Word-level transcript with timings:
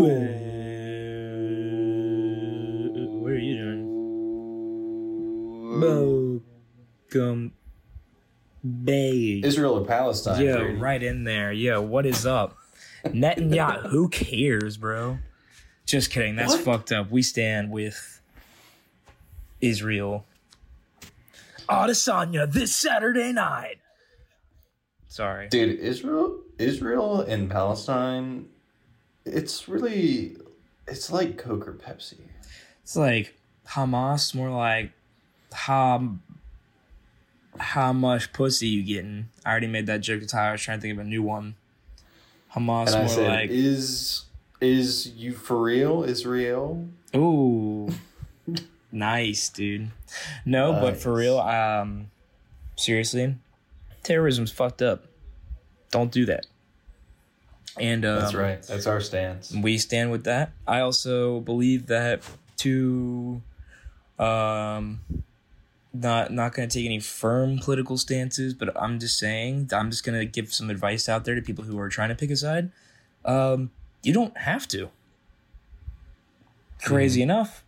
What 0.00 0.10
are 3.30 3.38
you 3.38 3.56
doing? 3.56 3.84
Welcome, 7.12 7.52
Bay. 8.84 9.40
Israel 9.44 9.74
or 9.78 9.84
Palestine? 9.84 10.40
Yo, 10.44 10.56
Brady? 10.58 10.78
right 10.78 11.02
in 11.02 11.24
there. 11.24 11.52
Yeah, 11.52 11.78
what 11.78 12.06
is 12.06 12.26
up? 12.26 12.56
Netanyahu, 13.04 13.86
who 13.90 14.08
cares, 14.08 14.76
bro? 14.76 15.18
Just 15.86 16.10
kidding. 16.10 16.34
That's 16.36 16.54
What? 16.54 16.64
fucked 16.64 16.92
up. 16.92 17.10
We 17.10 17.22
stand 17.22 17.70
with 17.70 18.20
Israel. 19.60 20.26
Adesanya 21.68 22.50
this 22.50 22.74
Saturday 22.74 23.32
night. 23.32 23.76
Sorry. 25.08 25.48
Dude, 25.48 25.78
Israel, 25.78 26.40
Israel 26.58 27.20
and 27.20 27.48
Palestine, 27.50 28.46
it's 29.24 29.68
really, 29.68 30.36
it's 30.86 31.10
like 31.10 31.38
Coke 31.38 31.66
or 31.66 31.72
Pepsi. 31.72 32.18
It's 32.82 32.96
like 32.96 33.34
Hamas, 33.68 34.34
more 34.34 34.50
like 34.50 34.90
how 35.52 36.16
how 37.58 37.92
much 37.92 38.32
pussy 38.32 38.66
you 38.66 38.82
getting. 38.82 39.28
I 39.44 39.50
already 39.50 39.68
made 39.68 39.86
that 39.86 40.00
joke 40.00 40.26
Tyler. 40.26 40.48
I 40.48 40.52
was 40.52 40.62
trying 40.62 40.78
to 40.78 40.82
think 40.82 40.98
of 40.98 41.04
a 41.04 41.08
new 41.08 41.22
one. 41.22 41.54
Hamas, 42.54 42.88
And 42.88 42.96
I 42.96 42.98
more 43.00 43.08
said, 43.08 43.28
like 43.28 43.50
is 43.50 44.24
is 44.60 45.08
you 45.08 45.32
for 45.32 45.60
real, 45.62 46.04
Israel? 46.04 46.86
Ooh. 47.16 47.88
nice, 48.92 49.48
dude. 49.48 49.90
No, 50.44 50.72
but 50.72 50.96
for 50.96 51.12
real, 51.14 51.38
um 51.38 52.10
seriously, 52.76 53.36
terrorism's 54.02 54.52
fucked 54.52 54.82
up. 54.82 55.04
Don't 55.90 56.10
do 56.12 56.26
that. 56.26 56.46
And 57.78 58.04
um, 58.04 58.20
That's 58.20 58.34
right. 58.34 58.62
That's 58.62 58.86
our 58.86 59.00
stance. 59.00 59.52
we 59.52 59.78
stand 59.78 60.10
with 60.10 60.24
that. 60.24 60.52
I 60.66 60.80
also 60.80 61.40
believe 61.40 61.86
that 61.86 62.22
to 62.58 63.42
um 64.18 65.00
not 65.92 66.32
not 66.32 66.54
going 66.54 66.68
to 66.68 66.78
take 66.78 66.86
any 66.86 67.00
firm 67.00 67.58
political 67.58 67.98
stances, 67.98 68.54
but 68.54 68.80
I'm 68.80 69.00
just 69.00 69.18
saying, 69.18 69.70
I'm 69.72 69.90
just 69.90 70.04
going 70.04 70.18
to 70.18 70.24
give 70.24 70.52
some 70.54 70.70
advice 70.70 71.08
out 71.08 71.24
there 71.24 71.34
to 71.34 71.42
people 71.42 71.64
who 71.64 71.78
are 71.78 71.88
trying 71.88 72.10
to 72.10 72.14
pick 72.14 72.30
a 72.30 72.36
side. 72.36 72.70
Um 73.24 73.70
you 74.02 74.12
don't 74.12 74.36
have 74.36 74.68
to. 74.68 74.90
Crazy 76.84 77.22
enough, 77.22 77.64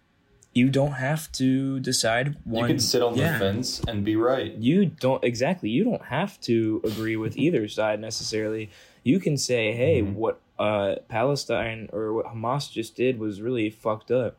you 0.56 0.70
don't 0.70 0.92
have 0.92 1.30
to 1.32 1.80
decide 1.80 2.36
one. 2.44 2.62
You 2.62 2.68
can 2.68 2.78
sit 2.78 3.02
on 3.02 3.14
yeah. 3.14 3.34
the 3.34 3.38
fence 3.38 3.80
and 3.86 4.04
be 4.04 4.16
right. 4.16 4.52
You 4.52 4.86
don't 4.86 5.22
exactly. 5.22 5.68
You 5.68 5.84
don't 5.84 6.04
have 6.06 6.40
to 6.42 6.80
agree 6.82 7.16
with 7.16 7.36
either 7.36 7.68
side 7.68 8.00
necessarily. 8.00 8.70
You 9.06 9.20
can 9.20 9.36
say, 9.36 9.72
"Hey, 9.72 10.02
Mhm. 10.02 10.14
what 10.14 10.40
uh, 10.58 10.96
Palestine 11.08 11.88
or 11.92 12.12
what 12.12 12.26
Hamas 12.26 12.72
just 12.72 12.96
did 12.96 13.20
was 13.20 13.40
really 13.40 13.70
fucked 13.70 14.10
up," 14.10 14.36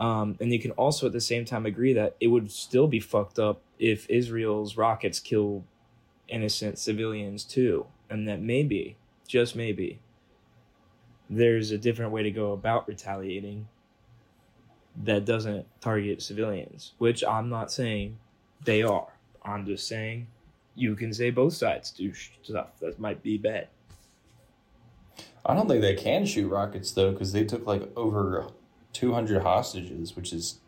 um, 0.00 0.34
and 0.40 0.50
you 0.50 0.58
can 0.58 0.70
also 0.82 1.08
at 1.08 1.12
the 1.12 1.20
same 1.20 1.44
time 1.44 1.66
agree 1.66 1.92
that 1.92 2.16
it 2.18 2.28
would 2.28 2.50
still 2.50 2.86
be 2.86 3.00
fucked 3.00 3.38
up 3.38 3.60
if 3.78 4.08
Israel's 4.08 4.78
rockets 4.78 5.20
kill 5.20 5.64
innocent 6.26 6.78
civilians 6.78 7.44
too, 7.44 7.86
and 8.08 8.26
that 8.26 8.40
maybe, 8.40 8.96
just 9.26 9.54
maybe, 9.54 9.98
there's 11.28 11.70
a 11.70 11.76
different 11.76 12.10
way 12.10 12.22
to 12.22 12.30
go 12.30 12.52
about 12.52 12.88
retaliating 12.88 13.68
that 15.04 15.26
doesn't 15.26 15.66
target 15.82 16.22
civilians, 16.22 16.94
which 16.96 17.22
I'm 17.22 17.50
not 17.50 17.70
saying 17.70 18.16
they 18.64 18.82
are. 18.82 19.08
I'm 19.42 19.66
just 19.66 19.86
saying 19.86 20.28
you 20.74 20.96
can 20.96 21.12
say 21.12 21.28
both 21.30 21.52
sides 21.52 21.90
do 21.90 22.14
stuff 22.14 22.78
that 22.80 22.98
might 22.98 23.22
be 23.22 23.36
bad. 23.36 23.68
I 25.48 25.54
don't 25.54 25.66
think 25.66 25.80
they 25.80 25.94
can 25.94 26.26
shoot 26.26 26.48
rockets 26.48 26.92
though, 26.92 27.10
because 27.10 27.32
they 27.32 27.44
took 27.44 27.66
like 27.66 27.90
over 27.96 28.46
two 28.92 29.14
hundred 29.14 29.42
hostages, 29.42 30.14
which 30.14 30.32
is 30.32 30.60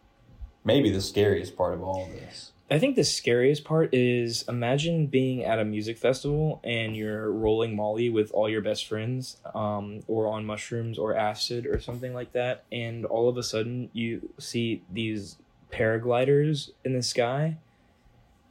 maybe 0.64 0.90
the 0.90 1.02
scariest 1.02 1.54
part 1.56 1.74
of 1.74 1.82
all 1.82 2.04
of 2.06 2.12
this. 2.12 2.52
I 2.72 2.78
think 2.78 2.96
the 2.96 3.04
scariest 3.04 3.64
part 3.64 3.92
is 3.92 4.44
imagine 4.48 5.06
being 5.08 5.44
at 5.44 5.58
a 5.58 5.64
music 5.64 5.98
festival 5.98 6.60
and 6.62 6.96
you're 6.96 7.30
rolling 7.30 7.74
Molly 7.74 8.08
with 8.08 8.30
all 8.32 8.48
your 8.48 8.60
best 8.60 8.86
friends, 8.86 9.36
um, 9.54 10.00
or 10.06 10.28
on 10.28 10.46
mushrooms 10.46 10.96
or 10.96 11.14
acid 11.14 11.66
or 11.66 11.80
something 11.80 12.14
like 12.14 12.32
that, 12.32 12.64
and 12.72 13.04
all 13.04 13.28
of 13.28 13.36
a 13.36 13.42
sudden 13.42 13.90
you 13.92 14.30
see 14.38 14.82
these 14.90 15.36
paragliders 15.72 16.70
in 16.84 16.94
the 16.94 17.02
sky 17.02 17.56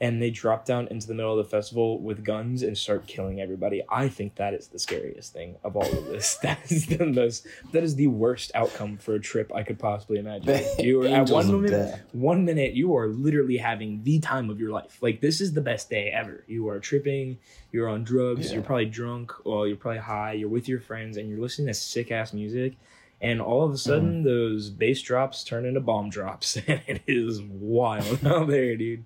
and 0.01 0.21
they 0.21 0.29
drop 0.29 0.63
down 0.65 0.87
into 0.87 1.07
the 1.07 1.13
middle 1.13 1.37
of 1.37 1.43
the 1.45 1.49
festival 1.49 1.99
with 1.99 2.23
guns 2.23 2.63
and 2.63 2.77
start 2.77 3.05
killing 3.05 3.41
everybody. 3.41 3.83
I 3.89 4.07
think 4.07 4.35
that 4.35 4.53
is 4.53 4.67
the 4.67 4.79
scariest 4.79 5.33
thing 5.33 5.55
of 5.63 5.75
all 5.75 5.85
of 5.97 6.05
this. 6.05 6.35
that 6.43 6.59
is 6.71 6.85
the 6.87 7.05
most 7.05 7.45
that 7.73 7.83
is 7.83 7.95
the 7.95 8.07
worst 8.07 8.51
outcome 8.55 8.97
for 8.97 9.15
a 9.15 9.19
trip 9.19 9.53
I 9.53 9.63
could 9.63 9.77
possibly 9.79 10.19
imagine. 10.19 10.63
You 10.79 11.03
are 11.03 11.07
at 11.07 11.29
one 11.29 11.65
death. 11.65 12.01
one 12.13 12.45
minute 12.45 12.73
you 12.73 12.95
are 12.95 13.07
literally 13.07 13.57
having 13.57 14.03
the 14.03 14.19
time 14.19 14.49
of 14.49 14.59
your 14.59 14.71
life. 14.71 14.97
Like 15.01 15.19
this 15.21 15.41
is 15.41 15.53
the 15.53 15.61
best 15.61 15.89
day 15.89 16.09
ever. 16.09 16.43
You 16.47 16.69
are 16.69 16.79
tripping, 16.79 17.37
you're 17.71 17.89
on 17.89 18.03
drugs, 18.03 18.47
Yeah. 18.47 18.53
you're 18.55 18.63
probably 18.63 18.85
drunk, 18.85 19.33
or 19.45 19.67
you're 19.67 19.77
probably 19.77 19.99
high, 19.99 20.33
you're 20.33 20.49
with 20.49 20.67
your 20.69 20.79
friends 20.79 21.17
and 21.17 21.29
you're 21.29 21.39
listening 21.39 21.67
to 21.67 21.73
sick 21.73 22.11
ass 22.11 22.33
music. 22.33 22.75
And 23.21 23.41
all 23.41 23.65
of 23.65 23.73
a 23.73 23.77
sudden 23.77 24.23
those 24.23 24.69
bass 24.69 25.01
drops 25.01 25.43
turn 25.43 25.65
into 25.65 25.81
bomb 25.81 26.09
drops. 26.09 26.57
And 26.67 26.79
it 26.87 27.01
is 27.07 27.41
wild 27.41 28.25
out 28.25 28.47
there, 28.47 28.77
dude. 28.77 29.03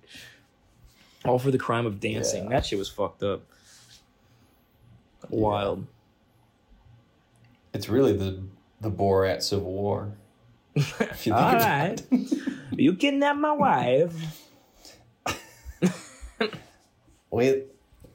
All 1.25 1.39
for 1.39 1.51
the 1.51 1.57
crime 1.57 1.85
of 1.85 1.99
dancing. 1.99 2.43
Yeah. 2.45 2.49
That 2.49 2.65
shit 2.65 2.79
was 2.79 2.89
fucked 2.89 3.23
up. 3.23 3.41
Wild. 5.29 5.85
It's 7.73 7.89
really 7.89 8.13
the 8.15 8.39
the 8.81 8.91
Borat 8.91 9.41
Civil 9.41 9.71
War. 9.71 10.11
If 10.75 11.25
you 11.27 11.33
think 11.33 11.35
All 11.35 11.55
about 11.55 12.01
You 12.71 12.95
kidnapped 12.95 13.39
my 13.39 13.51
wife. 13.53 14.13
We 17.31 17.63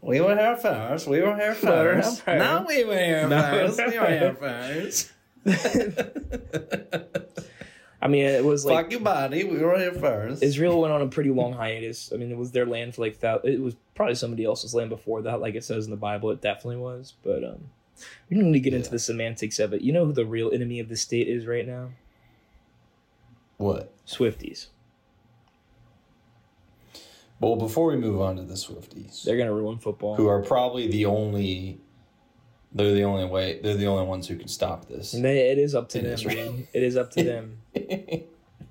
we 0.01 0.21
were 0.21 0.37
here 0.37 0.57
first. 0.57 1.09
We 1.09 1.21
were 1.23 1.35
here 1.35 1.55
first. 1.55 2.25
No, 2.27 2.65
we 2.69 2.85
were 2.85 2.95
here 2.97 3.29
No. 3.29 3.41
first. 3.43 3.79
We 3.79 3.99
were 3.99 4.07
here 4.07 4.35
first. 4.39 5.13
I 8.01 8.07
mean, 8.07 8.25
it 8.25 8.45
was 8.45 8.65
like 8.65 8.85
Fuck 8.85 8.93
your 8.93 9.01
body. 9.01 9.43
We 9.45 9.59
were 9.59 9.77
here 9.77 9.93
first. 9.93 10.43
Israel 10.43 10.81
went 10.81 10.93
on 10.93 11.03
a 11.03 11.09
pretty 11.09 11.31
long 11.31 11.53
hiatus. 11.53 12.13
I 12.13 12.17
mean, 12.17 12.31
it 12.31 12.39
was 12.39 12.53
their 12.53 12.65
land 12.67 12.95
for 12.95 13.03
like 13.03 13.19
that. 13.21 13.45
it 13.45 13.61
was 13.61 13.75
probably 13.97 14.15
somebody 14.15 14.45
else's 14.45 14.73
land 14.75 14.91
before 14.91 15.23
that, 15.23 15.41
like 15.41 15.57
it 15.57 15.65
says 15.65 15.85
in 15.87 15.91
the 15.91 15.97
Bible. 15.97 16.31
It 16.31 16.41
definitely 16.41 16.77
was, 16.77 17.15
but 17.25 17.43
um, 17.43 17.71
we 18.31 18.37
don't 18.37 18.53
need 18.53 18.59
to 18.59 18.61
get 18.61 18.75
into 18.75 18.91
the 18.91 19.01
semantics 19.01 19.59
of 19.59 19.73
it. 19.73 19.81
You 19.83 19.93
know 19.93 20.05
who 20.07 20.13
the 20.13 20.25
real 20.27 20.53
enemy 20.53 20.79
of 20.79 20.89
the 20.89 20.97
state 20.97 21.27
is 21.29 21.47
right 21.47 21.67
now? 21.67 21.91
what? 23.57 23.93
Swifties. 24.07 24.69
Well, 27.41 27.57
before 27.57 27.87
we 27.87 27.97
move 27.97 28.21
on 28.21 28.37
to 28.37 28.43
the 28.43 28.55
Swifties, 28.55 29.23
They're 29.23 29.37
gonna 29.37 29.53
ruin 29.53 29.79
football. 29.79 30.17
who 30.17 30.27
are 30.29 30.43
probably 30.43 30.89
the 30.89 31.07
only, 31.07 31.81
they're 32.73 32.95
the 32.95 33.05
only 33.05 33.27
way. 33.27 33.61
They're 33.63 33.77
the 33.77 33.87
only 33.87 34.07
ones 34.07 34.27
who 34.27 34.37
can 34.37 34.49
stop 34.49 34.89
this. 34.89 35.15
And 35.15 35.25
they, 35.25 35.51
it 35.51 35.59
is 35.59 35.75
up 35.75 35.89
to 35.91 36.01
them. 36.01 36.67
It 36.73 36.83
is 36.83 36.97
up 36.97 37.11
to 37.13 37.23
them. 37.25 37.59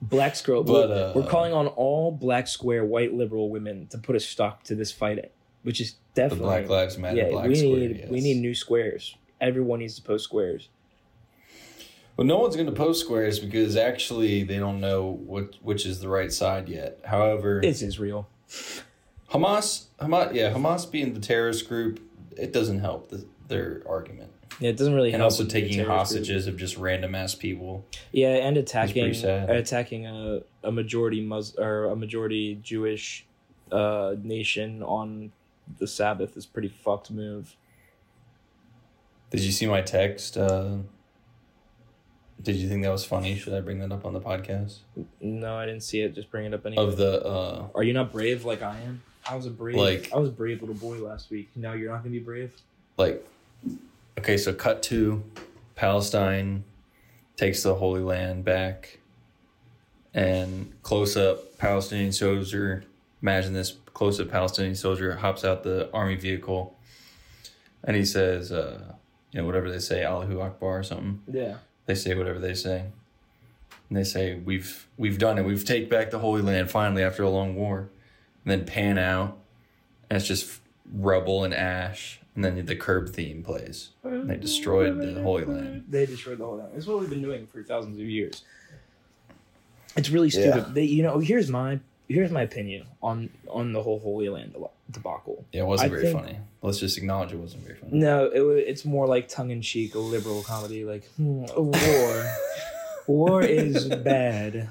Black 0.01 0.35
square. 0.35 0.63
But, 0.63 0.89
we're, 0.89 0.95
uh, 0.95 1.13
we're 1.15 1.27
calling 1.27 1.53
on 1.53 1.67
all 1.67 2.11
black 2.11 2.47
square 2.47 2.85
white 2.85 3.13
liberal 3.13 3.49
women 3.49 3.87
to 3.87 3.97
put 3.97 4.15
a 4.15 4.19
stop 4.19 4.63
to 4.63 4.75
this 4.75 4.91
fight, 4.91 5.31
which 5.63 5.81
is 5.81 5.95
the 6.13 6.21
definitely 6.23 6.45
Black 6.45 6.69
Lives 6.69 6.97
Matter 6.97 7.17
yeah. 7.17 7.29
Black 7.29 7.47
we 7.47 7.55
Square. 7.55 7.75
need 7.75 7.97
yes. 7.97 8.09
we 8.09 8.21
need 8.21 8.41
new 8.41 8.53
squares. 8.53 9.15
Everyone 9.41 9.79
needs 9.79 9.95
to 9.95 10.01
post 10.01 10.23
squares. 10.25 10.69
Well, 12.15 12.25
no 12.25 12.39
one's 12.39 12.55
going 12.55 12.67
to 12.67 12.73
post 12.73 13.01
squares 13.01 13.39
because 13.39 13.77
actually 13.77 14.43
they 14.43 14.57
don't 14.57 14.79
know 14.79 15.19
what 15.25 15.55
which 15.61 15.85
is 15.85 15.99
the 15.99 16.09
right 16.09 16.31
side 16.31 16.67
yet. 16.67 16.99
However, 17.05 17.61
It's 17.63 17.81
Israel. 17.81 18.27
Hamas, 19.31 19.85
Hamas, 19.99 20.33
yeah, 20.33 20.53
Hamas 20.53 20.89
being 20.89 21.13
the 21.13 21.19
terrorist 21.19 21.67
group, 21.67 21.99
it 22.37 22.53
doesn't 22.53 22.79
help 22.79 23.09
the, 23.09 23.25
their 23.47 23.83
argument. 23.87 24.31
Yeah, 24.59 24.69
it 24.69 24.77
doesn't 24.77 24.93
really 24.95 25.11
And 25.11 25.21
help 25.21 25.31
also 25.31 25.45
taking 25.45 25.73
terrorist 25.77 25.85
group. 25.87 25.97
hostages 25.97 26.47
of 26.47 26.57
just 26.57 26.77
random 26.77 27.13
ass 27.15 27.35
people. 27.35 27.85
Yeah, 28.11 28.29
and 28.35 28.57
attacking 28.57 29.13
attacking 29.23 30.07
a, 30.07 30.41
a 30.63 30.71
majority 30.71 31.21
Mus 31.21 31.55
or 31.57 31.85
a 31.85 31.95
majority 31.95 32.55
Jewish 32.63 33.25
uh, 33.71 34.15
nation 34.23 34.81
on 34.83 35.31
the 35.79 35.85
Sabbath 35.87 36.35
is 36.37 36.45
pretty 36.45 36.69
fucked 36.69 37.11
move. 37.11 37.55
Did 39.29 39.41
you 39.41 39.51
see 39.51 39.65
my 39.67 39.81
text? 39.81 40.37
Uh, 40.37 40.77
did 42.41 42.55
you 42.55 42.69
think 42.69 42.83
that 42.83 42.91
was 42.91 43.03
funny? 43.03 43.35
Should 43.37 43.53
I 43.53 43.59
bring 43.61 43.79
that 43.79 43.91
up 43.91 44.05
on 44.05 44.13
the 44.13 44.21
podcast? 44.21 44.79
No, 45.19 45.55
I 45.57 45.65
didn't 45.65 45.83
see 45.83 46.01
it. 46.01 46.15
Just 46.15 46.31
bring 46.31 46.45
it 46.45 46.53
up 46.53 46.65
anyway. 46.65 46.83
Of 46.83 46.97
the 46.97 47.23
uh, 47.25 47.67
Are 47.75 47.83
you 47.83 47.93
not 47.93 48.11
brave 48.11 48.45
like 48.45 48.61
I 48.61 48.79
am? 48.81 49.01
I 49.29 49.35
was 49.35 49.45
a 49.45 49.49
brave. 49.49 49.75
Like- 49.75 50.11
I 50.13 50.17
was 50.17 50.29
a 50.29 50.31
brave 50.31 50.61
little 50.61 50.75
boy 50.75 50.97
last 51.05 51.29
week. 51.29 51.49
Now 51.55 51.73
you're 51.73 51.91
not 51.91 51.99
gonna 51.99 52.11
be 52.11 52.19
brave. 52.19 52.53
like, 52.97 53.25
okay, 54.17 54.37
so 54.37 54.53
cut 54.53 54.83
to 54.83 55.23
Palestine 55.75 56.63
takes 57.35 57.63
the 57.63 57.75
Holy 57.75 58.01
Land 58.01 58.43
back, 58.43 58.99
and 60.13 60.73
close 60.81 61.15
up 61.15 61.57
Palestinian 61.57 62.11
soldier. 62.11 62.83
Imagine 63.21 63.53
this 63.53 63.77
close 63.93 64.19
up 64.19 64.29
Palestinian 64.29 64.75
soldier 64.75 65.15
hops 65.15 65.43
out 65.43 65.63
the 65.63 65.89
army 65.93 66.15
vehicle, 66.15 66.75
and 67.83 67.95
he 67.95 68.05
says, 68.05 68.51
uh, 68.51 68.95
you 69.31 69.39
know, 69.39 69.45
whatever 69.45 69.69
they 69.71 69.79
say, 69.79 70.03
Allahu 70.03 70.39
Akbar 70.39 70.79
or 70.79 70.83
something. 70.83 71.21
Yeah. 71.31 71.57
they 71.85 71.95
say 71.95 72.15
whatever 72.15 72.39
they 72.39 72.53
say. 72.53 72.85
And 73.89 73.97
they 73.97 74.03
say 74.03 74.35
we've 74.35 74.87
we've 74.97 75.17
done 75.17 75.37
it. 75.37 75.45
We've 75.45 75.63
taken 75.63 75.89
back 75.89 76.11
the 76.11 76.19
Holy 76.19 76.41
Land 76.41 76.69
finally 76.69 77.03
after 77.03 77.23
a 77.23 77.29
long 77.29 77.55
war. 77.55 77.89
And 78.43 78.51
then 78.51 78.65
pan 78.65 78.97
out, 78.97 79.37
and 80.09 80.17
it's 80.17 80.27
just 80.27 80.59
rubble 80.93 81.43
and 81.43 81.53
ash. 81.53 82.19
And 82.37 82.45
then 82.45 82.63
the 82.67 82.75
curb 82.75 83.09
theme 83.09 83.41
plays. 83.41 83.89
And 84.03 84.29
they 84.29 84.37
destroyed 84.37 85.01
the 85.01 85.19
Holy 85.23 85.43
Land. 85.43 85.85
They 85.89 86.05
destroyed 86.05 86.37
the 86.37 86.45
Holy 86.45 86.59
Land. 86.59 86.73
It's 86.77 86.85
what 86.85 86.99
we've 86.99 87.09
been 87.09 87.23
doing 87.23 87.47
for 87.47 87.63
thousands 87.63 87.97
of 87.97 88.05
years. 88.05 88.43
It's 89.95 90.11
really 90.11 90.29
stupid. 90.29 90.55
Yeah. 90.67 90.71
They, 90.71 90.83
you 90.83 91.01
know, 91.01 91.17
here's 91.17 91.49
my 91.49 91.79
here's 92.07 92.29
my 92.31 92.43
opinion 92.43 92.85
on 93.01 93.31
on 93.49 93.73
the 93.73 93.81
whole 93.81 93.99
Holy 93.99 94.29
Land 94.29 94.55
debacle. 94.91 95.45
Yeah, 95.51 95.63
it 95.63 95.65
wasn't 95.65 95.91
I 95.91 95.95
very 95.95 96.01
think- 96.03 96.21
funny. 96.21 96.37
Let's 96.61 96.79
just 96.79 96.97
acknowledge 96.99 97.31
it 97.33 97.37
wasn't 97.37 97.63
very 97.63 97.75
funny. 97.75 97.97
No, 97.97 98.25
it, 98.31 98.41
wa- 98.41 98.49
it's 98.51 98.85
more 98.85 99.07
like 99.07 99.27
tongue 99.29 99.49
in 99.51 99.61
cheek, 99.63 99.95
a 99.95 99.99
liberal 99.99 100.43
comedy. 100.43 100.85
Like 100.85 101.05
hmm, 101.15 101.45
a 101.55 101.61
war, 101.61 102.25
war 103.07 103.41
is 103.41 103.87
bad. 103.87 104.69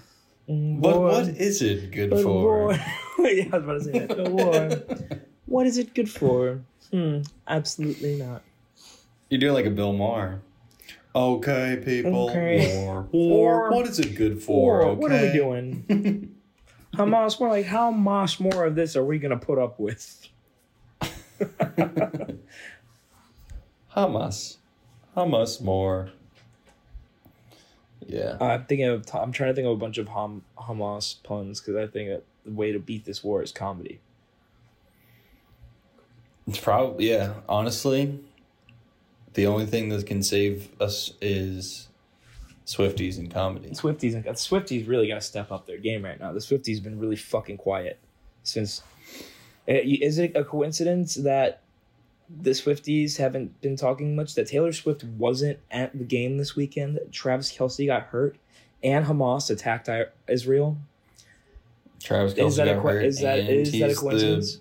Mm, 0.48 0.80
But 0.80 1.00
what 1.00 1.28
is 1.28 1.62
it 1.62 1.90
good 1.90 2.10
for? 2.10 2.42
war- 2.42 2.72
yeah, 3.18 3.48
I 3.52 3.58
was 3.58 3.64
about 3.64 3.72
to 3.78 3.84
say 3.84 3.98
that. 4.06 4.26
A 4.26 4.30
war. 4.30 5.18
What 5.46 5.66
is 5.68 5.78
it 5.78 5.94
good 5.94 6.10
for? 6.10 6.60
Hmm, 6.90 7.22
absolutely 7.46 8.16
not. 8.16 8.42
You're 9.28 9.40
doing 9.40 9.54
like 9.54 9.66
a 9.66 9.70
Bill 9.70 9.92
Maher. 9.92 10.40
Okay, 11.14 11.82
people. 11.84 12.28
Okay. 12.30 12.84
War. 12.84 13.08
War. 13.12 13.70
What 13.70 13.86
is 13.86 13.98
it 13.98 14.14
good 14.14 14.42
for? 14.42 14.82
Okay. 14.82 15.00
What 15.00 15.12
are 15.12 15.22
we 15.22 15.32
doing? 15.32 16.36
Hamas, 16.94 17.40
we're 17.40 17.48
like, 17.48 17.66
how 17.66 17.90
much 17.90 18.38
more 18.38 18.66
of 18.66 18.74
this 18.74 18.96
are 18.96 19.04
we 19.04 19.18
gonna 19.18 19.36
put 19.36 19.58
up 19.58 19.80
with? 19.80 20.28
Hamas. 23.96 24.56
Hamas 25.16 25.62
more. 25.62 26.10
Yeah. 28.06 28.36
I'm 28.40 28.64
thinking 28.66 28.86
of. 28.86 29.06
I'm 29.14 29.32
trying 29.32 29.50
to 29.50 29.54
think 29.54 29.66
of 29.66 29.72
a 29.72 29.76
bunch 29.76 29.98
of 29.98 30.08
Ham, 30.08 30.42
Hamas 30.58 31.22
puns 31.22 31.60
because 31.60 31.76
I 31.76 31.86
think 31.90 32.10
that 32.10 32.22
the 32.44 32.52
way 32.52 32.72
to 32.72 32.78
beat 32.78 33.04
this 33.04 33.24
war 33.24 33.42
is 33.42 33.52
comedy. 33.52 34.00
It's 36.46 36.58
probably 36.58 37.10
yeah. 37.10 37.34
Honestly, 37.48 38.20
the 39.34 39.46
only 39.46 39.66
thing 39.66 39.88
that 39.90 40.06
can 40.06 40.22
save 40.22 40.68
us 40.80 41.12
is 41.20 41.88
Swifties 42.66 43.18
and 43.18 43.30
comedy. 43.32 43.70
Swifties 43.70 44.14
and 44.14 44.24
Swifties 44.24 44.88
really 44.88 45.08
got 45.08 45.16
to 45.16 45.20
step 45.20 45.52
up 45.52 45.66
their 45.66 45.78
game 45.78 46.04
right 46.04 46.18
now. 46.18 46.32
The 46.32 46.40
Swifties 46.40 46.82
been 46.82 46.98
really 46.98 47.16
fucking 47.16 47.58
quiet 47.58 47.98
since. 48.42 48.82
Uh, 49.68 49.74
Is 49.82 50.18
it 50.18 50.36
a 50.36 50.44
coincidence 50.44 51.16
that 51.16 51.62
the 52.28 52.50
Swifties 52.50 53.16
haven't 53.16 53.60
been 53.60 53.76
talking 53.76 54.14
much? 54.14 54.34
That 54.34 54.46
Taylor 54.46 54.72
Swift 54.72 55.04
wasn't 55.04 55.58
at 55.70 55.96
the 55.96 56.04
game 56.04 56.38
this 56.38 56.54
weekend. 56.54 56.98
Travis 57.12 57.52
Kelce 57.52 57.86
got 57.86 58.04
hurt, 58.04 58.36
and 58.82 59.06
Hamas 59.06 59.50
attacked 59.50 59.88
Israel. 60.28 60.76
Travis 62.02 62.34
Is 62.34 62.56
that 62.56 62.66
got 62.66 62.82
co- 62.82 62.88
hurt, 62.88 63.04
is 63.04 63.20
that 63.20 63.38
is 63.40 63.72
that 63.72 63.90
a 63.90 63.94
coincidence? 63.94 64.58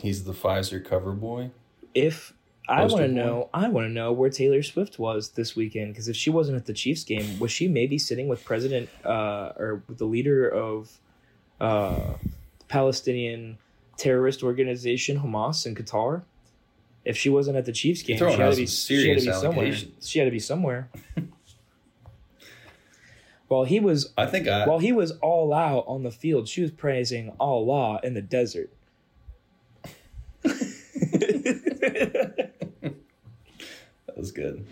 He's 0.00 0.24
the 0.24 0.32
Pfizer 0.32 0.84
cover 0.84 1.12
boy. 1.12 1.50
if 1.94 2.32
I 2.68 2.84
want 2.84 2.96
to 2.96 3.08
know, 3.08 3.48
I 3.54 3.68
want 3.68 3.86
to 3.86 3.92
know 3.92 4.12
where 4.12 4.28
Taylor 4.28 4.62
Swift 4.62 4.98
was 4.98 5.30
this 5.30 5.54
weekend 5.54 5.92
because 5.92 6.08
if 6.08 6.16
she 6.16 6.30
wasn't 6.30 6.56
at 6.56 6.66
the 6.66 6.72
Chiefs 6.72 7.04
game, 7.04 7.38
was 7.38 7.52
she 7.52 7.68
maybe 7.68 7.96
sitting 7.98 8.26
with 8.26 8.44
President 8.44 8.88
uh, 9.04 9.52
or 9.56 9.82
with 9.86 9.98
the 9.98 10.04
leader 10.04 10.48
of 10.48 10.98
uh, 11.60 12.14
Palestinian 12.68 13.58
terrorist 13.96 14.42
organization 14.42 15.20
Hamas 15.20 15.64
in 15.64 15.74
Qatar? 15.74 16.22
If 17.04 17.16
she 17.16 17.28
wasn't 17.30 17.56
at 17.56 17.66
the 17.66 17.72
Chiefs 17.72 18.02
game, 18.02 18.18
she 18.18 18.24
had 18.24 18.50
to 18.50 18.56
be, 18.56 18.66
she 18.66 19.08
had 19.08 19.20
to 19.20 19.24
be 19.24 19.30
somewhere. 19.32 19.76
She 20.00 20.18
had 20.18 20.24
to 20.24 20.30
be 20.32 20.40
somewhere. 20.40 20.90
while 23.46 23.62
he 23.62 23.78
was 23.78 24.12
I 24.18 24.26
think 24.26 24.48
I. 24.48 24.66
while 24.66 24.80
he 24.80 24.90
was 24.90 25.12
all 25.22 25.54
out 25.54 25.84
on 25.86 26.02
the 26.02 26.10
field, 26.10 26.48
she 26.48 26.62
was 26.62 26.72
praising 26.72 27.32
Allah 27.38 28.00
in 28.02 28.14
the 28.14 28.22
desert. 28.22 28.72
That 34.06 34.16
was 34.16 34.32
good. 34.32 34.66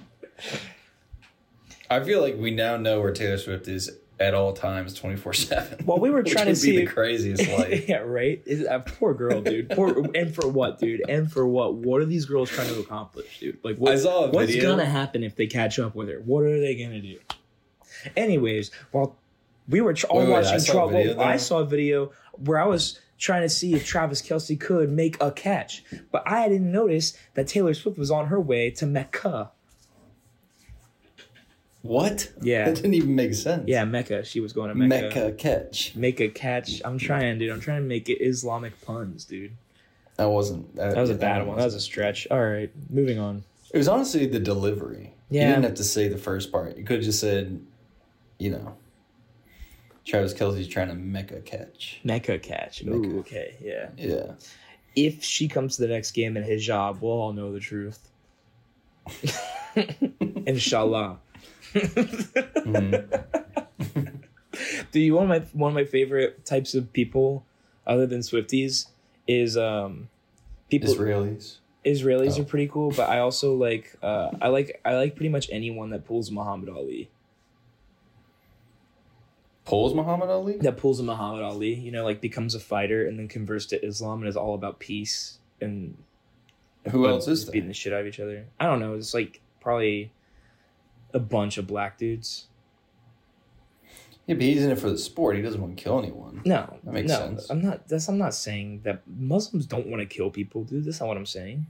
I 1.91 2.01
feel 2.03 2.23
like 2.23 2.37
we 2.39 2.51
now 2.51 2.77
know 2.79 3.01
where 3.01 3.13
Taylor 3.13 3.37
Swift 3.37 3.69
is 3.69 3.91
at 4.19 4.33
all 4.33 4.53
times, 4.55 4.95
twenty 4.95 5.17
four 5.17 5.35
seven. 5.35 5.85
Well, 5.85 5.99
we 5.99 6.09
were 6.09 6.23
trying 6.25 6.47
to 6.47 6.57
see 6.57 6.77
the 6.79 6.87
craziest 6.87 7.47
life. 7.59 7.87
yeah, 7.89 7.99
right. 7.99 8.41
Is 8.47 8.67
uh, 8.67 8.79
poor 8.79 9.13
girl, 9.13 9.43
dude. 9.43 9.69
Poor 9.71 10.07
and 10.15 10.35
for 10.35 10.49
what, 10.49 10.79
dude? 10.79 11.03
And 11.09 11.31
for 11.31 11.47
what? 11.47 11.75
What 11.75 12.01
are 12.01 12.07
these 12.07 12.25
girls 12.25 12.49
trying 12.49 12.69
to 12.69 12.81
accomplish, 12.81 13.39
dude? 13.41 13.59
Like, 13.63 13.77
what, 13.77 13.93
I 13.93 13.97
saw 13.97 14.31
what's 14.31 14.53
video. 14.53 14.71
gonna 14.71 14.87
happen 14.87 15.23
if 15.23 15.37
they 15.37 15.47
catch 15.47 15.79
up 15.79 15.95
with 15.95 16.09
her? 16.09 16.21
What 16.25 16.45
are 16.45 16.59
they 16.61 16.75
gonna 16.77 17.03
do? 17.03 17.19
Anyways, 18.17 18.71
while 18.93 19.17
we 19.69 19.81
were 19.83 19.93
tr- 19.95 20.07
all 20.07 20.21
Wait, 20.21 20.29
wait, 20.29 20.35
I 20.37 20.41
watching, 20.43 20.59
saw 20.61 20.73
Tra- 20.73 20.85
a 20.87 20.91
video, 20.93 21.17
well, 21.17 21.27
I 21.29 21.37
saw 21.37 21.59
a 21.59 21.65
video 21.67 22.13
where 22.33 22.59
I 22.59 22.67
was 22.67 22.99
trying 23.19 23.43
to 23.43 23.49
see 23.49 23.75
if 23.75 23.87
Travis 23.87 24.23
Kelce 24.23 24.59
could 24.59 24.91
make 24.91 25.21
a 25.21 25.31
catch, 25.31 25.85
but 26.11 26.23
I 26.27 26.49
didn't 26.49 26.71
notice 26.71 27.17
that 27.35 27.49
Taylor 27.49 27.75
Swift 27.75 27.99
was 27.99 28.11
on 28.11 28.27
her 28.27 28.41
way 28.41 28.71
to 28.73 28.87
Mecca. 28.87 29.51
What? 31.83 32.33
Yeah. 32.41 32.65
that 32.65 32.77
didn't 32.77 32.95
even 32.95 33.15
make 33.15 33.35
sense. 33.35 33.65
Yeah, 33.67 33.85
Mecca. 33.85 34.25
She 34.25 34.41
was 34.41 34.55
going 34.55 34.71
to 34.71 34.75
Mecca. 34.75 35.15
Mecca 35.15 35.33
catch. 35.33 35.95
Make 35.95 36.19
a 36.19 36.29
catch. 36.29 36.81
I'm 36.83 36.97
trying, 36.99 37.39
dude. 37.39 37.51
I'm 37.51 37.61
trying 37.61 37.83
to 37.83 37.87
make 37.87 38.09
it 38.09 38.25
Islamic 38.25 38.81
puns, 38.81 39.27
dude. 39.27 39.53
That 40.17 40.31
wasn't. 40.31 40.75
That 40.77 40.97
was 40.97 41.11
a 41.11 41.15
bad 41.15 41.47
one. 41.47 41.59
That 41.59 41.65
was 41.65 41.75
a 41.75 41.81
stretch. 41.81 42.27
All 42.31 42.43
right, 42.43 42.71
moving 42.89 43.19
on. 43.19 43.45
It 43.73 43.79
was 43.79 43.89
honestly 43.89 44.27
the 44.27 44.39
delivery. 44.39 45.13
Yeah. 45.29 45.43
You 45.43 45.49
didn't 45.49 45.65
have 45.65 45.75
to 45.75 45.85
say 45.85 46.09
the 46.09 46.17
first 46.17 46.53
part. 46.53 46.77
You 46.79 46.85
could 46.85 46.97
have 46.97 47.05
just 47.05 47.21
said, 47.21 47.61
you 48.39 48.51
know, 48.51 48.77
Travis 50.05 50.35
Kelce's 50.35 50.69
trying 50.69 50.89
to 50.89 50.95
Mecca 50.95 51.41
catch. 51.41 52.01
Mecca 52.05 52.39
catch. 52.39 52.83
Mecca. 52.85 52.97
Ooh, 52.97 53.19
okay, 53.21 53.55
yeah. 53.63 53.89
Yeah. 53.97 54.33
If 54.95 55.25
she 55.25 55.49
comes 55.49 55.77
to 55.77 55.83
the 55.83 55.89
next 55.89 56.13
game 56.13 56.37
in 56.37 56.43
his 56.45 56.65
job, 56.65 56.99
we'll 57.01 57.13
all 57.13 57.33
know 57.33 57.53
the 57.53 57.61
truth. 57.61 57.99
Inshallah. 60.47 61.19
Mhm. 61.75 63.25
Do 64.93 65.01
you 65.01 65.15
one 65.15 65.25
of 65.25 65.29
my 65.29 65.41
one 65.53 65.71
of 65.73 65.75
my 65.75 65.85
favorite 65.85 66.45
types 66.47 66.75
of 66.75 66.93
people, 66.93 67.45
other 67.87 68.07
than 68.07 68.21
Swifties, 68.21 68.87
is 69.27 69.57
um 69.57 70.09
people 70.71 70.95
Israelis. 70.95 71.57
Israelis 71.85 72.39
Oh. 72.39 72.43
are 72.43 72.45
pretty 72.45 72.69
cool, 72.69 72.91
but 72.93 73.09
I 73.09 73.19
also 73.19 73.55
like 73.55 73.97
uh 74.03 74.31
I 74.41 74.49
like 74.49 74.81
I 74.85 74.95
like 74.97 75.17
pretty 75.17 75.29
much 75.31 75.49
anyone 75.51 75.91
that 75.91 76.05
pulls 76.07 76.31
Muhammad 76.31 76.69
Ali. 76.69 77.11
Pulls 79.65 79.95
Muhammad 79.95 80.29
Ali? 80.29 80.59
That 80.59 80.77
pulls 80.77 81.01
a 81.01 81.03
Muhammad 81.03 81.43
Ali, 81.43 81.75
you 81.75 81.91
know, 81.91 82.05
like 82.05 82.21
becomes 82.21 82.55
a 82.55 82.61
fighter 82.61 83.07
and 83.07 83.19
then 83.19 83.29
converts 83.29 83.67
to 83.67 83.83
Islam 83.85 84.21
and 84.21 84.29
is 84.29 84.37
all 84.37 84.55
about 84.55 84.79
peace 84.79 85.39
and 85.61 85.97
Who 86.91 87.09
else 87.09 87.27
is 87.29 87.45
beating 87.47 87.69
the 87.69 87.75
shit 87.75 87.93
out 87.93 88.03
of 88.03 88.07
each 88.07 88.21
other. 88.21 88.47
I 88.61 88.67
don't 88.67 88.81
know. 88.81 88.95
It's 88.95 89.15
like 89.15 89.41
probably 89.61 90.13
a 91.15 91.19
bunch 91.19 91.57
of 91.57 91.67
black 91.67 91.97
dudes. 91.97 92.49
Yeah, 94.27 94.37
but 94.37 94.43
he's 94.43 94.65
in 94.65 94.71
it 94.71 94.79
for 94.79 94.89
the 94.89 94.99
sport. 94.99 95.37
He 95.37 95.43
doesn't 95.43 95.61
want 95.61 95.77
to 95.77 95.83
kill 95.83 95.99
anyone. 95.99 96.41
No, 96.47 96.79
That 96.85 96.95
makes 96.95 97.09
no, 97.09 97.19
sense. 97.19 97.51
I'm 97.51 97.63
not. 97.63 97.89
That's 97.89 98.09
I'm 98.09 98.17
not 98.19 98.35
saying 98.35 98.81
that 98.85 99.03
Muslims 99.07 99.67
don't 99.67 99.87
want 99.87 100.01
to 100.01 100.07
kill 100.07 100.31
people, 100.31 100.65
dude. 100.65 100.85
That's 100.85 101.01
not 101.01 101.09
what 101.09 101.17
I'm 101.17 101.27
saying. 101.27 101.67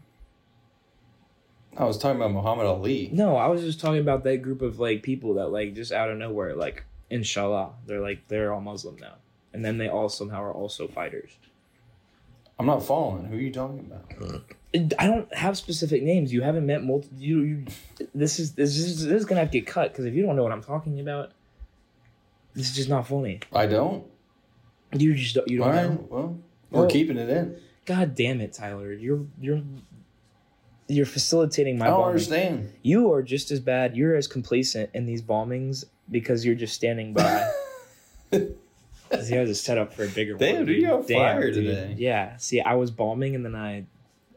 I 1.76 1.84
was 1.84 1.98
talking 1.98 2.20
about 2.20 2.30
Muhammad 2.30 2.66
Ali. 2.66 3.10
No, 3.12 3.36
I 3.36 3.48
was 3.48 3.62
just 3.62 3.80
talking 3.80 4.00
about 4.00 4.22
that 4.24 4.38
group 4.42 4.62
of 4.62 4.78
like 4.78 5.02
people 5.02 5.34
that 5.34 5.48
like 5.48 5.74
just 5.74 5.90
out 5.90 6.08
of 6.08 6.16
nowhere, 6.16 6.54
like 6.54 6.84
inshallah, 7.10 7.72
they're 7.86 8.00
like 8.00 8.26
they're 8.28 8.52
all 8.52 8.60
Muslim 8.60 8.96
now, 8.96 9.14
and 9.52 9.64
then 9.64 9.78
they 9.78 9.88
all 9.88 10.08
somehow 10.08 10.42
are 10.42 10.52
also 10.52 10.86
fighters. 10.88 11.38
I'm 12.58 12.66
not 12.66 12.84
following. 12.84 13.24
Who 13.26 13.36
are 13.36 13.40
you 13.40 13.52
talking 13.52 13.80
about? 13.80 14.32
Uh, 14.32 14.38
I 14.98 15.06
don't 15.06 15.32
have 15.34 15.56
specific 15.56 16.02
names. 16.02 16.32
You 16.32 16.42
haven't 16.42 16.66
met 16.66 16.84
multi. 16.84 17.08
You, 17.18 17.40
you 17.42 17.64
this 18.14 18.38
is 18.38 18.52
this 18.52 18.76
is 18.76 19.04
this 19.04 19.20
is 19.20 19.24
gonna 19.24 19.40
have 19.40 19.50
to 19.50 19.58
get 19.60 19.66
cut 19.66 19.90
because 19.92 20.04
if 20.04 20.14
you 20.14 20.22
don't 20.24 20.36
know 20.36 20.42
what 20.44 20.52
I'm 20.52 20.62
talking 20.62 21.00
about, 21.00 21.32
this 22.54 22.70
is 22.70 22.76
just 22.76 22.88
not 22.88 23.06
funny. 23.06 23.40
I 23.52 23.66
don't. 23.66 24.04
You 24.96 25.14
just 25.14 25.34
don't, 25.34 25.48
you 25.48 25.58
don't 25.58 25.66
All 25.68 25.72
right. 25.74 25.90
know. 25.90 26.06
Well, 26.08 26.38
we're 26.70 26.80
Well- 26.82 26.90
keeping 26.90 27.16
it 27.18 27.28
in. 27.28 27.56
God 27.86 28.14
damn 28.14 28.40
it, 28.40 28.52
Tyler! 28.54 28.92
You're 28.92 29.26
you're 29.40 29.60
you're 30.88 31.06
facilitating 31.06 31.78
my 31.78 31.86
I 31.86 31.88
don't 31.88 31.98
bombing. 31.98 32.10
understand. 32.10 32.72
You 32.82 33.12
are 33.12 33.22
just 33.22 33.50
as 33.50 33.60
bad. 33.60 33.96
You're 33.96 34.14
as 34.16 34.26
complacent 34.26 34.90
in 34.94 35.06
these 35.06 35.22
bombings 35.22 35.84
because 36.10 36.44
you're 36.44 36.54
just 36.54 36.74
standing 36.74 37.12
by. 37.12 37.50
Because 38.30 39.28
he 39.28 39.34
has 39.36 39.48
a 39.50 39.54
setup 39.54 39.92
for 39.92 40.04
a 40.04 40.08
bigger 40.08 40.34
Damn, 40.34 40.56
one. 40.56 40.66
dude, 40.66 40.82
you're 40.82 40.94
on 40.94 41.04
fire 41.04 41.52
today. 41.52 41.94
Yeah. 41.98 42.36
See, 42.36 42.60
I 42.60 42.74
was 42.74 42.90
bombing 42.90 43.34
and 43.34 43.44
then 43.44 43.54
I, 43.54 43.86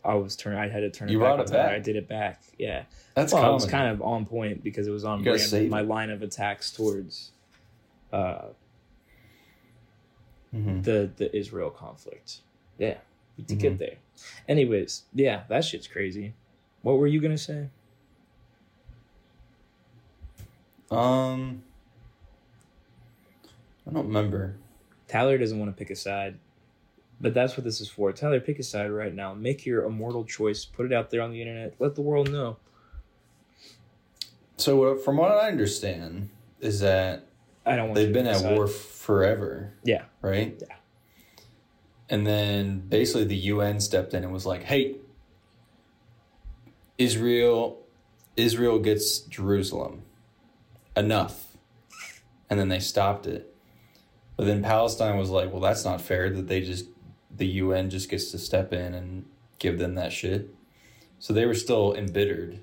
I 0.06 0.16
was 0.16 0.36
turn. 0.36 0.56
I 0.56 0.70
had 0.70 0.82
to 0.82 0.90
turn 0.90 1.10
You 1.10 1.20
it 1.20 1.22
back. 1.24 1.36
brought 1.36 1.48
it 1.48 1.52
back. 1.52 1.72
I 1.74 1.80
did 1.80 1.96
it 1.96 2.08
back. 2.08 2.42
Yeah. 2.58 2.84
That's 3.16 3.34
well, 3.34 3.42
common. 3.42 3.56
was 3.56 3.66
kind 3.66 3.90
of 3.92 4.02
on 4.02 4.26
point 4.26 4.64
because 4.64 4.88
it 4.88 4.92
was 4.92 5.04
on 5.06 5.24
brand 5.24 5.70
my 5.70 5.82
line 5.82 6.10
of 6.12 6.22
attacks 6.22 6.72
towards, 6.72 7.32
uh, 8.14 8.46
Mhm. 10.56 10.84
the 10.84 11.10
the 11.18 11.36
Israel 11.36 11.70
conflict. 11.70 12.38
Yeah, 12.78 12.94
to 13.38 13.42
Mm-hmm. 13.44 13.58
get 13.58 13.78
there. 13.80 13.96
Anyways, 14.48 15.04
yeah, 15.14 15.44
that 15.50 15.66
shit's 15.66 15.88
crazy. 15.88 16.34
What 16.84 17.00
were 17.00 17.08
you 17.08 17.20
gonna 17.20 17.38
say? 17.38 17.68
Um, 20.92 21.64
I 23.88 23.92
don't 23.94 24.08
remember. 24.08 24.56
Tyler 25.08 25.38
doesn't 25.38 25.58
want 25.60 25.72
to 25.72 25.78
pick 25.78 25.90
a 25.90 25.96
side, 25.96 26.38
but 27.22 27.34
that's 27.34 27.56
what 27.58 27.64
this 27.64 27.80
is 27.82 27.90
for. 27.90 28.12
Tyler, 28.12 28.40
pick 28.40 28.60
a 28.60 28.64
side 28.64 28.92
right 28.92 29.14
now. 29.14 29.34
Make 29.34 29.66
your 29.66 29.86
immortal 29.86 30.24
choice. 30.26 30.66
Put 30.66 30.86
it 30.86 30.94
out 30.94 31.10
there 31.10 31.22
on 31.22 31.32
the 31.32 31.42
internet. 31.42 31.76
Let 31.80 31.96
the 31.96 32.02
world 32.02 32.32
know. 32.32 32.58
So, 34.58 34.76
what- 34.78 35.04
from 35.04 35.18
what 35.18 35.32
I 35.32 35.48
understand, 35.48 36.30
is 36.60 36.80
that 36.80 37.24
I 37.66 37.76
don't 37.76 37.90
want 37.90 37.96
they've 37.96 38.12
been 38.14 38.28
at 38.28 38.42
war 38.56 38.68
forever, 38.68 39.74
Yeah. 39.84 40.06
right? 40.22 40.58
Yeah. 40.60 40.76
And 42.10 42.26
then 42.26 42.80
basically 42.80 43.26
the 43.26 43.36
UN 43.36 43.80
stepped 43.82 44.14
in 44.14 44.24
and 44.24 44.32
was 44.34 44.46
like, 44.46 44.64
"Hey, 44.64 44.96
Israel, 46.98 47.84
Israel 48.36 48.80
gets 48.80 49.20
Jerusalem, 49.20 50.04
enough," 50.98 51.56
and 52.50 52.60
then 52.60 52.70
they 52.70 52.80
stopped 52.80 53.26
it. 53.28 53.54
But 54.36 54.46
then 54.46 54.62
Palestine 54.62 55.18
was 55.18 55.30
like, 55.30 55.52
"Well, 55.52 55.62
that's 55.62 55.86
not 55.86 56.02
fair 56.02 56.30
that 56.30 56.48
they 56.48 56.62
just 56.62 56.86
the 57.36 57.48
UN 57.48 57.90
just 57.90 58.10
gets 58.10 58.32
to 58.32 58.38
step 58.38 58.74
in 58.74 58.94
and 58.94 59.26
give 59.60 59.80
them 59.80 59.96
that 59.96 60.12
shit." 60.12 60.54
So 61.20 61.34
they 61.34 61.46
were 61.46 61.56
still 61.56 61.94
embittered, 61.96 62.60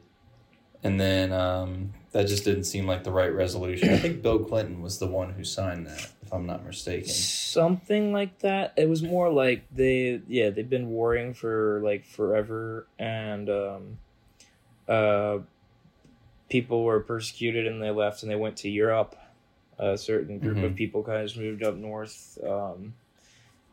and 0.82 1.00
then 1.00 1.32
um, 1.32 1.92
that 2.14 2.28
just 2.28 2.44
didn't 2.44 2.64
seem 2.64 2.86
like 2.86 3.02
the 3.02 3.10
right 3.10 3.34
resolution. 3.34 3.92
I 3.92 3.98
think 3.98 4.22
Bill 4.22 4.38
Clinton 4.38 4.80
was 4.80 5.00
the 5.00 5.08
one 5.08 5.32
who 5.32 5.42
signed 5.42 5.88
that, 5.88 6.12
if 6.22 6.32
I'm 6.32 6.46
not 6.46 6.64
mistaken. 6.64 7.08
Something 7.08 8.12
like 8.12 8.38
that. 8.38 8.72
It 8.76 8.88
was 8.88 9.02
more 9.02 9.30
like 9.30 9.64
they, 9.74 10.20
yeah, 10.28 10.50
they've 10.50 10.70
been 10.70 10.90
warring 10.90 11.34
for 11.34 11.80
like 11.82 12.04
forever, 12.04 12.86
and 13.00 13.50
um, 13.50 13.98
uh, 14.88 15.38
people 16.54 16.84
were 16.84 17.00
persecuted 17.00 17.66
and 17.66 17.82
they 17.82 17.90
left 17.90 18.22
and 18.22 18.30
they 18.30 18.36
went 18.36 18.56
to 18.56 18.70
Europe. 18.70 19.16
A 19.76 19.98
certain 19.98 20.38
group 20.38 20.58
of 20.62 20.70
Mhm. 20.70 20.76
people 20.76 21.02
kind 21.02 21.18
of 21.18 21.26
just 21.26 21.36
moved 21.36 21.64
up 21.64 21.74
north. 21.74 22.38
Um, 22.46 22.94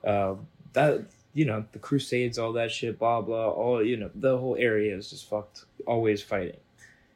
uh, 0.04 0.34
that 0.74 1.02
you 1.36 1.46
know 1.46 1.64
the 1.74 1.78
Crusades, 1.78 2.40
all 2.40 2.54
that 2.54 2.72
shit, 2.72 2.98
blah 2.98 3.22
blah, 3.22 3.50
all 3.52 3.84
you 3.86 3.98
know 3.98 4.10
the 4.16 4.36
whole 4.36 4.56
area 4.58 4.98
is 4.98 5.12
just 5.12 5.30
fucked. 5.30 5.66
Always 5.86 6.24
fighting. 6.24 6.58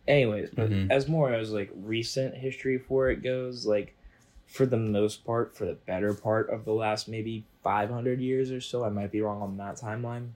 Anyways, 0.08 0.52
but 0.52 0.70
Mhm. 0.70 0.92
as 0.92 1.08
more 1.08 1.34
as 1.34 1.52
like 1.52 1.72
recent 1.76 2.36
history 2.36 2.78
for 2.78 3.10
it 3.10 3.24
goes, 3.24 3.66
like 3.66 3.96
for 4.46 4.68
the 4.68 4.78
most 4.78 5.26
part, 5.26 5.56
for 5.58 5.66
the 5.66 5.74
better 5.88 6.14
part 6.14 6.52
of 6.52 6.64
the 6.64 6.74
last 6.74 7.08
maybe 7.08 7.44
500 7.64 8.20
years 8.22 8.52
or 8.52 8.62
so, 8.62 8.84
I 8.84 8.90
might 8.90 9.12
be 9.12 9.20
wrong 9.22 9.42
on 9.42 9.58
that 9.58 9.78
timeline. 9.78 10.28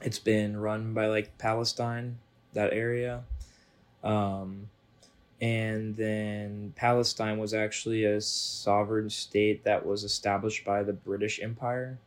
It's 0.00 0.18
been 0.18 0.56
run 0.56 0.94
by 0.94 1.08
like 1.08 1.36
Palestine, 1.36 2.16
that 2.54 2.72
area. 2.72 3.24
Um, 4.06 4.70
and 5.40 5.96
then 5.96 6.72
Palestine 6.76 7.38
was 7.38 7.52
actually 7.52 8.04
a 8.04 8.20
sovereign 8.20 9.10
state 9.10 9.64
that 9.64 9.84
was 9.84 10.04
established 10.04 10.64
by 10.64 10.82
the 10.82 10.92
British 10.92 11.40
Empire. 11.42 11.98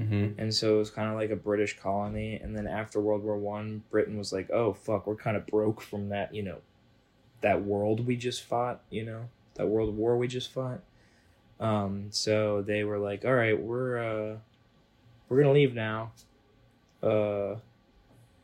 Mm-hmm. 0.00 0.40
And 0.40 0.52
so 0.52 0.76
it 0.76 0.78
was 0.78 0.90
kind 0.90 1.08
of 1.08 1.16
like 1.16 1.30
a 1.30 1.36
British 1.36 1.78
colony. 1.78 2.34
And 2.36 2.56
then 2.56 2.66
after 2.66 3.00
World 3.00 3.22
War 3.22 3.36
One, 3.36 3.84
Britain 3.90 4.18
was 4.18 4.32
like, 4.32 4.50
"Oh 4.50 4.72
fuck, 4.72 5.06
we're 5.06 5.14
kind 5.14 5.36
of 5.36 5.46
broke 5.46 5.80
from 5.80 6.08
that, 6.08 6.34
you 6.34 6.42
know, 6.42 6.58
that 7.42 7.62
world 7.62 8.06
we 8.06 8.16
just 8.16 8.42
fought, 8.42 8.80
you 8.90 9.04
know, 9.04 9.28
that 9.54 9.68
world 9.68 9.96
war 9.96 10.16
we 10.16 10.26
just 10.26 10.50
fought." 10.50 10.80
Um, 11.60 12.06
so 12.10 12.62
they 12.62 12.82
were 12.82 12.98
like, 12.98 13.24
"All 13.24 13.34
right, 13.34 13.60
we're 13.60 13.98
uh, 13.98 14.36
we're 15.28 15.42
gonna 15.42 15.52
leave 15.52 15.74
now." 15.74 16.10
Uh, 17.00 17.56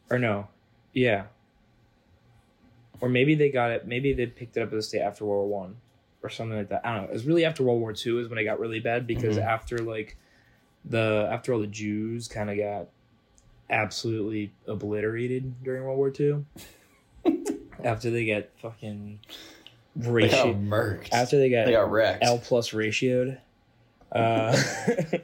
or 0.08 0.18
no, 0.18 0.48
yeah, 0.92 1.24
or 3.00 3.08
maybe 3.08 3.34
they 3.34 3.50
got 3.50 3.70
it. 3.70 3.86
Maybe 3.86 4.12
they 4.12 4.26
picked 4.26 4.56
it 4.56 4.62
up 4.62 4.72
as 4.72 4.78
a 4.84 4.88
state 4.88 5.00
after 5.00 5.24
World 5.24 5.48
War 5.48 5.60
One, 5.62 5.76
or 6.22 6.28
something 6.30 6.56
like 6.58 6.68
that. 6.68 6.82
I 6.84 6.94
don't 6.94 7.04
know. 7.04 7.10
It 7.10 7.14
was 7.14 7.24
really 7.26 7.44
after 7.44 7.62
World 7.62 7.80
War 7.80 7.92
Two 7.92 8.18
is 8.20 8.28
when 8.28 8.38
it 8.38 8.44
got 8.44 8.60
really 8.60 8.80
bad 8.80 9.06
because 9.06 9.36
Mhm. 9.38 9.44
after 9.44 9.78
like 9.78 10.16
the 10.84 11.28
after 11.30 11.52
all 11.52 11.60
the 11.60 11.66
Jews 11.66 12.28
kind 12.28 12.50
of 12.50 12.56
got 12.56 12.88
absolutely 13.68 14.52
obliterated 14.66 15.62
during 15.62 15.84
World 15.84 15.98
War 15.98 16.10
Two. 16.10 16.44
after 17.84 18.10
they 18.10 18.24
get 18.24 18.50
fucking 18.60 19.20
They 19.96 20.04
got 20.06 20.12
ratio, 20.12 20.54
murked. 20.54 21.08
after 21.12 21.38
they 21.38 21.50
got, 21.50 21.66
they 21.66 21.72
got 21.72 21.90
wrecked. 21.90 22.24
L 22.24 22.38
plus 22.38 22.70
ratioed. 22.70 23.38
Uh, 24.12 24.56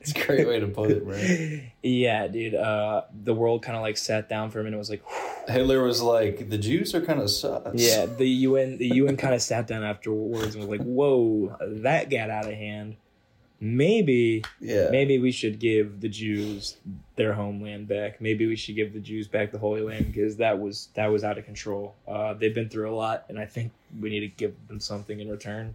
It's 0.00 0.12
a 0.12 0.24
great 0.26 0.46
way 0.46 0.60
to 0.60 0.68
put 0.68 0.90
it, 0.92 1.04
man. 1.06 1.70
yeah, 1.82 2.28
dude. 2.28 2.54
Uh, 2.54 3.02
the 3.24 3.34
world 3.34 3.62
kind 3.62 3.76
of 3.76 3.82
like 3.82 3.96
sat 3.96 4.28
down 4.28 4.50
for 4.50 4.60
a 4.60 4.62
minute. 4.64 4.74
and 4.76 4.78
Was 4.78 4.90
like, 4.90 5.02
Hitler 5.48 5.82
was 5.82 6.00
like, 6.00 6.48
the 6.48 6.56
Jews 6.58 6.94
are 6.94 7.00
kind 7.00 7.20
of 7.20 7.28
sus. 7.30 7.62
yeah. 7.74 8.06
The 8.06 8.28
UN, 8.28 8.78
the 8.78 8.86
UN 8.94 9.16
kind 9.16 9.34
of 9.34 9.42
sat 9.42 9.66
down 9.66 9.82
afterwards 9.82 10.54
and 10.54 10.66
was 10.66 10.78
like, 10.78 10.86
whoa, 10.86 11.56
that 11.60 12.10
got 12.10 12.30
out 12.30 12.46
of 12.46 12.54
hand. 12.54 12.96
Maybe 13.58 14.44
Yeah. 14.60 14.90
maybe 14.90 15.18
we 15.18 15.32
should 15.32 15.58
give 15.58 16.00
the 16.00 16.08
Jews 16.08 16.76
their 17.16 17.32
homeland 17.32 17.88
back. 17.88 18.20
Maybe 18.20 18.46
we 18.46 18.54
should 18.54 18.76
give 18.76 18.92
the 18.92 19.00
Jews 19.00 19.28
back 19.28 19.50
the 19.50 19.58
Holy 19.58 19.80
Land 19.80 20.06
because 20.06 20.36
that 20.36 20.58
was 20.60 20.88
that 20.94 21.06
was 21.06 21.24
out 21.24 21.38
of 21.38 21.44
control. 21.46 21.94
Uh, 22.06 22.34
they've 22.34 22.54
been 22.54 22.68
through 22.68 22.90
a 22.90 22.94
lot, 22.94 23.24
and 23.30 23.38
I 23.38 23.46
think 23.46 23.72
we 23.98 24.10
need 24.10 24.20
to 24.20 24.28
give 24.28 24.54
them 24.68 24.78
something 24.78 25.18
in 25.20 25.28
return. 25.30 25.74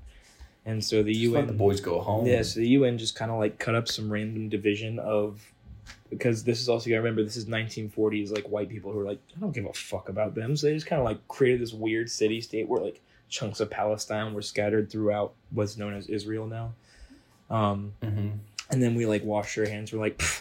And 0.65 0.83
so 0.83 1.01
the 1.01 1.13
Just 1.13 1.33
let 1.33 1.47
the 1.47 1.53
boys 1.53 1.81
go 1.81 1.99
home. 2.01 2.25
yeah, 2.27 2.41
so 2.43 2.59
the 2.59 2.67
UN 2.69 2.97
just 2.97 3.15
kind 3.15 3.31
of 3.31 3.39
like 3.39 3.57
cut 3.57 3.73
up 3.75 3.87
some 3.87 4.11
random 4.11 4.47
division 4.49 4.99
of 4.99 5.41
because 6.09 6.43
this 6.43 6.61
is 6.61 6.69
also 6.69 6.87
you 6.89 6.95
gotta 6.95 7.01
remember 7.03 7.23
this 7.23 7.37
is 7.37 7.45
1940s 7.45 8.31
like 8.31 8.43
white 8.45 8.69
people 8.69 8.91
who 8.91 8.99
are 8.99 9.05
like 9.05 9.19
I 9.35 9.39
don't 9.39 9.53
give 9.53 9.65
a 9.65 9.73
fuck 9.73 10.07
about 10.09 10.35
them, 10.35 10.55
so 10.55 10.67
they 10.67 10.73
just 10.73 10.85
kind 10.85 10.99
of 10.99 11.05
like 11.05 11.27
created 11.27 11.61
this 11.61 11.73
weird 11.73 12.09
city 12.11 12.41
state 12.41 12.67
where 12.67 12.81
like 12.81 13.01
chunks 13.29 13.59
of 13.59 13.69
Palestine 13.69 14.33
were 14.33 14.41
scattered 14.41 14.91
throughout 14.91 15.33
what's 15.51 15.77
known 15.77 15.93
as 15.93 16.07
Israel 16.07 16.45
now. 16.47 16.73
Um, 17.49 17.93
hmm 18.03 18.29
and 18.69 18.81
then 18.81 18.95
we 18.95 19.05
like 19.05 19.23
washed 19.25 19.57
our 19.57 19.67
hands. 19.67 19.91
We're 19.91 19.99
like, 19.99 20.17
"Pfft, 20.19 20.40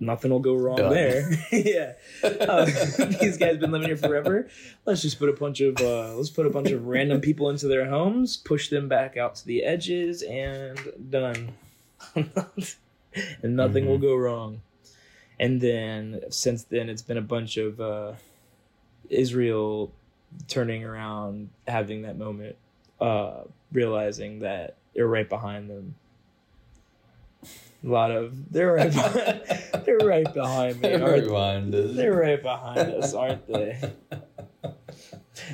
nothing 0.00 0.30
will 0.30 0.40
go 0.40 0.54
wrong 0.54 0.76
Done. 0.76 0.92
there. 0.92 1.30
yeah, 1.52 1.92
uh, 2.22 2.64
these 3.20 3.36
guys 3.38 3.56
been 3.58 3.70
living 3.70 3.88
here 3.88 3.96
forever. 3.96 4.48
Let's 4.84 5.02
just 5.02 5.18
put 5.18 5.28
a 5.28 5.32
bunch 5.32 5.60
of 5.60 5.78
uh, 5.80 6.14
let's 6.14 6.30
put 6.30 6.46
a 6.46 6.50
bunch 6.50 6.70
of 6.70 6.86
random 6.86 7.20
people 7.20 7.50
into 7.50 7.66
their 7.68 7.86
homes, 7.88 8.36
push 8.36 8.68
them 8.68 8.88
back 8.88 9.16
out 9.16 9.34
to 9.36 9.46
the 9.46 9.62
edges, 9.64 10.22
and 10.22 10.78
done. 11.10 11.52
and 12.14 13.56
nothing 13.56 13.86
will 13.86 13.98
Mhm. 13.98 14.02
go 14.02 14.16
wrong. 14.16 14.60
And 15.38 15.60
then 15.60 16.22
since 16.30 16.64
then, 16.64 16.88
it's 16.88 17.02
been 17.02 17.18
a 17.18 17.22
bunch 17.22 17.56
of 17.56 17.80
uh, 17.80 18.12
Israel 19.10 19.92
turning 20.48 20.84
around, 20.84 21.50
having 21.66 22.02
that 22.02 22.16
moment, 22.18 22.56
uh, 23.00 23.42
realizing 23.72 24.40
that 24.40 24.76
they're 24.94 25.06
right 25.06 25.28
behind 25.28 25.68
them. 25.70 25.94
A 27.84 27.88
lot 27.88 28.10
of 28.10 28.52
they're 28.52 28.72
right 28.72 28.92
behind, 28.92 29.40
they're 29.84 29.98
right 29.98 30.32
behind 30.34 30.80
me. 30.80 30.94
aren't 30.94 31.72
they're 31.96 32.16
right 32.16 32.42
behind 32.42 32.78
us, 32.94 33.14
aren't 33.14 33.46
they? 33.46 33.78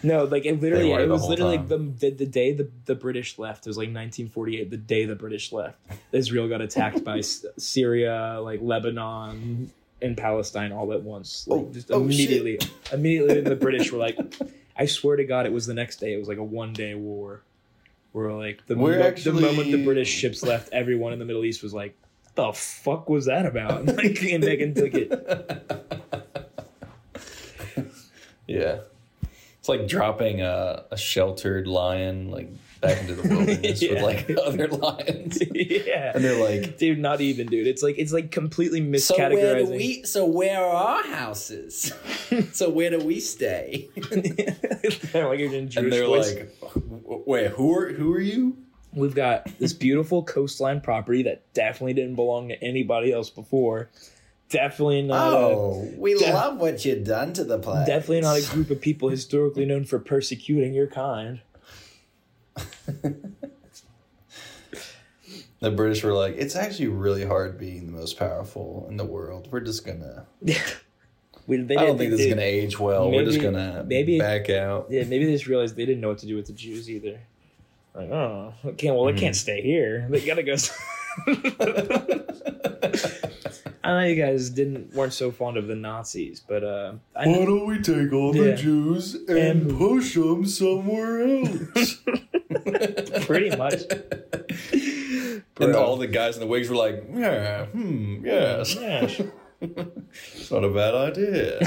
No, 0.05 0.25
like 0.25 0.47
it 0.47 0.61
literally, 0.61 0.93
it 0.93 1.09
was 1.09 1.29
literally 1.29 1.57
the, 1.59 1.76
the 1.79 2.11
the 2.11 2.26
day 2.26 2.52
the, 2.52 2.71
the 2.87 2.95
British 2.95 3.38
left. 3.38 3.67
It 3.67 3.71
was 3.71 3.76
like 3.76 3.88
1948. 3.88 4.71
The 4.71 4.76
day 4.76 5.05
the 5.05 5.17
British 5.17 5.52
left, 5.52 5.76
Israel 6.12 6.49
got 6.49 6.61
attacked 6.61 7.02
by 7.05 7.21
Syria, 7.21 8.38
like 8.41 8.61
Lebanon, 8.62 9.73
and 10.00 10.17
Palestine 10.17 10.73
all 10.73 10.93
at 10.93 11.02
once. 11.02 11.47
Like 11.49 11.61
Oh, 11.61 11.71
just 11.73 11.91
oh, 11.91 12.00
immediately, 12.00 12.59
immediately 12.93 13.41
the 13.41 13.57
British 13.57 13.91
were 13.91 13.99
like, 13.99 14.17
I 14.76 14.87
swear 14.87 15.17
to 15.17 15.25
God, 15.25 15.47
it 15.47 15.52
was 15.52 15.67
the 15.67 15.75
next 15.75 15.97
day. 15.97 16.14
It 16.14 16.19
was 16.19 16.29
like 16.29 16.38
a 16.38 16.45
one 16.45 16.73
day 16.73 16.95
war. 16.95 17.43
Where 18.12 18.33
like 18.33 18.64
the, 18.67 18.76
mo- 18.76 18.93
actually- 18.93 19.41
the 19.41 19.47
moment 19.47 19.73
the 19.73 19.85
British 19.85 20.09
ships 20.11 20.43
left, 20.43 20.69
everyone 20.73 21.12
in 21.12 21.19
the 21.19 21.25
Middle 21.25 21.45
East 21.45 21.62
was 21.62 21.75
like, 21.75 21.97
"The 22.34 22.52
fuck 22.52 23.08
was 23.08 23.26
that 23.26 23.46
about?" 23.46 23.86
Like 23.96 24.16
came 24.16 24.40
back 24.40 24.60
and 24.60 24.74
took 24.74 24.94
it. 24.94 25.10
yeah. 28.46 28.78
It's 29.58 29.68
like 29.68 29.86
dropping 29.86 30.40
a, 30.42 30.84
a 30.90 30.96
sheltered 30.96 31.68
lion 31.68 32.32
like 32.32 32.50
back 32.80 33.00
into 33.00 33.14
the 33.14 33.28
wilderness 33.28 33.80
Yeah. 33.82 33.92
with 33.94 34.02
like 34.02 34.30
other 34.44 34.66
lions. 34.66 35.38
yeah, 35.54 36.10
And 36.12 36.24
they're 36.24 36.42
like, 36.42 36.78
dude, 36.78 36.98
not 36.98 37.20
even, 37.20 37.46
dude. 37.46 37.68
It's 37.68 37.80
like 37.80 37.96
it's 37.96 38.12
like 38.12 38.32
completely 38.32 38.80
so 38.98 39.16
where 39.16 39.30
miscategorizing. 39.30 39.70
we 39.76 40.02
so 40.04 40.26
where 40.26 40.60
are 40.60 40.74
our 41.04 41.14
houses? 41.14 41.92
so 42.52 42.70
where 42.70 42.90
do 42.90 42.98
we 42.98 43.20
stay? 43.20 43.88
They're 45.12 45.28
like 45.28 45.38
and 45.40 45.70
they're 45.92 46.06
voice. 46.06 46.34
like, 46.34 46.60
"W- 46.60 47.22
wait, 47.24 47.52
who 47.52 47.78
are 47.78 47.92
who 47.92 48.12
are 48.14 48.20
you? 48.20 48.56
We've 48.94 49.14
got 49.14 49.46
this 49.58 49.72
beautiful 49.72 50.22
coastline 50.22 50.80
property 50.80 51.22
that 51.25 51.50
definitely 51.54 51.94
didn't 51.94 52.14
belong 52.16 52.49
to 52.49 52.62
anybody 52.62 53.12
else 53.12 53.30
before. 53.30 53.90
Definitely 54.50 55.02
not. 55.02 55.32
oh, 55.32 55.90
we 55.96 56.12
def- 56.18 56.34
love 56.34 56.58
what 56.58 56.84
you've 56.84 57.04
done 57.04 57.32
to 57.34 57.44
the 57.44 57.54
a, 57.54 57.58
place. 57.58 57.87
definitely 57.87 58.20
not 58.20 58.38
a 58.38 58.46
group 58.50 58.70
of 58.70 58.82
people 58.82 59.08
historically 59.08 59.64
known 59.64 59.84
for 59.84 59.99
persecuting 59.99 60.75
your 60.75 60.88
kind. 60.88 61.40
The 65.62 65.70
British 65.70 66.02
were 66.02 66.12
like, 66.12 66.34
it's 66.38 66.56
actually 66.56 66.88
really 66.88 67.25
hard 67.25 67.56
being 67.56 67.87
the 67.87 67.92
most 67.92 68.18
powerful 68.18 68.84
in 68.90 68.96
the 68.96 69.04
world. 69.04 69.46
We're 69.52 69.61
just 69.61 69.87
gonna 69.87 70.26
We, 71.46 71.61
I 71.61 71.62
don't 71.62 71.99
think 71.99 72.11
this 72.11 72.20
is 72.20 72.28
gonna 72.28 72.42
age 72.42 72.80
well. 72.80 73.08
We're 73.08 73.25
just 73.25 73.40
gonna 73.40 73.84
maybe- 73.87 74.18
back 74.18 74.50
out. 74.50 74.88
Yeah, 74.90 75.04
maybe 75.04 75.25
they 75.25 75.32
just 75.32 75.46
realized 75.46 75.76
they 75.76 75.87
didn't 75.87 76.00
know 76.00 76.08
what 76.08 76.18
to 76.18 76.26
do 76.26 76.34
with 76.34 76.46
the 76.46 76.52
Jews 76.52 76.90
either. 76.90 77.20
Like, 77.94 78.11
oh, 78.11 78.54
it 78.64 78.78
can't. 78.78 78.96
Well, 78.96 79.04
they 79.06 79.12
Hmm. 79.12 79.18
can't 79.18 79.37
stay 79.37 79.61
here. 79.62 80.06
They 80.08 80.25
gotta 80.25 80.42
go. 80.42 80.54
I 83.84 83.88
know 83.92 84.04
you 84.06 84.16
guys 84.16 84.49
didn't 84.50 84.94
weren't 84.94 85.12
so 85.12 85.30
fond 85.30 85.56
of 85.58 85.66
the 85.66 85.75
Nazis, 85.75 86.40
but 86.40 86.64
uh, 86.64 86.94
I 87.14 87.26
Why 87.26 87.44
don't 87.44 87.66
we 87.66 87.80
take 87.82 88.12
all 88.12 88.34
Yeah. 88.34 88.44
the 88.44 88.54
Jews 88.56 89.14
and, 89.14 89.38
And- 89.38 89.76
push 89.78 90.14
them 90.14 90.46
somewhere 90.46 91.26
else? 91.44 91.96
pretty 93.26 93.54
much. 93.56 93.82
and 95.61 95.75
all 95.76 95.96
the 95.96 96.06
guys 96.06 96.37
in 96.37 96.40
the 96.40 96.46
wigs 96.46 96.70
were 96.70 96.76
like, 96.76 97.04
"Yeah, 97.14 97.66
hmm, 97.66 98.25
yes, 98.25 98.75
Yeah. 98.75 99.06
it's 99.61 100.50
not 100.50 100.64
a 100.64 100.70
bad 100.70 100.94
idea." 100.94 101.61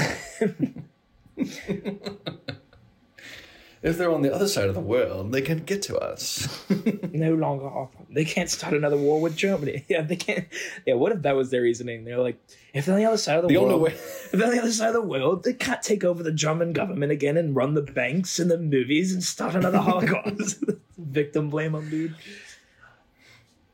If 3.86 3.98
they're 3.98 4.10
on 4.10 4.22
the 4.22 4.34
other 4.34 4.48
side 4.48 4.68
of 4.68 4.74
the 4.74 4.80
world, 4.80 5.30
they 5.30 5.40
can't 5.40 5.64
get 5.64 5.80
to 5.82 5.96
us. 5.96 6.48
no 7.12 7.34
longer 7.34 7.66
offer. 7.66 7.98
They 8.10 8.24
can't 8.24 8.50
start 8.50 8.74
another 8.74 8.96
war 8.96 9.20
with 9.20 9.36
Germany. 9.36 9.84
Yeah, 9.88 10.02
they 10.02 10.16
can't. 10.16 10.46
Yeah, 10.84 10.94
what 10.94 11.12
if 11.12 11.22
that 11.22 11.36
was 11.36 11.50
their 11.50 11.62
reasoning? 11.62 12.04
They're 12.04 12.18
like, 12.18 12.42
if 12.74 12.84
they're 12.84 12.96
on 12.96 13.00
the 13.00 13.06
other 13.06 13.16
side 13.16 13.36
of 13.36 13.48
the, 13.48 13.54
the 13.54 13.62
world, 13.62 13.82
way. 13.82 13.90
if 13.92 14.32
they're 14.32 14.48
on 14.48 14.52
the 14.52 14.60
other 14.60 14.72
side 14.72 14.88
of 14.88 14.94
the 14.94 15.00
world, 15.02 15.44
they 15.44 15.52
can't 15.52 15.80
take 15.82 16.02
over 16.02 16.24
the 16.24 16.32
German 16.32 16.72
government 16.72 17.12
again 17.12 17.36
and 17.36 17.54
run 17.54 17.74
the 17.74 17.82
banks 17.82 18.40
and 18.40 18.50
the 18.50 18.58
movies 18.58 19.12
and 19.12 19.22
start 19.22 19.54
another 19.54 19.78
Holocaust. 19.78 20.64
Victim 20.98 21.48
blame 21.48 21.72
them, 21.72 21.88
dude. 21.88 22.16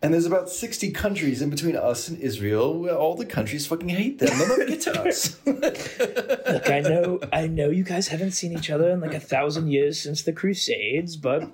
And 0.02 0.12
there's 0.12 0.26
about 0.26 0.50
60 0.50 0.90
countries 0.90 1.40
in 1.42 1.48
between 1.50 1.76
us 1.76 2.08
and 2.08 2.18
Israel 2.18 2.76
where 2.78 2.96
all 2.96 3.14
the 3.14 3.24
countries 3.24 3.66
fucking 3.68 3.88
hate 3.88 4.18
them. 4.18 4.36
They'll 4.36 4.48
never 4.48 4.64
get 4.66 4.80
to 4.82 5.00
us. 5.02 5.38
Look, 5.46 6.68
I 6.68 6.80
know, 6.80 7.20
I 7.32 7.46
know, 7.46 7.70
you 7.70 7.84
guys 7.84 8.08
haven't 8.08 8.32
seen 8.32 8.52
each 8.52 8.68
other 8.68 8.90
in 8.90 9.00
like 9.00 9.14
a 9.14 9.20
thousand 9.20 9.68
years 9.68 10.00
since 10.00 10.22
the 10.22 10.32
Crusades, 10.32 11.16
but 11.16 11.48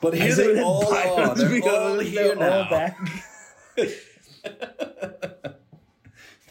But 0.00 0.14
here 0.14 0.34
they 0.34 0.62
all 0.62 0.86
are. 0.94 1.34
They're 1.34 1.62
all 1.68 1.98
here 1.98 2.30
all 2.32 2.36
now. 2.36 2.70
back. 2.70 2.98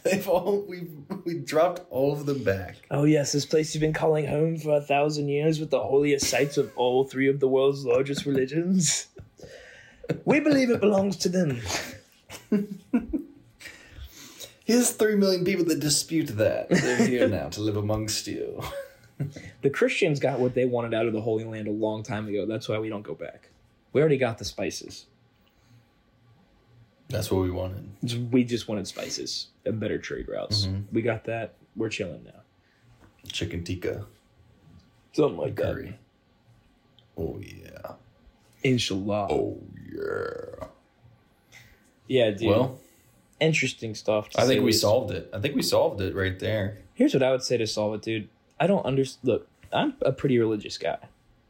They've 0.03 0.27
all 0.29 0.61
we 0.67 0.87
we 1.25 1.39
dropped 1.39 1.81
all 1.89 2.13
of 2.13 2.25
them 2.25 2.43
back. 2.43 2.77
Oh 2.89 3.03
yes, 3.03 3.33
this 3.33 3.45
place 3.45 3.73
you've 3.75 3.81
been 3.81 3.93
calling 3.93 4.25
home 4.27 4.57
for 4.57 4.77
a 4.77 4.81
thousand 4.81 5.27
years 5.27 5.59
with 5.59 5.71
the 5.71 5.79
holiest 5.79 6.25
sites 6.27 6.57
of 6.57 6.71
all 6.75 7.03
three 7.03 7.27
of 7.27 7.39
the 7.39 7.47
world's 7.47 7.83
largest 7.85 8.25
religions. 8.25 9.07
We 10.25 10.39
believe 10.39 10.69
it 10.69 10.81
belongs 10.81 11.17
to 11.17 11.29
them. 11.29 11.61
Here's 14.65 14.91
three 14.91 15.15
million 15.15 15.43
people 15.45 15.65
that 15.65 15.79
dispute 15.79 16.27
that. 16.37 16.69
They're 16.69 17.07
here 17.07 17.27
now 17.39 17.49
to 17.49 17.61
live 17.61 17.77
amongst 17.77 18.27
you. 18.27 18.61
The 19.61 19.69
Christians 19.69 20.19
got 20.19 20.39
what 20.39 20.53
they 20.53 20.65
wanted 20.65 20.93
out 20.93 21.05
of 21.07 21.13
the 21.13 21.21
Holy 21.21 21.43
Land 21.43 21.67
a 21.67 21.71
long 21.71 22.03
time 22.03 22.27
ago. 22.27 22.45
That's 22.45 22.69
why 22.69 22.77
we 22.79 22.87
don't 22.89 23.01
go 23.01 23.15
back. 23.15 23.49
We 23.93 24.01
already 24.01 24.17
got 24.17 24.37
the 24.37 24.45
spices. 24.45 25.07
That's 27.09 27.31
what 27.31 27.41
we 27.41 27.49
wanted. 27.49 28.31
We 28.31 28.43
just 28.43 28.67
wanted 28.67 28.87
spices 28.87 29.47
and 29.65 29.79
better 29.79 29.97
trade 29.97 30.27
routes. 30.27 30.67
Mm-hmm. 30.67 30.95
We 30.95 31.01
got 31.01 31.23
that. 31.25 31.55
We're 31.75 31.89
chilling 31.89 32.23
now. 32.23 32.41
Chicken 33.31 33.63
tikka 33.63 34.05
Something 35.13 35.37
like 35.37 35.55
that. 35.55 35.73
curry. 35.73 35.99
Oh 37.17 37.39
yeah. 37.41 37.93
Inshallah. 38.63 39.27
Oh 39.31 39.61
yeah. 39.93 40.67
Yeah, 42.07 42.31
dude. 42.31 42.47
Well, 42.47 42.79
interesting 43.39 43.95
stuff. 43.95 44.29
to 44.31 44.41
I 44.41 44.45
think 44.47 44.61
we 44.61 44.67
least. 44.67 44.81
solved 44.81 45.11
it. 45.11 45.29
I 45.33 45.39
think 45.39 45.55
we 45.55 45.61
solved 45.61 46.01
it 46.01 46.15
right 46.15 46.37
there. 46.39 46.77
Here's 46.93 47.13
what 47.13 47.23
I 47.23 47.31
would 47.31 47.43
say 47.43 47.57
to 47.57 47.67
solve 47.67 47.93
it, 47.95 48.01
dude. 48.01 48.29
I 48.59 48.67
don't 48.67 48.85
understand. 48.85 49.27
Look, 49.27 49.47
I'm 49.71 49.93
a 50.01 50.11
pretty 50.11 50.37
religious 50.39 50.77
guy, 50.77 50.97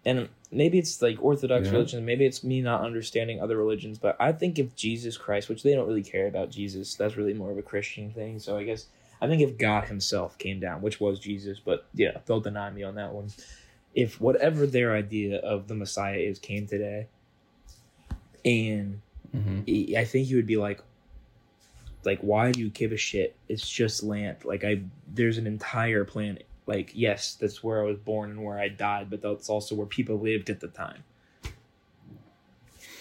and 0.06 0.30
maybe 0.52 0.78
it's 0.78 1.02
like 1.02 1.18
Orthodox 1.24 1.68
Yeah. 1.68 1.72
religion. 1.74 2.06
Maybe 2.06 2.26
it's 2.26 2.44
me 2.44 2.62
not 2.62 2.82
understanding 2.82 3.42
other 3.42 3.58
religions. 3.58 3.98
But 3.98 4.18
I 4.20 4.32
think 4.34 4.60
if 4.60 4.76
Jesus 4.76 5.18
Christ, 5.18 5.48
which 5.50 5.64
they 5.64 5.74
don't 5.74 5.88
really 5.88 6.04
care 6.04 6.28
about 6.28 6.52
Jesus, 6.52 6.96
that's 6.96 7.16
really 7.18 7.34
more 7.34 7.52
of 7.52 7.58
a 7.58 7.62
Christian 7.64 8.12
thing. 8.12 8.40
So 8.40 8.58
I 8.58 8.64
guess 8.66 8.88
I 9.22 9.28
think 9.28 9.42
if 9.42 9.58
God 9.58 9.86
Himself 9.86 10.38
came 10.38 10.60
down, 10.60 10.82
which 10.82 11.00
was 11.00 11.20
Jesus, 11.20 11.60
but 11.64 11.86
yeah, 11.94 12.18
they'll 12.26 12.42
deny 12.42 12.70
me 12.70 12.84
on 12.84 12.96
that 12.96 13.14
one. 13.14 13.30
If 13.96 14.20
whatever 14.22 14.68
their 14.68 14.94
idea 14.94 15.38
of 15.40 15.68
the 15.68 15.74
Messiah 15.74 16.18
is 16.18 16.38
came 16.38 16.68
today, 16.68 17.08
and 18.46 19.02
Mm-hmm. 19.36 19.96
I 19.96 20.06
think 20.06 20.28
he 20.28 20.36
would 20.36 20.48
be 20.48 20.58
like, 20.58 20.82
like, 22.04 22.20
why 22.22 22.52
do 22.52 22.60
you 22.60 22.70
give 22.70 22.92
a 22.92 22.98
shit? 22.98 23.36
It's 23.48 23.68
just 23.68 24.04
land. 24.04 24.38
Like 24.44 24.64
I, 24.64 24.82
there's 25.08 25.38
an 25.38 25.48
entire 25.48 26.06
planet. 26.06 26.46
Like 26.66 26.92
yes, 26.94 27.36
that's 27.36 27.64
where 27.64 27.82
I 27.82 27.86
was 27.86 27.98
born 27.98 28.32
and 28.32 28.44
where 28.44 28.60
I 28.60 28.70
died, 28.70 29.10
but 29.10 29.22
that's 29.22 29.50
also 29.50 29.76
where 29.76 29.88
people 29.88 30.20
lived 30.20 30.50
at 30.50 30.60
the 30.60 30.68
time. 30.68 31.04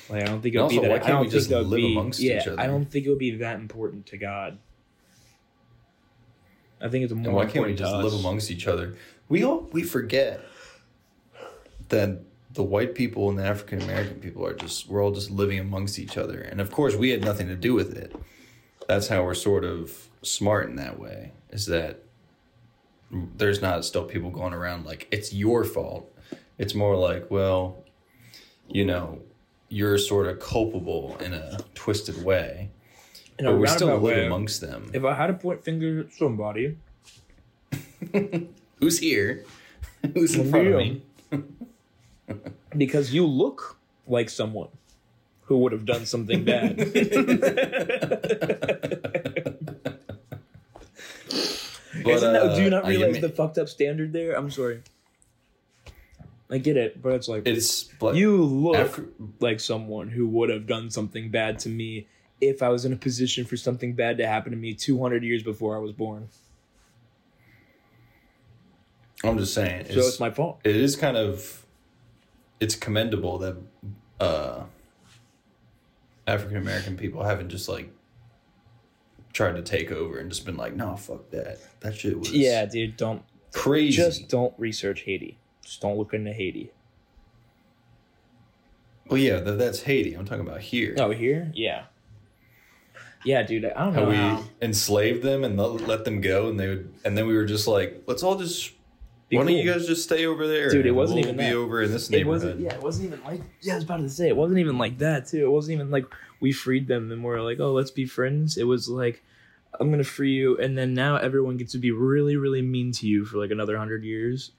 Like 0.09 0.23
I 0.23 0.27
don't 0.27 0.41
think 0.41 0.55
it 0.55 0.59
would 0.59 0.65
Also, 0.65 0.77
be 0.77 0.83
that. 0.83 0.91
why 0.91 0.99
can't 0.99 1.09
don't 1.13 1.21
we 1.23 1.29
just 1.29 1.51
live 1.51 1.71
be, 1.71 1.93
amongst 1.93 2.21
yeah, 2.21 2.41
each 2.41 2.47
other? 2.49 2.61
I 2.61 2.67
don't 2.67 2.91
think 2.91 3.07
it 3.07 3.11
would 3.11 3.19
be 3.19 3.37
that 3.37 3.57
important 3.57 4.07
to 4.07 4.17
God. 4.17 4.59
I 6.81 6.89
think 6.89 7.05
it's 7.05 7.13
more 7.13 7.25
And 7.27 7.35
why 7.35 7.47
can't 7.47 7.67
we 7.67 7.75
just 7.75 7.93
live 7.93 8.15
amongst 8.15 8.51
each 8.51 8.67
other? 8.67 8.97
We 9.29 9.45
all 9.45 9.69
we 9.73 9.83
forget 9.83 10.41
that 11.91 12.21
the 12.59 12.65
white 12.65 12.93
people 12.97 13.31
and 13.31 13.39
the 13.39 13.45
African 13.45 13.81
American 13.83 14.19
people 14.19 14.45
are 14.45 14.53
just 14.53 14.89
we're 14.89 15.01
all 15.01 15.13
just 15.13 15.31
living 15.31 15.61
amongst 15.61 15.97
each 15.97 16.19
other. 16.19 16.41
And 16.41 16.61
of 16.61 16.73
course 16.73 16.97
we 16.97 17.11
had 17.11 17.23
nothing 17.23 17.47
to 17.47 17.55
do 17.55 17.73
with 17.73 17.97
it. 17.97 18.17
That's 18.89 19.07
how 19.07 19.23
we're 19.23 19.35
sort 19.35 19.65
of 19.65 20.09
smart 20.23 20.69
in 20.69 20.75
that 20.75 20.99
way. 20.99 21.31
Is 21.51 21.67
that 21.67 22.03
there's 23.13 23.63
not 23.63 23.85
still 23.85 24.05
people 24.05 24.31
going 24.31 24.53
around 24.53 24.87
like 24.87 25.07
it's 25.13 25.33
your 25.33 25.63
fault. 25.65 26.13
It's 26.59 26.75
more 26.75 26.97
like, 26.97 27.31
well, 27.31 27.85
you 28.67 28.85
know, 28.85 29.21
you're 29.69 29.97
sort 29.97 30.27
of 30.27 30.41
culpable 30.41 31.17
in 31.21 31.35
a 31.35 31.61
twisted 31.77 32.25
way. 32.25 32.71
In 33.39 33.45
But 33.45 33.59
we 33.59 33.69
still 33.69 33.87
live 33.87 34.03
way, 34.03 34.27
amongst 34.27 34.61
them. 34.61 34.91
If 34.93 35.05
I 35.05 35.15
had 35.15 35.29
to 35.29 35.35
point 35.35 35.63
finger 35.63 36.01
at 36.01 36.13
somebody, 36.13 36.77
Who's 38.81 38.99
here? 38.99 39.45
Who's 40.15 40.35
in 40.35 40.51
front 40.51 40.67
of 40.67 40.75
me. 40.75 41.03
because 42.77 43.13
you 43.15 43.27
look 43.27 43.79
like 44.07 44.29
someone 44.31 44.69
who 45.45 45.59
would 45.59 45.73
have 45.73 45.85
done 45.87 46.05
something 46.07 46.45
bad. 46.45 46.77
But, 46.77 46.87
Isn't 52.15 52.33
that, 52.33 52.55
do 52.57 52.63
you 52.63 52.67
uh, 52.69 52.71
not 52.71 52.85
I 52.85 52.91
realize 52.91 53.21
the 53.21 53.29
fucked 53.29 53.59
up 53.59 53.69
standard 53.69 54.13
there? 54.13 54.37
I'm 54.37 54.51
sorry. 54.51 54.83
I 56.51 56.59
get 56.59 56.77
it, 56.79 57.03
but 57.03 57.13
it's 57.13 57.29
like 57.29 57.43
It's 57.47 57.91
you 58.15 58.43
look 58.43 58.77
Afri- 58.77 59.09
like 59.41 59.61
someone 59.61 60.09
who 60.09 60.27
would 60.29 60.49
have 60.49 60.67
done 60.67 60.91
something 60.91 61.31
bad 61.31 61.59
to 61.61 61.69
me 61.69 62.07
if 62.41 62.63
I 62.63 62.71
was 62.71 62.85
in 62.87 62.93
a 62.93 62.97
position 62.97 63.45
for 63.45 63.57
something 63.57 63.95
bad 63.95 64.17
to 64.19 64.27
happen 64.27 64.53
to 64.53 64.57
me 64.57 64.73
200 64.73 65.23
years 65.23 65.43
before 65.43 65.77
I 65.77 65.81
was 65.81 65.93
born. 65.93 66.29
I'm 69.25 69.37
just 69.37 69.53
saying. 69.53 69.87
It's, 69.87 69.95
So 69.95 70.01
it's 70.01 70.21
my 70.21 70.31
fault. 70.31 70.61
it 70.65 70.77
is 70.77 70.97
kind 70.97 71.17
of 71.17 71.67
it's 72.61 72.75
commendable 72.75 73.39
that 73.39 73.57
uh, 74.21 74.65
African 76.27 76.57
American 76.57 76.97
people 76.97 77.23
haven't 77.25 77.49
just 77.51 77.69
like 77.69 77.91
tried 79.33 79.57
to 79.57 79.63
take 79.63 79.93
over 79.93 80.19
and 80.19 80.31
just 80.31 80.45
been 80.45 80.57
like, 80.57 80.75
no, 80.75 80.97
fuck 80.97 81.31
that. 81.31 81.59
That 81.81 81.97
shit 81.97 82.19
was 82.19 82.33
Yeah, 82.33 82.65
dude, 82.67 82.97
don't 82.97 83.23
crazy. 83.53 83.97
just 83.97 84.29
don't 84.29 84.53
research 84.59 85.03
Haiti. 85.03 85.39
Just 85.63 85.81
don't 85.81 85.97
look 85.97 86.15
into 86.15 86.33
Haiti. 86.33 86.73
well, 89.09 89.19
yeah, 89.19 89.37
that, 89.41 89.59
that's 89.59 89.83
Haiti. 89.83 90.15
I'm 90.15 90.25
talking 90.25 90.47
about 90.47 90.61
here. 90.61 90.95
Oh, 90.99 91.11
here? 91.11 91.51
Yeah. 91.55 91.85
Yeah, 93.25 93.43
dude, 93.43 93.65
I 93.65 93.85
don't 93.85 93.95
How 93.95 94.03
know 94.05 94.09
we 94.11 94.17
how. 94.17 94.45
enslaved 94.63 95.23
them 95.23 95.45
and 95.45 95.57
let, 95.59 95.87
let 95.87 96.05
them 96.05 96.21
go, 96.21 96.49
and 96.49 96.59
they 96.59 96.69
would, 96.69 96.95
and 97.05 97.17
then 97.19 97.27
we 97.27 97.35
were 97.35 97.45
just 97.47 97.67
like, 97.67 98.03
let's 98.07 98.23
all 98.23 98.37
just. 98.37 98.73
Why 99.31 99.45
don't 99.45 99.53
you 99.53 99.71
guys 99.71 99.87
just 99.87 100.05
stay 100.05 100.25
over 100.27 100.47
there? 100.47 100.71
Dude, 100.71 100.87
it 100.87 100.91
wasn't 100.93 101.17
we'll 101.17 101.25
even 101.27 101.37
be 101.37 101.45
that. 101.45 101.55
over 101.55 101.83
in 101.83 101.93
this 101.93 102.09
It 102.09 102.13
neighborhood. 102.13 102.43
wasn't. 102.43 102.61
Yeah, 102.61 102.75
it 102.75 102.83
wasn't 102.83 103.07
even 103.09 103.25
like. 103.25 103.41
Yeah, 103.61 103.73
I 103.75 103.77
was 103.77 103.85
about 103.85 103.99
to 103.99 104.09
say 104.09 104.29
it 104.29 104.37
wasn't 104.37 104.59
even 104.61 104.79
like 104.79 104.99
that 104.99 105.27
too. 105.27 105.45
It 105.45 105.51
wasn't 105.51 105.75
even 105.75 105.91
like 105.91 106.07
we 106.41 106.53
freed 106.53 106.89
them 106.89 107.13
and 107.13 107.23
we're 107.23 107.43
like, 107.43 107.61
oh, 107.61 107.73
let's 107.73 107.91
be 107.91 108.07
friends. 108.07 108.57
It 108.57 108.65
was 108.65 108.89
like, 108.89 109.23
I'm 109.79 109.91
gonna 109.91 110.05
free 110.05 110.33
you, 110.33 110.57
and 110.59 110.79
then 110.79 110.95
now 110.95 111.17
everyone 111.17 111.57
gets 111.59 111.73
to 111.73 111.79
be 111.79 111.91
really, 111.91 112.37
really 112.37 112.63
mean 112.63 112.91
to 112.93 113.07
you 113.07 113.25
for 113.27 113.37
like 113.39 113.51
another 113.51 113.77
hundred 113.77 114.03
years. 114.05 114.53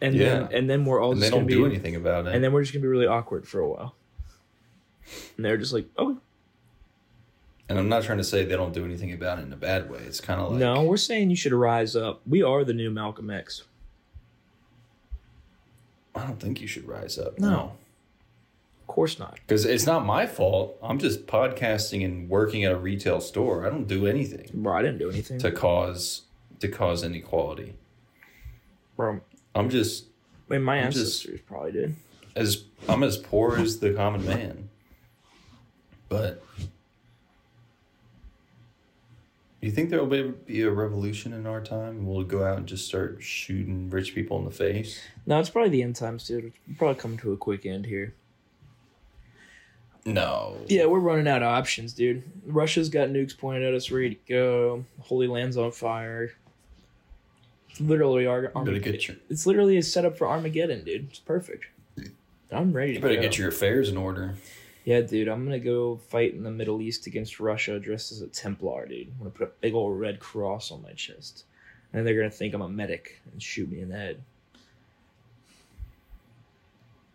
And 0.00 0.18
then 0.18 0.42
Yeah. 0.50 0.56
and 0.56 0.68
then 0.70 0.84
we're 0.84 1.00
all 1.02 1.12
and 1.12 1.20
they 1.20 1.26
just 1.26 1.32
don't 1.32 1.42
gonna 1.46 1.50
do 1.56 1.64
be, 1.68 1.74
anything 1.74 1.96
about 1.96 2.26
it. 2.26 2.34
and 2.34 2.42
then 2.44 2.52
we're 2.52 2.62
just 2.62 2.72
gonna 2.72 2.82
be 2.82 2.88
really 2.88 3.06
awkward 3.06 3.46
for 3.48 3.60
a 3.60 3.68
while. 3.68 3.94
And 5.36 5.44
they're 5.44 5.56
just 5.56 5.72
like, 5.72 5.86
oh 5.98 6.18
And 7.68 7.78
I'm 7.78 7.88
not 7.88 8.04
trying 8.04 8.18
to 8.18 8.24
say 8.24 8.44
they 8.44 8.54
don't 8.56 8.72
do 8.72 8.84
anything 8.84 9.12
about 9.12 9.38
it 9.38 9.42
in 9.42 9.52
a 9.52 9.56
bad 9.56 9.90
way. 9.90 9.98
It's 10.00 10.20
kind 10.20 10.40
of 10.40 10.52
like 10.52 10.60
no, 10.60 10.84
we're 10.84 10.96
saying 10.96 11.30
you 11.30 11.36
should 11.36 11.52
rise 11.52 11.96
up. 11.96 12.20
We 12.26 12.42
are 12.42 12.62
the 12.64 12.72
new 12.74 12.90
Malcolm 12.90 13.28
X. 13.30 13.64
I 16.14 16.24
don't 16.26 16.40
think 16.40 16.60
you 16.60 16.66
should 16.66 16.86
rise 16.88 17.18
up. 17.18 17.38
No. 17.38 17.72
Of 18.82 18.86
course 18.86 19.18
not. 19.18 19.34
because 19.46 19.64
it's 19.64 19.84
not 19.84 20.06
my 20.06 20.26
fault. 20.26 20.78
I'm 20.82 20.98
just 20.98 21.26
podcasting 21.26 22.04
and 22.04 22.30
working 22.30 22.64
at 22.64 22.72
a 22.72 22.76
retail 22.78 23.20
store. 23.20 23.66
I 23.66 23.68
don't 23.70 23.86
do 23.88 24.06
anything 24.06 24.48
Bro, 24.54 24.74
I 24.76 24.82
didn't 24.82 24.98
do 24.98 25.10
anything. 25.10 25.38
to 25.40 25.50
cause 25.50 26.22
to 26.60 26.68
cause 26.68 27.02
inequality. 27.02 27.74
Bro, 28.96 29.20
I'm 29.54 29.68
just 29.68 30.04
I 30.48 30.54
mean, 30.54 30.62
my 30.62 30.76
I'm 30.80 30.92
just- 30.92 31.24
ancestors 31.26 31.40
probably 31.46 31.72
did. 31.72 31.96
as 32.36 32.64
I'm 32.88 33.02
as 33.02 33.18
poor 33.18 33.58
as 33.58 33.80
the 33.80 33.92
common 33.92 34.24
man. 34.24 34.70
But 36.08 36.42
you 39.66 39.72
think 39.72 39.90
there 39.90 40.02
will 40.02 40.06
be, 40.06 40.22
be 40.44 40.62
a 40.62 40.70
revolution 40.70 41.32
in 41.32 41.46
our 41.46 41.60
time? 41.60 42.06
We'll 42.06 42.24
go 42.24 42.44
out 42.44 42.58
and 42.58 42.66
just 42.66 42.86
start 42.86 43.22
shooting 43.22 43.90
rich 43.90 44.14
people 44.14 44.38
in 44.38 44.44
the 44.44 44.50
face. 44.50 45.00
No, 45.26 45.38
it's 45.38 45.50
probably 45.50 45.70
the 45.70 45.82
end 45.82 45.96
times, 45.96 46.26
dude. 46.26 46.52
It's 46.68 46.78
probably 46.78 47.00
coming 47.00 47.18
to 47.18 47.32
a 47.32 47.36
quick 47.36 47.66
end 47.66 47.86
here. 47.86 48.14
No. 50.04 50.56
Yeah, 50.68 50.86
we're 50.86 51.00
running 51.00 51.26
out 51.26 51.42
of 51.42 51.48
options, 51.48 51.92
dude. 51.92 52.22
Russia's 52.46 52.88
got 52.88 53.08
nukes 53.08 53.36
pointed 53.36 53.64
at 53.64 53.74
us, 53.74 53.90
ready 53.90 54.14
to 54.14 54.20
go. 54.28 54.84
Holy 55.00 55.26
Land's 55.26 55.56
on 55.56 55.72
fire. 55.72 56.32
It's 57.70 57.80
literally 57.80 58.24
better 58.24 58.52
Armageddon. 58.54 58.82
your 59.08 59.16
It's 59.28 59.46
literally 59.46 59.76
a 59.78 59.82
setup 59.82 60.16
for 60.16 60.28
Armageddon, 60.28 60.84
dude. 60.84 61.08
It's 61.10 61.18
perfect. 61.18 61.66
I'm 62.52 62.72
ready 62.72 62.92
to 62.92 62.94
you 62.94 63.02
better 63.02 63.16
go. 63.16 63.22
get 63.22 63.36
your 63.36 63.48
affairs 63.48 63.88
in 63.88 63.96
order. 63.96 64.36
Yeah, 64.86 65.00
dude, 65.00 65.26
I'm 65.26 65.44
gonna 65.44 65.58
go 65.58 65.96
fight 65.96 66.32
in 66.32 66.44
the 66.44 66.50
Middle 66.50 66.80
East 66.80 67.08
against 67.08 67.40
Russia 67.40 67.80
dressed 67.80 68.12
as 68.12 68.20
a 68.22 68.28
Templar, 68.28 68.86
dude. 68.86 69.08
I'm 69.08 69.18
gonna 69.18 69.30
put 69.30 69.48
a 69.48 69.50
big 69.60 69.74
old 69.74 69.98
red 69.98 70.20
cross 70.20 70.70
on 70.70 70.80
my 70.80 70.92
chest. 70.92 71.44
And 71.92 72.06
they're 72.06 72.16
gonna 72.16 72.30
think 72.30 72.54
I'm 72.54 72.62
a 72.62 72.68
medic 72.68 73.20
and 73.32 73.42
shoot 73.42 73.68
me 73.68 73.80
in 73.80 73.88
the 73.88 73.96
head. 73.96 74.22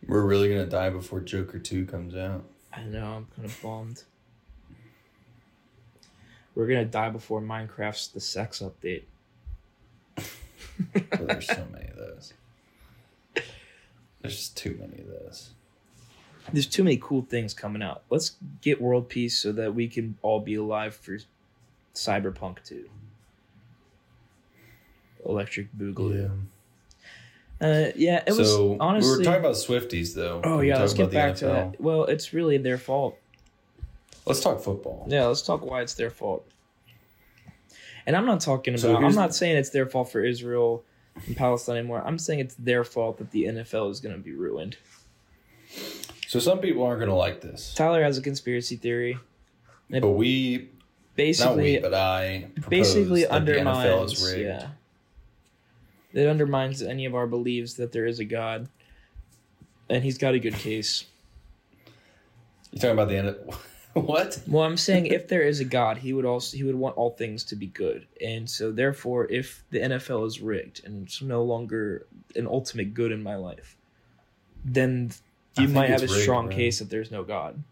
We're 0.06 0.20
really 0.26 0.50
gonna 0.50 0.66
die 0.66 0.90
before 0.90 1.20
Joker 1.20 1.58
Two 1.58 1.86
comes 1.86 2.14
out. 2.14 2.44
I 2.74 2.82
know, 2.82 3.06
I'm 3.06 3.26
kind 3.34 3.46
of 3.46 3.62
bummed. 3.62 4.02
We're 6.54 6.66
gonna 6.66 6.84
die 6.84 7.08
before 7.08 7.40
Minecraft's 7.40 8.08
the 8.08 8.20
sex 8.20 8.60
update. 8.60 9.04
But 10.14 11.26
there's 11.26 11.46
so 11.46 11.66
many 11.72 11.88
of 11.88 11.96
those. 11.96 12.34
There's 14.20 14.36
just 14.36 14.58
too 14.58 14.76
many 14.78 15.00
of 15.00 15.08
those. 15.08 15.52
There's 16.52 16.66
too 16.66 16.82
many 16.82 16.96
cool 16.96 17.22
things 17.22 17.54
coming 17.54 17.82
out. 17.82 18.02
Let's 18.10 18.36
get 18.60 18.80
world 18.80 19.08
peace 19.08 19.38
so 19.38 19.52
that 19.52 19.74
we 19.74 19.88
can 19.88 20.16
all 20.22 20.40
be 20.40 20.54
alive 20.56 20.94
for 20.94 21.18
Cyberpunk 21.94 22.64
2. 22.64 22.88
Electric 25.24 25.72
Boogaloo. 25.76 26.46
Uh, 27.60 27.92
yeah, 27.94 28.24
it 28.26 28.36
was 28.36 28.50
so 28.50 28.76
honestly. 28.80 29.12
we 29.12 29.18
were 29.18 29.24
talking 29.24 29.40
about 29.40 29.54
Swifties 29.54 30.16
though. 30.16 30.40
oh 30.42 30.60
yeah, 30.60 30.78
let's 30.78 30.94
get 30.94 31.12
back 31.12 31.36
to 31.36 31.46
that. 31.46 31.80
Well, 31.80 32.04
it's 32.06 32.32
really 32.32 32.58
their 32.58 32.76
fault. 32.76 33.16
Let's 34.26 34.40
talk 34.40 34.60
football. 34.60 35.06
Yeah, 35.08 35.26
let's 35.26 35.42
talk 35.42 35.64
why 35.64 35.82
it's 35.82 35.94
their 35.94 36.10
fault. 36.10 36.44
And 38.04 38.16
I'm 38.16 38.26
not 38.26 38.40
talking 38.40 38.76
So 38.76 38.90
about. 38.90 39.04
I'm 39.04 39.14
not 39.14 39.32
saying 39.32 39.56
it's 39.56 39.70
their 39.70 39.86
fault 39.86 40.10
for 40.10 40.24
Israel 40.24 40.82
and 41.26 41.36
Palestine 41.36 41.76
anymore. 41.76 42.02
I'm 42.04 42.18
saying 42.18 42.40
it's 42.40 42.56
their 42.56 42.82
fault 42.82 43.18
that 43.18 43.30
the 43.30 43.44
NFL 43.44 43.90
is 43.92 44.00
going 44.00 44.14
to 44.14 44.20
be 44.20 44.32
ruined. 44.32 44.76
So 46.32 46.38
some 46.38 46.60
people 46.60 46.82
aren't 46.82 46.98
gonna 46.98 47.14
like 47.14 47.42
this, 47.42 47.74
Tyler 47.74 48.02
has 48.02 48.16
a 48.16 48.22
conspiracy 48.22 48.76
theory. 48.76 49.18
but 49.90 50.08
we 50.08 50.56
not 50.56 51.14
Basically, 51.14 51.74
we, 51.74 51.78
but 51.78 51.92
I 51.92 52.46
basically 52.70 53.24
that 53.24 53.44
the 53.44 53.52
NFL 53.52 53.66
undermines. 53.66 54.12
is 54.14 54.32
rigged. 54.32 54.46
Yeah, 54.46 54.68
it 56.14 56.26
undermines 56.26 56.80
any 56.80 57.04
of 57.04 57.14
our 57.14 57.26
beliefs 57.26 57.74
that 57.74 57.92
there 57.92 58.06
is 58.06 58.18
a 58.18 58.24
God, 58.24 58.70
and 59.90 60.02
he's 60.02 60.16
got 60.16 60.32
a 60.32 60.38
good 60.38 60.54
case. 60.54 61.04
You 62.70 62.78
talking 62.78 62.92
about 62.92 63.10
the 63.10 63.18
end? 63.18 63.36
what? 63.92 64.40
Well, 64.48 64.64
I'm 64.64 64.78
saying 64.78 65.06
if 65.18 65.28
there 65.28 65.42
is 65.42 65.60
a 65.60 65.66
God, 65.66 65.98
he 65.98 66.14
would 66.14 66.24
also 66.24 66.56
he 66.56 66.64
would 66.64 66.76
want 66.76 66.96
all 66.96 67.10
things 67.10 67.44
to 67.44 67.56
be 67.56 67.66
good, 67.66 68.06
and 68.24 68.48
so 68.48 68.72
therefore, 68.72 69.30
if 69.30 69.64
the 69.68 69.80
NFL 69.80 70.26
is 70.26 70.40
rigged 70.40 70.82
and 70.86 71.06
it's 71.06 71.20
no 71.20 71.44
longer 71.44 72.06
an 72.36 72.46
ultimate 72.46 72.94
good 72.94 73.12
in 73.12 73.22
my 73.22 73.36
life, 73.36 73.76
then 74.64 75.12
you 75.58 75.66
think 75.66 75.74
might 75.74 75.90
have 75.90 76.02
a 76.02 76.06
rigged, 76.06 76.22
strong 76.22 76.46
bro. 76.46 76.56
case 76.56 76.78
that 76.78 76.88
there's 76.90 77.10
no 77.10 77.22
God. 77.24 77.62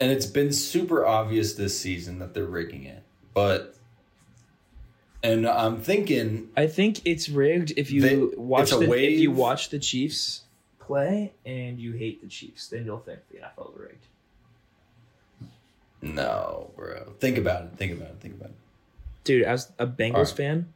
And 0.00 0.10
it's 0.10 0.26
been 0.26 0.52
super 0.52 1.06
obvious 1.06 1.54
this 1.54 1.78
season 1.80 2.18
that 2.18 2.34
they're 2.34 2.44
rigging 2.44 2.84
it, 2.84 3.02
but 3.32 3.74
and 5.22 5.46
I'm 5.46 5.80
thinking 5.80 6.50
I 6.56 6.66
think 6.66 7.00
it's 7.06 7.28
rigged 7.30 7.72
if 7.76 7.90
you 7.90 8.02
They- 8.02 8.16
watch 8.36 8.64
it's 8.64 8.72
a 8.72 8.78
the 8.78 8.92
if 8.92 9.18
you 9.20 9.30
watch 9.30 9.70
the 9.70 9.78
Chiefs 9.78 10.42
play 10.78 11.32
and 11.46 11.78
you 11.78 11.92
hate 11.92 12.20
the 12.20 12.28
Chiefs, 12.28 12.68
then 12.68 12.84
you'll 12.84 12.98
think 12.98 13.20
the 13.30 13.38
NFL 13.38 13.72
is 13.74 13.80
rigged. 13.80 14.06
no, 16.02 16.70
bro. 16.76 17.14
Think 17.18 17.38
about 17.38 17.64
it. 17.64 17.70
Think 17.76 17.92
about 17.92 18.08
it. 18.10 18.16
Think 18.20 18.34
about 18.34 18.50
it. 18.50 18.56
Dude, 19.24 19.42
as 19.44 19.72
a 19.78 19.86
Bengals 19.86 20.14
Alright. 20.14 20.28
fan, 20.36 20.72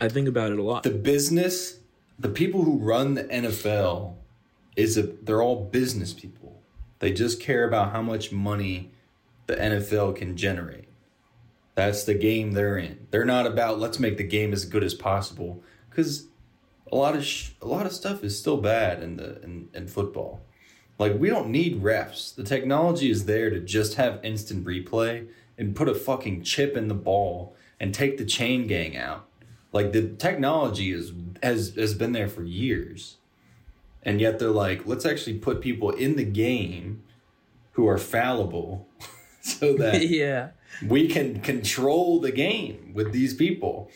I 0.00 0.08
think 0.08 0.28
about 0.28 0.50
it 0.52 0.58
a 0.58 0.62
lot. 0.62 0.82
The 0.82 0.90
business, 0.90 1.78
the 2.18 2.28
people 2.28 2.62
who 2.62 2.78
run 2.78 3.14
the 3.14 3.24
NFL, 3.24 4.14
is 4.76 4.98
a 4.98 5.02
they're 5.02 5.42
all 5.42 5.64
business 5.64 6.12
people. 6.12 6.60
They 6.98 7.12
just 7.12 7.40
care 7.40 7.66
about 7.66 7.92
how 7.92 8.02
much 8.02 8.30
money 8.30 8.90
the 9.46 9.56
NFL 9.56 10.16
can 10.16 10.36
generate. 10.36 10.88
That's 11.74 12.04
the 12.04 12.14
game 12.14 12.52
they're 12.52 12.78
in. 12.78 13.06
They're 13.10 13.24
not 13.24 13.46
about 13.46 13.78
let's 13.78 13.98
make 13.98 14.18
the 14.18 14.24
game 14.24 14.52
as 14.52 14.64
good 14.64 14.84
as 14.84 14.94
possible 14.94 15.62
because 15.90 16.26
a 16.90 16.96
lot 16.96 17.16
of 17.16 17.24
sh- 17.24 17.50
a 17.60 17.66
lot 17.66 17.86
of 17.86 17.92
stuff 17.92 18.22
is 18.22 18.38
still 18.38 18.58
bad 18.58 19.02
in 19.02 19.16
the 19.16 19.42
in, 19.42 19.68
in 19.74 19.88
football. 19.88 20.42
Like 20.98 21.18
we 21.18 21.28
don't 21.28 21.48
need 21.48 21.82
refs. 21.82 22.34
The 22.34 22.44
technology 22.44 23.10
is 23.10 23.24
there 23.24 23.50
to 23.50 23.60
just 23.60 23.94
have 23.94 24.24
instant 24.24 24.64
replay 24.64 25.28
and 25.58 25.76
put 25.76 25.88
a 25.88 25.94
fucking 25.94 26.42
chip 26.42 26.76
in 26.76 26.88
the 26.88 26.94
ball 26.94 27.54
and 27.78 27.94
take 27.94 28.16
the 28.16 28.24
chain 28.24 28.66
gang 28.66 28.96
out. 28.96 29.25
Like 29.76 29.92
the 29.92 30.08
technology 30.08 30.90
is 30.90 31.12
has 31.42 31.74
has 31.76 31.92
been 31.92 32.12
there 32.12 32.28
for 32.28 32.42
years. 32.42 33.18
And 34.02 34.22
yet 34.22 34.38
they're 34.38 34.48
like, 34.48 34.86
let's 34.86 35.04
actually 35.04 35.38
put 35.38 35.60
people 35.60 35.90
in 35.90 36.16
the 36.16 36.24
game 36.24 37.02
who 37.72 37.86
are 37.86 37.98
fallible 37.98 38.88
so 39.42 39.74
that 39.74 40.06
yeah. 40.08 40.50
we 40.86 41.08
can 41.08 41.40
control 41.40 42.20
the 42.20 42.30
game 42.30 42.92
with 42.94 43.12
these 43.12 43.34
people. 43.34 43.90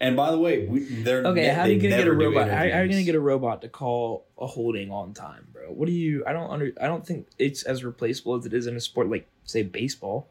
And 0.00 0.16
by 0.16 0.30
the 0.30 0.38
way, 0.38 0.66
we, 0.66 0.80
they're 1.02 1.26
Okay, 1.26 1.48
ne- 1.48 1.54
how 1.54 1.62
are 1.62 1.68
you 1.68 1.80
gonna 1.80 1.96
get 1.96 2.08
a 2.08 2.12
robot? 2.12 2.48
How, 2.48 2.56
how 2.56 2.62
are 2.62 2.84
you 2.84 2.90
gonna 2.90 3.02
get 3.02 3.14
a 3.14 3.20
robot 3.20 3.60
to 3.60 3.68
call 3.68 4.24
a 4.38 4.46
holding 4.46 4.90
on 4.90 5.12
time, 5.12 5.48
bro? 5.52 5.70
What 5.70 5.86
do 5.86 5.92
you? 5.92 6.24
I 6.26 6.32
don't 6.32 6.50
under. 6.50 6.72
I 6.80 6.86
don't 6.86 7.06
think 7.06 7.26
it's 7.38 7.62
as 7.62 7.84
replaceable 7.84 8.36
as 8.36 8.46
it 8.46 8.54
is 8.54 8.66
in 8.66 8.76
a 8.76 8.80
sport 8.80 9.10
like 9.10 9.28
say 9.44 9.62
baseball. 9.62 10.28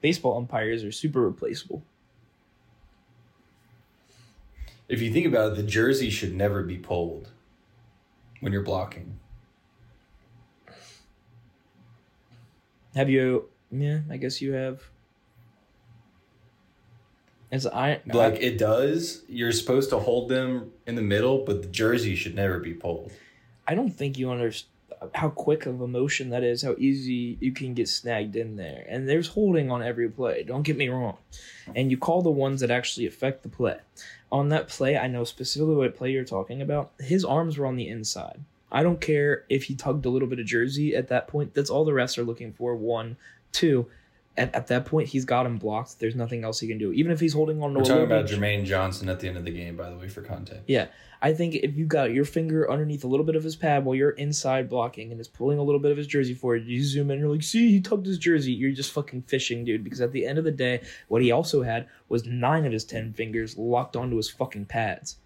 Baseball 0.00 0.36
umpires 0.36 0.84
are 0.84 0.92
super 0.92 1.20
replaceable. 1.20 1.82
If 4.88 5.02
you 5.02 5.12
think 5.12 5.26
about 5.26 5.52
it, 5.52 5.56
the 5.56 5.62
jersey 5.62 6.10
should 6.10 6.34
never 6.34 6.62
be 6.62 6.78
pulled 6.78 7.30
when 8.40 8.52
you're 8.52 8.62
blocking. 8.62 9.18
Have 12.94 13.10
you? 13.10 13.48
Yeah, 13.70 14.00
I 14.10 14.16
guess 14.16 14.40
you 14.40 14.52
have. 14.52 14.82
It's 17.50 17.66
I 17.66 18.00
Like 18.06 18.34
it 18.40 18.58
does, 18.58 19.22
you're 19.28 19.52
supposed 19.52 19.90
to 19.90 19.98
hold 19.98 20.28
them 20.28 20.72
in 20.86 20.94
the 20.94 21.02
middle, 21.02 21.44
but 21.44 21.62
the 21.62 21.68
jersey 21.68 22.16
should 22.16 22.34
never 22.34 22.58
be 22.58 22.74
pulled. 22.74 23.12
I 23.68 23.74
don't 23.74 23.90
think 23.90 24.18
you 24.18 24.30
understand 24.30 24.70
how 25.14 25.28
quick 25.28 25.66
of 25.66 25.80
a 25.80 25.88
motion 25.88 26.30
that 26.30 26.42
is, 26.42 26.62
how 26.62 26.74
easy 26.78 27.36
you 27.40 27.52
can 27.52 27.74
get 27.74 27.88
snagged 27.88 28.36
in 28.36 28.56
there. 28.56 28.84
And 28.88 29.08
there's 29.08 29.28
holding 29.28 29.70
on 29.70 29.82
every 29.82 30.08
play, 30.08 30.42
don't 30.42 30.62
get 30.62 30.76
me 30.76 30.88
wrong. 30.88 31.16
And 31.74 31.90
you 31.90 31.98
call 31.98 32.22
the 32.22 32.30
ones 32.30 32.60
that 32.60 32.70
actually 32.70 33.06
affect 33.06 33.42
the 33.42 33.48
play. 33.48 33.78
On 34.32 34.48
that 34.48 34.68
play, 34.68 34.96
I 34.96 35.08
know 35.08 35.24
specifically 35.24 35.74
what 35.74 35.96
play 35.96 36.10
you're 36.10 36.24
talking 36.24 36.60
about. 36.62 36.92
His 36.98 37.24
arms 37.24 37.58
were 37.58 37.66
on 37.66 37.76
the 37.76 37.88
inside. 37.88 38.40
I 38.70 38.82
don't 38.82 39.00
care 39.00 39.44
if 39.48 39.64
he 39.64 39.74
tugged 39.74 40.06
a 40.06 40.10
little 40.10 40.28
bit 40.28 40.40
of 40.40 40.46
jersey 40.46 40.96
at 40.96 41.08
that 41.08 41.28
point. 41.28 41.54
That's 41.54 41.70
all 41.70 41.84
the 41.84 41.92
refs 41.92 42.18
are 42.18 42.24
looking 42.24 42.52
for. 42.52 42.74
One, 42.74 43.16
two. 43.52 43.86
At, 44.38 44.54
at 44.54 44.66
that 44.66 44.84
point, 44.84 45.08
he's 45.08 45.24
got 45.24 45.46
him 45.46 45.56
blocked. 45.56 45.98
There's 45.98 46.14
nothing 46.14 46.44
else 46.44 46.60
he 46.60 46.68
can 46.68 46.76
do. 46.78 46.92
Even 46.92 47.10
if 47.10 47.20
he's 47.20 47.32
holding 47.32 47.62
on 47.62 47.72
to 47.72 47.78
We're 47.78 47.84
talking 47.84 48.04
about 48.04 48.26
bit- 48.28 48.38
Jermaine 48.38 48.64
Johnson 48.66 49.08
at 49.08 49.20
the 49.20 49.28
end 49.28 49.38
of 49.38 49.44
the 49.44 49.50
game, 49.50 49.76
by 49.76 49.88
the 49.88 49.96
way, 49.96 50.08
for 50.08 50.20
context. 50.20 50.64
yeah, 50.66 50.88
I 51.22 51.32
think 51.32 51.54
if 51.54 51.74
you 51.74 51.86
got 51.86 52.12
your 52.12 52.26
finger 52.26 52.70
underneath 52.70 53.02
a 53.02 53.06
little 53.06 53.24
bit 53.24 53.34
of 53.36 53.42
his 53.42 53.56
pad 53.56 53.86
while 53.86 53.94
you're 53.94 54.10
inside 54.10 54.68
blocking 54.68 55.10
and 55.10 55.18
is 55.18 55.28
pulling 55.28 55.58
a 55.58 55.62
little 55.62 55.80
bit 55.80 55.90
of 55.90 55.96
his 55.96 56.06
jersey 56.06 56.34
forward, 56.34 56.66
you 56.66 56.84
zoom 56.84 57.10
in, 57.10 57.18
you're 57.18 57.30
like, 57.30 57.42
see, 57.42 57.70
he 57.70 57.80
tugged 57.80 58.04
his 58.04 58.18
jersey. 58.18 58.52
You're 58.52 58.72
just 58.72 58.92
fucking 58.92 59.22
fishing, 59.22 59.64
dude. 59.64 59.82
Because 59.82 60.02
at 60.02 60.12
the 60.12 60.26
end 60.26 60.36
of 60.36 60.44
the 60.44 60.50
day, 60.52 60.82
what 61.08 61.22
he 61.22 61.30
also 61.32 61.62
had 61.62 61.88
was 62.10 62.26
nine 62.26 62.66
of 62.66 62.72
his 62.72 62.84
ten 62.84 63.14
fingers 63.14 63.56
locked 63.56 63.96
onto 63.96 64.16
his 64.18 64.28
fucking 64.28 64.66
pads, 64.66 65.16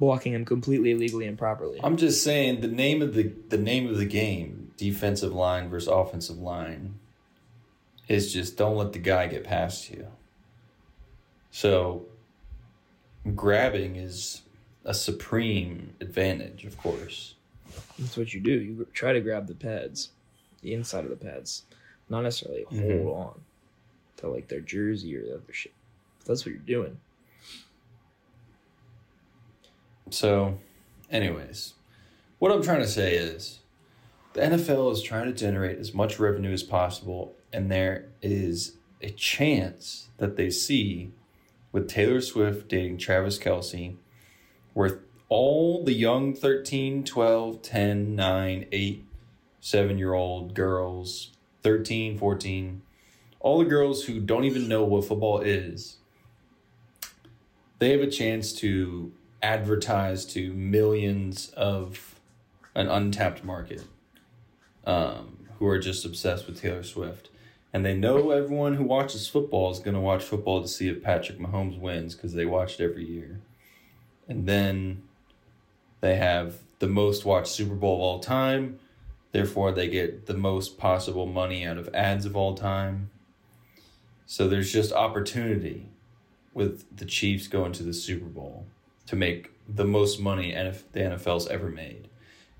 blocking 0.00 0.32
him 0.32 0.44
completely 0.44 0.90
illegally 0.90 1.26
and 1.26 1.38
properly. 1.38 1.78
I'm 1.84 1.96
just 1.96 2.24
saying 2.24 2.60
the 2.60 2.68
name 2.68 3.02
of 3.02 3.14
the 3.14 3.32
the 3.48 3.58
name 3.58 3.86
of 3.88 3.96
the 3.98 4.04
game, 4.04 4.72
defensive 4.76 5.32
line 5.32 5.68
versus 5.68 5.88
offensive 5.88 6.38
line, 6.38 6.98
is 8.08 8.32
just 8.32 8.56
don't 8.56 8.76
let 8.76 8.92
the 8.92 8.98
guy 8.98 9.26
get 9.26 9.44
past 9.44 9.90
you. 9.90 10.06
So 11.50 12.06
grabbing 13.34 13.96
is 13.96 14.42
a 14.84 14.94
supreme 14.94 15.94
advantage, 16.00 16.64
of 16.64 16.76
course. 16.78 17.34
That's 17.98 18.16
what 18.16 18.32
you 18.32 18.40
do. 18.40 18.52
You 18.52 18.86
try 18.92 19.12
to 19.12 19.20
grab 19.20 19.46
the 19.48 19.54
pads, 19.54 20.10
the 20.62 20.72
inside 20.74 21.04
of 21.04 21.10
the 21.10 21.16
pads, 21.16 21.64
not 22.08 22.22
necessarily 22.22 22.64
hold 22.64 22.82
Mhm. 22.82 23.14
on. 23.16 23.40
to 24.18 24.28
like 24.28 24.48
their 24.48 24.62
jersey 24.62 25.14
or 25.14 25.20
the 25.26 25.34
other 25.34 25.52
shit. 25.52 25.74
That's 26.24 26.46
what 26.46 26.54
you're 26.54 26.62
doing. 26.62 26.98
So, 30.10 30.58
anyways, 31.10 31.74
what 32.38 32.50
I'm 32.50 32.62
trying 32.62 32.80
to 32.80 32.88
say 32.88 33.14
is 33.14 33.58
the 34.32 34.40
NFL 34.42 34.90
is 34.92 35.02
trying 35.02 35.26
to 35.26 35.34
generate 35.34 35.78
as 35.78 35.92
much 35.92 36.18
revenue 36.18 36.52
as 36.52 36.62
possible, 36.62 37.35
and 37.56 37.70
there 37.70 38.08
is 38.20 38.76
a 39.00 39.08
chance 39.08 40.08
that 40.18 40.36
they 40.36 40.50
see 40.50 41.10
with 41.72 41.88
Taylor 41.88 42.20
Swift 42.20 42.68
dating 42.68 42.98
Travis 42.98 43.38
Kelce, 43.38 43.96
where 44.74 45.00
all 45.30 45.82
the 45.82 45.94
young 45.94 46.34
13, 46.34 47.02
12, 47.02 47.62
10, 47.62 48.14
9, 48.14 48.66
8, 48.70 49.04
7 49.60 49.98
year 49.98 50.12
old 50.12 50.52
girls, 50.54 51.32
13, 51.62 52.18
14, 52.18 52.82
all 53.40 53.58
the 53.58 53.64
girls 53.64 54.04
who 54.04 54.20
don't 54.20 54.44
even 54.44 54.68
know 54.68 54.84
what 54.84 55.06
football 55.06 55.40
is, 55.40 55.96
they 57.78 57.90
have 57.90 58.00
a 58.00 58.10
chance 58.10 58.52
to 58.52 59.12
advertise 59.42 60.26
to 60.26 60.52
millions 60.52 61.50
of 61.50 62.20
an 62.74 62.88
untapped 62.88 63.44
market 63.44 63.84
um, 64.84 65.38
who 65.58 65.66
are 65.66 65.78
just 65.78 66.04
obsessed 66.04 66.46
with 66.46 66.60
Taylor 66.60 66.82
Swift. 66.82 67.30
And 67.76 67.84
they 67.84 67.92
know 67.92 68.30
everyone 68.30 68.76
who 68.76 68.84
watches 68.84 69.28
football 69.28 69.70
is 69.70 69.80
going 69.80 69.92
to 69.92 70.00
watch 70.00 70.24
football 70.24 70.62
to 70.62 70.66
see 70.66 70.88
if 70.88 71.02
Patrick 71.02 71.38
Mahomes 71.38 71.78
wins 71.78 72.14
because 72.14 72.32
they 72.32 72.46
watched 72.46 72.80
every 72.80 73.04
year. 73.04 73.42
And 74.26 74.48
then 74.48 75.02
they 76.00 76.16
have 76.16 76.56
the 76.78 76.86
most 76.86 77.26
watched 77.26 77.48
Super 77.48 77.74
Bowl 77.74 77.96
of 77.96 78.00
all 78.00 78.18
time. 78.20 78.78
Therefore, 79.32 79.72
they 79.72 79.88
get 79.88 80.24
the 80.24 80.32
most 80.32 80.78
possible 80.78 81.26
money 81.26 81.66
out 81.66 81.76
of 81.76 81.94
ads 81.94 82.24
of 82.24 82.34
all 82.34 82.54
time. 82.54 83.10
So 84.24 84.48
there's 84.48 84.72
just 84.72 84.90
opportunity 84.90 85.90
with 86.54 86.96
the 86.96 87.04
Chiefs 87.04 87.46
going 87.46 87.72
to 87.72 87.82
the 87.82 87.92
Super 87.92 88.24
Bowl 88.24 88.64
to 89.04 89.16
make 89.16 89.50
the 89.68 89.84
most 89.84 90.18
money 90.18 90.52
the 90.52 91.00
NFL's 91.00 91.46
ever 91.48 91.68
made. 91.68 92.08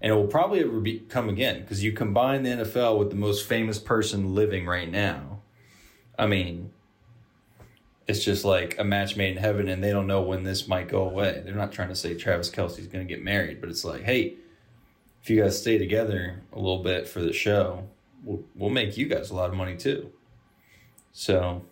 And 0.00 0.12
it 0.12 0.14
will 0.14 0.26
probably 0.26 0.61
ever 0.61 0.80
be, 0.80 1.00
come 1.00 1.28
again 1.28 1.61
because 1.62 1.82
you 1.82 1.92
combine 1.92 2.42
the 2.42 2.50
NFL 2.50 2.98
with 2.98 3.11
the 3.11 3.16
most 3.16 3.46
famous 3.46 3.78
person 3.78 4.35
living 4.35 4.66
right 4.66 4.90
now. 4.90 5.40
I 6.18 6.26
mean, 6.26 6.70
it's 8.06 8.24
just 8.24 8.44
like 8.44 8.78
a 8.78 8.85
match 8.85 9.16
made 9.16 9.37
in 9.37 9.42
heaven, 9.42 9.68
and 9.68 9.82
they 9.82 9.90
don't 9.90 10.06
know 10.06 10.22
when 10.22 10.44
this 10.44 10.68
might 10.68 10.88
go 10.88 11.09
away. 11.09 11.42
They're 11.44 11.54
not 11.54 11.72
trying 11.72 11.88
to 11.88 11.96
say 11.96 12.14
Travis 12.14 12.50
Kelce's 12.50 12.87
going 12.87 13.06
to 13.06 13.12
get 13.12 13.24
married, 13.24 13.61
but 13.61 13.68
it's 13.68 13.85
like, 13.85 14.02
hey, 14.02 14.35
if 15.22 15.30
you 15.30 15.42
guys 15.42 15.61
stay 15.61 15.76
together 15.76 16.42
a 16.52 16.56
little 16.56 16.82
bit 16.82 17.09
for 17.09 17.20
the 17.20 17.32
show, 17.32 17.88
we'll, 18.22 18.44
we'll 18.54 18.70
make 18.70 18.96
you 18.96 19.06
guys 19.06 19.30
a 19.30 19.35
lot 19.35 19.50
of 19.50 19.56
money 19.56 19.76
too. 19.76 20.12
So 21.12 21.62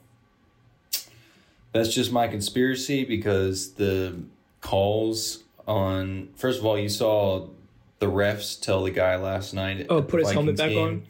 that's 1.72 1.94
just 1.94 2.10
my 2.10 2.26
conspiracy 2.26 3.04
because 3.04 3.74
the 3.74 4.22
calls 4.60 5.44
on 5.66 6.30
first 6.34 6.58
of 6.58 6.66
all, 6.66 6.78
you 6.78 6.88
saw 6.88 7.48
the 8.04 8.10
refs 8.10 8.60
tell 8.60 8.82
the 8.82 8.90
guy 8.90 9.16
last 9.16 9.54
night. 9.54 9.86
Oh, 9.88 10.02
put 10.02 10.20
his 10.20 10.30
helmet 10.30 10.56
back 10.56 10.70
game, 10.70 10.86
on. 10.86 11.02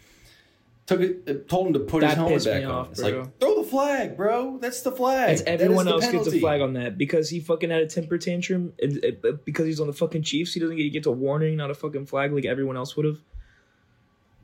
Took 0.87 1.01
it, 1.01 1.49
told 1.49 1.69
him 1.69 1.73
to 1.73 1.81
put 1.81 2.03
that 2.03 2.11
his 2.11 2.45
helmet 2.45 2.45
back 2.45 2.65
on. 2.65 2.71
Off, 2.71 2.91
it's 2.93 3.03
like 3.03 3.41
throw 3.41 3.63
the 3.63 3.69
flag, 3.69 4.17
bro. 4.17 4.59
That's 4.59 4.83
the 4.83 4.93
flag. 4.93 5.31
It's 5.31 5.43
everyone 5.43 5.89
else 5.89 6.09
gets 6.09 6.29
a 6.29 6.39
flag 6.39 6.61
on 6.61 6.75
that 6.75 6.97
because 6.97 7.29
he 7.29 7.41
fucking 7.41 7.71
had 7.71 7.83
a 7.83 7.87
temper 7.87 8.19
tantrum 8.19 8.75
and, 8.81 9.17
because 9.45 9.67
he's 9.67 9.81
on 9.81 9.87
the 9.87 9.93
fucking 9.93 10.23
Chiefs. 10.23 10.55
He 10.55 10.61
doesn't 10.61 10.77
get, 10.77 10.89
get 10.93 11.07
a 11.07 11.11
warning, 11.11 11.57
not 11.57 11.71
a 11.71 11.75
fucking 11.75 12.07
flag 12.07 12.33
like 12.33 12.45
everyone 12.45 12.77
else 12.77 12.97
would 12.97 13.07
have. 13.07 13.19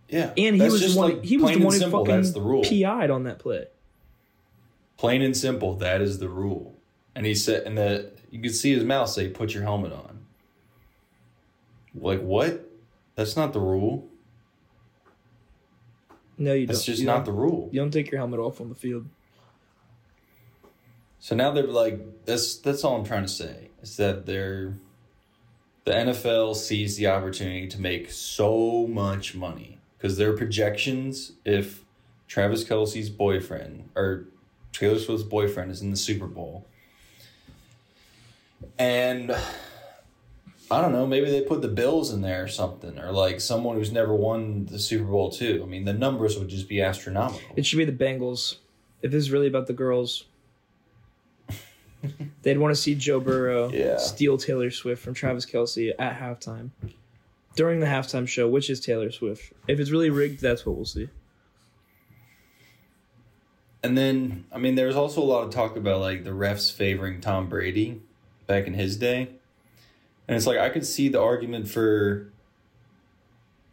Yeah, 0.08 0.32
and 0.36 0.56
he 0.56 0.62
was 0.62 0.92
the 0.92 0.98
one. 0.98 1.12
Like 1.12 1.24
he 1.24 1.36
was 1.36 1.52
the 1.52 1.64
one 1.64 1.74
who 1.74 1.90
fucking 1.90 2.06
that's 2.06 2.32
the 2.32 2.40
rule. 2.40 2.64
PI'd 2.64 3.10
on 3.10 3.24
that 3.24 3.38
play. 3.38 3.66
Plain 4.96 5.22
and 5.22 5.36
simple, 5.36 5.76
that 5.76 6.00
is 6.00 6.18
the 6.18 6.28
rule. 6.28 6.76
And 7.14 7.24
he 7.26 7.34
said, 7.34 7.64
and 7.64 7.78
the 7.78 8.10
you 8.30 8.42
could 8.42 8.54
see 8.54 8.74
his 8.74 8.82
mouth 8.82 9.08
say, 9.08 9.28
"Put 9.28 9.54
your 9.54 9.62
helmet 9.62 9.92
on." 9.92 10.09
Like 11.94 12.20
what? 12.20 12.68
That's 13.14 13.36
not 13.36 13.52
the 13.52 13.60
rule. 13.60 14.08
No, 16.38 16.54
you 16.54 16.66
That's 16.66 16.78
don't. 16.78 16.86
That's 16.86 16.86
just 16.86 17.00
you 17.00 17.06
not 17.06 17.24
the 17.24 17.32
rule. 17.32 17.68
You 17.72 17.80
don't 17.80 17.90
take 17.90 18.10
your 18.10 18.18
helmet 18.18 18.40
off 18.40 18.60
on 18.60 18.68
the 18.68 18.74
field. 18.74 19.06
So 21.18 21.36
now 21.36 21.50
they're 21.50 21.64
like, 21.64 22.24
that's 22.24 22.56
that's 22.56 22.82
all 22.82 22.96
I'm 22.96 23.04
trying 23.04 23.22
to 23.24 23.28
say 23.28 23.68
is 23.82 23.96
that 23.98 24.26
they're 24.26 24.74
the 25.84 25.92
NFL 25.92 26.56
sees 26.56 26.96
the 26.96 27.08
opportunity 27.08 27.66
to 27.66 27.80
make 27.80 28.10
so 28.10 28.86
much 28.86 29.34
money 29.34 29.78
because 29.96 30.16
their 30.16 30.36
projections, 30.36 31.32
if 31.44 31.84
Travis 32.26 32.64
Kelce's 32.64 33.10
boyfriend 33.10 33.88
or 33.94 34.24
Taylor 34.72 34.98
Swift's 34.98 35.24
boyfriend 35.24 35.70
is 35.70 35.82
in 35.82 35.90
the 35.90 35.96
Super 35.96 36.26
Bowl, 36.26 36.66
and 38.78 39.36
I 40.70 40.80
don't 40.80 40.92
know, 40.92 41.06
maybe 41.06 41.30
they 41.30 41.40
put 41.40 41.62
the 41.62 41.68
Bills 41.68 42.12
in 42.12 42.20
there 42.20 42.44
or 42.44 42.48
something, 42.48 42.98
or 42.98 43.10
like 43.10 43.40
someone 43.40 43.76
who's 43.76 43.90
never 43.90 44.14
won 44.14 44.66
the 44.66 44.78
Super 44.78 45.04
Bowl 45.04 45.30
too. 45.30 45.60
I 45.64 45.66
mean, 45.66 45.84
the 45.84 45.92
numbers 45.92 46.38
would 46.38 46.48
just 46.48 46.68
be 46.68 46.80
astronomical. 46.80 47.40
It 47.56 47.66
should 47.66 47.78
be 47.78 47.84
the 47.84 47.92
Bengals. 47.92 48.56
If 49.02 49.10
this 49.10 49.18
is 49.18 49.30
really 49.32 49.48
about 49.48 49.66
the 49.66 49.72
girls, 49.72 50.26
they'd 52.42 52.58
want 52.58 52.74
to 52.74 52.80
see 52.80 52.94
Joe 52.94 53.18
Burrow 53.18 53.70
yeah. 53.70 53.96
steal 53.96 54.38
Taylor 54.38 54.70
Swift 54.70 55.02
from 55.02 55.14
Travis 55.14 55.44
Kelce 55.44 55.92
at 55.98 56.18
halftime. 56.18 56.70
During 57.56 57.80
the 57.80 57.86
halftime 57.86 58.28
show, 58.28 58.48
which 58.48 58.70
is 58.70 58.80
Taylor 58.80 59.10
Swift. 59.10 59.52
If 59.66 59.80
it's 59.80 59.90
really 59.90 60.10
rigged, 60.10 60.40
that's 60.40 60.64
what 60.64 60.76
we'll 60.76 60.84
see. 60.84 61.08
And 63.82 63.98
then, 63.98 64.44
I 64.52 64.58
mean, 64.58 64.76
there 64.76 64.86
was 64.86 64.96
also 64.96 65.20
a 65.20 65.24
lot 65.24 65.42
of 65.42 65.50
talk 65.50 65.76
about 65.76 66.00
like 66.00 66.22
the 66.22 66.30
refs 66.30 66.72
favoring 66.72 67.20
Tom 67.20 67.48
Brady 67.48 68.02
back 68.46 68.66
in 68.66 68.74
his 68.74 68.96
day. 68.96 69.30
And 70.30 70.36
it's 70.36 70.46
like 70.46 70.58
I 70.58 70.68
could 70.68 70.86
see 70.86 71.08
the 71.08 71.20
argument 71.20 71.68
for 71.68 72.30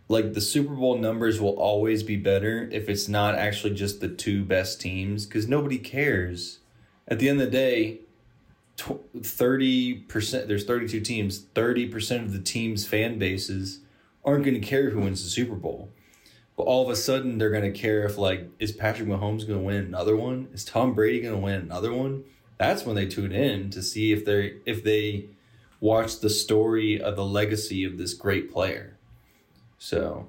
like 0.08 0.34
the 0.34 0.42
Super 0.42 0.74
Bowl 0.74 0.98
numbers 0.98 1.40
will 1.40 1.56
always 1.60 2.02
be 2.02 2.16
better 2.16 2.68
if 2.72 2.90
it's 2.90 3.08
not 3.08 3.36
actually 3.36 3.76
just 3.76 4.02
the 4.02 4.08
two 4.08 4.44
best 4.44 4.82
teams 4.82 5.28
because 5.28 5.48
nobody 5.48 5.78
cares. 5.78 6.58
At 7.08 7.20
the 7.20 7.30
end 7.30 7.40
of 7.40 7.52
the 7.52 7.56
day, 7.56 8.00
30%, 8.76 10.48
there's 10.48 10.66
32 10.66 11.00
teams, 11.02 11.46
30% 11.54 12.24
of 12.24 12.34
the 12.34 12.40
team's 12.40 12.88
fan 12.88 13.20
bases 13.20 13.82
aren't 14.26 14.44
going 14.44 14.60
to 14.60 14.68
care 14.68 14.90
who 14.90 15.02
wins 15.02 15.24
the 15.24 15.30
Super 15.30 15.56
Bowl. 15.56 15.92
But 16.56 16.64
all 16.64 16.84
of 16.84 16.90
a 16.90 16.96
sudden, 16.96 17.38
they're 17.38 17.52
going 17.52 17.72
to 17.72 17.80
care 17.80 18.04
if, 18.04 18.18
like, 18.18 18.50
is 18.58 18.72
Patrick 18.72 19.08
Mahomes 19.08 19.46
going 19.46 19.60
to 19.60 19.66
win 19.66 19.76
another 19.76 20.18
one? 20.18 20.48
Is 20.54 20.66
Tom 20.66 20.96
Brady 20.96 21.22
going 21.22 21.36
to 21.36 21.40
win 21.40 21.62
another 21.62 21.94
one? 21.94 22.24
That's 22.58 22.84
when 22.84 22.96
they 22.96 23.06
tune 23.06 23.32
in 23.32 23.70
to 23.70 23.84
see 23.84 24.12
if 24.12 24.26
they 24.26 24.56
if 24.66 24.84
they 24.84 25.30
watch 25.80 26.20
the 26.20 26.30
story 26.30 27.02
of 27.02 27.16
the 27.16 27.26
legacy 27.26 27.84
of 27.84 27.98
this 27.98 28.14
great 28.14 28.52
player. 28.52 28.98
So 29.78 30.28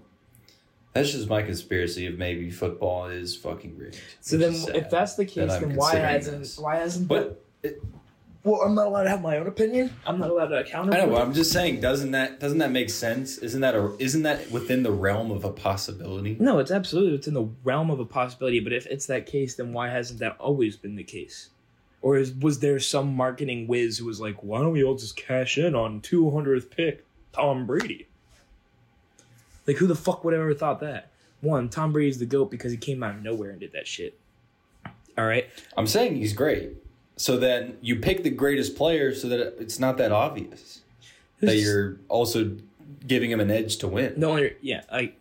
that's 0.92 1.12
just 1.12 1.28
my 1.28 1.42
conspiracy 1.42 2.06
of 2.06 2.18
maybe 2.18 2.50
football 2.50 3.06
is 3.06 3.36
fucking 3.36 3.76
rigged. 3.76 4.00
So 4.20 4.36
then, 4.36 4.54
if 4.74 4.90
that's 4.90 5.14
the 5.14 5.24
case, 5.24 5.50
that 5.50 5.60
then 5.60 5.76
why 5.76 5.96
hasn't 5.96 6.40
this. 6.40 6.58
why 6.58 6.76
hasn't 6.76 7.08
but 7.08 7.44
it, 7.62 7.82
well, 8.44 8.62
I'm 8.62 8.74
not 8.74 8.86
allowed 8.86 9.02
to 9.02 9.10
have 9.10 9.20
my 9.20 9.36
own 9.36 9.46
opinion. 9.46 9.94
I'm 10.06 10.18
not 10.18 10.30
allowed 10.30 10.48
to 10.48 10.64
counter. 10.64 10.94
I 10.94 11.04
know, 11.04 11.16
I'm 11.16 11.34
just 11.34 11.52
saying, 11.52 11.80
doesn't 11.80 12.12
that 12.12 12.40
doesn't 12.40 12.58
that 12.58 12.70
make 12.70 12.88
sense? 12.90 13.38
Isn't 13.38 13.60
that 13.60 13.74
a 13.74 13.94
isn't 13.98 14.22
that 14.22 14.50
within 14.50 14.82
the 14.82 14.92
realm 14.92 15.30
of 15.30 15.44
a 15.44 15.52
possibility? 15.52 16.36
No, 16.38 16.58
it's 16.58 16.70
absolutely 16.70 17.12
within 17.12 17.34
the 17.34 17.48
realm 17.64 17.90
of 17.90 18.00
a 18.00 18.04
possibility. 18.04 18.60
But 18.60 18.72
if 18.72 18.86
it's 18.86 19.06
that 19.06 19.26
case, 19.26 19.56
then 19.56 19.72
why 19.72 19.88
hasn't 19.88 20.20
that 20.20 20.36
always 20.38 20.76
been 20.76 20.96
the 20.96 21.04
case? 21.04 21.50
Or 22.00 22.16
is, 22.16 22.32
was 22.32 22.60
there 22.60 22.78
some 22.78 23.14
marketing 23.14 23.66
whiz 23.66 23.98
who 23.98 24.06
was 24.06 24.20
like, 24.20 24.42
why 24.42 24.60
don't 24.60 24.72
we 24.72 24.84
all 24.84 24.94
just 24.94 25.16
cash 25.16 25.58
in 25.58 25.74
on 25.74 26.00
200th 26.00 26.70
pick 26.70 27.04
Tom 27.32 27.66
Brady? 27.66 28.06
Like, 29.66 29.76
who 29.76 29.86
the 29.86 29.94
fuck 29.94 30.24
would 30.24 30.32
have 30.32 30.40
ever 30.40 30.54
thought 30.54 30.80
that? 30.80 31.10
One, 31.40 31.68
Tom 31.68 31.92
Brady's 31.92 32.18
the 32.18 32.26
GOAT 32.26 32.50
because 32.50 32.72
he 32.72 32.78
came 32.78 33.02
out 33.02 33.16
of 33.16 33.22
nowhere 33.22 33.50
and 33.50 33.60
did 33.60 33.72
that 33.72 33.86
shit. 33.86 34.18
All 35.16 35.26
right? 35.26 35.48
I'm 35.76 35.86
saying 35.86 36.16
he's 36.16 36.32
great. 36.32 36.72
So 37.16 37.36
then 37.36 37.76
you 37.80 37.96
pick 37.96 38.22
the 38.22 38.30
greatest 38.30 38.76
player 38.76 39.12
so 39.14 39.28
that 39.28 39.60
it's 39.60 39.78
not 39.78 39.98
that 39.98 40.12
obvious 40.12 40.82
that 41.40 41.56
you're 41.56 41.98
also 42.08 42.56
giving 43.06 43.30
him 43.30 43.40
an 43.40 43.50
edge 43.50 43.76
to 43.78 43.88
win. 43.88 44.14
No, 44.16 44.48
yeah, 44.60 44.82
I 44.90 45.12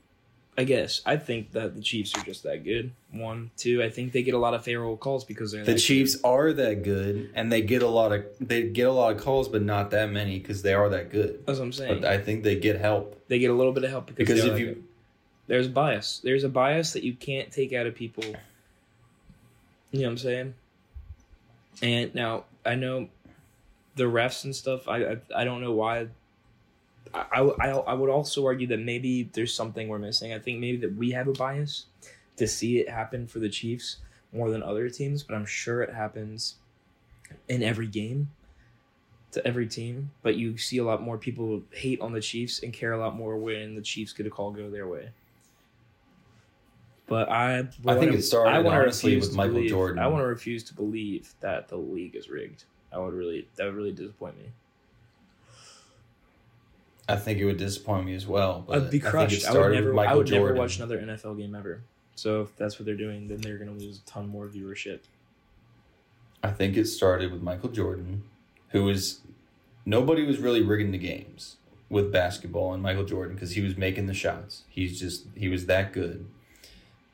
I 0.60 0.64
guess 0.64 1.02
I 1.06 1.18
think 1.18 1.52
that 1.52 1.76
the 1.76 1.82
Chiefs 1.82 2.18
are 2.18 2.24
just 2.24 2.42
that 2.42 2.64
good. 2.64 2.92
One, 3.12 3.52
two. 3.58 3.84
I 3.84 3.92
think 3.92 4.12
they 4.12 4.24
get 4.24 4.34
a 4.34 4.40
lot 4.40 4.56
of 4.56 4.64
favorable 4.64 4.98
calls 4.98 5.24
because 5.24 5.52
they're 5.52 5.64
the 5.64 5.78
Chiefs 5.78 6.16
good. 6.16 6.28
are 6.28 6.54
that 6.54 6.84
good, 6.84 7.30
and 7.36 7.52
they 7.52 7.62
get 7.62 7.84
a 7.84 7.88
lot 7.88 8.12
of 8.12 8.26
they 8.42 8.64
get 8.64 8.88
a 8.88 8.92
lot 8.92 9.16
of 9.16 9.22
calls, 9.22 9.48
but 9.48 9.62
not 9.62 9.92
that 9.92 10.10
many 10.10 10.40
because 10.40 10.64
they 10.64 10.74
are 10.74 10.90
that 10.90 11.12
good. 11.12 11.46
That's 11.46 11.60
what 11.60 11.66
I'm 11.66 11.74
saying. 11.74 12.02
But 12.02 12.10
I 12.12 12.18
think 12.18 12.44
they 12.44 12.56
get 12.56 12.80
help. 12.80 13.22
They 13.28 13.38
get 13.38 13.52
a 13.52 13.54
little 13.54 13.72
bit 13.72 13.84
of 13.84 13.92
help 13.92 14.08
because, 14.08 14.28
because 14.28 14.46
if 14.46 14.60
you 14.60 14.66
good. 14.66 14.84
there's 15.46 15.68
bias, 15.68 16.22
there's 16.24 16.44
a 16.44 16.50
bias 16.50 16.94
that 16.94 17.04
you 17.04 17.14
can't 17.14 17.52
take 17.52 17.72
out 17.72 17.86
of 17.86 17.94
people. 17.94 18.24
You 19.92 20.00
know 20.00 20.08
what 20.08 20.12
I'm 20.12 20.18
saying? 20.18 20.54
And 21.84 22.16
now 22.16 22.46
I 22.66 22.74
know 22.74 23.10
the 23.96 24.06
refs 24.06 24.44
and 24.44 24.56
stuff. 24.56 24.88
I 24.88 25.04
I, 25.04 25.18
I 25.36 25.44
don't 25.44 25.62
know 25.62 25.74
why 25.74 26.08
I, 27.14 27.42
I, 27.42 27.70
I 27.70 27.94
would 27.94 28.10
also 28.10 28.46
argue 28.46 28.68
that 28.68 28.80
maybe 28.80 29.30
there's 29.34 29.54
something 29.54 29.88
we're 29.88 30.00
missing. 30.00 30.34
I 30.34 30.40
think 30.40 30.60
maybe 30.60 30.78
that 30.78 30.96
we 30.96 31.12
have 31.12 31.28
a 31.28 31.34
bias 31.34 31.86
to 32.38 32.48
see 32.48 32.80
it 32.80 32.90
happen 32.90 33.28
for 33.28 33.40
the 33.40 33.50
Chiefs 33.50 33.98
more 34.34 34.50
than 34.50 34.62
other 34.64 34.90
teams, 34.90 35.24
but 35.24 35.36
I'm 35.36 35.46
sure 35.46 35.82
it 35.82 35.94
happens 35.94 36.56
in 37.50 37.64
every 37.64 37.88
game 37.88 38.30
to 39.32 39.46
every 39.46 39.68
team. 39.68 40.12
But 40.22 40.36
you 40.36 40.58
see 40.58 40.78
a 40.78 40.84
lot 40.84 41.02
more 41.02 41.18
people 41.18 41.62
hate 41.72 42.00
on 42.02 42.14
the 42.14 42.22
Chiefs 42.22 42.62
and 42.64 42.72
care 42.74 42.94
a 42.94 42.98
lot 43.00 43.16
more 43.16 43.38
when 43.38 43.76
the 43.76 43.82
Chiefs 43.82 44.14
get 44.14 44.26
a 44.28 44.30
call 44.30 44.52
go 44.52 44.70
their 44.70 44.88
way. 44.88 45.10
But 47.08 47.30
I, 47.30 47.60
I 47.60 47.62
think 47.64 47.86
wanna- 47.86 48.12
it 48.14 48.22
started, 48.24 48.52
I 48.52 48.64
honestly, 48.82 49.16
with 49.16 49.34
Michael 49.34 49.56
believe- 49.56 49.70
Jordan. 49.70 50.00
I 50.00 50.08
want 50.08 50.22
to 50.24 50.28
refuse 50.28 50.64
to 50.66 50.74
believe 50.74 51.34
that 51.40 51.70
the 51.70 51.78
league 51.78 52.16
is 52.16 52.30
rigged. 52.30 52.66
I 52.92 53.00
would 53.00 53.14
really, 53.14 53.48
that 53.56 53.66
would 53.66 53.76
really 53.76 53.92
disappoint 53.94 54.38
me. 54.38 54.46
I 57.10 57.16
think 57.16 57.40
it 57.40 57.46
would 57.46 57.58
disappoint 57.58 58.06
me 58.06 58.16
as 58.16 58.28
well. 58.28 58.66
But 58.68 58.78
I'd 58.78 58.92
be 58.92 59.04
I 59.04 59.10
crushed. 59.10 59.46
I, 59.46 59.58
would 59.58 59.74
never. 59.74 59.98
I 60.00 60.14
would 60.14 60.30
never 60.30 60.54
watch 60.54 60.78
another 60.78 61.00
NFL 61.00 61.38
game 61.38 61.56
ever. 61.56 61.82
So 62.16 62.42
if 62.42 62.56
that's 62.58 62.80
what 62.80 62.86
they're 62.86 62.96
doing, 62.96 63.28
then 63.28 63.42
they're 63.42 63.58
gonna 63.58 63.72
lose 63.72 64.00
a 64.00 64.10
ton 64.10 64.28
more 64.28 64.48
viewership. 64.48 65.02
I 66.44 66.52
think 66.52 66.76
it 66.76 66.86
started 66.86 67.32
with 67.32 67.42
Michael 67.42 67.70
Jordan, 67.70 68.24
who 68.70 68.84
was 68.84 69.22
nobody 69.86 70.26
was 70.26 70.40
really 70.40 70.62
rigging 70.62 70.92
the 70.92 70.98
games 70.98 71.58
with 71.90 72.12
basketball 72.12 72.74
and 72.74 72.84
Michael 72.84 73.06
Jordan 73.06 73.36
because 73.36 73.52
he 73.52 73.62
was 73.62 73.78
making 73.78 74.08
the 74.08 74.14
shots. 74.14 74.64
He's 74.68 75.00
just 75.00 75.26
he 75.36 75.48
was 75.48 75.68
that 75.68 75.94
good. 75.94 76.26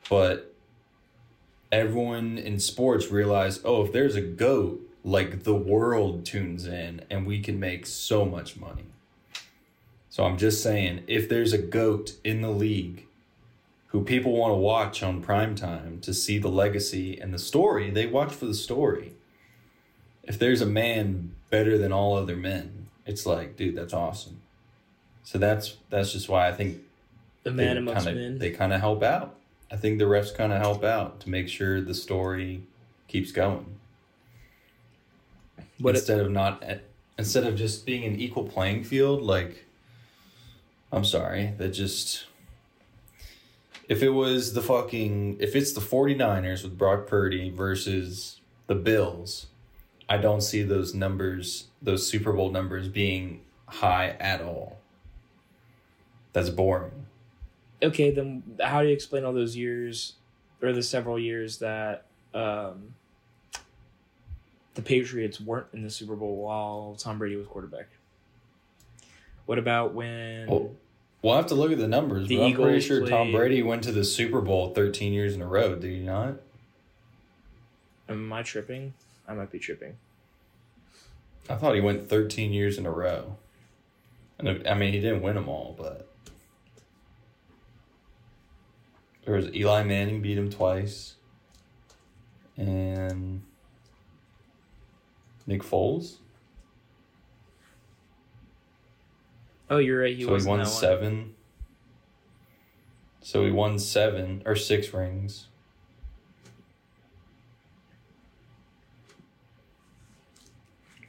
But 0.10 0.54
everyone 1.72 2.38
in 2.38 2.60
sports 2.60 3.10
realized, 3.10 3.62
oh, 3.64 3.86
if 3.86 3.92
there's 3.92 4.16
a 4.16 4.22
goat, 4.22 4.82
like 5.04 5.44
the 5.44 5.56
world 5.56 6.26
tunes 6.26 6.66
in 6.66 7.02
and 7.10 7.26
we 7.26 7.40
can 7.40 7.60
make 7.60 7.86
so 7.86 8.26
much 8.26 8.58
money. 8.58 8.86
So 10.14 10.26
I'm 10.26 10.38
just 10.38 10.62
saying, 10.62 11.06
if 11.08 11.28
there's 11.28 11.54
a 11.54 11.58
goat 11.58 12.18
in 12.24 12.42
the 12.42 12.52
league 12.52 13.08
who 13.88 14.04
people 14.04 14.34
want 14.38 14.52
to 14.52 14.58
watch 14.58 15.02
on 15.02 15.24
prime 15.24 15.56
time 15.56 16.02
to 16.02 16.14
see 16.14 16.38
the 16.38 16.50
legacy 16.50 17.20
and 17.20 17.34
the 17.34 17.40
story, 17.40 17.90
they 17.90 18.06
watch 18.06 18.32
for 18.32 18.46
the 18.46 18.54
story. 18.54 19.14
If 20.22 20.38
there's 20.38 20.62
a 20.62 20.68
man 20.68 21.34
better 21.50 21.80
than 21.80 21.92
all 21.92 22.16
other 22.16 22.36
men, 22.36 22.90
it's 23.08 23.26
like, 23.26 23.58
dude, 23.58 23.76
that's 23.76 23.92
awesome. 23.92 24.42
So 25.24 25.40
that's 25.40 25.78
that's 25.90 26.12
just 26.12 26.30
why 26.30 26.48
I 26.48 26.52
think 26.52 26.84
The 27.42 27.50
man 27.50 27.78
amongst 27.78 28.06
kinda, 28.06 28.22
men. 28.22 28.38
they 28.38 28.52
kind 28.52 28.72
of 28.72 28.82
help 28.82 29.02
out. 29.02 29.38
I 29.72 29.78
think 29.78 29.98
the 29.98 30.06
refs 30.06 30.32
kind 30.32 30.54
of 30.54 30.62
help 30.62 30.84
out 30.84 31.22
to 31.22 31.30
make 31.32 31.50
sure 31.50 31.82
the 31.82 31.96
story 31.96 32.62
keeps 33.08 33.32
going 33.32 33.80
But 35.80 35.96
it, 35.96 35.98
instead 35.98 36.20
of 36.20 36.30
not 36.30 36.62
eh, 36.62 36.78
instead 37.18 37.48
of 37.48 37.56
just 37.56 37.84
being 37.84 38.04
an 38.04 38.20
equal 38.20 38.44
playing 38.44 38.84
field. 38.84 39.24
Like, 39.24 39.63
I'm 40.94 41.04
sorry, 41.04 41.54
that 41.58 41.70
just 41.70 42.26
if 43.90 44.04
it 44.04 44.12
was 44.12 44.54
the 44.54 44.62
fucking 44.62 45.38
if 45.40 45.56
it's 45.56 45.74
the 45.74 45.82
49ers 45.82 46.64
with 46.64 46.78
Brock 46.78 47.08
Purdy 47.08 47.50
versus 47.50 48.40
the 48.68 48.76
Bills, 48.76 49.48
I 50.08 50.18
don't 50.18 50.42
see 50.42 50.62
those 50.62 50.94
numbers, 50.94 51.66
those 51.82 52.08
Super 52.08 52.32
Bowl 52.32 52.52
numbers 52.52 52.88
being 52.88 53.42
high 53.66 54.10
at 54.20 54.42
all. 54.42 54.78
That's 56.32 56.50
boring. 56.50 57.08
okay, 57.82 58.12
then 58.12 58.44
how 58.62 58.82
do 58.82 58.88
you 58.88 58.94
explain 58.94 59.26
all 59.26 59.34
those 59.34 59.56
years, 59.58 60.14
or 60.62 60.74
the 60.74 60.84
several 60.84 61.18
years 61.20 61.58
that 61.58 62.06
um, 62.36 62.94
the 64.76 64.82
Patriots 64.84 65.42
weren't 65.42 65.68
in 65.74 65.82
the 65.82 65.90
Super 65.90 66.16
Bowl 66.16 66.36
while 66.36 66.96
Tom 67.00 67.18
Brady 67.18 67.36
was 67.36 67.48
quarterback? 67.48 67.88
What 69.46 69.60
about 69.60 69.94
when? 69.94 70.48
Well, 70.48 70.72
We'll 71.24 71.36
have 71.36 71.48
to 71.48 71.56
look 71.56 71.72
at 71.72 71.78
the 71.78 71.88
numbers, 71.88 72.28
The 72.28 72.36
but 72.36 72.44
I'm 72.44 72.54
pretty 72.54 72.78
Eagles 72.80 72.84
sure 72.84 73.08
Tom 73.08 73.32
Brady 73.32 73.64
went 73.64 73.84
to 73.84 73.94
the 73.94 74.04
Super 74.04 74.42
Bowl 74.42 74.74
13 74.74 75.14
years 75.14 75.34
in 75.34 75.42
a 75.42 75.48
row. 75.48 75.74
Did 75.74 75.90
he 75.90 76.00
not? 76.00 76.36
Am 78.10 78.32
I 78.34 78.44
tripping? 78.44 78.94
I 79.26 79.34
might 79.34 79.50
be 79.50 79.58
tripping. 79.58 79.96
I 81.50 81.56
thought 81.56 81.76
he 81.76 81.82
went 81.82 82.10
13 82.10 82.52
years 82.52 82.78
in 82.78 82.86
a 82.86 82.92
row. 82.92 83.38
And 84.38 84.68
I 84.68 84.74
mean, 84.74 84.92
he 84.92 85.00
didn't 85.00 85.22
win 85.22 85.36
them 85.36 85.48
all, 85.48 85.74
but 85.78 86.10
there 89.24 89.36
was 89.36 89.54
Eli 89.56 89.84
Manning 89.84 90.22
beat 90.22 90.38
him 90.38 90.50
twice, 90.50 91.16
and 92.58 93.44
Nick 95.48 95.64
Foles. 95.64 96.16
Oh, 99.70 99.78
you're 99.78 100.02
right. 100.02 100.16
He 100.16 100.24
so 100.24 100.32
was 100.34 100.44
he 100.44 100.50
won 100.50 100.60
that 100.60 100.66
one. 100.66 100.74
seven. 100.74 101.36
So 103.22 103.46
he 103.46 103.52
won 103.52 103.80
seven 103.80 104.44
or 104.46 104.56
six 104.56 104.94
rings. 104.94 105.48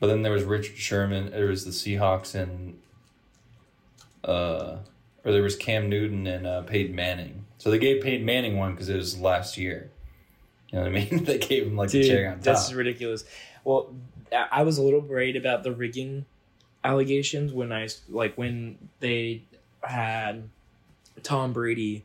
But 0.01 0.09
then 0.09 0.23
there 0.23 0.33
was 0.33 0.45
Richard 0.45 0.77
Sherman. 0.77 1.31
There 1.31 1.47
was 1.47 1.65
the 1.65 1.71
Seahawks 1.71 2.35
and, 2.35 2.79
uh, 4.23 4.77
or 5.25 5.33
there 5.33 5.43
was 5.43 5.57
Cam 5.57 5.89
Newton 5.89 6.27
and 6.27 6.47
uh, 6.47 6.63
Peyton 6.63 6.95
Manning. 6.95 7.47
So 7.59 7.71
they 7.71 7.79
gave 7.79 8.03
Peyton 8.03 8.27
Manning 8.27 8.59
one 8.59 8.73
because 8.73 8.89
it 8.89 8.97
was 8.97 9.19
last 9.19 9.57
year. 9.57 9.91
You 10.71 10.79
know 10.79 10.91
what 10.91 10.97
I 10.97 11.05
mean? 11.05 11.25
they 11.25 11.39
gave 11.39 11.67
him 11.67 11.77
like 11.77 11.91
the 11.91 12.07
cherry 12.07 12.27
on 12.27 12.35
Dude, 12.35 12.45
top. 12.45 12.55
that's 12.55 12.73
ridiculous. 12.73 13.25
Well, 13.65 13.95
I 14.33 14.49
I 14.51 14.63
was 14.63 14.77
a 14.79 14.83
little 14.83 15.01
worried 15.01 15.37
about 15.37 15.63
the 15.63 15.73
rigging 15.73 16.27
allegations 16.85 17.53
when 17.53 17.73
I 17.73 17.89
like 18.09 18.37
when 18.37 18.79
they 19.01 19.43
had 19.83 20.49
Tom 21.23 21.53
Brady 21.53 22.05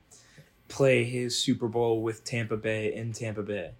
play 0.69 1.03
his 1.03 1.37
Super 1.37 1.67
Bowl 1.67 2.01
with 2.01 2.23
Tampa 2.23 2.57
Bay 2.57 2.93
in 2.93 3.11
Tampa 3.11 3.43
Bay, 3.43 3.71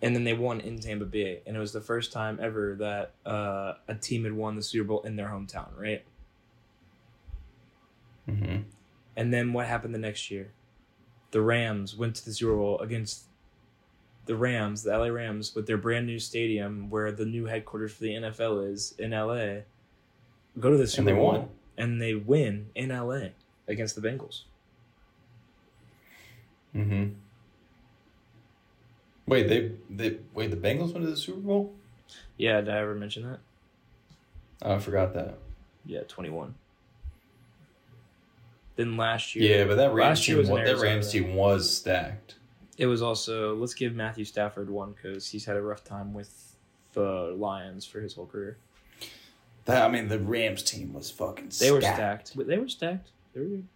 and 0.00 0.14
then 0.14 0.24
they 0.24 0.34
won 0.34 0.60
in 0.60 0.78
Tampa 0.78 1.04
Bay, 1.04 1.42
and 1.46 1.56
it 1.56 1.60
was 1.60 1.72
the 1.72 1.80
first 1.80 2.12
time 2.12 2.38
ever 2.40 2.76
that 2.76 3.12
uh, 3.30 3.74
a 3.88 3.94
team 3.94 4.24
had 4.24 4.32
won 4.32 4.56
the 4.56 4.62
Super 4.62 4.86
Bowl 4.88 5.02
in 5.02 5.16
their 5.16 5.28
hometown, 5.28 5.68
right? 5.76 6.04
hmm 8.26 8.58
And 9.16 9.32
then 9.32 9.52
what 9.52 9.66
happened 9.66 9.94
the 9.94 9.98
next 9.98 10.30
year? 10.30 10.52
The 11.30 11.40
Rams 11.42 11.96
went 11.96 12.16
to 12.16 12.24
the 12.24 12.32
Super 12.32 12.56
Bowl 12.56 12.78
against 12.80 13.24
the 14.26 14.36
Rams, 14.36 14.82
the 14.82 14.96
LA 14.96 15.06
Rams, 15.06 15.54
with 15.54 15.66
their 15.66 15.78
brand 15.78 16.06
new 16.06 16.18
stadium 16.18 16.90
where 16.90 17.10
the 17.10 17.24
new 17.24 17.46
headquarters 17.46 17.92
for 17.94 18.02
the 18.02 18.10
NFL 18.10 18.70
is 18.70 18.94
in 18.98 19.10
LA. 19.10 19.62
Go 20.58 20.70
to 20.70 20.76
the 20.76 20.86
Super 20.86 21.06
they 21.06 21.12
Bowl 21.12 21.24
won. 21.26 21.48
and 21.76 22.00
they 22.00 22.14
win 22.14 22.70
in 22.74 22.88
LA 22.90 23.28
against 23.68 23.94
the 23.94 24.00
Bengals. 24.06 24.42
Mm-hmm. 26.74 27.12
Wait, 29.26 29.48
they 29.48 29.72
they 29.90 30.18
wait. 30.34 30.50
The 30.50 30.56
Bengals 30.56 30.92
went 30.92 31.04
to 31.04 31.10
the 31.10 31.16
Super 31.16 31.40
Bowl. 31.40 31.74
Yeah, 32.36 32.60
did 32.60 32.70
I 32.70 32.78
ever 32.78 32.94
mention 32.94 33.24
that? 33.24 33.38
Oh, 34.62 34.74
I 34.74 34.78
forgot 34.78 35.14
that. 35.14 35.38
Yeah, 35.84 36.00
twenty 36.08 36.30
one. 36.30 36.54
Then 38.76 38.96
last 38.96 39.34
year, 39.34 39.58
Yeah, 39.58 39.64
but 39.64 39.76
that 39.76 39.92
Rams 39.92 40.20
last 40.20 40.28
year 40.28 40.42
team, 40.42 40.50
was 40.52 40.64
that 40.64 40.78
Rams 40.78 41.10
team 41.10 41.34
was 41.34 41.68
stacked. 41.76 42.36
it 42.76 42.86
was 42.86 43.02
also 43.02 43.56
let's 43.56 43.74
give 43.74 43.94
Matthew 43.94 44.24
Stafford 44.24 44.70
one 44.70 44.92
because 44.92 45.28
he's 45.28 45.44
had 45.44 45.56
a 45.56 45.62
rough 45.62 45.82
time 45.84 46.14
with 46.14 46.54
the 46.92 47.34
Lions 47.36 47.84
for 47.84 48.00
his 48.00 48.14
whole 48.14 48.26
career. 48.26 48.56
That 49.68 49.84
I 49.84 49.92
mean, 49.92 50.08
the 50.08 50.18
Rams 50.18 50.62
team 50.62 50.94
was 50.94 51.10
fucking. 51.10 51.52
They 51.60 51.70
were 51.70 51.82
stacked. 51.82 52.32
But 52.34 52.46
They 52.46 52.56
were 52.56 52.68
stacked. 52.68 53.10
They 53.34 53.40
were 53.40 53.46
good. 53.46 53.66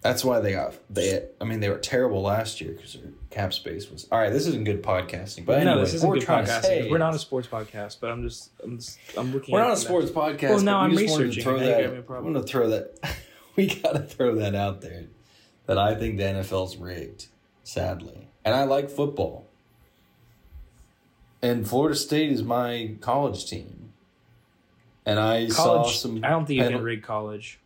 That's 0.00 0.24
why 0.24 0.40
they 0.40 0.52
got 0.52 0.74
they. 0.90 1.26
I 1.40 1.44
mean, 1.44 1.60
they 1.60 1.68
were 1.68 1.78
terrible 1.78 2.22
last 2.22 2.60
year 2.60 2.72
because 2.72 2.94
their 2.94 3.12
cap 3.30 3.52
space 3.52 3.90
was. 3.90 4.08
All 4.10 4.18
right, 4.18 4.32
this 4.32 4.46
isn't 4.46 4.64
good 4.64 4.82
podcasting, 4.82 5.44
but 5.44 5.58
anyway, 5.58 5.74
no, 5.76 5.80
this 5.80 5.94
isn't 5.94 6.08
we're 6.08 6.20
good 6.20 6.28
podcasting. 6.28 6.90
We're 6.90 6.98
not 6.98 7.14
a 7.14 7.18
sports 7.18 7.48
podcast, 7.48 7.98
but 8.00 8.10
I'm 8.10 8.22
just, 8.22 8.50
I'm, 8.62 8.78
just, 8.78 8.98
I'm 9.16 9.32
looking. 9.32 9.52
We're 9.52 9.60
not 9.60 9.72
a 9.72 9.76
sports 9.76 10.10
podcast. 10.10 10.50
Well, 10.50 10.60
now 10.60 10.80
I'm 10.80 10.90
just 10.90 11.10
wanted 11.10 11.22
to 11.22 11.28
researching. 11.28 11.44
Throw 11.44 11.58
that, 11.58 11.82
got 11.82 11.92
me 11.92 11.98
a 11.98 12.02
problem. 12.02 12.26
I'm 12.28 12.32
gonna 12.34 12.46
throw 12.46 12.68
that. 12.70 13.16
we 13.56 13.66
gotta 13.66 14.00
throw 14.00 14.34
that 14.36 14.54
out 14.54 14.80
there. 14.80 15.04
That 15.66 15.78
I 15.78 15.94
think 15.94 16.16
the 16.18 16.24
NFL's 16.24 16.76
rigged, 16.76 17.26
sadly, 17.62 18.28
and 18.44 18.54
I 18.54 18.64
like 18.64 18.90
football. 18.90 19.46
And 21.40 21.68
Florida 21.68 21.94
State 21.94 22.30
is 22.30 22.42
my 22.42 22.96
college 23.00 23.46
team, 23.46 23.83
and 25.06 25.18
I 25.18 25.48
saw 25.48 25.84
some. 25.84 26.24
I 26.24 26.30
don't 26.30 26.46
think 26.46 26.60
you 26.60 26.68
can 26.68 26.82
rig 26.82 27.02
college. 27.02 27.58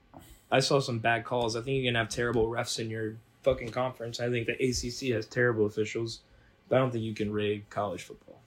I 0.51 0.61
saw 0.61 0.81
some 0.81 0.99
bad 0.99 1.25
calls. 1.25 1.57
I 1.57 1.61
think 1.61 1.77
you 1.77 1.85
can 1.85 1.95
have 1.95 2.09
terrible 2.09 2.49
refs 2.49 2.79
in 2.79 2.91
your 2.91 3.17
fucking 3.43 3.71
conference. 3.71 4.21
I 4.21 4.31
think 4.31 4.47
the 4.47 4.55
ACC 4.55 5.15
has 5.15 5.27
terrible 5.27 5.67
officials, 5.67 6.21
but 6.69 6.77
I 6.77 6.79
don't 6.79 6.91
think 6.91 7.05
you 7.05 7.15
can 7.15 7.33
rig 7.33 7.69
college 7.71 8.03
football. 8.03 8.41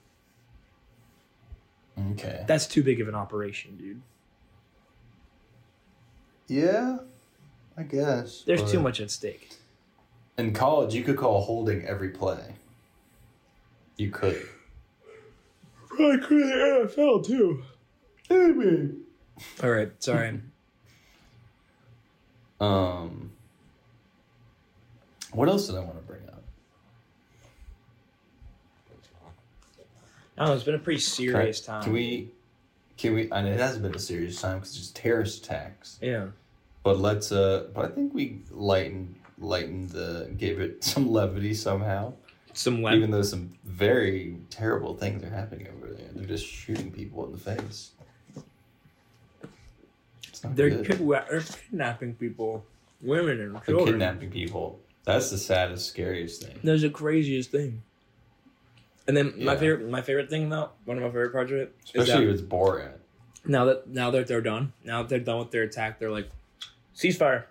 Okay. 2.11 2.43
That's 2.47 2.65
too 2.67 2.83
big 2.83 3.01
of 3.01 3.07
an 3.07 3.15
operation, 3.15 3.77
dude. 3.77 4.01
Yeah, 6.47 6.97
I 7.77 7.83
guess. 7.83 8.43
There's 8.45 8.61
but- 8.63 8.71
too 8.71 8.79
much 8.79 8.99
at 8.99 9.11
stake. 9.11 9.49
In 10.37 10.53
college, 10.53 10.95
you 10.95 11.03
could 11.03 11.17
call 11.17 11.41
holding 11.41 11.85
every 11.85 12.09
play. 12.09 12.55
You 13.97 14.09
could. 14.09 14.41
Probably 15.87 16.17
could 16.19 16.41
in 16.41 16.49
the 16.49 16.89
NFL 16.95 17.25
too. 17.25 17.63
All 19.63 19.69
right, 19.69 19.91
sorry. 19.99 20.39
Um. 22.59 23.31
What 25.31 25.49
else 25.49 25.65
did 25.65 25.77
I 25.77 25.79
want 25.79 25.95
to 25.95 26.03
bring 26.03 26.21
up? 26.27 26.43
I 30.37 30.41
don't 30.41 30.49
know. 30.49 30.53
It's 30.53 30.63
been 30.63 30.75
a 30.75 30.79
pretty 30.79 30.99
serious 30.99 31.59
time. 31.61 31.81
Can 31.81 31.91
we? 31.93 32.29
Can 32.97 33.15
we? 33.15 33.31
And 33.31 33.47
it 33.47 33.59
hasn't 33.59 33.81
been 33.81 33.95
a 33.95 33.99
serious 33.99 34.39
time 34.39 34.59
because 34.59 34.77
it's 34.77 34.91
terrorist 34.91 35.43
attacks. 35.43 35.97
Yeah. 36.03 36.27
But 36.83 36.99
let's. 36.99 37.31
Uh, 37.31 37.65
but 37.73 37.85
I 37.85 37.87
think 37.95 38.13
we 38.13 38.41
lightened 38.51 39.15
lightened 39.39 39.89
the 39.89 40.31
gave 40.37 40.59
it 40.59 40.83
some 40.83 41.11
levity 41.11 41.55
somehow. 41.55 42.13
Some 42.53 42.83
lem- 42.83 42.93
Even 42.93 43.09
though 43.09 43.23
some 43.23 43.57
very 43.63 44.37
terrible 44.51 44.95
things 44.95 45.23
are 45.23 45.29
happening 45.31 45.67
over 45.75 45.91
there, 45.91 46.09
they're 46.13 46.27
just 46.27 46.45
shooting 46.45 46.91
people 46.91 47.25
in 47.25 47.31
the 47.31 47.39
face. 47.39 47.91
They're, 50.43 50.69
good. 50.69 50.85
kid- 50.85 51.07
they're 51.07 51.41
kidnapping 51.41 52.15
people, 52.15 52.65
women 53.01 53.39
and 53.41 53.53
children. 53.63 53.77
They're 53.77 53.85
kidnapping 53.93 54.31
people. 54.31 54.79
That's 55.03 55.29
the 55.29 55.37
saddest, 55.37 55.87
scariest 55.89 56.43
thing. 56.43 56.59
That's 56.63 56.81
the 56.81 56.89
craziest 56.89 57.51
thing. 57.51 57.81
And 59.07 59.17
then 59.17 59.33
my 59.43 59.55
favorite, 59.57 59.89
my 59.89 60.01
favorite 60.01 60.29
thing 60.29 60.49
though, 60.49 60.69
one 60.85 60.97
of 60.97 61.03
my 61.03 61.09
favorite 61.09 61.31
projects, 61.31 61.89
is 61.93 62.01
Especially 62.01 62.25
that 62.25 62.33
if 62.33 62.39
it's 62.39 62.47
Borat. 62.47 62.93
now 63.45 63.65
that 63.65 63.87
now 63.87 64.11
that 64.11 64.27
they're 64.27 64.41
done, 64.41 64.73
now 64.85 65.01
that 65.01 65.09
they're 65.09 65.19
done 65.19 65.39
with 65.39 65.51
their 65.51 65.63
attack, 65.63 65.99
they're 65.99 66.11
like, 66.11 66.29
ceasefire, 66.95 67.45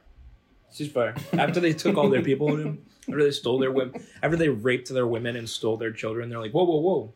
ceasefire. 0.72 1.20
After 1.38 1.59
they 1.61 1.72
took 1.72 1.97
all 1.97 2.09
their 2.09 2.22
people, 2.22 2.76
after 3.09 3.22
they 3.24 3.30
stole 3.32 3.59
their 3.59 3.72
women, 3.72 4.01
after 4.22 4.36
they 4.36 4.49
raped 4.49 4.88
their 4.91 5.07
women 5.07 5.34
and 5.36 5.49
stole 5.49 5.76
their 5.76 5.93
children, 5.93 6.30
they're 6.30 6.38
like, 6.41 6.53
whoa, 6.53 6.64
whoa, 6.64 6.78
whoa, 6.78 7.12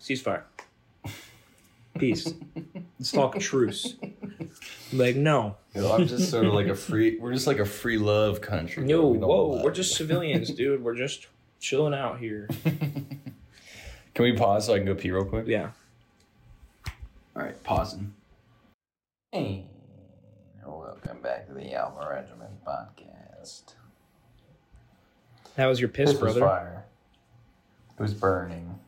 ceasefire, 0.00 0.42
peace. 1.98 2.32
Let's 2.98 3.12
talk 3.12 3.38
truce. 3.38 3.96
Like 4.92 5.16
no, 5.16 5.56
know, 5.74 5.92
I'm 5.92 6.06
just 6.06 6.30
sort 6.30 6.46
of 6.46 6.52
like 6.54 6.66
a 6.66 6.74
free. 6.74 7.18
We're 7.18 7.32
just 7.32 7.46
like 7.46 7.58
a 7.58 7.64
free 7.64 7.98
love 7.98 8.40
country. 8.40 8.84
no, 8.84 9.08
We 9.08 9.18
whoa, 9.18 9.60
we're 9.62 9.70
just 9.72 9.96
civilians, 9.96 10.50
dude. 10.54 10.82
We're 10.84 10.94
just 10.96 11.26
chilling 11.60 11.94
out 11.94 12.18
here. 12.18 12.48
Can 14.14 14.24
we 14.24 14.32
pause 14.36 14.66
so 14.66 14.74
I 14.74 14.78
can 14.78 14.86
go 14.86 14.94
pee 14.94 15.10
real 15.10 15.24
quick? 15.24 15.46
Yeah. 15.46 15.70
All 17.34 17.42
right, 17.42 17.62
pausing. 17.64 18.12
Hey, 19.32 19.64
welcome 20.66 21.22
back 21.22 21.46
to 21.48 21.54
the 21.54 21.72
Alpha 21.74 22.06
Regiment 22.10 22.50
podcast. 22.66 23.62
That 25.56 25.66
was 25.66 25.80
your 25.80 25.88
piss, 25.88 26.12
This 26.12 26.20
was 26.20 26.34
brother. 26.34 26.40
fire. 26.40 26.84
It 27.98 28.02
was 28.02 28.12
burning. 28.12 28.78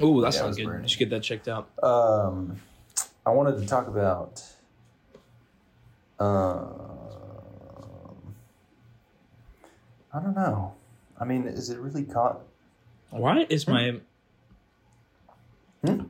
Ooh, 0.00 0.20
that 0.22 0.32
Yeah, 0.34 0.40
sounds 0.40 0.56
good. 0.56 0.66
burning. 0.66 0.82
You 0.82 0.88
should 0.88 0.98
get 0.98 1.10
that 1.10 1.22
checked 1.22 1.48
out. 1.48 1.68
Um, 1.82 2.60
I 3.26 3.30
wanted 3.30 3.58
to 3.60 3.66
talk 3.66 3.86
about. 3.88 4.42
Um, 6.18 6.70
I 10.12 10.20
don't 10.20 10.34
know. 10.34 10.74
I 11.20 11.24
mean, 11.24 11.46
is 11.46 11.70
it 11.70 11.78
really 11.78 12.04
con? 12.04 12.36
Why 13.10 13.46
is 13.48 13.68
my 13.68 14.00
Hmm? 15.84 16.02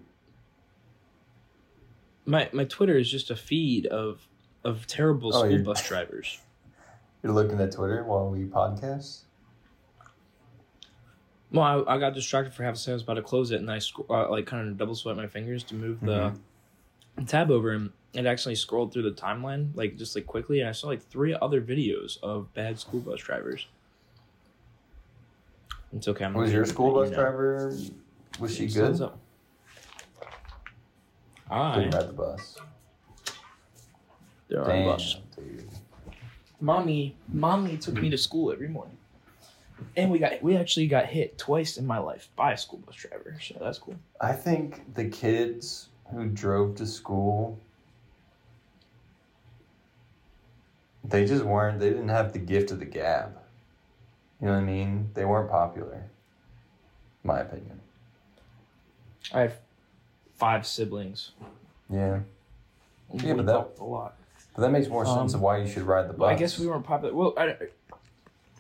my 2.26 2.48
my 2.52 2.64
Twitter 2.64 2.96
is 2.96 3.10
just 3.10 3.30
a 3.30 3.36
feed 3.36 3.86
of 3.86 4.26
of 4.64 4.86
terrible 4.86 5.34
Oh, 5.34 5.44
school 5.48 5.62
bus 5.64 5.82
drivers. 5.88 6.38
You're 7.22 7.32
looking 7.32 7.60
at 7.60 7.72
Twitter 7.72 8.04
while 8.04 8.28
we 8.28 8.44
podcast. 8.44 9.22
Well, 11.52 11.84
I, 11.86 11.94
I 11.94 11.98
got 11.98 12.14
distracted 12.14 12.54
for 12.54 12.62
half 12.64 12.74
a 12.74 12.78
second. 12.78 12.92
I 12.92 12.94
was 12.94 13.02
about 13.02 13.14
to 13.14 13.22
close 13.22 13.50
it, 13.50 13.60
and 13.60 13.70
I 13.70 13.78
sc- 13.78 14.08
uh, 14.08 14.30
like 14.30 14.46
kind 14.46 14.66
of 14.68 14.76
double 14.78 14.94
swipe 14.94 15.16
my 15.16 15.26
fingers 15.26 15.62
to 15.64 15.74
move 15.74 16.00
the 16.00 16.32
tab 17.26 17.50
over, 17.50 17.72
and 17.72 17.90
it 18.14 18.24
actually 18.26 18.54
scrolled 18.54 18.92
through 18.92 19.02
the 19.02 19.10
timeline 19.12 19.68
like 19.74 19.96
just 19.96 20.14
like 20.16 20.26
quickly, 20.26 20.60
and 20.60 20.68
I 20.68 20.72
saw 20.72 20.86
like 20.88 21.02
three 21.02 21.36
other 21.40 21.60
videos 21.60 22.16
of 22.22 22.52
bad 22.54 22.78
school 22.78 23.00
bus 23.00 23.20
drivers. 23.20 23.66
It's 25.94 26.08
okay. 26.08 26.24
I'm 26.24 26.32
Was 26.32 26.52
your 26.52 26.64
school 26.64 26.94
bus 26.94 27.10
you 27.10 27.16
know. 27.16 27.22
driver? 27.22 27.76
Was 28.40 28.56
she 28.56 28.66
good? 28.66 29.00
up. 29.02 29.18
I 31.50 31.80
Didn't 31.80 31.94
ride 31.94 32.08
the 32.08 32.12
bus. 32.14 32.56
there 34.48 34.62
are 34.62 34.68
Damn, 34.68 34.84
bus. 34.86 35.16
dude. 35.36 35.68
mommy 36.60 37.14
mommy 37.28 37.76
took 37.76 37.94
me 38.00 38.08
to 38.08 38.16
school 38.16 38.50
every 38.50 38.68
morning 38.68 38.96
and 39.96 40.10
we 40.10 40.18
got 40.18 40.42
we 40.42 40.56
actually 40.56 40.86
got 40.86 41.06
hit 41.06 41.38
twice 41.38 41.76
in 41.76 41.86
my 41.86 41.98
life 41.98 42.28
by 42.36 42.52
a 42.52 42.56
school 42.56 42.78
bus 42.86 42.96
driver 42.96 43.36
so 43.40 43.54
that's 43.60 43.78
cool 43.78 43.94
I 44.20 44.32
think 44.32 44.94
the 44.94 45.04
kids 45.06 45.88
who 46.12 46.26
drove 46.26 46.76
to 46.76 46.86
school, 46.86 47.58
they 51.04 51.24
just 51.26 51.42
weren't. 51.44 51.80
They 51.80 51.90
didn't 51.90 52.08
have 52.10 52.32
the 52.32 52.38
gift 52.38 52.70
of 52.70 52.78
the 52.78 52.84
gab. 52.84 53.36
You 54.40 54.48
know 54.48 54.54
what 54.54 54.60
I 54.60 54.64
mean? 54.64 55.10
They 55.14 55.24
weren't 55.24 55.50
popular. 55.50 56.04
My 57.24 57.40
opinion. 57.40 57.80
i 59.32 59.40
have 59.42 59.54
five 60.34 60.66
siblings 60.66 61.30
Yeah, 61.88 62.20
Yeah, 63.14 63.34
but 63.34 63.46
that, 63.46 63.68
a 63.80 63.84
lot 63.84 64.14
but 64.54 64.62
that 64.62 64.70
makes 64.70 64.88
more 64.88 65.06
sense 65.06 65.32
Um, 65.32 65.38
of 65.38 65.40
why 65.40 65.58
you 65.58 65.68
should 65.68 65.84
ride 65.84 66.08
the 66.08 66.12
bus. 66.14 66.28
i 66.28 66.34
guess 66.34 66.58
we 66.58 66.66
weren't 66.66 66.84
popular 66.84 67.14
well 67.14 67.32
I, 67.36 67.56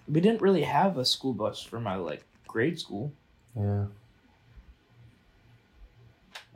we 0.08 0.20
didn't 0.20 0.40
really 0.42 0.62
have 0.62 0.98
a 0.98 1.04
school 1.04 1.32
bus 1.32 1.62
for 1.62 1.80
my 1.80 1.96
like 1.96 2.24
grade 2.46 2.78
school 2.78 3.12
Yeah. 3.56 3.86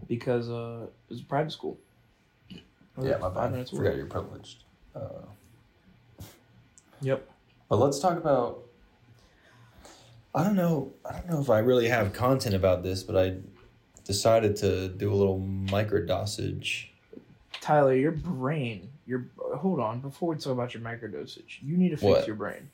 because 0.09 0.49
uh 0.51 0.87
it 0.87 1.11
was 1.11 1.21
a 1.21 1.25
private 1.25 1.53
school 1.53 1.79
Yeah, 3.03 3.19
my 3.19 3.29
bad. 3.29 3.69
Forgot 3.69 3.97
you're 3.97 4.07
privileged. 4.07 4.65
Uh, 4.95 5.27
yep 7.01 7.29
But 7.69 7.77
let's 7.77 7.99
talk 7.99 8.17
about. 8.17 8.63
I 10.35 10.45
don't 10.45 10.55
know. 10.57 10.93
I 11.05 11.13
don't 11.13 11.29
know 11.31 11.41
if 11.41 11.49
I 11.51 11.59
really 11.61 11.89
have 11.89 12.13
content 12.13 12.55
about 12.55 12.83
this, 12.83 13.03
but 13.03 13.17
I 13.17 13.37
decided 14.05 14.57
to 14.57 14.89
do 14.89 15.13
a 15.13 15.17
little 15.17 15.39
micro 15.39 16.05
dosage. 16.05 16.93
tyler 17.61 17.95
your 17.95 18.13
brain 18.13 18.89
your 19.07 19.27
hold 19.57 19.81
on 19.81 20.01
before 20.01 20.31
we 20.35 20.37
talk 20.37 20.53
about 20.53 20.73
your 20.75 20.83
microdosage 20.83 21.59
you 21.63 21.77
need 21.77 21.89
to 21.91 21.97
fix 21.97 22.05
What? 22.11 22.27
your 22.27 22.37
brain 22.37 22.69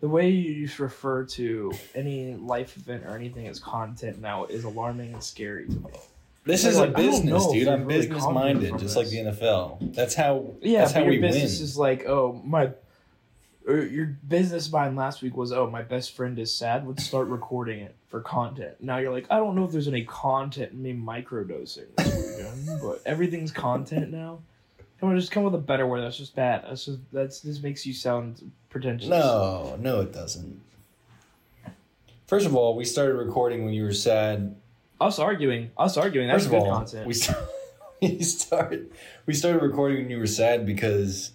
the 0.00 0.08
way 0.08 0.28
you 0.28 0.68
refer 0.78 1.24
to 1.24 1.72
any 1.94 2.34
life 2.34 2.76
event 2.76 3.04
or 3.06 3.16
anything 3.16 3.46
as 3.48 3.58
content 3.58 4.20
now 4.20 4.44
is 4.44 4.64
alarming 4.64 5.14
and 5.14 5.22
scary 5.22 5.66
to 5.66 5.72
me. 5.72 5.90
This 6.44 6.66
is 6.66 6.78
a 6.78 6.82
I 6.82 6.86
don't 6.86 6.96
business, 6.96 7.46
dude. 7.50 7.68
I'm 7.68 7.86
really 7.86 8.06
business 8.06 8.26
minded, 8.26 8.72
just 8.72 8.82
this. 8.82 8.96
like 8.96 9.08
the 9.08 9.16
NFL. 9.16 9.94
That's 9.94 10.14
how. 10.14 10.52
Yeah, 10.60 10.80
that's 10.80 10.92
how 10.92 11.04
we 11.04 11.18
business 11.18 11.58
win. 11.58 11.64
is 11.64 11.78
like, 11.78 12.04
oh 12.06 12.38
my, 12.44 12.70
your 13.66 14.18
business 14.28 14.70
mind 14.70 14.94
last 14.94 15.22
week 15.22 15.36
was, 15.36 15.52
oh 15.52 15.70
my 15.70 15.80
best 15.80 16.14
friend 16.14 16.38
is 16.38 16.54
sad. 16.54 16.86
Let's 16.86 17.04
start 17.04 17.28
recording 17.28 17.80
it 17.80 17.96
for 18.08 18.20
content. 18.20 18.74
Now 18.80 18.98
you're 18.98 19.12
like, 19.12 19.26
I 19.30 19.38
don't 19.38 19.54
know 19.54 19.64
if 19.64 19.72
there's 19.72 19.88
any 19.88 20.04
content 20.04 20.72
in 20.72 20.82
me 20.82 20.92
microdosing 20.92 21.86
this 21.96 22.36
weekend, 22.36 22.80
but 22.82 23.00
everything's 23.06 23.50
content 23.50 24.10
now. 24.10 24.40
On, 25.04 25.18
just 25.18 25.30
come 25.32 25.42
with 25.44 25.54
a 25.54 25.58
better 25.58 25.86
word. 25.86 26.02
That's 26.02 26.16
just 26.16 26.34
bad. 26.34 26.64
That's 26.68 26.84
just 26.84 26.98
that's 27.12 27.40
this 27.40 27.62
makes 27.62 27.84
you 27.86 27.92
sound 27.92 28.50
pretentious. 28.70 29.08
No, 29.08 29.76
no, 29.78 30.00
it 30.00 30.12
doesn't. 30.12 30.60
First 32.26 32.46
of 32.46 32.56
all, 32.56 32.74
we 32.76 32.84
started 32.84 33.14
recording 33.14 33.64
when 33.64 33.74
you 33.74 33.84
were 33.84 33.92
sad. 33.92 34.56
us 35.00 35.18
arguing, 35.18 35.70
us 35.76 35.96
arguing. 35.96 36.28
That's 36.28 36.44
First 36.44 36.54
of 36.54 36.62
good 36.62 36.68
all, 36.68 36.76
content. 36.78 37.06
we 37.06 37.14
start, 37.14 37.44
we 38.02 38.22
started 38.22 38.90
we 39.26 39.34
started 39.34 39.62
recording 39.62 39.98
when 39.98 40.10
you 40.10 40.18
were 40.18 40.26
sad 40.26 40.64
because 40.66 41.32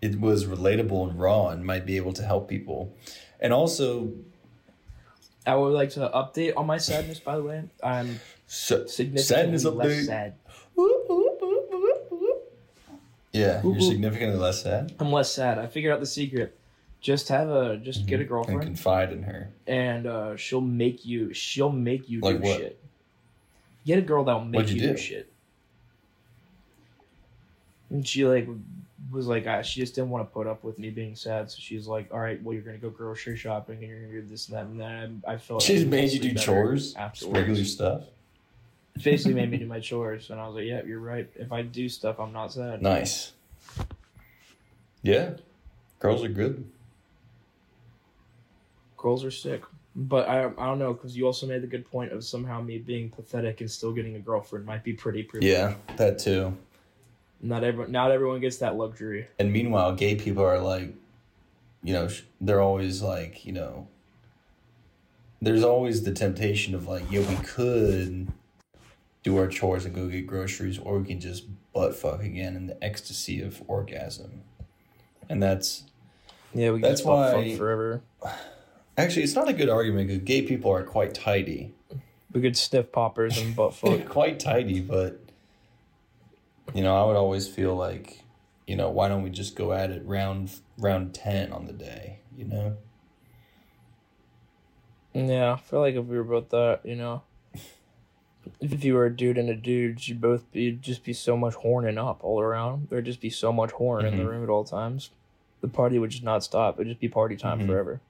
it 0.00 0.20
was 0.20 0.44
relatable 0.46 1.10
and 1.10 1.18
raw 1.18 1.48
and 1.48 1.64
might 1.64 1.84
be 1.84 1.96
able 1.96 2.12
to 2.14 2.22
help 2.22 2.48
people. 2.48 2.94
And 3.40 3.52
also, 3.52 4.12
I 5.46 5.54
would 5.56 5.72
like 5.72 5.90
to 5.90 6.08
update 6.14 6.52
on 6.56 6.66
my 6.66 6.78
sadness. 6.78 7.18
By 7.18 7.36
the 7.36 7.42
way, 7.42 7.64
I'm 7.82 8.20
so, 8.46 8.86
significantly 8.86 9.22
sadness 9.22 9.64
less 9.64 9.86
update. 9.88 10.06
sad. 10.06 10.34
Yeah, 13.32 13.60
Whoop, 13.60 13.74
you're 13.74 13.82
whoop. 13.82 13.92
significantly 13.92 14.38
less 14.38 14.62
sad. 14.62 14.94
I'm 14.98 15.12
less 15.12 15.32
sad. 15.32 15.58
I 15.58 15.66
figured 15.66 15.92
out 15.92 16.00
the 16.00 16.06
secret. 16.06 16.56
Just 17.00 17.28
have 17.28 17.48
a 17.48 17.76
just 17.76 18.06
get 18.06 18.16
a 18.16 18.20
And 18.20 18.28
girlfriend, 18.28 18.62
confide 18.62 19.12
in 19.12 19.22
her. 19.22 19.50
and 19.66 20.06
uh, 20.06 20.36
she'll 20.36 20.60
make 20.60 21.04
you. 21.06 21.32
She'll 21.34 21.70
make 21.70 22.08
you 22.08 22.20
Like 22.20 22.38
do 22.38 22.42
what? 22.48 22.56
shit. 22.58 22.80
Get 23.86 23.98
a 23.98 24.02
girl 24.02 24.24
that'll 24.24 24.44
make 24.44 24.56
What'd 24.56 24.70
you, 24.70 24.80
you 24.80 24.88
do? 24.88 24.94
do? 24.94 24.98
shit. 24.98 25.32
And 27.90 28.06
she 28.06 28.24
like 28.26 28.48
was 29.10 29.26
like, 29.26 29.46
uh, 29.46 29.62
she 29.62 29.80
just 29.80 29.94
didn't 29.94 30.10
want 30.10 30.28
to 30.28 30.32
put 30.34 30.46
up 30.46 30.62
with 30.64 30.78
me 30.78 30.90
being 30.90 31.14
sad, 31.14 31.50
so 31.50 31.56
she's 31.60 31.86
like, 31.86 32.08
"All 32.12 32.18
right, 32.18 32.42
well, 32.42 32.52
you're 32.52 32.62
gonna 32.62 32.76
go 32.78 32.90
grocery 32.90 33.36
shopping, 33.36 33.78
and 33.78 33.88
you're 33.88 34.00
gonna 34.00 34.20
do 34.20 34.26
this 34.28 34.48
and 34.48 34.56
that 34.56 34.64
and 34.66 35.22
that." 35.22 35.30
I 35.30 35.36
felt 35.38 35.62
She 35.62 35.84
made 35.84 36.10
you 36.12 36.18
do 36.20 36.34
better 36.34 36.44
chores, 36.44 36.94
afterwards. 36.96 37.38
regular 37.38 37.64
stuff. 37.64 38.04
Basically 39.02 39.34
made 39.34 39.50
me 39.50 39.58
do 39.58 39.66
my 39.66 39.80
chores, 39.80 40.30
and 40.30 40.40
I 40.40 40.46
was 40.46 40.56
like, 40.56 40.64
"Yeah, 40.64 40.82
you're 40.84 41.00
right. 41.00 41.28
If 41.34 41.52
I 41.52 41.62
do 41.62 41.88
stuff, 41.88 42.18
I'm 42.18 42.32
not 42.32 42.52
sad." 42.52 42.82
Nice. 42.82 43.32
Yeah, 45.02 45.34
girls 46.00 46.24
are 46.24 46.28
good. 46.28 46.68
Girls 48.96 49.24
are 49.24 49.30
sick. 49.30 49.62
But 49.94 50.28
I, 50.28 50.44
I 50.44 50.66
don't 50.66 50.78
know 50.78 50.92
because 50.92 51.16
you 51.16 51.26
also 51.26 51.46
made 51.46 51.62
the 51.62 51.66
good 51.66 51.90
point 51.90 52.12
of 52.12 52.22
somehow 52.24 52.60
me 52.60 52.78
being 52.78 53.10
pathetic 53.10 53.60
and 53.60 53.70
still 53.70 53.92
getting 53.92 54.14
a 54.16 54.20
girlfriend 54.20 54.64
might 54.64 54.84
be 54.84 54.92
pretty 54.92 55.22
privileged. 55.22 55.52
Yeah, 55.52 55.74
that 55.96 56.18
too. 56.18 56.56
Not 57.40 57.64
everyone 57.64 57.92
not 57.92 58.10
everyone 58.10 58.40
gets 58.40 58.58
that 58.58 58.76
luxury. 58.76 59.28
And 59.38 59.52
meanwhile, 59.52 59.94
gay 59.94 60.14
people 60.14 60.44
are 60.44 60.60
like, 60.60 60.94
you 61.82 61.92
know, 61.94 62.08
they're 62.40 62.60
always 62.60 63.02
like, 63.02 63.44
you 63.44 63.52
know, 63.52 63.88
there's 65.40 65.64
always 65.64 66.02
the 66.02 66.12
temptation 66.12 66.74
of 66.74 66.86
like, 66.86 67.10
yeah, 67.10 67.28
we 67.28 67.36
could 67.36 68.28
do 69.22 69.36
our 69.36 69.46
chores 69.48 69.84
and 69.84 69.94
go 69.94 70.06
get 70.08 70.26
groceries, 70.26 70.78
or 70.78 70.98
we 70.98 71.06
can 71.06 71.20
just 71.20 71.44
butt 71.72 71.94
fuck 71.94 72.22
again 72.22 72.56
in 72.56 72.66
the 72.66 72.82
ecstasy 72.84 73.40
of 73.42 73.62
orgasm. 73.68 74.42
And 75.28 75.42
that's 75.42 75.84
Yeah, 76.54 76.70
we 76.70 76.80
That's 76.80 77.02
can 77.02 77.10
just 77.10 77.32
fuck 77.32 77.36
why- 77.36 77.56
forever. 77.56 78.02
actually 78.96 79.22
it's 79.24 79.34
not 79.34 79.48
a 79.48 79.52
good 79.52 79.68
argument 79.68 80.08
because 80.08 80.22
gay 80.22 80.42
people 80.42 80.70
are 80.72 80.82
quite 80.82 81.14
tidy. 81.14 81.74
We 82.32 82.40
could 82.40 82.56
sniff 82.56 82.90
poppers 82.92 83.38
and 83.40 83.54
butt 83.56 83.74
fuck. 83.74 84.06
quite 84.08 84.38
tidy, 84.40 84.80
but 84.80 85.20
you 86.74 86.82
know, 86.82 86.96
I 86.96 87.06
would 87.06 87.16
always 87.16 87.48
feel 87.48 87.74
like, 87.74 88.22
you 88.66 88.76
know, 88.76 88.90
why 88.90 89.08
don't 89.08 89.22
we 89.22 89.30
just 89.30 89.56
go 89.56 89.72
at 89.72 89.90
it 89.90 90.02
round 90.06 90.50
round 90.78 91.14
ten 91.14 91.52
on 91.52 91.66
the 91.66 91.72
day, 91.72 92.20
you 92.36 92.44
know? 92.44 92.76
Yeah, 95.14 95.54
I 95.54 95.56
feel 95.56 95.80
like 95.80 95.94
if 95.94 96.04
we 96.04 96.16
were 96.16 96.24
both 96.24 96.50
that, 96.50 96.80
you 96.84 96.94
know, 96.94 97.22
if 98.60 98.84
you 98.84 98.94
were 98.94 99.06
a 99.06 99.14
dude 99.16 99.38
and 99.38 99.48
a 99.48 99.54
dude, 99.54 100.06
you'd 100.08 100.20
both 100.20 100.50
be 100.52 100.62
you'd 100.62 100.82
just 100.82 101.04
be 101.04 101.12
so 101.12 101.36
much 101.36 101.54
horning 101.54 101.98
up 101.98 102.18
all 102.22 102.40
around. 102.40 102.88
There'd 102.90 103.04
just 103.04 103.20
be 103.20 103.30
so 103.30 103.52
much 103.52 103.70
horn 103.72 104.04
in 104.06 104.16
the 104.16 104.22
Mhm. 104.22 104.28
room 104.28 104.42
at 104.44 104.48
all 104.50 104.64
times. 104.64 105.10
The 105.60 105.68
party 105.68 105.98
would 105.98 106.10
just 106.10 106.22
not 106.22 106.44
stop. 106.44 106.76
It'd 106.76 106.86
just 106.88 107.00
be 107.00 107.08
party 107.08 107.36
time 107.36 107.60
Mhm. 107.60 107.66
forever. 107.66 108.00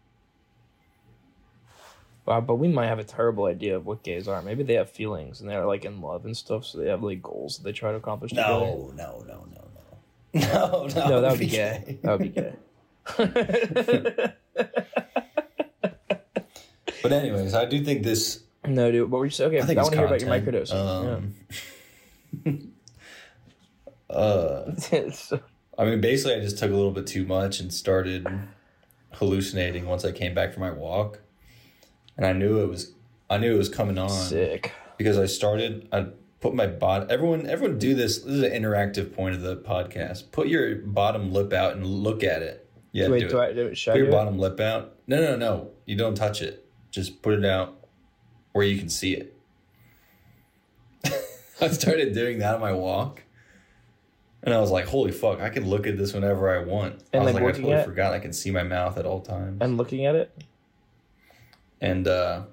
Wow, 2.26 2.40
but 2.42 2.56
we 2.56 2.68
might 2.68 2.88
have 2.88 2.98
a 2.98 3.04
terrible 3.04 3.46
idea 3.46 3.74
of 3.74 3.86
what 3.86 4.02
gays 4.02 4.28
are. 4.28 4.42
Maybe 4.42 4.62
they 4.62 4.74
have 4.74 4.90
feelings 4.90 5.40
and 5.40 5.48
they're 5.48 5.64
like 5.64 5.84
in 5.86 6.02
love 6.02 6.26
and 6.26 6.36
stuff, 6.36 6.64
so 6.66 6.76
they 6.78 6.88
have 6.90 7.02
like 7.02 7.22
goals 7.22 7.56
that 7.56 7.64
they 7.64 7.72
try 7.72 7.90
to 7.90 7.96
accomplish 7.96 8.32
together. 8.32 8.48
No, 8.66 8.92
no, 8.94 9.24
no, 9.26 9.46
no, 9.54 9.62
no. 10.34 10.40
No, 10.40 10.86
no. 10.94 11.08
No, 11.08 11.20
that 11.22 11.30
would 11.30 11.40
be 11.40 11.46
gay. 11.46 11.98
That 12.02 12.18
would 12.18 12.34
be 12.34 12.40
gay. 12.40 12.52
But 17.02 17.12
anyways, 17.12 17.54
I 17.54 17.64
do 17.64 17.82
think 17.84 18.02
this 18.02 18.42
no, 18.68 18.90
dude. 18.92 19.10
What 19.10 19.18
were 19.18 19.24
you 19.24 19.30
saying? 19.30 19.54
Okay, 19.54 19.60
I 19.60 19.80
I, 19.80 19.82
want 19.82 19.92
to 19.92 19.98
hear 19.98 20.06
about 20.06 20.20
your 20.20 20.30
microdose. 20.30 20.72
Um, 20.72 21.34
uh 24.10 24.72
yeah. 24.92 25.10
So- 25.12 25.40
I 25.78 25.84
mean 25.84 26.00
basically 26.00 26.34
I 26.34 26.40
just 26.40 26.58
took 26.58 26.70
a 26.70 26.74
little 26.74 26.90
bit 26.90 27.06
too 27.06 27.24
much 27.24 27.60
and 27.60 27.72
started 27.72 28.26
hallucinating 29.12 29.86
once 29.86 30.04
I 30.04 30.12
came 30.12 30.34
back 30.34 30.52
from 30.52 30.62
my 30.62 30.70
walk. 30.70 31.20
And 32.16 32.26
I 32.26 32.32
knew 32.32 32.60
it 32.60 32.68
was 32.68 32.94
I 33.30 33.38
knew 33.38 33.54
it 33.54 33.58
was 33.58 33.68
coming 33.68 33.98
on. 33.98 34.08
sick. 34.08 34.72
because 34.96 35.18
I 35.18 35.26
started. 35.26 35.88
I 35.92 36.06
put 36.40 36.54
my 36.54 36.66
bot. 36.66 37.10
Everyone, 37.10 37.46
everyone, 37.46 37.78
do 37.78 37.94
this. 37.94 38.18
This 38.18 38.34
is 38.34 38.42
an 38.42 38.50
interactive 38.50 39.14
point 39.14 39.34
of 39.34 39.42
the 39.42 39.56
podcast. 39.56 40.30
Put 40.32 40.48
your 40.48 40.76
bottom 40.76 41.32
lip 41.32 41.52
out 41.52 41.74
and 41.74 41.86
look 41.86 42.24
at 42.24 42.42
it. 42.42 42.68
Yeah, 42.92 43.08
Wait, 43.08 43.20
do, 43.20 43.28
do 43.28 43.38
it. 43.38 43.42
I 43.42 43.52
do 43.52 43.66
it? 43.66 43.70
Put 43.84 43.96
your 43.96 44.08
it? 44.08 44.10
bottom 44.10 44.38
lip 44.38 44.58
out. 44.60 44.96
No, 45.06 45.20
no, 45.20 45.36
no. 45.36 45.70
You 45.84 45.96
don't 45.96 46.14
touch 46.14 46.40
it. 46.42 46.66
Just 46.90 47.22
put 47.22 47.34
it 47.34 47.44
out 47.44 47.77
where 48.58 48.66
you 48.66 48.76
can 48.76 48.88
see 48.88 49.14
it. 49.14 49.36
I 51.60 51.68
started 51.68 52.12
doing 52.12 52.40
that 52.40 52.56
on 52.56 52.60
my 52.60 52.72
walk, 52.72 53.22
and 54.42 54.52
I 54.52 54.58
was 54.58 54.72
like, 54.72 54.86
"Holy 54.86 55.12
fuck! 55.12 55.40
I 55.40 55.48
can 55.48 55.70
look 55.70 55.86
at 55.86 55.96
this 55.96 56.12
whenever 56.12 56.50
I 56.50 56.64
want." 56.64 57.04
And, 57.12 57.22
I 57.22 57.26
was 57.26 57.34
like, 57.34 57.44
like, 57.44 57.54
I 57.54 57.58
totally 57.58 57.84
forgot 57.84 58.14
I 58.14 58.18
can 58.18 58.32
see 58.32 58.50
my 58.50 58.64
mouth 58.64 58.98
at 58.98 59.06
all 59.06 59.20
times. 59.20 59.58
And 59.60 59.76
looking 59.76 60.06
at 60.06 60.16
it, 60.16 60.36
And 61.80 62.08
uh, 62.08 62.46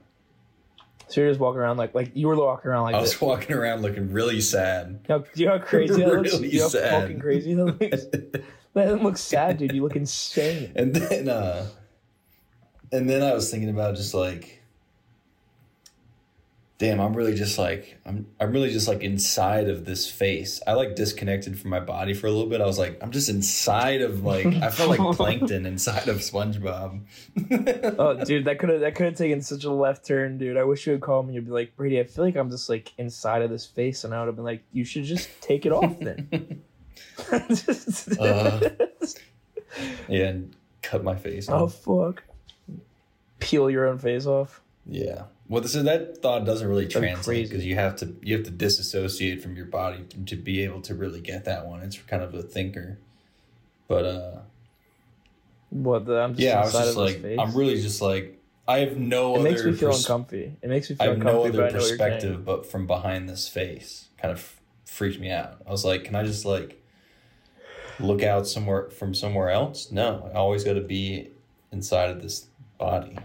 so 1.07 1.21
you're 1.21 1.31
just 1.31 1.39
walking 1.39 1.59
around 1.59 1.77
like 1.77 1.95
like 1.95 2.11
you 2.13 2.27
were 2.27 2.35
walking 2.35 2.69
around 2.69 2.83
like 2.83 2.93
I 2.93 3.01
this. 3.01 3.19
was 3.19 3.21
walking 3.27 3.55
around 3.55 3.81
looking 3.81 4.11
really 4.11 4.41
sad. 4.41 4.99
You 5.09 5.15
know, 5.15 5.19
do 5.33 5.41
you 5.41 5.45
know 5.47 5.57
how 5.57 5.65
crazy 5.65 6.01
that 6.01 6.07
looks? 6.07 6.33
Really 6.33 6.49
Do 6.49 6.55
you 6.55 6.61
know 6.61 6.69
how 6.69 6.99
fucking 7.01 7.19
crazy 7.19 7.53
that 7.55 7.65
looks? 7.65 8.05
That 8.75 8.87
doesn't 8.89 9.17
sad, 9.17 9.57
dude. 9.57 9.71
You 9.71 9.81
look 9.83 9.95
insane. 9.95 10.71
and 10.75 10.93
then 10.93 11.29
uh 11.29 11.65
and 12.91 13.09
then 13.09 13.23
i 13.23 13.33
was 13.33 13.49
thinking 13.49 13.69
about 13.69 13.95
just 13.95 14.13
like 14.13 14.54
damn 16.77 16.99
i'm 16.99 17.13
really 17.13 17.33
just 17.33 17.57
like 17.57 17.97
i'm 18.05 18.27
i'm 18.39 18.51
really 18.51 18.69
just 18.69 18.87
like 18.87 19.01
inside 19.01 19.69
of 19.69 19.85
this 19.85 20.11
face 20.11 20.61
i 20.67 20.73
like 20.73 20.93
disconnected 20.95 21.57
from 21.57 21.69
my 21.69 21.79
body 21.79 22.13
for 22.13 22.27
a 22.27 22.31
little 22.31 22.49
bit 22.49 22.59
i 22.59 22.65
was 22.65 22.77
like 22.77 22.97
i'm 23.01 23.11
just 23.11 23.29
inside 23.29 24.01
of 24.01 24.23
like 24.25 24.45
i 24.45 24.69
felt 24.69 24.89
like 24.89 24.99
plankton 25.15 25.65
inside 25.65 26.07
of 26.09 26.17
spongebob 26.17 26.99
Oh, 27.97 28.23
dude, 28.23 28.45
that 28.45 28.59
could 28.59 28.69
have 28.69 28.81
that 28.81 28.95
could 28.95 29.05
have 29.05 29.15
taken 29.15 29.41
such 29.41 29.63
a 29.63 29.71
left 29.71 30.05
turn, 30.05 30.37
dude. 30.37 30.57
I 30.57 30.63
wish 30.63 30.85
you 30.85 30.93
would 30.93 31.01
call 31.01 31.23
me. 31.23 31.33
You'd 31.35 31.45
be 31.45 31.51
like, 31.51 31.75
Brady, 31.75 31.99
I 31.99 32.03
feel 32.03 32.25
like 32.25 32.35
I'm 32.35 32.49
just 32.49 32.69
like 32.69 32.91
inside 32.97 33.41
of 33.41 33.49
this 33.49 33.65
face, 33.65 34.03
and 34.03 34.13
I 34.13 34.19
would 34.19 34.27
have 34.27 34.35
been 34.35 34.45
like, 34.45 34.63
you 34.73 34.83
should 34.83 35.03
just 35.03 35.29
take 35.41 35.65
it 35.65 35.71
off 35.71 35.97
then. 35.99 36.63
Uh. 38.19 38.69
yeah 40.07 40.27
and 40.27 40.55
cut 40.81 41.03
my 41.03 41.15
face 41.15 41.47
Off. 41.49 41.61
oh 41.87 42.11
fuck! 42.11 42.23
Peel 43.39 43.69
your 43.69 43.87
own 43.87 43.97
face 43.97 44.25
off. 44.25 44.61
yeah 44.85 45.23
well 45.49 45.63
so 45.63 45.83
that 45.83 46.21
thought 46.21 46.45
doesn't 46.45 46.67
really 46.67 46.87
translate 46.87 47.47
because 47.49 47.65
you 47.65 47.75
have 47.75 47.95
to 47.95 48.15
you 48.21 48.35
have 48.35 48.45
to 48.45 48.51
disassociate 48.51 49.41
from 49.43 49.55
your 49.55 49.65
body 49.65 50.03
to, 50.09 50.17
to 50.25 50.35
be 50.35 50.63
able 50.63 50.81
to 50.81 50.93
really 50.95 51.21
get 51.21 51.45
that 51.45 51.65
one 51.67 51.81
it's 51.81 51.97
kind 51.99 52.23
of 52.23 52.33
a 52.33 52.41
thinker 52.41 52.97
but 53.87 54.05
uh 54.05 54.39
What? 55.69 56.05
The, 56.05 56.19
I'm 56.21 56.31
just 56.33 56.41
yeah, 56.41 56.59
I 56.59 56.63
was 56.65 56.73
just 56.73 56.97
like. 56.97 57.23
I'm 57.39 57.53
really 57.55 57.81
just 57.81 58.01
like, 58.01 58.39
I 58.67 58.79
have 58.79 58.97
no 58.97 59.35
It 59.35 59.39
other. 59.39 59.49
makes 59.49 59.63
me 59.63 59.73
feel 59.73 59.89
pers- 59.89 59.99
uncomfy. 60.05 60.53
It 60.61 60.69
makes 60.69 60.89
me 60.89 60.95
I 60.99 61.03
feel 61.05 61.11
have 61.13 61.17
uncomfy. 61.21 61.37
no 61.37 61.43
other 61.45 61.57
but 61.57 61.65
I 61.65 61.67
know 61.69 61.73
what 61.73 61.73
you're 61.73 61.81
saying. 61.97 61.97
perspective, 61.99 62.45
but 62.45 62.65
from 62.71 62.87
behind 62.87 63.27
this 63.29 63.47
face, 63.47 64.07
kind 64.17 64.31
of 64.31 64.55
freaked 64.85 65.19
me 65.19 65.29
out. 65.31 65.61
I 65.67 65.71
was 65.71 65.83
like, 65.85 66.05
can 66.05 66.15
I 66.15 66.23
just 66.23 66.45
like 66.45 66.81
look 67.99 68.23
out 68.23 68.47
somewhere 68.47 68.89
from 68.89 69.13
somewhere 69.13 69.49
else? 69.49 69.91
No, 69.91 70.29
I 70.33 70.37
always 70.37 70.63
got 70.63 70.73
to 70.73 70.81
be 70.81 71.29
inside 71.71 72.09
of 72.09 72.21
this 72.21 72.47
body. 72.77 73.17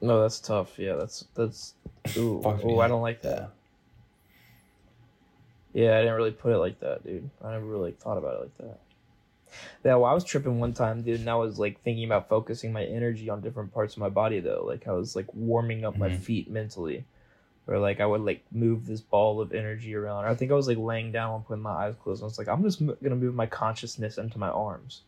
No, 0.00 0.22
that's 0.22 0.40
tough. 0.40 0.78
Yeah, 0.78 0.94
that's 0.96 1.24
that's. 1.34 1.74
Ooh, 2.16 2.42
ooh 2.64 2.80
I 2.80 2.88
don't 2.88 3.02
like 3.02 3.22
that. 3.22 3.50
Yeah. 5.74 5.84
Yeah, 5.84 5.96
I 5.98 6.00
didn't 6.00 6.14
really 6.14 6.30
put 6.30 6.52
it 6.52 6.58
like 6.58 6.80
that, 6.80 7.04
dude. 7.04 7.28
I 7.44 7.52
never 7.52 7.66
really 7.66 7.92
thought 7.92 8.16
about 8.16 8.34
it 8.34 8.40
like 8.40 8.58
that. 8.58 8.78
Yeah, 9.84 9.96
well, 9.96 10.10
I 10.10 10.14
was 10.14 10.24
tripping 10.24 10.58
one 10.58 10.72
time, 10.72 11.02
dude, 11.02 11.20
and 11.20 11.28
I 11.28 11.34
was 11.34 11.58
like 11.58 11.82
thinking 11.82 12.04
about 12.04 12.28
focusing 12.28 12.72
my 12.72 12.84
energy 12.84 13.28
on 13.28 13.40
different 13.42 13.72
parts 13.74 13.94
of 13.94 14.00
my 14.00 14.08
body, 14.08 14.40
though. 14.40 14.64
Like 14.66 14.86
I 14.88 14.92
was 14.92 15.14
like 15.14 15.32
warming 15.34 15.84
up 15.84 15.96
my 15.98 16.08
Mhm. 16.08 16.18
feet 16.18 16.50
mentally, 16.50 17.04
or 17.66 17.78
like 17.78 18.00
I 18.00 18.06
would 18.06 18.22
like 18.22 18.42
move 18.50 18.86
this 18.86 19.00
ball 19.02 19.40
of 19.40 19.52
energy 19.52 19.94
around. 19.94 20.24
I 20.24 20.34
think 20.34 20.50
I 20.50 20.54
was 20.54 20.66
like 20.68 20.78
laying 20.78 21.12
down 21.12 21.34
and 21.36 21.46
putting 21.46 21.62
my 21.62 21.70
eyes 21.72 21.94
closed. 22.02 22.20
And 22.22 22.26
I 22.26 22.28
was 22.28 22.38
like, 22.38 22.48
I'm 22.48 22.62
just 22.62 22.80
m- 22.80 22.96
gonna 23.02 23.16
move 23.16 23.34
my 23.34 23.46
consciousness 23.46 24.18
into 24.18 24.38
my 24.38 24.48
arms. 24.48 25.02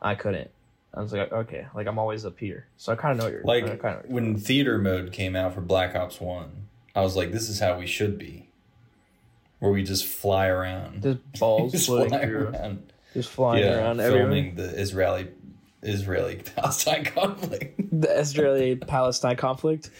I 0.00 0.14
couldn't. 0.14 0.50
I 0.96 1.00
was 1.00 1.12
like, 1.12 1.32
okay, 1.32 1.66
like 1.74 1.86
I'm 1.86 1.98
always 1.98 2.24
up 2.24 2.38
here, 2.38 2.66
so 2.76 2.92
I 2.92 2.96
kind 2.96 3.12
of 3.12 3.18
know 3.18 3.24
what 3.24 3.32
you're 3.32 3.42
Like 3.44 3.64
I 3.64 3.76
kinda, 3.76 4.02
when 4.06 4.36
theater 4.36 4.78
mode 4.78 5.12
came 5.12 5.34
out 5.34 5.52
for 5.54 5.60
Black 5.60 5.94
Ops 5.96 6.20
One, 6.20 6.68
I 6.94 7.00
was 7.02 7.16
like, 7.16 7.32
this 7.32 7.48
is 7.48 7.58
how 7.58 7.78
we 7.78 7.86
should 7.86 8.16
be, 8.18 8.48
where 9.58 9.72
we 9.72 9.82
just 9.82 10.04
fly 10.06 10.46
around, 10.46 11.02
just 11.02 11.18
balls 11.40 11.72
just 11.72 11.86
floating 11.86 12.10
fly 12.10 12.22
around. 12.22 12.92
just 13.12 13.28
flying 13.30 13.64
around 13.64 14.00
everywhere. 14.00 14.26
filming 14.26 14.54
the 14.54 14.68
Israeli 14.80 15.28
Israeli 15.82 16.36
Palestine 16.56 17.04
conflict. 17.16 17.80
the 18.00 18.18
Israeli 18.18 18.76
Palestine 18.76 19.36
conflict. 19.36 19.90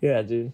Yeah, 0.00 0.20
dude. 0.22 0.52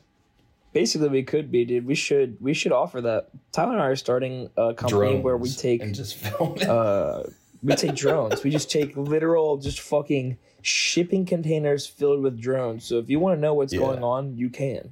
Basically, 0.72 1.09
we 1.09 1.22
could 1.24 1.51
be, 1.51 1.64
dude. 1.66 1.85
We 1.85 1.95
should 1.95 2.39
we 2.41 2.55
should 2.55 2.72
offer 2.72 3.01
that. 3.03 3.28
Tyler 3.51 3.72
and 3.72 3.83
I 3.83 3.87
are 3.89 3.97
starting 3.97 4.49
a 4.57 4.72
company 4.72 5.18
where 5.20 5.37
we 5.37 5.51
take 5.51 5.83
and 5.83 5.95
just 5.95 6.14
film 6.14 6.55
it. 6.57 6.68
uh 6.68 7.24
we 7.62 7.74
take 7.74 7.94
drones. 7.94 8.42
We 8.42 8.50
just 8.50 8.70
take 8.70 8.96
literal 8.96 9.56
just 9.58 9.80
fucking 9.80 10.38
shipping 10.62 11.24
containers 11.26 11.86
filled 11.86 12.22
with 12.22 12.40
drones. 12.40 12.84
So 12.84 12.98
if 12.98 13.08
you 13.08 13.18
want 13.20 13.36
to 13.36 13.40
know 13.40 13.54
what's 13.54 13.72
Yeah. 13.72 13.80
going 13.80 14.02
on, 14.02 14.36
you 14.36 14.50
can. 14.50 14.90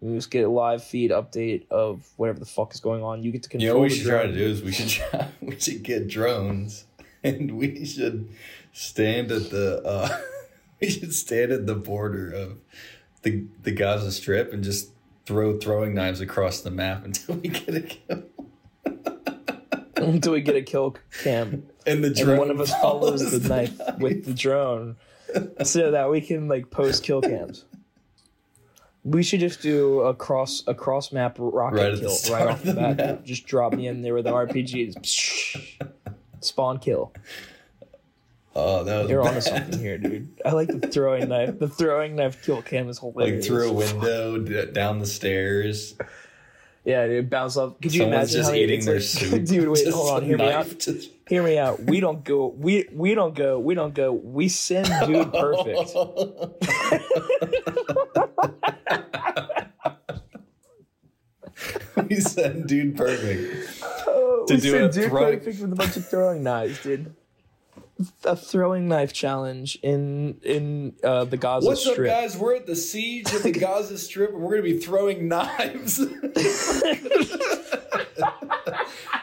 We 0.00 0.14
just 0.16 0.30
get 0.30 0.44
a 0.44 0.48
live 0.48 0.82
feed 0.82 1.10
update 1.12 1.68
of 1.70 2.08
whatever 2.16 2.40
the 2.40 2.44
fuck 2.46 2.74
is 2.74 2.80
going 2.80 3.02
on. 3.04 3.22
You 3.22 3.30
get 3.30 3.44
to 3.44 3.48
control. 3.48 3.66
you 3.66 3.72
know 3.74 3.78
what 3.80 3.90
we 3.90 3.96
should 3.96 4.06
try 4.08 4.26
to 4.26 4.32
do 4.32 4.44
is 4.44 4.62
we 4.62 4.72
should 4.72 4.88
try, 4.88 5.28
we 5.40 5.58
should 5.58 5.82
get 5.84 6.08
drones 6.08 6.86
and 7.24 7.56
we 7.56 7.84
should 7.84 8.28
stand 8.72 9.30
at 9.30 9.50
the 9.50 9.80
uh, 9.84 10.08
we 10.80 10.90
should 10.90 11.14
stand 11.14 11.52
at 11.52 11.66
the 11.66 11.76
border 11.76 12.30
of 12.32 12.58
the 13.22 13.44
the 13.62 13.70
Gaza 13.70 14.10
Strip 14.10 14.52
and 14.52 14.64
just 14.64 14.90
throw 15.24 15.56
throwing 15.56 15.94
knives 15.94 16.20
across 16.20 16.60
the 16.62 16.70
map 16.72 17.04
until 17.04 17.36
we 17.36 17.48
get 17.48 17.74
a 17.76 17.80
kill. 17.82 18.22
until 19.96 20.32
we 20.32 20.40
get 20.40 20.56
a 20.56 20.62
kill 20.62 20.96
cam. 21.22 21.68
And 21.86 22.04
the 22.04 22.14
and 22.28 22.38
one 22.38 22.50
of 22.50 22.60
us 22.60 22.70
follows 22.80 23.30
the 23.30 23.48
knife 23.48 23.78
with 23.98 24.24
the 24.24 24.34
drone 24.34 24.96
so 25.64 25.90
that 25.90 26.10
we 26.10 26.20
can 26.20 26.48
like 26.48 26.70
post 26.70 27.02
kill 27.02 27.20
cams. 27.22 27.64
We 29.04 29.22
should 29.24 29.40
just 29.40 29.62
do 29.62 30.00
a 30.02 30.14
cross 30.14 30.62
a 30.68 30.74
cross 30.74 31.10
map 31.12 31.36
rocket 31.38 31.76
Right 31.76 31.98
kill 31.98 32.16
right 32.32 32.46
off 32.48 32.62
the 32.62 32.74
bat. 32.74 32.96
map. 32.96 33.24
Just 33.24 33.46
drop 33.46 33.72
me 33.72 33.88
in 33.88 34.02
there 34.02 34.14
with 34.14 34.24
the 34.26 34.30
RPG. 34.32 34.94
Just 35.02 35.56
spawn 36.40 36.78
kill. 36.78 37.12
Oh, 38.54 38.84
that 38.84 39.00
was 39.02 39.10
You're 39.10 39.22
onto 39.22 39.32
bad. 39.34 39.42
something 39.42 39.78
here, 39.80 39.96
dude. 39.98 40.28
I 40.44 40.52
like 40.52 40.68
the 40.68 40.86
throwing 40.86 41.28
knife. 41.30 41.58
The 41.58 41.68
throwing 41.68 42.14
knife 42.16 42.44
kill 42.44 42.60
cam 42.60 42.88
is 42.90 43.02
Like 43.02 43.14
hilarious. 43.14 43.46
through 43.46 43.70
a 43.70 43.72
window 43.72 44.38
d- 44.38 44.66
down 44.72 44.98
the 44.98 45.06
stairs. 45.06 45.94
Yeah, 46.84 47.06
dude, 47.06 47.30
bounce 47.30 47.56
off. 47.56 47.80
Could 47.80 47.94
you 47.94 48.00
Someone's 48.02 48.34
imagine 48.34 48.40
just 48.40 48.50
how 48.50 48.56
eating 48.56 48.84
their 48.84 49.00
soup. 49.00 49.44
Dude, 49.46 49.68
wait, 49.68 49.84
Just 49.84 49.96
hold 49.96 50.10
on. 50.10 50.24
Hear 50.24 50.36
me 50.36 50.50
out. 50.50 50.66
to- 50.80 51.00
Hear 51.28 51.42
me 51.44 51.56
out. 51.56 51.80
We 51.84 52.00
don't 52.00 52.24
go. 52.24 52.48
We 52.48 52.88
we 52.92 53.14
don't 53.14 53.34
go. 53.36 53.60
We 53.60 53.74
don't 53.74 53.94
go. 53.94 54.12
We 54.12 54.48
send 54.48 54.88
dude 55.06 55.32
perfect. 55.32 55.94
we 62.08 62.16
said 62.16 62.66
dude 62.66 62.96
perfect. 62.96 63.82
Oh, 64.06 64.44
To 64.48 64.54
we 64.54 64.60
do 64.60 64.70
send 64.70 64.92
dude 64.92 65.08
throwing- 65.10 65.38
perfect 65.38 65.60
with 65.60 65.72
a 65.72 65.76
bunch 65.76 65.96
of 65.96 66.08
throwing 66.08 66.42
knives, 66.42 66.82
dude. 66.82 67.14
A 68.24 68.36
throwing 68.36 68.88
knife 68.88 69.12
challenge 69.12 69.78
in 69.82 70.38
in 70.42 70.94
uh, 71.04 71.24
the 71.24 71.36
Gaza 71.36 71.74
Strip. 71.76 71.98
What's 71.98 71.98
up, 71.98 72.04
guys? 72.22 72.36
We're 72.36 72.56
at 72.56 72.66
the 72.66 72.76
siege 72.76 73.32
of 73.32 73.42
the 73.42 73.50
Gaza 73.58 73.98
Strip, 73.98 74.30
and 74.32 74.40
we're 74.40 74.50
gonna 74.50 74.62
be 74.62 74.78
throwing 74.78 75.28
knives. 75.28 75.98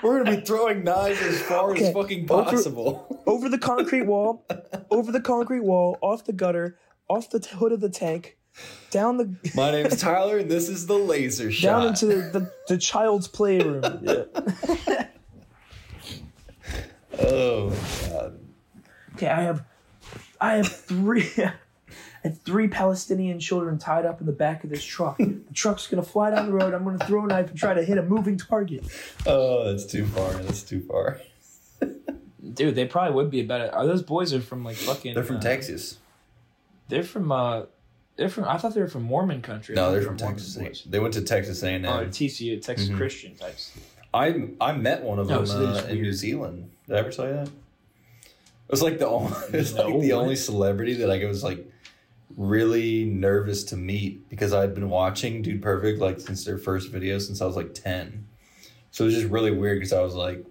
we're 0.03 0.23
gonna 0.23 0.38
be 0.38 0.41
throwing 0.45 0.84
knives 0.84 1.21
as 1.21 1.41
far 1.41 1.71
Okay, 1.71 1.88
as 1.88 1.93
fucking 1.93 2.30
over- 2.32 2.43
possible. 2.43 3.21
over 3.27 3.49
the 3.49 3.57
concrete 3.57 4.03
wall, 4.03 4.45
over 4.91 5.11
the 5.11 5.21
concrete 5.21 5.61
wall, 5.61 5.97
off 6.01 6.25
the 6.25 6.34
gutter, 6.34 6.77
off 7.07 7.30
the 7.30 7.39
t- 7.39 7.55
hood 7.55 7.71
of 7.71 7.80
the 7.82 7.89
tank, 7.89 8.38
down 8.91 9.17
the 9.17 9.36
My 9.55 9.71
name's 9.71 9.99
Tyler, 10.01 10.38
and 10.38 10.49
this 10.49 10.69
is 10.69 10.88
the 10.88 10.97
laser 10.97 11.51
shot. 11.51 11.67
down 11.80 11.88
into 11.89 12.05
the, 12.07 12.15
the, 12.39 12.51
the 12.69 12.77
child's 12.77 13.27
playroom. 13.27 13.84
Yeah. 14.01 14.23
oh 17.19 17.69
god. 18.09 18.38
Okay, 19.20 19.28
I 19.28 19.41
have 19.41 19.63
I 20.39 20.53
have 20.53 20.67
three 20.67 21.28
I 21.38 21.53
have 22.24 22.39
three 22.39 22.70
Palestinian 22.70 23.39
children 23.39 23.78
tied 23.78 24.05
up 24.05 24.22
in 24.22 24.26
the 24.26 24.32
back 24.32 24.63
of 24.63 24.70
this 24.70 24.84
truck. 24.84 25.17
The 25.49 25.53
truck's 25.53 25.88
gonna 25.88 26.03
fly 26.03 26.30
down 26.32 26.45
the 26.45 26.53
road. 26.53 26.74
I'm 26.74 26.86
gonna 26.86 27.05
throw 27.05 27.26
a 27.26 27.28
knife 27.28 27.49
and 27.49 27.57
try 27.59 27.74
to 27.74 27.84
hit 27.84 27.97
a 27.97 28.03
moving 28.03 28.38
target. 28.38 28.86
Oh, 29.26 29.65
that's 29.70 29.86
too 29.86 30.05
far. 30.05 30.32
That's 30.34 30.63
too 30.63 30.82
far. 30.82 31.20
Dude, 32.53 32.76
they 32.76 32.86
probably 32.86 33.13
would 33.15 33.30
be 33.30 33.41
about 33.41 33.61
it. 33.61 33.74
Are 33.74 33.86
those 33.86 34.01
boys 34.03 34.34
are 34.34 34.39
from 34.41 34.63
like 34.63 34.76
fucking? 34.78 35.15
They're 35.15 35.24
from 35.24 35.38
uh, 35.38 35.41
Texas. 35.41 35.97
They're 36.88 37.03
from 37.03 37.32
uh, 37.32 37.63
they're 38.15 38.30
from. 38.30 38.45
I 38.45 38.57
thought 38.57 38.74
they 38.74 38.82
were 38.82 38.88
from 38.88 39.03
Mormon 39.03 39.41
country. 39.41 39.76
No, 39.76 39.91
they're 39.91 39.99
they 39.99 40.05
from 40.05 40.15
were 40.15 40.20
Texas. 40.20 40.55
boys. 40.55 40.84
They 40.89 40.99
went 40.99 41.13
to 41.15 41.22
Texas 41.22 41.61
A&M. 41.63 41.84
Oh, 41.86 42.05
TCU, 42.05 42.61
Texas 42.61 42.88
Mhm. 42.89 42.95
Christian 42.97 43.36
types. 43.36 43.78
I 44.13 44.49
I 44.61 44.72
met 44.74 45.03
one 45.03 45.20
of 45.20 45.30
Oh, 45.30 45.39
them 45.39 45.45
so 45.45 45.65
uh, 45.65 45.86
in. 45.89 46.01
New 46.01 46.13
Zealand. 46.13 46.70
Did 46.88 46.95
I 46.95 46.99
ever 46.99 47.11
tell 47.11 47.28
you 47.28 47.34
that? 47.34 47.49
It 48.70 48.74
was 48.74 48.84
like 48.84 48.99
the 48.99 49.07
only, 49.07 49.32
it 49.51 49.57
was 49.57 49.74
No, 49.74 49.88
like 49.88 50.01
the 50.01 50.13
only 50.13 50.36
celebrity 50.36 50.93
that 50.93 51.07
like, 51.07 51.24
I 51.24 51.26
was 51.26 51.43
like 51.43 51.67
really 52.38 53.03
nervous 53.03 53.63
to 53.65 53.76
meet 53.76 54.30
because 54.30 54.53
I'd 54.53 54.76
been 54.76 54.91
watching 54.91 55.41
Dude 55.41 55.63
Perfect 55.63 55.99
like 55.99 56.20
since 56.20 56.45
their 56.45 56.59
first 56.59 56.91
video 56.91 57.17
since 57.17 57.41
I 57.41 57.45
was 57.45 57.55
like 57.55 57.74
ten. 57.74 58.28
So 58.91 59.03
it 59.03 59.07
was 59.07 59.15
just 59.15 59.28
really 59.28 59.49
weird 59.49 59.78
because 59.80 59.91
I 59.91 60.01
was 60.01 60.13
like, 60.13 60.45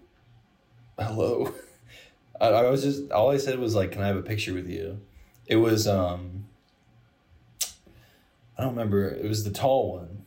"Hello," 0.99 1.55
I, 2.41 2.49
I 2.49 2.71
was 2.71 2.83
just 2.83 3.13
all 3.13 3.31
I 3.31 3.37
said 3.37 3.61
was 3.61 3.77
like, 3.77 3.93
"Can 3.93 4.03
I 4.03 4.09
have 4.09 4.17
a 4.17 4.23
picture 4.23 4.53
with 4.53 4.69
you?" 4.69 5.01
It 5.47 5.57
was 5.57 5.87
um, 5.87 6.47
I 8.59 8.63
don't 8.63 8.71
remember. 8.71 9.09
It 9.09 9.29
was 9.29 9.45
the 9.45 9.51
tall 9.51 9.93
one, 9.93 10.25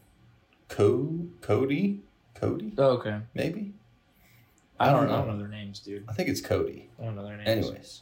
Co 0.70 1.28
Cody 1.42 2.00
Cody 2.36 2.74
Oh, 2.78 2.92
okay. 2.92 3.20
maybe. 3.34 3.74
I 4.82 4.90
I 4.90 4.92
don't, 4.92 5.04
don't 5.08 5.12
I 5.14 5.18
don't 5.18 5.28
know. 5.28 5.34
know 5.34 5.40
their 5.40 5.48
names, 5.48 5.80
dude. 5.80 6.06
I 6.10 6.14
think 6.14 6.30
it's 6.30 6.42
Cody. 6.42 6.90
I 7.00 7.06
don't 7.06 7.16
know 7.16 7.24
their 7.26 7.38
names. 7.38 7.50
Anyways, 7.68 8.02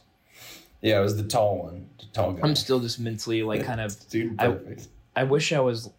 yeah, 0.80 0.98
it 0.98 1.02
was 1.02 1.16
the 1.16 1.24
tall 1.24 1.62
one, 1.64 1.88
the 1.98 2.06
tall 2.12 2.32
guy. 2.32 2.46
I'm 2.46 2.56
still 2.56 2.80
just 2.80 2.98
mentally 3.00 3.42
like 3.42 3.64
kind 3.64 3.80
of. 3.80 3.96
dude. 4.08 4.40
I- 4.40 4.48
Perfect. 4.48 4.88
I 5.16 5.24
wish 5.24 5.52
I 5.52 5.60
was. 5.60 5.90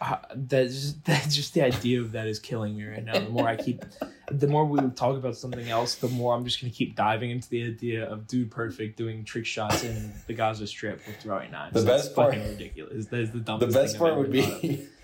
Uh, 0.00 0.16
that's 0.34 0.72
just, 0.72 1.04
that's 1.04 1.36
just 1.36 1.52
the 1.52 1.60
idea 1.60 2.00
of 2.00 2.12
that 2.12 2.26
is 2.26 2.38
killing 2.38 2.74
me 2.78 2.84
right 2.86 3.04
now. 3.04 3.12
The 3.18 3.28
more 3.28 3.46
I 3.46 3.56
keep, 3.56 3.84
the 4.30 4.46
more 4.46 4.64
we 4.64 4.80
talk 4.90 5.16
about 5.18 5.36
something 5.36 5.68
else, 5.68 5.96
the 5.96 6.08
more 6.08 6.34
I'm 6.34 6.44
just 6.44 6.62
gonna 6.62 6.72
keep 6.72 6.96
diving 6.96 7.30
into 7.30 7.48
the 7.50 7.64
idea 7.64 8.08
of 8.08 8.26
Dude 8.26 8.50
Perfect 8.50 8.96
doing 8.96 9.22
trick 9.22 9.44
shots 9.44 9.84
in 9.84 10.12
the 10.26 10.32
Gaza 10.32 10.66
Strip 10.66 11.06
with 11.06 11.16
throwing 11.20 11.50
knives. 11.50 11.74
The 11.74 11.82
That's 11.82 12.04
best 12.04 12.16
part- 12.16 12.32
fucking 12.34 12.48
ridiculous. 12.48 13.06
That 13.08 13.20
is 13.20 13.30
the 13.32 13.40
dumbest. 13.40 13.44
the 13.44 13.74
dumbest. 13.74 13.74
best 13.74 13.92
thing 13.92 13.98
part 14.00 14.12
I've 14.12 14.18
would 14.18 14.34
ever 14.36 14.50
thought 14.50 14.62
be 14.62 14.86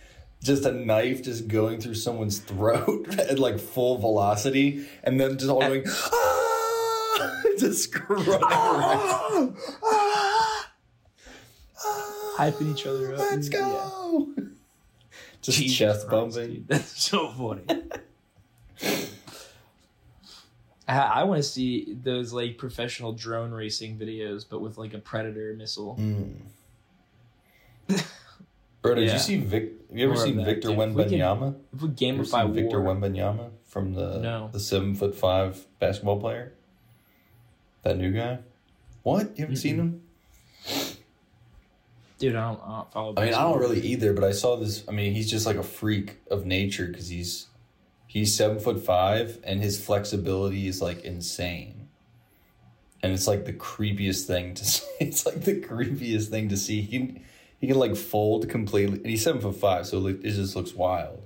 just 0.42 0.64
a 0.64 0.72
knife 0.72 1.22
just 1.22 1.48
going 1.48 1.80
through 1.80 1.94
someone's 1.94 2.38
throat 2.38 3.18
at 3.18 3.38
like 3.38 3.58
full 3.58 3.98
velocity, 3.98 4.86
and 5.04 5.20
then 5.20 5.38
just 5.38 5.50
all 5.50 5.60
going 5.60 5.84
ah! 5.86 7.42
just 7.58 7.94
running 8.08 8.28
around. 8.42 9.56
hyping 12.36 12.72
each 12.72 12.86
other 12.86 13.12
up. 13.14 13.18
Let's 13.20 13.48
Yeah. 13.50 13.58
go. 13.60 14.28
Just 15.42 15.58
Jesus 15.58 15.76
chest 15.76 16.06
Christ, 16.06 16.36
bumping. 16.36 16.54
dude. 16.54 16.68
That's 16.68 17.02
so 17.02 17.28
funny. 17.30 17.64
I, 20.86 20.98
I 20.98 21.24
want 21.24 21.38
to 21.38 21.48
see 21.48 21.96
those 22.00 22.32
like 22.32 22.58
professional 22.58 23.12
drone 23.12 23.50
racing 23.50 23.98
videos, 23.98 24.44
but 24.48 24.60
with 24.60 24.78
like 24.78 24.94
a 24.94 24.98
predator 24.98 25.52
missile. 25.58 25.96
Mm. 26.00 26.36
Bro, 28.82 28.96
did 28.96 29.06
Yeah. 29.06 29.12
you 29.14 29.18
see 29.18 29.36
Vic? 29.38 29.72
Have 29.88 29.98
you 29.98 30.04
ever 30.06 30.14
More 30.14 30.24
seen 30.24 30.44
Victor 30.44 30.68
dude. 30.68 30.78
We 30.78 30.84
can- 30.84 30.94
Wembanyama? 30.94 31.54
If 31.72 31.82
we 31.82 31.88
You 31.88 31.94
gamify 31.94 32.44
seen 32.44 32.54
Victor 32.54 32.78
Wembanyama 32.80 33.50
from 33.64 33.94
the 33.94 34.18
No. 34.18 34.48
the 34.52 34.60
seven 34.60 34.94
foot 34.94 35.14
five 35.14 35.66
basketball 35.78 36.18
player? 36.18 36.52
That 37.82 37.98
new 37.98 38.10
guy? 38.12 38.38
What? 39.02 39.36
You 39.36 39.42
haven't 39.44 39.56
seen 39.56 39.76
him? 39.76 40.02
dude, 42.18 42.36
I 42.36 42.48
don't, 42.52 42.60
I 42.62 42.76
don't 42.78 42.92
follow. 42.92 43.14
I 43.16 43.24
mean, 43.24 43.34
I 43.34 43.42
don't 43.42 43.58
really 43.58 43.80
either, 43.80 44.12
but 44.12 44.22
I 44.22 44.30
saw 44.30 44.54
this. 44.56 44.84
I 44.88 44.92
mean, 44.92 45.12
he's 45.12 45.28
just 45.30 45.44
like 45.44 45.56
a 45.56 45.62
freak 45.62 46.18
of 46.30 46.46
nature 46.46 46.86
because 46.86 47.08
he's 47.08 47.48
he's 48.06 48.34
seven 48.34 48.58
foot 48.60 48.78
five 48.84 49.38
and 49.44 49.60
his 49.62 49.84
flexibility 49.84 50.66
is 50.68 50.80
like 50.80 51.04
insane. 51.04 51.88
And 53.02 53.12
it's 53.12 53.26
like 53.26 53.44
the 53.44 53.52
creepiest 53.52 54.26
thing 54.26 54.54
to 54.54 54.64
see. 54.72 54.86
It's 55.00 55.26
like 55.26 55.42
the 55.42 55.60
creepiest 55.60 56.28
thing 56.28 56.48
to 56.50 56.56
see. 56.56 56.80
He 56.82 57.20
he 57.62 57.68
can 57.68 57.78
like 57.78 57.96
fold 57.96 58.48
completely, 58.50 58.98
and 58.98 59.06
he's 59.06 59.22
seven 59.22 59.40
foot 59.40 59.56
five, 59.56 59.86
so 59.86 60.06
it 60.08 60.20
just 60.22 60.54
looks 60.56 60.74
wild. 60.74 61.22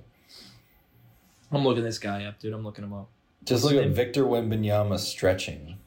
I'm 1.51 1.63
looking 1.65 1.83
this 1.83 1.97
guy 1.99 2.23
up, 2.25 2.39
dude. 2.39 2.53
I'm 2.53 2.63
looking 2.63 2.83
him 2.85 2.93
up. 2.93 3.09
Just 3.43 3.63
What's 3.63 3.75
look 3.75 3.83
at? 3.85 3.91
Victor 3.91 4.23
Wembanyama 4.23 4.99
stretching. 4.99 5.77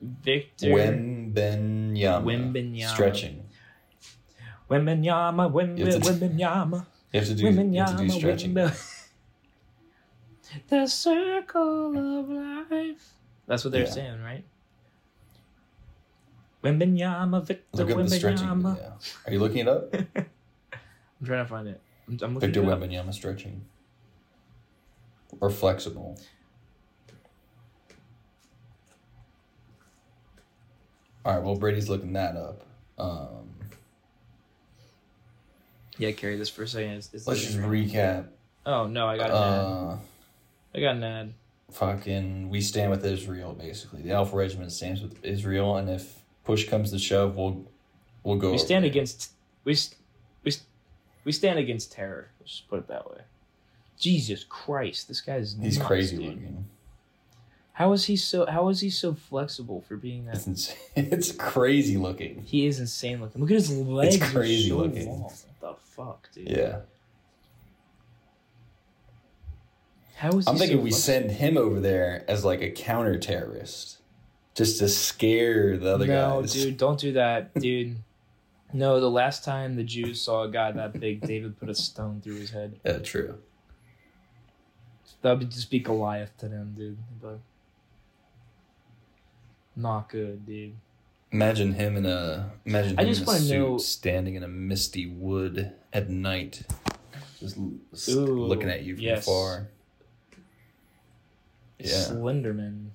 Victor 0.00 0.66
Wembanyama. 0.68 2.22
Wembanyama. 2.24 2.86
Stretching. 2.88 3.42
Wembenyama, 4.70 5.50
Wembe, 5.52 5.78
You 5.78 5.86
have 5.86 6.00
to- 6.02 6.12
Wembenyama, 6.12 6.86
You 7.12 7.20
have 7.20 7.28
to 7.28 7.34
do, 7.34 7.42
you 7.50 7.80
have 7.80 7.96
to 7.98 8.02
do 8.04 8.08
stretching. 8.10 8.54
The 10.68 10.86
circle 10.86 12.20
of 12.20 12.28
life. 12.70 13.12
That's 13.46 13.64
what 13.64 13.72
they're 13.72 13.82
Yeah. 13.84 13.90
saying, 13.90 14.22
right? 14.22 14.44
Wembenyama, 16.64 17.44
Victor 17.46 17.64
Look 17.84 17.90
at 17.90 17.96
the 17.96 18.08
stretching. 18.08 18.46
Wembenyama. 18.46 18.74
video. 18.74 18.92
Are 19.26 19.32
you 19.32 19.38
looking 19.38 19.58
it 19.58 19.68
up? 19.68 19.94
I'm 20.16 21.26
trying 21.26 21.44
to 21.44 21.48
find 21.48 21.68
it. 21.68 21.80
I'm, 22.08 22.18
I'm 22.22 22.34
looking 22.34 22.40
Victor 22.40 22.62
it 22.62 22.68
up. 22.68 22.80
Wembanyama 22.80 23.12
stretching. 23.12 23.64
Or 25.40 25.50
flexible. 25.50 26.18
All 31.24 31.34
right, 31.34 31.42
well, 31.42 31.56
Brady's 31.56 31.88
looking 31.88 32.12
that 32.14 32.36
up. 32.36 32.62
Um, 32.98 33.48
Yeah, 35.98 36.12
carry 36.12 36.36
this 36.36 36.50
for 36.50 36.64
a 36.64 36.68
second. 36.68 36.92
It's, 36.92 37.10
it's 37.12 37.26
let's 37.26 37.40
just 37.40 37.58
recap. 37.58 38.26
Oh 38.66 38.86
no, 38.86 39.06
I 39.06 39.16
got 39.16 39.30
an 39.30 39.36
ad. 39.36 39.42
Uh, 39.42 39.96
I 40.74 40.80
got 40.80 40.96
an 40.96 41.04
ad. 41.04 41.34
fucking, 41.70 42.48
we 42.50 42.60
stand 42.60 42.90
with 42.90 43.04
Israel, 43.04 43.52
basically. 43.54 44.02
The 44.02 44.12
Alpha 44.12 44.36
Regiment 44.36 44.72
stands 44.72 45.00
with 45.02 45.22
Israel, 45.24 45.76
and 45.76 45.88
if 45.88 46.23
push 46.44 46.68
comes 46.68 46.90
to 46.92 46.98
shove, 46.98 47.36
we'll 47.36 47.64
we'll 48.22 48.36
go. 48.36 48.52
We 48.52 48.58
stand 48.58 48.84
against 48.84 49.32
we 49.64 49.76
we 50.44 50.52
we 51.24 51.32
stand 51.32 51.58
against 51.58 51.92
terror. 51.92 52.30
Let's 52.40 52.52
just 52.52 52.68
put 52.68 52.78
it 52.80 52.88
that 52.88 53.10
way. 53.10 53.22
Jesus 53.98 54.44
Christ, 54.44 55.08
this 55.08 55.20
guy's 55.20 55.56
He's 55.60 55.78
nuts, 55.78 55.86
crazy 55.86 56.16
dude. 56.16 56.26
looking. 56.26 56.66
How 57.74 57.92
is 57.92 58.04
he 58.04 58.16
so? 58.16 58.46
How 58.46 58.68
is 58.68 58.80
he 58.80 58.90
so 58.90 59.14
flexible 59.14 59.80
for 59.88 59.96
being 59.96 60.26
that? 60.26 60.36
It's 60.36 60.46
insane. 60.46 60.76
It's 60.96 61.32
crazy 61.32 61.96
looking. 61.96 62.42
He 62.42 62.66
is 62.66 62.78
insane 62.78 63.20
looking. 63.20 63.40
Look 63.40 63.50
at 63.50 63.54
his 63.54 63.70
legs. 63.76 64.16
It's 64.16 64.30
crazy 64.30 64.68
so 64.68 64.76
looking. 64.76 65.08
Long. 65.08 65.22
What 65.22 65.44
the 65.60 65.74
fuck, 65.82 66.28
dude? 66.32 66.48
Yeah. 66.50 66.80
How 70.16 70.30
is? 70.38 70.46
I'm 70.46 70.56
thinking 70.56 70.78
so 70.78 70.82
we 70.84 70.90
flexible? 70.90 71.28
send 71.28 71.30
him 71.32 71.56
over 71.56 71.80
there 71.80 72.24
as 72.28 72.44
like 72.44 72.62
a 72.62 72.70
counter 72.70 73.18
terrorist, 73.18 73.93
just 74.54 74.78
to 74.78 74.88
scare 74.88 75.76
the 75.76 75.94
other 75.94 76.06
no, 76.06 76.40
guys. 76.40 76.52
dude, 76.52 76.76
don't 76.76 76.98
do 76.98 77.12
that, 77.12 77.52
dude. 77.54 77.96
No, 78.72 78.98
the 79.00 79.10
last 79.10 79.44
time 79.44 79.76
the 79.76 79.84
Jews 79.84 80.20
saw 80.20 80.42
a 80.44 80.48
guy 80.50 80.72
that 80.72 80.98
big, 80.98 81.20
David 81.20 81.58
put 81.60 81.68
a 81.68 81.74
stone 81.74 82.20
through 82.22 82.36
his 82.36 82.50
head. 82.50 82.78
Yeah, 82.84 82.98
true. 82.98 83.38
That 85.22 85.38
would 85.38 85.50
just 85.50 85.70
be 85.70 85.78
Goliath 85.78 86.36
to 86.38 86.48
them, 86.48 86.74
dude. 86.76 86.98
But 87.22 87.38
not 89.76 90.08
good, 90.08 90.44
dude. 90.46 90.74
Imagine 91.32 91.72
him 91.74 91.96
in 91.96 92.06
a 92.06 92.52
imagine 92.64 92.98
I 92.98 93.04
just 93.04 93.22
in 93.22 93.24
a 93.24 93.26
wanna 93.28 93.40
suit 93.40 93.58
know- 93.58 93.78
standing 93.78 94.34
in 94.34 94.42
a 94.42 94.48
misty 94.48 95.06
wood 95.06 95.72
at 95.92 96.10
night. 96.10 96.62
just 97.40 97.56
Ooh, 98.10 98.46
looking 98.46 98.68
at 98.68 98.82
you 98.82 98.94
from 98.96 99.02
yes. 99.04 99.22
afar. 99.26 99.68
Yeah, 101.78 101.86
Slenderman. 101.88 102.90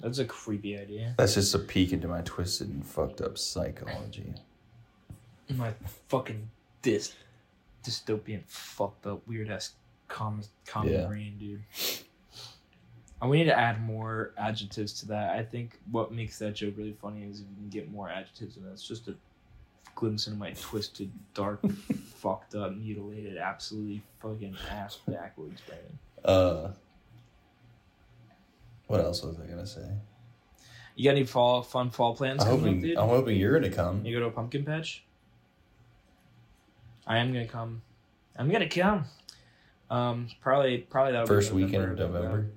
That's 0.00 0.18
a 0.18 0.24
creepy 0.24 0.78
idea. 0.78 1.14
that's 1.18 1.34
just 1.34 1.54
a 1.54 1.58
peek 1.58 1.92
into 1.92 2.06
my 2.08 2.20
twisted 2.22 2.68
and 2.68 2.84
fucked 2.86 3.20
up 3.20 3.36
psychology. 3.38 4.34
My 5.50 5.72
fucking 6.08 6.48
dis 6.82 7.14
dystopian 7.82 8.42
fucked 8.46 9.06
up 9.06 9.26
weird 9.26 9.50
ass 9.50 9.72
common 10.08 10.44
common 10.66 10.92
Yeah. 10.92 11.06
brain, 11.06 11.36
dude. 11.38 11.62
And 13.20 13.30
we 13.30 13.38
need 13.38 13.44
to 13.46 13.58
add 13.58 13.82
more 13.82 14.32
adjectives 14.38 14.92
to 15.00 15.06
that. 15.08 15.36
I 15.36 15.42
think 15.42 15.80
what 15.90 16.12
makes 16.12 16.38
that 16.38 16.54
joke 16.54 16.74
really 16.76 16.92
funny 17.02 17.24
is 17.24 17.40
if 17.40 17.46
you 17.50 17.56
can 17.56 17.68
get 17.68 17.90
more 17.90 18.08
adjectives 18.08 18.56
in 18.56 18.64
that. 18.64 18.72
It's 18.72 18.86
just 18.86 19.08
a 19.08 19.14
glimpse 19.96 20.28
into 20.28 20.38
my 20.38 20.52
twisted, 20.52 21.10
dark, 21.34 21.60
fucked 22.14 22.54
up, 22.54 22.76
mutilated, 22.76 23.36
absolutely 23.36 24.02
fucking 24.20 24.56
ass 24.70 24.98
backwards 25.08 25.60
brain. 25.62 25.98
Uh, 26.24 26.70
what 28.88 29.00
else 29.00 29.22
was 29.22 29.38
I 29.38 29.46
gonna 29.46 29.66
say? 29.66 29.88
You 30.96 31.04
got 31.04 31.16
any 31.16 31.24
fall 31.24 31.62
fun 31.62 31.90
fall 31.90 32.16
plans 32.16 32.42
I'm 32.42 32.48
coming 32.48 32.58
up, 32.58 32.64
hoping, 32.66 32.80
dude? 32.80 32.96
I'm 32.98 33.08
hoping 33.08 33.36
you're 33.38 33.58
gonna 33.58 33.72
come. 33.72 34.04
You 34.04 34.14
go 34.14 34.20
to 34.20 34.26
a 34.26 34.30
pumpkin 34.32 34.64
patch? 34.64 35.04
I 37.06 37.18
am 37.18 37.32
gonna 37.32 37.46
come. 37.46 37.82
I'm 38.36 38.50
gonna 38.50 38.68
come. 38.68 39.04
Um, 39.90 40.28
probably, 40.40 40.78
probably 40.78 41.12
that'll 41.12 41.26
First 41.26 41.54
be 41.54 41.64
weekend 41.64 41.84
of 41.84 41.98
uh, 41.98 42.04
November. 42.04 42.50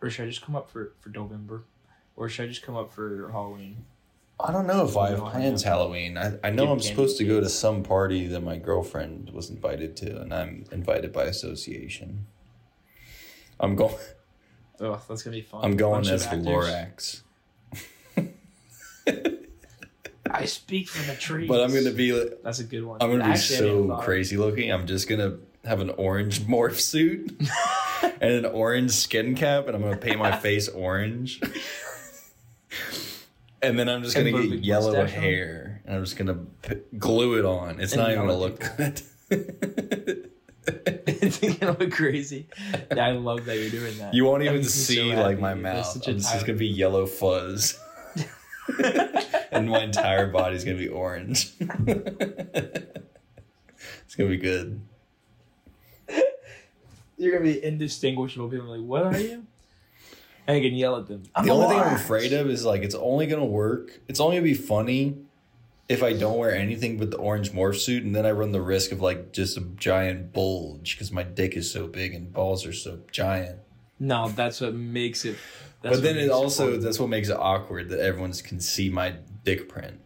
Or 0.00 0.10
should 0.10 0.24
I 0.24 0.28
just 0.28 0.42
come 0.42 0.56
up 0.56 0.70
for 0.70 0.92
for 1.00 1.08
November? 1.10 1.64
Or 2.16 2.28
should 2.28 2.44
I 2.44 2.48
just 2.48 2.62
come 2.62 2.76
up 2.76 2.92
for 2.92 3.30
Halloween? 3.32 3.84
I 4.40 4.52
don't 4.52 4.66
know 4.66 4.84
if 4.84 4.96
I 4.96 5.10
have 5.10 5.20
plans 5.20 5.62
Halloween. 5.62 6.18
I, 6.18 6.38
I 6.42 6.50
know 6.50 6.72
I'm 6.72 6.80
supposed 6.80 7.16
to 7.18 7.24
go 7.24 7.40
to 7.40 7.48
some 7.48 7.82
party 7.82 8.26
that 8.28 8.40
my 8.40 8.56
girlfriend 8.56 9.30
was 9.30 9.50
invited 9.50 9.96
to, 9.98 10.20
and 10.20 10.34
I'm 10.34 10.64
invited 10.72 11.12
by 11.12 11.24
association. 11.24 12.26
I'm 13.60 13.76
going. 13.76 13.94
Oh, 14.80 15.00
that's 15.08 15.22
gonna 15.22 15.36
be 15.36 15.42
fun. 15.42 15.64
I'm 15.64 15.76
going 15.76 16.06
as. 16.08 16.26
Lorax, 16.26 17.22
I 20.30 20.44
speak 20.46 20.88
for 20.88 21.02
the 21.10 21.16
trees. 21.16 21.48
but 21.48 21.60
I'm 21.62 21.72
gonna 21.74 21.90
be. 21.92 22.10
That's 22.42 22.58
a 22.60 22.64
good 22.64 22.84
one. 22.84 22.98
I'm 23.00 23.10
gonna 23.10 23.24
be 23.24 23.30
Actually, 23.30 23.56
I 23.56 23.60
didn't 23.60 23.82
so 23.82 23.88
thought 23.88 24.04
crazy 24.04 24.36
looking. 24.36 24.72
I'm 24.72 24.86
just 24.86 25.08
gonna 25.08 25.38
have 25.64 25.80
an 25.80 25.90
orange 25.90 26.40
morph 26.46 26.80
suit 26.80 27.32
and 28.02 28.32
an 28.32 28.46
orange 28.46 28.90
skin 28.92 29.34
cap, 29.34 29.66
and 29.66 29.76
I'm 29.76 29.82
gonna 29.82 29.96
paint 29.96 30.18
my 30.18 30.32
face 30.36 30.68
orange. 30.68 31.40
And 33.60 33.78
then 33.78 33.88
I'm 33.88 34.02
just 34.02 34.16
And 34.16 34.24
gonna 34.26 34.38
put 34.38 34.44
a 34.46 34.48
get 34.48 34.56
big 34.56 34.64
yellow 34.66 34.92
mustache 34.92 35.16
on? 35.16 35.22
hair, 35.22 35.82
and 35.84 35.94
I'm 35.96 36.02
just 36.04 36.16
gonna 36.16 36.34
p- 36.62 36.80
glue 36.98 37.38
it 37.38 37.44
on. 37.44 37.78
It's 37.80 37.92
And 37.92 38.00
not 38.02 38.10
even 38.10 38.26
gonna 38.26 38.32
at 38.32 38.38
look 38.40 38.60
good. 38.76 39.00
It's 41.42 41.58
gonna 41.58 41.76
look 41.78 41.92
crazy. 41.92 42.46
Yeah, 42.94 43.06
I 43.08 43.12
love 43.12 43.44
that 43.46 43.58
you're 43.58 43.70
doing 43.70 43.96
that. 43.98 44.14
You 44.14 44.24
won't 44.24 44.40
That 44.40 44.46
even 44.50 44.58
me 44.58 44.62
so 44.64 44.70
see 44.70 45.14
like 45.14 45.38
my 45.38 45.54
mouth. 45.54 45.96
a 46.06 46.10
It's 46.10 46.32
just 46.32 46.46
gonna 46.46 46.58
be 46.58 46.68
yellow 46.68 47.06
fuzz, 47.06 47.78
and 49.52 49.68
my 49.68 49.82
entire 49.82 50.28
body's 50.28 50.64
gonna 50.64 50.78
be 50.78 50.88
orange. 50.88 51.52
it's 51.60 53.04
gonna 54.16 54.30
be 54.30 54.36
good. 54.38 54.80
You're 57.18 57.32
gonna 57.38 57.44
be 57.52 57.62
indistinguishable. 57.62 58.48
People 58.48 58.72
are 58.72 58.78
like, 58.78 58.86
"What 58.86 59.02
are 59.04 59.18
you?" 59.18 59.44
And 60.46 60.56
I 60.56 60.60
can 60.60 60.74
yell 60.74 60.96
at 60.96 61.06
them. 61.06 61.22
I'm 61.36 61.44
the 61.46 61.52
only 61.52 61.68
thing 61.68 61.78
I'm 61.78 61.94
afraid 61.94 62.32
of 62.32 62.50
is 62.50 62.64
like 62.64 62.82
it's 62.82 62.96
only 62.96 63.26
gonna 63.26 63.44
work. 63.44 64.00
It's 64.08 64.18
only 64.20 64.36
gonna 64.36 64.44
be 64.44 64.54
funny 64.54 65.16
if 65.92 66.02
I 66.02 66.12
don't 66.14 66.38
wear 66.38 66.54
anything 66.54 66.96
but 66.96 67.10
the 67.10 67.18
orange 67.18 67.52
morph 67.52 67.76
suit, 67.78 68.02
and 68.02 68.14
then 68.14 68.24
I 68.24 68.30
run 68.30 68.52
the 68.52 68.62
risk 68.62 68.92
of 68.92 69.00
like 69.00 69.32
just 69.32 69.56
a 69.56 69.60
giant 69.60 70.32
bulge 70.32 70.96
because 70.96 71.12
my 71.12 71.22
dick 71.22 71.56
is 71.56 71.70
so 71.70 71.86
big 71.86 72.14
and 72.14 72.32
balls 72.32 72.66
are 72.66 72.72
so 72.72 73.00
giant. 73.10 73.58
No, 74.00 74.28
that's 74.28 74.60
what 74.60 74.74
makes 74.74 75.24
it. 75.24 75.36
That's 75.82 75.96
but 75.96 76.02
then 76.02 76.16
it 76.16 76.30
also 76.30 76.72
fun. 76.72 76.80
that's 76.80 76.98
what 76.98 77.08
makes 77.08 77.28
it 77.28 77.36
awkward 77.36 77.90
that 77.90 78.00
everyone 78.00 78.32
can 78.32 78.60
see 78.60 78.88
my 78.88 79.14
dick 79.44 79.68
print. 79.68 80.00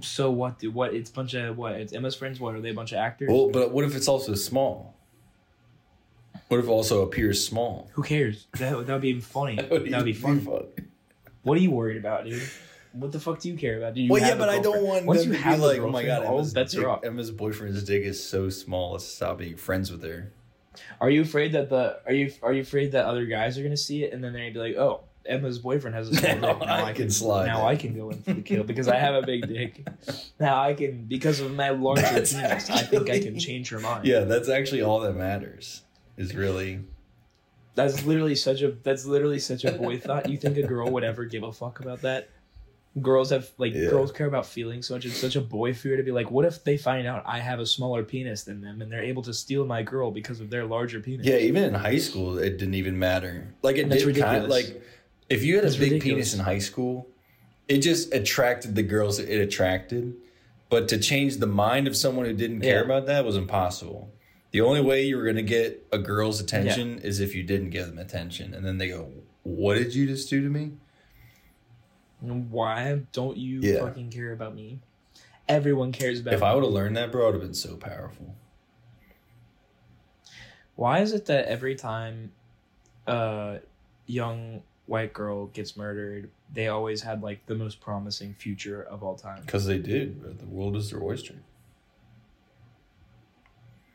So 0.00 0.30
what? 0.30 0.58
Do, 0.58 0.70
What? 0.70 0.94
It's 0.94 1.10
a 1.10 1.12
bunch 1.12 1.34
of 1.34 1.56
what? 1.56 1.72
It's 1.74 1.92
Emma's 1.92 2.14
friends. 2.14 2.40
What 2.40 2.54
are 2.54 2.60
they? 2.60 2.70
A 2.70 2.74
bunch 2.74 2.92
of 2.92 2.98
actors? 2.98 3.28
Well, 3.30 3.50
but 3.50 3.72
what 3.72 3.84
if 3.84 3.94
it's 3.94 4.08
also 4.08 4.34
small? 4.34 4.96
What 6.48 6.58
if 6.58 6.66
it 6.66 6.68
also 6.68 7.02
appears 7.02 7.44
small? 7.44 7.90
Who 7.94 8.02
cares? 8.02 8.46
That 8.58 8.86
that 8.86 8.92
would 8.92 9.02
be 9.02 9.20
funny. 9.20 9.56
That 9.56 9.68
That 9.70 9.82
would 9.82 9.92
would 9.92 10.04
be 10.04 10.12
fun. 10.12 10.46
What 11.42 11.58
are 11.58 11.60
you 11.60 11.70
worried 11.70 11.96
about, 11.96 12.24
dude? 12.24 12.42
What 12.92 13.12
the 13.12 13.20
fuck 13.20 13.38
do 13.38 13.48
you 13.48 13.56
care 13.56 13.78
about? 13.78 13.94
Do 13.94 14.02
you 14.02 14.10
Well, 14.10 14.20
yeah, 14.20 14.34
but 14.34 14.48
I 14.48 14.58
don't 14.58 14.82
want 14.84 15.06
Once 15.06 15.20
them 15.20 15.32
you 15.32 15.38
to 15.38 15.38
be 15.38 15.44
have 15.44 15.60
a 15.60 15.66
like, 15.66 15.78
oh 15.80 15.90
my 15.90 16.04
god, 16.04 16.24
all 16.24 16.38
Emma's, 16.38 16.52
bets 16.52 16.72
dick, 16.72 16.84
are 16.84 16.90
off. 16.90 17.04
Emma's 17.04 17.30
boyfriend's 17.30 17.84
dick 17.84 18.02
is 18.02 18.22
so 18.22 18.48
small. 18.48 18.92
Let's 18.92 19.04
stop 19.04 19.38
being 19.38 19.56
friends 19.56 19.92
with 19.92 20.02
her. 20.02 20.32
Are 21.00 21.10
you 21.10 21.22
afraid 21.22 21.52
that 21.52 21.68
the 21.68 22.00
are 22.06 22.12
you 22.12 22.32
are 22.42 22.52
you 22.52 22.62
afraid 22.62 22.92
that 22.92 23.04
other 23.04 23.26
guys 23.26 23.58
are 23.58 23.62
gonna 23.62 23.76
see 23.76 24.04
it 24.04 24.12
and 24.12 24.22
then 24.22 24.32
they're 24.32 24.50
gonna 24.50 24.52
be 24.54 24.74
like, 24.74 24.76
oh, 24.76 25.04
Emma's 25.26 25.58
boyfriend 25.58 25.94
has 25.94 26.08
a 26.08 26.14
small 26.14 26.36
Now 26.38 26.52
dick. 26.54 26.66
Now 26.66 26.84
I 26.84 26.92
can 26.92 27.10
slide 27.10 27.46
Now. 27.46 27.66
I 27.66 27.76
can 27.76 27.94
go 27.94 28.10
in 28.10 28.22
for 28.22 28.32
the 28.32 28.42
kill 28.42 28.64
because 28.64 28.88
I 28.88 28.96
have 28.96 29.14
a 29.14 29.22
big 29.22 29.46
dick. 29.46 29.86
Now 30.40 30.62
I 30.62 30.74
can 30.74 31.04
because 31.04 31.40
of 31.40 31.54
my 31.54 31.70
larger 31.70 32.02
penis. 32.02 32.70
I 32.70 32.82
think 32.82 33.10
I 33.10 33.20
can 33.20 33.38
change 33.38 33.68
her 33.70 33.78
mind. 33.78 34.06
Yeah, 34.06 34.20
that's 34.20 34.48
actually 34.48 34.82
all 34.82 35.00
that 35.00 35.14
matters. 35.14 35.82
Is 36.16 36.34
really 36.34 36.80
That's 37.74 38.04
literally 38.04 38.34
such 38.34 38.62
a 38.62 38.72
that's 38.82 39.04
literally 39.04 39.38
such 39.38 39.64
a 39.64 39.72
boy 39.72 39.98
thought. 39.98 40.28
You 40.28 40.38
think 40.38 40.56
a 40.56 40.62
girl 40.62 40.90
would 40.90 41.04
ever 41.04 41.24
give 41.24 41.42
a 41.42 41.52
fuck 41.52 41.80
about 41.80 42.02
that? 42.02 42.28
Girls 43.00 43.30
have 43.30 43.48
like 43.56 43.72
Yeah. 43.72 43.88
girls 43.88 44.10
care 44.10 44.26
about 44.26 44.46
feelings 44.46 44.86
so 44.88 44.94
much. 44.94 45.04
It's 45.06 45.16
such 45.16 45.36
a 45.36 45.40
boy 45.40 45.72
fear 45.74 45.96
to 45.96 46.02
be 46.02 46.10
like, 46.10 46.30
what 46.30 46.44
if 46.44 46.64
they 46.64 46.76
find 46.76 47.06
out 47.06 47.22
I 47.24 47.38
have 47.38 47.60
a 47.60 47.66
smaller 47.66 48.02
penis 48.02 48.42
than 48.42 48.60
them 48.60 48.82
and 48.82 48.90
they're 48.90 49.02
able 49.02 49.22
to 49.22 49.32
steal 49.32 49.64
my 49.64 49.82
girl 49.84 50.10
because 50.10 50.40
of 50.40 50.50
their 50.50 50.64
larger 50.64 50.98
penis? 50.98 51.24
yeah. 51.26 51.36
Even 51.36 51.62
in 51.62 51.74
high 51.74 51.98
school, 51.98 52.38
it 52.38 52.58
didn't 52.58 52.74
even 52.74 52.98
matter. 52.98 53.54
Like 53.62 53.76
it 53.76 53.88
did 53.88 54.02
kind 54.02 54.06
ridiculous. 54.06 54.50
like 54.50 54.82
if 55.28 55.44
you 55.44 55.54
had 55.54 55.64
That's 55.64 55.76
a 55.76 55.78
big 55.78 55.92
ridiculous. 55.92 56.30
penis 56.30 56.34
in 56.34 56.40
high 56.40 56.58
school, 56.58 57.06
it 57.68 57.78
just 57.78 58.12
attracted 58.12 58.74
the 58.74 58.82
girls 58.82 59.20
it 59.20 59.40
attracted. 59.40 60.14
But 60.68 60.88
to 60.88 60.98
change 60.98 61.36
the 61.36 61.46
mind 61.46 61.86
of 61.86 61.96
someone 61.96 62.26
who 62.26 62.32
didn't 62.32 62.60
care 62.60 62.78
Yeah. 62.78 62.84
about 62.84 63.06
that 63.06 63.24
was 63.24 63.36
impossible. 63.36 64.12
The 64.50 64.62
only 64.62 64.80
way 64.80 65.04
you 65.04 65.16
were 65.16 65.22
going 65.22 65.36
to 65.36 65.42
get 65.42 65.86
a 65.92 65.98
girl's 65.98 66.40
attention 66.40 66.98
is 66.98 67.20
if 67.20 67.36
you 67.36 67.44
didn't 67.44 67.70
give 67.70 67.86
them 67.86 67.98
attention, 67.98 68.52
and 68.52 68.66
then 68.66 68.78
they 68.78 68.88
go, 68.88 69.08
"What 69.44 69.74
did 69.74 69.94
you 69.94 70.08
just 70.08 70.28
do 70.28 70.42
to 70.42 70.48
me?" 70.48 70.72
Why 72.20 73.02
don't 73.12 73.36
you 73.36 73.60
Yeah. 73.60 73.80
fucking 73.80 74.10
care 74.10 74.32
about 74.32 74.54
me? 74.54 74.80
Everyone 75.48 75.90
cares 75.92 76.20
about 76.20 76.34
If 76.34 76.40
me. 76.40 76.46
I 76.46 76.54
would 76.54 76.62
have 76.64 76.72
learned 76.72 76.96
that, 76.96 77.10
bro, 77.10 77.22
I 77.22 77.26
would 77.26 77.34
have 77.34 77.42
been 77.42 77.54
so 77.54 77.76
powerful. 77.76 78.36
Why 80.76 81.00
is 81.00 81.12
it 81.12 81.26
that 81.26 81.46
every 81.46 81.74
time 81.74 82.32
a 83.06 83.60
young 84.06 84.62
white 84.86 85.12
girl 85.12 85.46
gets 85.46 85.76
murdered, 85.76 86.30
they 86.52 86.68
always 86.68 87.02
had 87.02 87.22
like 87.22 87.46
the 87.46 87.54
most 87.54 87.80
promising 87.80 88.34
future 88.34 88.82
of 88.82 89.02
all 89.02 89.16
time? 89.16 89.42
Because 89.44 89.66
they 89.66 89.78
did. 89.78 90.20
Bro. 90.20 90.34
The 90.34 90.46
world 90.46 90.76
is 90.76 90.90
their 90.90 91.02
oyster. 91.02 91.34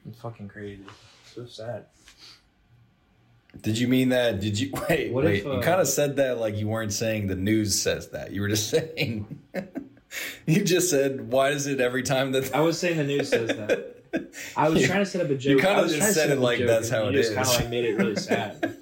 It's 0.08 0.20
fucking 0.20 0.48
crazy. 0.50 0.84
So 1.34 1.46
sad. 1.46 1.86
Did 3.62 3.78
you 3.78 3.88
mean 3.88 4.10
that? 4.10 4.40
Did 4.40 4.60
you 4.60 4.72
wait? 4.90 5.12
What 5.12 5.26
wait. 5.26 5.40
if, 5.42 5.46
uh, 5.46 5.56
you 5.56 5.62
kind 5.62 5.82
of 5.82 5.88
said 5.88 6.18
that 6.18 6.38
like 6.40 6.56
you 6.58 6.68
weren't 6.68 6.94
saying 6.94 7.28
the 7.28 7.36
news 7.36 7.80
says 7.82 8.10
that. 8.10 8.32
You 8.32 8.42
were 8.42 8.50
just 8.50 8.70
saying. 8.72 9.40
you 10.46 10.64
just 10.64 10.90
said, 10.90 11.32
"Why 11.32 11.50
is 11.50 11.68
it 11.68 11.80
every 11.80 12.04
time 12.04 12.32
that?" 12.34 12.54
I 12.56 12.62
was 12.62 12.80
saying 12.80 12.98
the 12.98 13.04
news 13.04 13.30
says 13.30 13.50
that. 13.50 13.92
I 14.56 14.70
was 14.70 14.86
trying 14.86 15.00
to 15.00 15.06
set 15.06 15.22
up 15.26 15.30
a 15.30 15.36
joke. 15.36 15.52
you 15.52 15.60
kinda 15.60 15.88
just 15.90 16.14
said 16.14 16.30
it 16.30 16.40
like 16.40 16.60
that's 16.66 16.90
how 16.90 17.08
it 17.08 17.14
just 17.14 17.34
Kind 17.36 17.48
of 17.48 17.54
like 17.56 17.70
made 17.70 17.84
it 17.86 17.98
really 17.98 18.16
sad. 18.16 18.78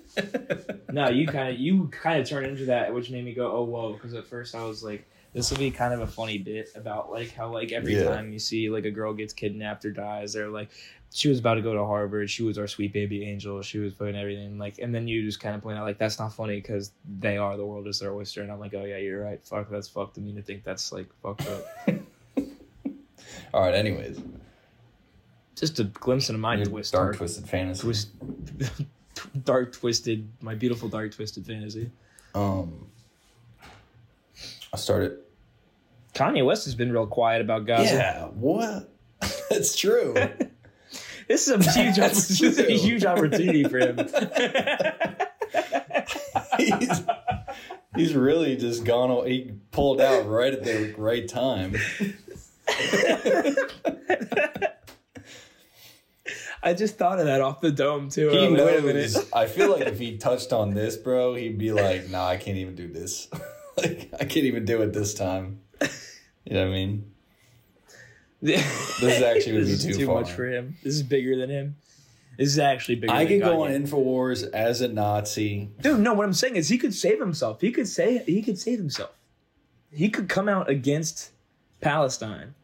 no, 0.92 1.10
you 1.10 1.26
kind 1.28 1.54
of 1.54 1.60
you 1.60 1.88
kind 1.88 2.22
of 2.22 2.28
turned 2.28 2.46
into 2.46 2.66
that, 2.66 2.94
which 2.94 3.10
made 3.10 3.26
me 3.26 3.34
go, 3.34 3.52
"Oh 3.52 3.64
whoa!" 3.64 3.94
Because 3.94 4.14
at 4.14 4.28
first 4.28 4.54
I 4.54 4.64
was 4.66 4.84
like, 4.84 5.08
"This 5.34 5.50
will 5.52 5.58
be 5.58 5.72
kind 5.72 5.94
of 5.94 6.00
a 6.02 6.08
funny 6.08 6.38
bit 6.38 6.70
about 6.76 7.12
like 7.12 7.32
how 7.34 7.52
like 7.52 7.72
every 7.72 7.96
Yeah. 7.96 8.06
time 8.16 8.32
you 8.32 8.40
see 8.40 8.70
like 8.70 8.86
a 8.86 8.92
girl 8.92 9.14
gets 9.14 9.34
kidnapped 9.34 9.84
or 9.86 9.92
dies, 9.92 10.34
they're 10.34 10.50
like." 10.50 10.70
She 11.16 11.30
was 11.30 11.38
about 11.38 11.54
to 11.56 11.62
go 11.62 11.76
to 11.76 11.86
Harvard. 11.86 12.28
She 12.32 12.42
was 12.42 12.58
our 12.58 12.66
sweet 12.66 12.92
baby 12.92 13.24
angel. 13.24 13.62
She 13.62 13.78
was 13.78 13.94
putting 13.94 14.16
everything 14.16 14.58
like, 14.58 14.80
and 14.80 14.96
then 14.96 15.08
you 15.08 15.24
just 15.24 15.40
kind 15.40 15.56
of 15.56 15.62
point 15.62 15.78
out 15.78 15.84
like 15.86 16.00
that's 16.00 16.18
not 16.18 16.34
funny 16.34 16.56
because 16.56 16.90
they 17.20 17.38
are 17.38 17.56
the 17.56 17.64
world 17.64 17.88
is 17.88 18.00
their 18.00 18.12
oyster, 18.16 18.42
and 18.42 18.52
I'm 18.52 18.60
like, 18.60 18.74
oh 18.74 18.84
yeah, 18.84 18.98
you're 18.98 19.24
right. 19.24 19.40
Fuck, 19.44 19.70
that's 19.70 19.88
fucked 19.88 20.18
of 20.18 20.24
me 20.24 20.34
to 20.34 20.42
think 20.42 20.64
that's 20.64 20.92
like 20.92 21.06
fucked 21.22 21.48
up. 21.48 21.66
All 23.54 23.62
right. 23.62 23.76
Anyways, 23.76 24.20
Just 25.56 25.80
a 25.80 25.84
glimpse 25.84 26.30
into 26.30 26.40
my 26.40 26.56
your 26.56 26.66
twist, 26.66 26.94
dark 26.94 27.06
dark, 27.10 27.18
twisted 27.18 27.48
fantasy. 27.48 27.82
twist, 27.84 28.10
dark 29.44 29.72
twisted, 29.72 30.28
my 30.42 30.56
beautiful 30.56 30.90
dark 30.90 31.14
twisted 31.14 31.46
fantasy. 31.46 31.92
Um, 32.34 32.88
I 34.74 34.78
started. 34.78 35.20
Kanye 36.14 36.46
West 36.46 36.66
has 36.66 36.76
been 36.76 36.92
real 36.92 37.08
quiet 37.08 37.42
about 37.42 37.66
Gaza. 37.66 37.96
Yeah. 37.96 38.26
What? 38.28 38.90
That's 39.50 39.76
true. 39.76 40.16
This 41.26 41.48
is 41.48 41.66
a 41.66 41.72
huge, 41.72 41.96
this 41.98 42.42
is 42.42 42.60
a 42.60 42.70
huge 42.74 43.06
opportunity 43.06 43.64
for 43.64 43.80
him. 43.80 43.98
he's, 46.58 47.02
he's 47.96 48.14
really 48.14 48.58
just 48.58 48.84
gone. 48.84 49.26
He 49.26 49.54
pulled 49.72 50.02
out 50.02 50.28
right 50.28 50.54
at 50.54 50.66
the 50.66 50.94
right 50.98 51.26
time. 51.26 51.76
I 56.62 56.74
just 56.74 56.98
thought 56.98 57.20
of 57.20 57.26
that 57.26 57.40
off 57.42 57.62
the 57.62 57.72
dome 57.72 58.10
too. 58.10 58.30
He 58.30 58.38
Uh, 58.48 58.52
wait 58.52 58.80
a 58.80 58.82
minute. 58.82 59.14
knows. 59.14 59.32
I 59.34 59.46
feel 59.48 59.72
like 59.72 59.88
if 59.88 60.00
he 60.00 60.18
touched 60.18 60.52
on 60.54 60.74
this, 60.74 60.98
bro, 60.98 61.36
he'd 61.36 61.58
be 61.58 61.72
like, 61.72 62.10
"Nah, 62.10 62.28
I 62.28 62.38
can't 62.38 62.58
even 62.58 62.76
do 62.76 62.88
this. 62.92 63.28
like, 63.78 64.10
I 64.14 64.26
can't 64.26 64.46
even 64.46 64.66
do 64.66 64.82
it 64.82 64.94
this 64.94 65.14
time." 65.14 65.60
You 66.46 66.56
know 66.56 66.62
what 66.62 66.68
I 66.68 66.72
mean? 66.72 67.12
this 68.42 69.02
is 69.02 69.22
actually 69.24 69.54
would 69.54 69.68
be 69.68 69.78
too 69.78 69.94
too 69.94 70.08
much 70.08 70.32
for 70.32 70.46
him. 70.46 70.76
This 70.84 70.96
is 70.96 71.04
bigger 71.04 71.38
than 71.38 71.50
him. 71.50 71.76
This 72.38 72.50
is 72.50 72.60
actually 72.60 72.96
bigger. 72.96 73.14
I 73.14 73.26
could 73.26 73.42
go 73.42 73.58
Kanye. 73.58 73.76
on 73.76 73.84
Infowars 73.84 74.50
as 74.52 74.82
a 74.82 74.88
Nazi. 74.88 75.70
Dude, 75.82 76.00
no. 76.00 76.14
What 76.14 76.26
I'm 76.26 76.34
saying 76.34 76.56
is, 76.56 76.70
he 76.70 76.78
could 76.78 76.94
save 76.94 77.20
himself. 77.20 77.62
He 77.62 77.72
could 77.72 77.88
say 77.88 78.24
he 78.26 78.42
could 78.42 78.58
save 78.58 78.80
himself. 78.80 79.12
He 79.92 80.10
could 80.10 80.28
come 80.28 80.50
out 80.50 80.70
against 80.70 81.32
Palestine 81.80 82.56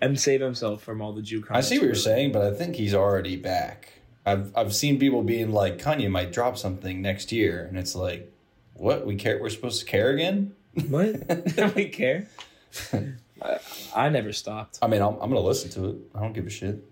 and 0.00 0.18
save 0.18 0.40
himself 0.40 0.82
from 0.82 1.00
all 1.00 1.12
the 1.12 1.22
Jew. 1.22 1.44
I 1.50 1.60
see 1.60 1.78
what 1.78 1.86
you're 1.86 1.94
saying, 1.94 2.32
but 2.32 2.42
I 2.42 2.52
think 2.52 2.76
he's 2.76 2.94
already 2.94 3.36
back. 3.36 3.92
I've 4.26 4.52
I've 4.56 4.74
seen 4.74 4.98
people 4.98 5.22
being 5.22 5.52
like, 5.52 5.78
Kanye 5.78 6.10
might 6.10 6.32
drop 6.32 6.58
something 6.58 7.00
next 7.00 7.32
year, 7.32 7.64
and 7.64 7.78
it's 7.78 7.94
like, 7.94 8.32
what? 8.74 9.06
We 9.06 9.16
care? 9.16 9.40
We're 9.40 9.48
supposed 9.48 9.80
to 9.80 9.86
care 9.86 10.10
again? 10.10 10.54
What? 10.88 11.26
Don't 11.56 11.92
care. 11.92 12.26
I, 13.42 13.58
I 13.94 14.08
never 14.08 14.32
stopped. 14.32 14.78
I 14.82 14.86
mean, 14.86 15.00
I'm, 15.02 15.14
I'm 15.14 15.30
gonna 15.30 15.40
listen 15.40 15.70
to 15.70 15.90
it. 15.90 15.96
I 16.14 16.20
don't 16.20 16.32
give 16.32 16.46
a 16.46 16.50
shit. 16.50 16.84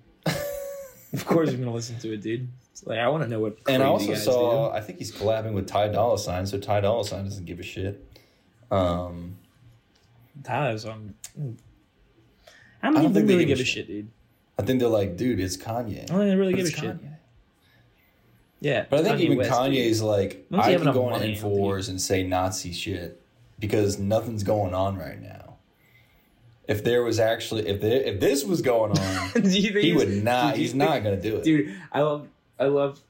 Of 1.13 1.25
course, 1.25 1.51
I'm 1.51 1.59
gonna 1.59 1.73
listen 1.73 1.99
to 2.01 2.13
it, 2.13 2.23
dude. 2.23 2.49
It's 2.73 2.85
like 2.87 2.99
I 2.99 3.09
want 3.09 3.23
to 3.23 3.29
know 3.29 3.41
what. 3.41 3.57
And 3.69 3.83
I 3.83 3.87
also 3.87 4.15
saw, 4.15 4.73
I 4.73 4.81
think 4.81 4.99
he's 4.99 5.13
collabing 5.13 5.53
with 5.53 5.67
Ty 5.67 5.89
Dolla 5.89 6.19
Sign, 6.19 6.47
so 6.47 6.59
Ty 6.59 6.81
Dolla 6.81 7.05
Sign 7.05 7.25
doesn't 7.25 7.47
give 7.47 7.59
a 7.59 7.63
shit. 7.63 8.05
Um, 8.71 9.37
do. 10.37 10.43
Tyler's 10.43 10.85
on. 10.85 11.15
How 12.83 12.91
I 12.91 12.93
don't 12.93 12.95
people 12.95 13.15
think 13.15 13.27
they 13.29 13.35
really 13.35 13.45
give 13.47 13.59
a 13.59 13.63
a 13.63 13.65
shit, 13.65 13.87
dude? 13.87 14.11
I 14.59 14.63
think 14.63 14.81
they're 14.81 14.89
like, 14.89 15.17
dude, 15.17 15.41
it's 15.41 15.57
Kanye. 15.57 16.03
I 16.03 16.05
don't 16.05 16.19
think 16.19 16.31
they 16.31 16.37
really 16.37 16.53
But 16.53 16.57
give 16.57 16.67
a 16.67 16.69
it's 16.69 16.79
shit. 16.79 16.97
Yeah, 18.61 18.87
But 18.89 19.01
I 19.01 19.03
think 19.05 19.17
Kanye 19.17 19.21
even 19.21 19.39
West, 19.39 19.51
dude. 19.51 19.59
Kanye's 19.59 20.03
like, 20.03 20.47
I 20.53 20.75
can 20.75 20.93
go 20.93 21.07
on 21.07 21.15
I 21.15 21.19
don't 21.19 21.37
Infowars 21.37 21.89
and 21.89 22.01
say 22.01 22.23
Nazi 22.25 22.73
shit 22.73 23.23
because 23.59 23.99
nothing's 23.99 24.43
going 24.43 24.75
on 24.75 24.99
right 24.99 25.21
now. 25.21 25.46
If 26.69 26.83
there 26.83 27.03
was 27.05 27.21
actually, 27.21 27.69
if 27.69 27.81
there, 27.81 28.01
if 28.03 28.19
this 28.21 28.45
was 28.45 28.61
going 28.63 28.99
on, 28.99 29.31
Do 29.35 29.41
you 29.41 29.73
think 29.73 29.77
he 29.77 29.81
he's- 29.93 29.97
would 29.97 30.25
not. 30.25 30.57
He's 30.57 30.71
think- 30.73 30.79
not 30.83 31.03
gonna 31.05 31.21
do 31.21 31.37
it. 31.37 31.45
dude 31.45 31.75
i 31.93 32.01
love 32.01 32.29
i 32.59 32.65
love 32.65 33.01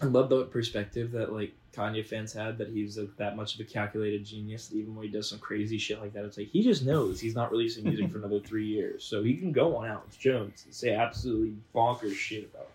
i 0.00 0.06
love 0.06 0.28
the 0.30 0.44
perspective 0.44 1.12
that 1.12 1.32
like 1.32 1.52
kanye 1.74 2.04
fans 2.06 2.32
had 2.32 2.58
that 2.58 2.68
he's 2.68 2.96
like 2.96 3.14
that 3.16 3.36
much 3.36 3.54
of 3.54 3.60
a 3.60 3.64
calculated 3.64 4.24
genius 4.24 4.68
that 4.68 4.76
even 4.76 4.94
when 4.94 5.04
he 5.04 5.10
does 5.10 5.28
some 5.28 5.38
crazy 5.40 5.76
shit 5.76 6.00
like 6.00 6.12
that 6.12 6.24
it's 6.24 6.38
like 6.38 6.46
he 6.48 6.62
just 6.62 6.84
knows 6.84 7.20
he's 7.20 7.34
not 7.34 7.50
releasing 7.50 7.82
music 7.84 8.10
for 8.12 8.18
another 8.18 8.38
three 8.40 8.66
years 8.66 9.04
so 9.04 9.22
he 9.24 9.34
can 9.34 9.50
go 9.52 9.76
on 9.76 9.86
alex 9.88 10.16
jones 10.16 10.62
and 10.64 10.72
say 10.74 10.94
absolutely 10.94 11.52
bonkers 11.74 12.14
shit 12.14 12.48
about 12.54 12.68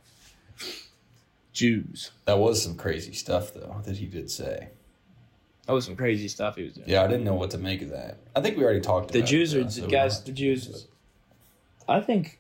jews 1.54 2.12
That 2.26 2.38
was 2.40 2.62
some 2.62 2.76
crazy 2.76 3.14
stuff 3.14 3.54
though 3.54 3.82
that 3.86 3.98
he 3.98 4.06
did 4.06 4.30
say. 4.30 4.70
That 5.70 5.76
was 5.76 5.86
some 5.86 5.96
crazy 5.96 6.28
stuff 6.28 6.56
he 6.56 6.64
was 6.64 6.74
doing 6.74 6.90
Yeah, 6.90 7.04
I 7.04 7.08
didn't 7.08 7.26
know 7.26 7.36
what 7.36 7.52
to 7.52 7.60
make 7.60 7.84
of 7.84 7.92
that. 7.92 8.18
I 8.36 8.42
think 8.42 8.58
we 8.58 8.64
already 8.64 8.82
talked. 8.82 9.12
the 9.12 9.20
about 9.20 9.30
jews 9.30 9.54
it, 9.54 9.68
are 9.68 9.70
so 9.70 9.88
guys 9.88 10.24
the 10.24 10.32
jews 10.32 10.66
get 10.66 10.74
into 10.74 10.86
it. 10.88 10.90
i 11.88 12.02
think 12.02 12.40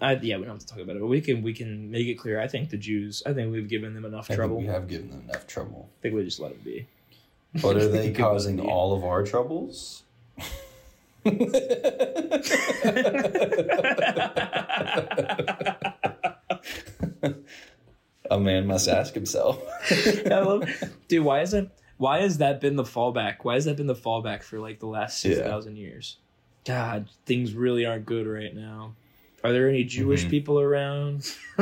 I, 0.00 0.12
yeah, 0.12 0.36
we 0.36 0.44
don't 0.44 0.52
have 0.52 0.60
to 0.60 0.66
talk 0.66 0.78
about 0.78 0.94
it, 0.94 1.00
but 1.00 1.08
we 1.08 1.20
can 1.20 1.42
we 1.42 1.52
can 1.52 1.90
make 1.90 2.06
it 2.06 2.14
clear. 2.14 2.40
I 2.40 2.46
think 2.46 2.70
the 2.70 2.76
Jews. 2.76 3.20
I 3.26 3.32
think 3.32 3.50
we've 3.50 3.68
given 3.68 3.94
them 3.94 4.04
enough 4.04 4.26
I 4.26 4.28
think 4.28 4.36
trouble. 4.36 4.58
we 4.58 4.66
have 4.66 4.86
given 4.86 5.10
them 5.10 5.24
enough 5.28 5.48
trouble. 5.48 5.90
I 5.98 6.02
think 6.02 6.14
we 6.14 6.22
just 6.22 6.38
let 6.38 6.52
them 6.52 6.60
be. 6.64 6.86
But 7.60 7.76
are 7.78 7.88
they 7.98 8.12
causing 8.12 8.60
all 8.60 8.96
of 8.96 9.02
our 9.02 9.24
troubles? 9.24 10.04
A 18.30 18.38
man 18.38 18.66
must 18.66 18.88
ask 18.88 19.14
himself. 19.14 19.58
I 20.30 20.40
love, 20.40 20.68
dude. 21.08 21.24
Why 21.24 21.40
isn't 21.40 21.70
why 21.98 22.20
has 22.20 22.38
that 22.38 22.60
been 22.60 22.76
the 22.76 22.84
fallback? 22.84 23.38
Why 23.42 23.54
has 23.54 23.66
that 23.66 23.76
been 23.76 23.86
the 23.86 23.94
fallback 23.94 24.42
for 24.42 24.58
like 24.58 24.78
the 24.80 24.86
last 24.86 25.18
six 25.20 25.38
Yeah. 25.38 25.60
years? 25.70 26.16
God, 26.64 27.08
things 27.26 27.52
really 27.54 27.84
aren't 27.86 28.06
good 28.06 28.26
right 28.26 28.54
now. 28.54 28.94
Are 29.44 29.52
there 29.52 29.68
any 29.68 29.84
Jewish 29.84 30.24
Mhm. 30.24 30.30
people 30.30 30.58
around? 30.60 31.32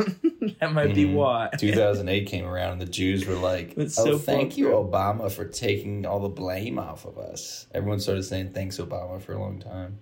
that 0.59 0.73
might 0.73 0.95
be 0.95 1.05
Mhm. 1.05 1.13
why. 1.13 1.49
2008 1.57 2.25
came 2.25 2.43
around 2.45 2.73
and 2.73 2.81
the 2.81 2.85
Jews 2.87 3.25
were 3.27 3.35
like, 3.35 3.75
That's 3.75 3.99
"Oh, 3.99 4.05
so 4.05 4.17
thank 4.17 4.49
fucked 4.51 4.57
you, 4.57 4.75
up. 4.77 4.89
Obama, 4.91 5.31
for 5.31 5.45
taking 5.45 6.05
all 6.05 6.19
the 6.19 6.27
blame 6.29 6.79
off 6.79 7.05
of 7.05 7.17
us." 7.19 7.67
Everyone 7.73 7.99
started 7.99 8.23
saying 8.23 8.53
thanks, 8.53 8.77
Obama, 8.79 9.21
for 9.21 9.33
a 9.33 9.39
long 9.39 9.59
time. 9.59 9.99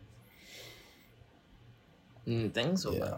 Mm, 2.27 2.53
thanks, 2.53 2.85
Yeah. 2.89 3.17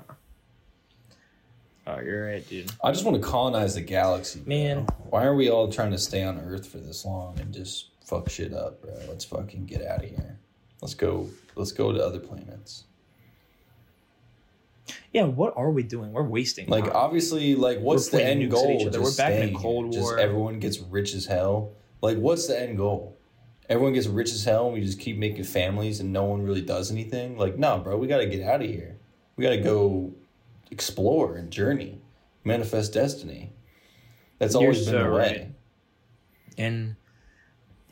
Oh, 1.89 2.01
you're 2.01 2.27
right, 2.27 2.47
dude. 2.49 2.69
I 2.83 2.91
just 2.91 3.05
want 3.05 3.15
to 3.15 3.25
colonize 3.25 3.75
the 3.75 3.81
galaxy, 3.81 4.41
bro. 4.41 4.49
Man. 4.49 4.87
Why 5.09 5.23
are 5.23 5.35
we 5.35 5.49
all 5.49 5.71
trying 5.71 5.91
to 5.91 5.97
stay 5.97 6.21
on 6.21 6.37
Earth 6.37 6.67
for 6.67 6.79
this 6.79 7.05
long 7.05 7.39
and 7.39 7.53
just 7.53 7.91
fuck 8.03 8.29
shit 8.29 8.53
up, 8.53 8.81
bro? 8.81 8.93
Let's 9.07 9.23
fucking 9.23 9.67
get 9.67 9.85
out 9.85 10.03
of 10.03 10.09
here. 10.09 10.37
Let's 10.81 10.93
go. 10.93 11.29
Let's 11.55 11.71
go 11.71 11.93
to 11.93 12.03
other 12.03 12.19
planets. 12.19 12.83
Yeah, 15.13 15.23
what 15.23 15.53
are 15.55 15.71
we 15.71 15.81
doing? 15.81 16.11
We're 16.11 16.23
wasting. 16.23 16.67
Like 16.67 16.85
time. 16.85 16.93
obviously, 16.93 17.55
like 17.55 17.79
what's 17.79 18.11
We're 18.11 18.19
the 18.19 18.25
end 18.25 18.51
goal? 18.51 18.79
Just 18.83 18.99
We're 18.99 19.15
back 19.15 19.41
in 19.41 19.49
here? 19.49 19.57
Cold 19.57 19.93
Just 19.93 20.17
everyone 20.17 20.59
gets 20.59 20.79
rich 20.79 21.13
as 21.13 21.25
hell. 21.25 21.71
Like 22.01 22.17
what's 22.17 22.47
the 22.47 22.61
end 22.61 22.77
goal? 22.77 23.17
Everyone 23.69 23.93
gets 23.93 24.07
rich 24.07 24.31
as 24.31 24.43
hell, 24.43 24.65
and 24.65 24.73
we 24.73 24.81
just 24.81 24.99
keep 24.99 25.17
making 25.17 25.45
families, 25.45 26.01
and 26.01 26.11
no 26.11 26.25
one 26.25 26.41
really 26.41 26.61
does 26.61 26.89
anything. 26.89 27.37
Like, 27.37 27.57
no, 27.57 27.77
bro, 27.79 27.97
we 27.97 28.07
got 28.07 28.19
to 28.19 28.25
get 28.25 28.41
out 28.41 28.61
of 28.61 28.67
here. 28.69 28.95
We 29.35 29.43
got 29.43 29.49
to 29.49 29.57
go 29.57 30.13
explore 30.71 31.35
and 31.35 31.51
journey, 31.51 32.01
manifest 32.43 32.93
destiny. 32.93 33.53
That's 34.39 34.53
You're 34.53 34.63
always 34.63 34.85
been 34.85 34.93
so 34.93 35.03
the 35.03 35.09
way. 35.11 35.17
right. 35.17 35.51
and 36.57 36.95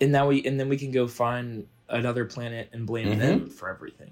and 0.02 0.12
now 0.12 0.28
we 0.28 0.46
and 0.46 0.60
then 0.60 0.70
we 0.70 0.78
can 0.78 0.92
go 0.92 1.08
find 1.08 1.68
another 1.90 2.26
planet 2.26 2.70
and 2.74 2.86
blame 2.88 3.08
Mhm. 3.08 3.20
them 3.20 3.50
for 3.50 3.70
everything. 3.70 4.12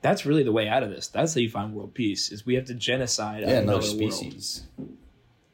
That's 0.00 0.24
really 0.24 0.44
the 0.44 0.52
way 0.52 0.68
out 0.68 0.82
of 0.84 0.90
this. 0.90 1.08
That's 1.08 1.34
how 1.34 1.40
you 1.40 1.50
find 1.50 1.74
world 1.74 1.92
peace. 1.94 2.30
Is 2.30 2.46
we 2.46 2.54
have 2.54 2.66
to 2.66 2.74
genocide 2.74 3.42
Yeah, 3.42 3.58
another 3.58 3.82
species. 3.82 4.64
world. 4.76 4.92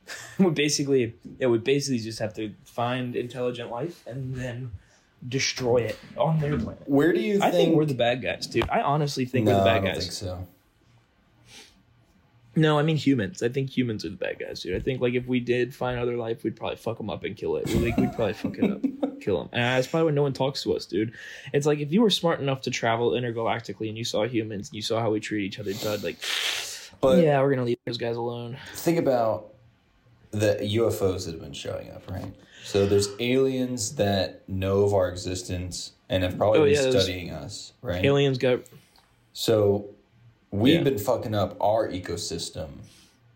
we 0.38 0.50
basically, 0.50 1.14
yeah, 1.38 1.46
we 1.46 1.56
basically 1.58 1.98
just 1.98 2.18
have 2.18 2.34
to 2.34 2.52
find 2.64 3.16
intelligent 3.16 3.70
life 3.70 4.02
and 4.06 4.34
then 4.34 4.72
destroy 5.26 5.78
it 5.78 5.98
on 6.18 6.40
their 6.40 6.58
planet. 6.58 6.82
Where 6.86 7.12
do 7.14 7.20
you 7.20 7.36
I 7.36 7.50
think? 7.50 7.54
think 7.68 7.76
we're 7.76 7.86
the 7.86 7.94
bad 7.94 8.20
guys, 8.22 8.46
dude. 8.46 8.68
I 8.68 8.82
honestly 8.82 9.24
think 9.24 9.46
no, 9.46 9.52
we're 9.52 9.64
the 9.64 9.70
I 9.70 9.74
bad 9.76 9.84
don't 9.84 9.94
guys. 9.94 10.02
think 10.02 10.12
so. 10.12 10.46
No, 12.56 12.78
I 12.78 12.82
mean 12.82 12.96
humans. 12.96 13.42
I 13.42 13.48
think 13.48 13.76
humans 13.76 14.04
are 14.04 14.10
the 14.10 14.16
bad 14.16 14.38
guys, 14.38 14.62
dude. 14.62 14.76
I 14.76 14.80
think 14.80 15.00
like 15.00 15.14
if 15.14 15.26
we 15.26 15.40
did 15.40 15.74
find 15.74 15.98
other 15.98 16.16
life, 16.16 16.44
we'd 16.44 16.56
probably 16.56 16.76
fuck 16.76 16.98
them 16.98 17.10
up 17.10 17.24
and 17.24 17.36
kill 17.36 17.56
it. 17.56 17.68
Like 17.74 17.96
we'd 17.96 18.12
probably 18.12 18.32
fuck 18.34 18.56
it 18.58 18.70
up, 18.70 19.20
kill 19.20 19.38
them. 19.38 19.48
And 19.52 19.62
that's 19.62 19.86
probably 19.86 20.10
why 20.12 20.14
no 20.14 20.22
one 20.22 20.32
talks 20.32 20.62
to 20.62 20.74
us, 20.74 20.86
dude. 20.86 21.12
It's 21.52 21.66
like 21.66 21.78
if 21.80 21.92
you 21.92 22.00
were 22.02 22.10
smart 22.10 22.40
enough 22.40 22.60
to 22.62 22.70
travel 22.70 23.12
intergalactically 23.12 23.88
and 23.88 23.98
you 23.98 24.04
saw 24.04 24.24
humans 24.26 24.68
and 24.68 24.76
you 24.76 24.82
saw 24.82 25.00
how 25.00 25.10
we 25.10 25.20
treat 25.20 25.44
each 25.44 25.58
other, 25.58 25.70
you'd 25.72 26.02
like, 26.04 26.18
But 27.00 27.22
yeah, 27.24 27.40
we're 27.40 27.50
gonna 27.50 27.64
leave 27.64 27.78
those 27.86 27.98
guys 27.98 28.16
alone. 28.16 28.56
think 28.74 28.98
about 28.98 29.50
the 30.30 30.56
UFOs 30.60 31.26
that 31.26 31.32
have 31.32 31.40
been 31.40 31.52
showing 31.52 31.90
up, 31.90 32.08
right? 32.10 32.34
So 32.64 32.86
there's 32.86 33.08
aliens 33.20 33.96
that 33.96 34.48
know 34.48 34.82
of 34.84 34.94
our 34.94 35.08
existence 35.08 35.92
and 36.08 36.22
have 36.22 36.36
probably 36.38 36.60
Oh, 36.60 36.64
been 36.64 36.74
yeah, 36.74 36.98
studying 37.00 37.30
us, 37.30 37.72
right? 37.82 38.04
Aliens 38.04 38.38
got 38.38 38.60
So 39.32 39.93
we've 40.54 40.74
Yeah. 40.74 40.82
been 40.82 40.98
fucking 40.98 41.34
up 41.34 41.56
our 41.60 41.88
ecosystem 41.88 42.68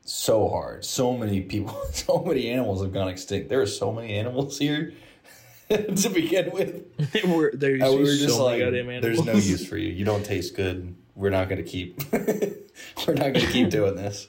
so 0.04 0.48
hard. 0.48 0.84
So 0.84 1.16
many 1.16 1.42
people, 1.42 1.76
so 1.92 2.24
many 2.26 2.48
animals 2.48 2.82
have 2.82 2.92
gone 2.92 3.08
extinct. 3.08 3.48
There 3.48 3.60
are 3.60 3.66
so 3.66 3.92
many 3.92 4.14
animals 4.14 4.58
here 4.58 4.92
to 5.68 6.10
begin 6.12 6.50
with. 6.50 6.84
we're 7.26 7.52
there's 7.54 7.82
And 7.82 7.92
we 7.94 7.98
were 8.00 8.06
just 8.06 8.38
many 8.40 8.82
like, 8.82 9.02
there's 9.02 9.24
no 9.24 9.32
use 9.52 9.66
for 9.66 9.76
you. 9.76 9.92
You 9.92 10.04
don't 10.04 10.24
taste 10.24 10.54
good. 10.56 10.94
We're 11.14 11.30
not 11.30 11.48
going 11.48 11.62
to 11.62 11.68
keep. 11.68 12.00
we're 12.12 13.14
not 13.14 13.32
going 13.32 13.40
to 13.40 13.46
keep 13.52 13.70
doing 13.70 13.96
this. 13.96 14.28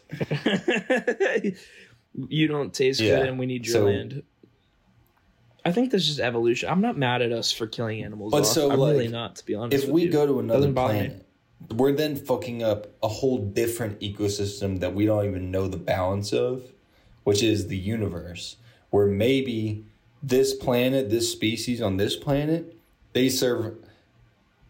you 2.27 2.47
don't 2.47 2.73
taste 2.73 2.99
Yeah. 2.99 3.19
good, 3.19 3.29
and 3.29 3.39
we 3.39 3.45
need 3.45 3.65
your 3.67 3.73
So- 3.73 3.85
land. 3.85 4.23
I 5.65 5.71
think 5.73 5.91
that's 5.91 6.05
just 6.07 6.19
evolution. 6.21 6.69
I'm 6.69 6.81
not 6.81 6.97
mad 6.97 7.21
at 7.21 7.31
us 7.33 7.51
for 7.51 7.67
killing 7.67 8.01
animals. 8.03 8.31
But 8.31 8.41
off. 8.41 8.47
so, 8.47 8.71
I'm 8.71 8.79
really 8.79 9.09
not, 9.09 9.35
to 9.35 9.45
be 9.45 9.55
honest. 9.55 9.83
If 9.83 9.89
we 9.89 10.03
you. 10.03 10.09
go 10.11 10.25
to 10.25 10.39
another 10.39 10.71
planet, 10.71 11.25
we're 11.75 11.91
then 11.91 12.15
fucking 12.15 12.63
up 12.63 12.87
a 13.03 13.07
whole 13.07 13.37
different 13.37 13.99
ecosystem 13.99 14.79
that 14.79 14.93
we 14.93 15.05
don't 15.05 15.25
even 15.25 15.51
know 15.51 15.67
the 15.67 15.77
balance 15.77 16.33
of, 16.33 16.71
which 17.23 17.43
is 17.43 17.67
the 17.67 17.77
universe. 17.77 18.55
Where 18.89 19.05
maybe 19.05 19.85
this 20.23 20.53
planet, 20.53 21.09
this 21.09 21.31
species 21.31 21.81
on 21.81 21.97
this 21.97 22.15
planet, 22.15 22.75
they 23.13 23.29
serve 23.29 23.77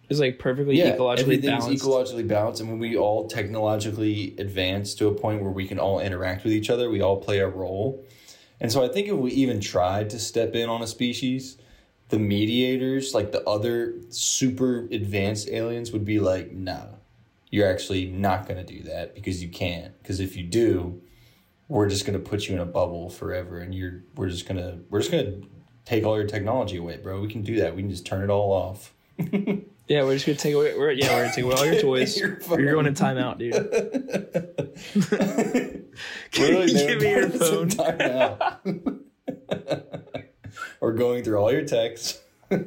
It's 0.09 0.19
like 0.19 0.39
perfectly 0.39 0.77
yeah, 0.77 0.95
ecologically 0.95 1.19
everything's 1.19 1.65
balanced. 1.65 1.85
ecologically 1.85 2.27
balanced, 2.27 2.61
and 2.61 2.69
when 2.69 2.79
we 2.79 2.97
all 2.97 3.27
technologically 3.27 4.35
advance 4.37 4.93
to 4.95 5.07
a 5.07 5.13
point 5.13 5.41
where 5.41 5.51
we 5.51 5.67
can 5.67 5.79
all 5.79 5.99
interact 5.99 6.43
with 6.43 6.53
each 6.53 6.69
other, 6.69 6.89
we 6.89 7.01
all 7.01 7.17
play 7.17 7.39
a 7.39 7.47
role. 7.47 8.03
And 8.59 8.71
so 8.71 8.83
I 8.83 8.89
think 8.89 9.07
if 9.07 9.13
we 9.15 9.31
even 9.31 9.61
tried 9.61 10.09
to 10.09 10.19
step 10.19 10.53
in 10.53 10.67
on 10.67 10.81
a 10.81 10.87
species, 10.87 11.57
the 12.09 12.19
mediators, 12.19 13.13
like 13.13 13.31
the 13.31 13.43
other 13.47 13.95
super 14.09 14.87
advanced 14.91 15.49
aliens, 15.49 15.91
would 15.91 16.05
be 16.05 16.19
like, 16.19 16.51
no, 16.51 16.95
you're 17.49 17.69
actually 17.69 18.07
not 18.07 18.47
gonna 18.47 18.63
do 18.63 18.83
that 18.83 19.15
because 19.15 19.41
you 19.41 19.49
can't. 19.49 19.97
Because 20.01 20.19
if 20.19 20.35
you 20.35 20.43
do, 20.43 21.01
we're 21.67 21.89
just 21.89 22.05
gonna 22.05 22.19
put 22.19 22.47
you 22.47 22.55
in 22.55 22.61
a 22.61 22.65
bubble 22.65 23.09
forever, 23.09 23.59
and 23.59 23.73
you're 23.73 24.03
we're 24.15 24.29
just 24.29 24.47
gonna 24.47 24.79
we're 24.89 24.99
just 24.99 25.11
gonna 25.11 25.37
take 25.85 26.03
all 26.03 26.17
your 26.17 26.27
technology 26.27 26.77
away, 26.77 26.97
bro. 26.97 27.21
We 27.21 27.29
can 27.29 27.43
do 27.43 27.57
that. 27.57 27.75
We 27.75 27.81
can 27.83 27.91
just 27.91 28.05
turn 28.05 28.23
it 28.23 28.29
all 28.29 28.51
off." 28.51 28.93
Yeah, 29.89 30.03
we're 30.03 30.13
just 30.13 30.27
gonna 30.27 30.37
take 30.37 30.53
away. 30.53 30.77
We're, 30.77 30.91
yeah, 30.91 31.15
we're 31.15 31.23
gonna 31.23 31.33
take 31.33 31.45
away 31.45 31.55
all 31.55 31.65
your 31.65 31.81
toys. 31.81 32.15
Your 32.15 32.39
You're 32.59 32.73
going 32.73 32.85
in 32.85 32.93
timeout, 32.93 33.39
dude. 33.39 33.55
Literally, 36.37 36.73
Give 36.73 37.01
me 37.01 37.09
your 37.09 37.29
put 37.31 37.41
us 37.41 37.49
in 37.49 37.69
phone. 37.71 38.98
We're 40.79 40.93
going 40.93 41.23
through 41.23 41.37
all 41.37 41.51
your 41.51 41.65
texts. 41.65 42.19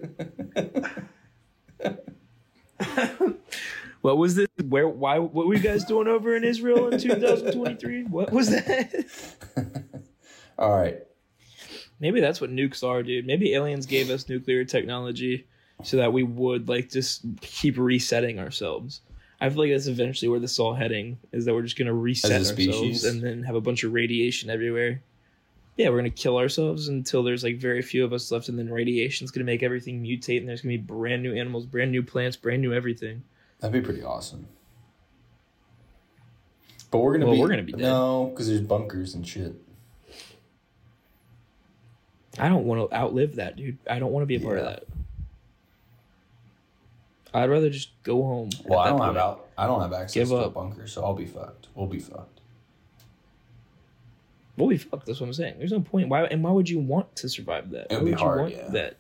What 4.03 4.19
was 4.19 4.35
this? 4.35 4.49
Where? 4.69 4.89
Why? 4.89 5.19
What 5.19 5.47
were 5.47 5.55
you 5.55 5.61
guys 5.61 5.85
doing 5.85 6.09
over 6.09 6.37
in 6.37 6.43
Israel 6.43 6.89
in 6.89 6.99
2023? 6.99 8.05
What 8.05 8.33
was 8.33 8.51
that? 8.51 9.07
All 10.59 10.77
right. 10.77 10.99
Maybe 12.01 12.21
that's 12.21 12.41
what 12.41 12.51
nukes 12.51 12.87
are, 12.87 13.05
dude. 13.05 13.27
Maybe 13.27 13.55
aliens 13.55 13.87
gave 13.87 14.11
us 14.11 14.29
nuclear 14.29 14.65
technology 14.65 15.47
so 15.85 15.99
that 15.99 16.13
we 16.13 16.25
would 16.25 16.69
like 16.69 16.91
just 16.91 17.23
keep 17.41 17.79
resetting 17.79 18.41
ourselves. 18.41 19.03
I 19.41 19.49
feel 19.49 19.61
like 19.61 19.71
that's 19.71 19.87
eventually 19.87 20.29
where 20.29 20.41
this 20.41 20.53
is 20.53 20.59
all 20.59 20.75
heading. 20.75 21.19
Is 21.31 21.45
that 21.45 21.55
we're 21.55 21.63
just 21.63 21.79
gonna 21.79 21.95
reset 21.95 22.33
ourselves 22.33 22.51
species? 22.51 23.05
and 23.05 23.23
then 23.23 23.45
have 23.45 23.55
a 23.55 23.61
bunch 23.61 23.85
of 23.85 23.93
radiation 23.93 24.51
everywhere. 24.51 25.01
Yeah, 25.77 25.89
we're 25.89 25.97
gonna 25.97 26.11
kill 26.11 26.37
ourselves 26.37 26.89
until 26.89 27.23
there's 27.23 27.43
like 27.43 27.57
very 27.59 27.81
few 27.83 28.05
of 28.05 28.13
us 28.13 28.31
left, 28.31 28.49
and 28.49 28.59
then 28.59 28.69
radiation's 28.71 29.31
gonna 29.31 29.45
make 29.47 29.63
everything 29.63 30.03
mutate, 30.03 30.39
and 30.41 30.49
there's 30.49 30.61
gonna 30.61 30.75
be 30.77 30.83
brand 30.83 31.23
new 31.23 31.35
animals, 31.35 31.65
brand 31.67 31.91
new 31.91 32.03
plants, 32.03 32.37
brand 32.37 32.61
new 32.61 32.73
everything. 32.75 33.23
That'd 33.61 33.73
be 33.73 33.85
pretty 33.85 34.03
awesome. 34.03 34.47
But 36.91 36.99
we're 36.99 37.15
gonna 37.15 37.27
Well, 37.27 37.35
be 37.37 37.41
we're 37.41 37.49
gonna 37.49 37.63
be 37.63 37.73
dead. 37.73 37.81
no, 37.81 38.27
because 38.27 38.49
there's 38.49 38.61
bunkers 38.61 39.15
and 39.15 39.27
shit. 39.27 39.55
I 42.39 42.49
don't 42.49 42.65
want 42.67 42.91
to 42.91 42.97
outlive 42.97 43.37
that, 43.37 43.57
dude. 43.57 43.79
I 43.89 43.99
don't 43.99 44.13
want 44.13 44.23
to 44.23 44.27
be 44.27 44.37
a 44.37 44.41
part 44.41 44.59
of 44.59 44.65
that. 44.65 44.85
I'd 47.35 47.49
rather 47.51 47.71
just 47.71 47.91
go 48.03 48.23
home. 48.23 48.51
Well, 48.65 48.79
I 48.79 48.89
don't 48.91 49.01
have 49.01 49.17
out. 49.17 49.49
I 49.57 49.67
don't 49.67 49.81
have 49.81 49.93
access 49.93 50.15
Give 50.15 50.29
to 50.29 50.37
a 50.45 50.51
bunker, 50.51 50.87
so 50.87 51.03
I'll 51.03 51.15
be 51.15 51.25
fucked. 51.27 51.69
We'll 51.75 51.87
be 51.87 51.99
fucked. 51.99 52.32
We'll 54.57 54.69
be 54.69 54.77
fucked. 54.77 55.07
That's 55.07 55.21
what 55.21 55.27
I'm 55.27 55.33
saying. 55.33 55.55
There's 55.59 55.73
no 55.73 55.81
point. 55.81 56.09
Why 56.09 56.25
and 56.25 56.43
why 56.45 56.51
would 56.51 56.69
you 56.69 56.79
want 56.79 57.15
to 57.17 57.29
survive 57.29 57.71
that? 57.71 57.87
It 57.91 57.95
why 57.95 57.97
would 57.99 58.05
be 58.05 58.11
would 58.13 58.21
hard, 58.21 58.37
you 58.37 58.43
want 58.43 58.55
yeah. 58.55 58.71
that? 58.73 58.97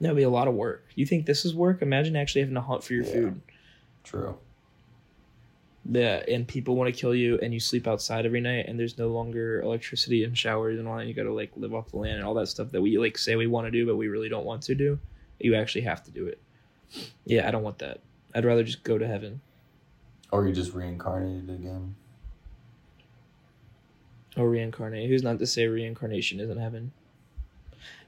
That'd 0.00 0.16
be 0.16 0.22
a 0.24 0.30
lot 0.30 0.48
of 0.48 0.54
work. 0.54 0.84
You 0.94 1.06
think 1.06 1.24
this 1.24 1.44
is 1.44 1.54
work? 1.54 1.80
Imagine 1.80 2.16
actually 2.16 2.42
having 2.42 2.56
to 2.56 2.60
hunt 2.60 2.84
for 2.84 2.92
your 2.94 3.04
Yeah. 3.04 3.12
food. 3.12 3.40
True. 4.02 4.36
Yeah, 5.90 6.22
and 6.28 6.48
people 6.48 6.76
want 6.76 6.94
to 6.94 6.98
kill 6.98 7.14
you, 7.14 7.38
and 7.40 7.52
you 7.52 7.60
sleep 7.60 7.86
outside 7.86 8.24
every 8.24 8.40
night, 8.40 8.66
and 8.68 8.78
there's 8.78 8.96
no 8.96 9.08
longer 9.08 9.60
electricity 9.60 10.24
and 10.24 10.36
showers 10.36 10.78
and 10.78 10.88
all 10.88 10.96
that. 10.96 11.06
You 11.06 11.12
got 11.14 11.24
to 11.24 11.32
like 11.32 11.52
live 11.56 11.74
off 11.74 11.90
the 11.90 11.98
land 11.98 12.16
and 12.16 12.24
all 12.24 12.34
that 12.34 12.48
stuff 12.48 12.70
that 12.72 12.80
we 12.80 12.96
like 12.98 13.18
say 13.18 13.36
we 13.36 13.46
want 13.46 13.66
to 13.66 13.70
do, 13.70 13.86
but 13.86 13.96
we 13.96 14.08
really 14.08 14.28
don't 14.30 14.46
want 14.46 14.62
to 14.62 14.74
do. 14.74 14.98
You 15.40 15.54
actually 15.54 15.82
have 15.82 16.02
to 16.04 16.10
do 16.10 16.26
it. 16.26 16.40
Yeah, 17.26 17.46
I 17.46 17.50
don't 17.50 17.62
want 17.62 17.78
that. 17.78 18.00
I'd 18.34 18.44
rather 18.44 18.64
just 18.64 18.82
go 18.82 18.98
to 18.98 19.06
heaven 19.06 19.40
Or 20.32 20.46
you 20.46 20.54
just 20.54 20.72
reincarnated 20.74 21.50
again. 21.50 21.94
Or 24.36 24.48
reincarnate. 24.48 25.08
Who's 25.08 25.22
not 25.22 25.38
to 25.38 25.46
say 25.46 25.66
reincarnation 25.66 26.40
isn't 26.40 26.58
heaven? 26.58 26.92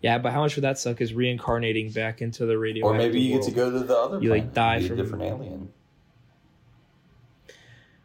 Yeah, 0.03 0.19
but 0.19 0.33
how 0.33 0.41
much 0.43 0.57
would 0.57 0.65
that 0.65 0.79
suck? 0.79 1.01
Is 1.01 1.13
reincarnating 1.13 1.91
back 1.91 2.23
into 2.23 2.47
the 2.47 2.59
radio? 2.59 2.87
Or 2.87 2.95
maybe 2.95 3.21
you 3.21 3.37
get 3.37 3.45
to 3.45 3.51
go 3.51 3.71
to 3.71 3.81
the 3.81 3.97
other. 3.97 4.21
You, 4.23 4.31
like, 4.31 4.53
die 4.53 4.81
be 4.81 4.87
a 4.87 4.97
different 4.97 5.25
alien. 5.25 5.71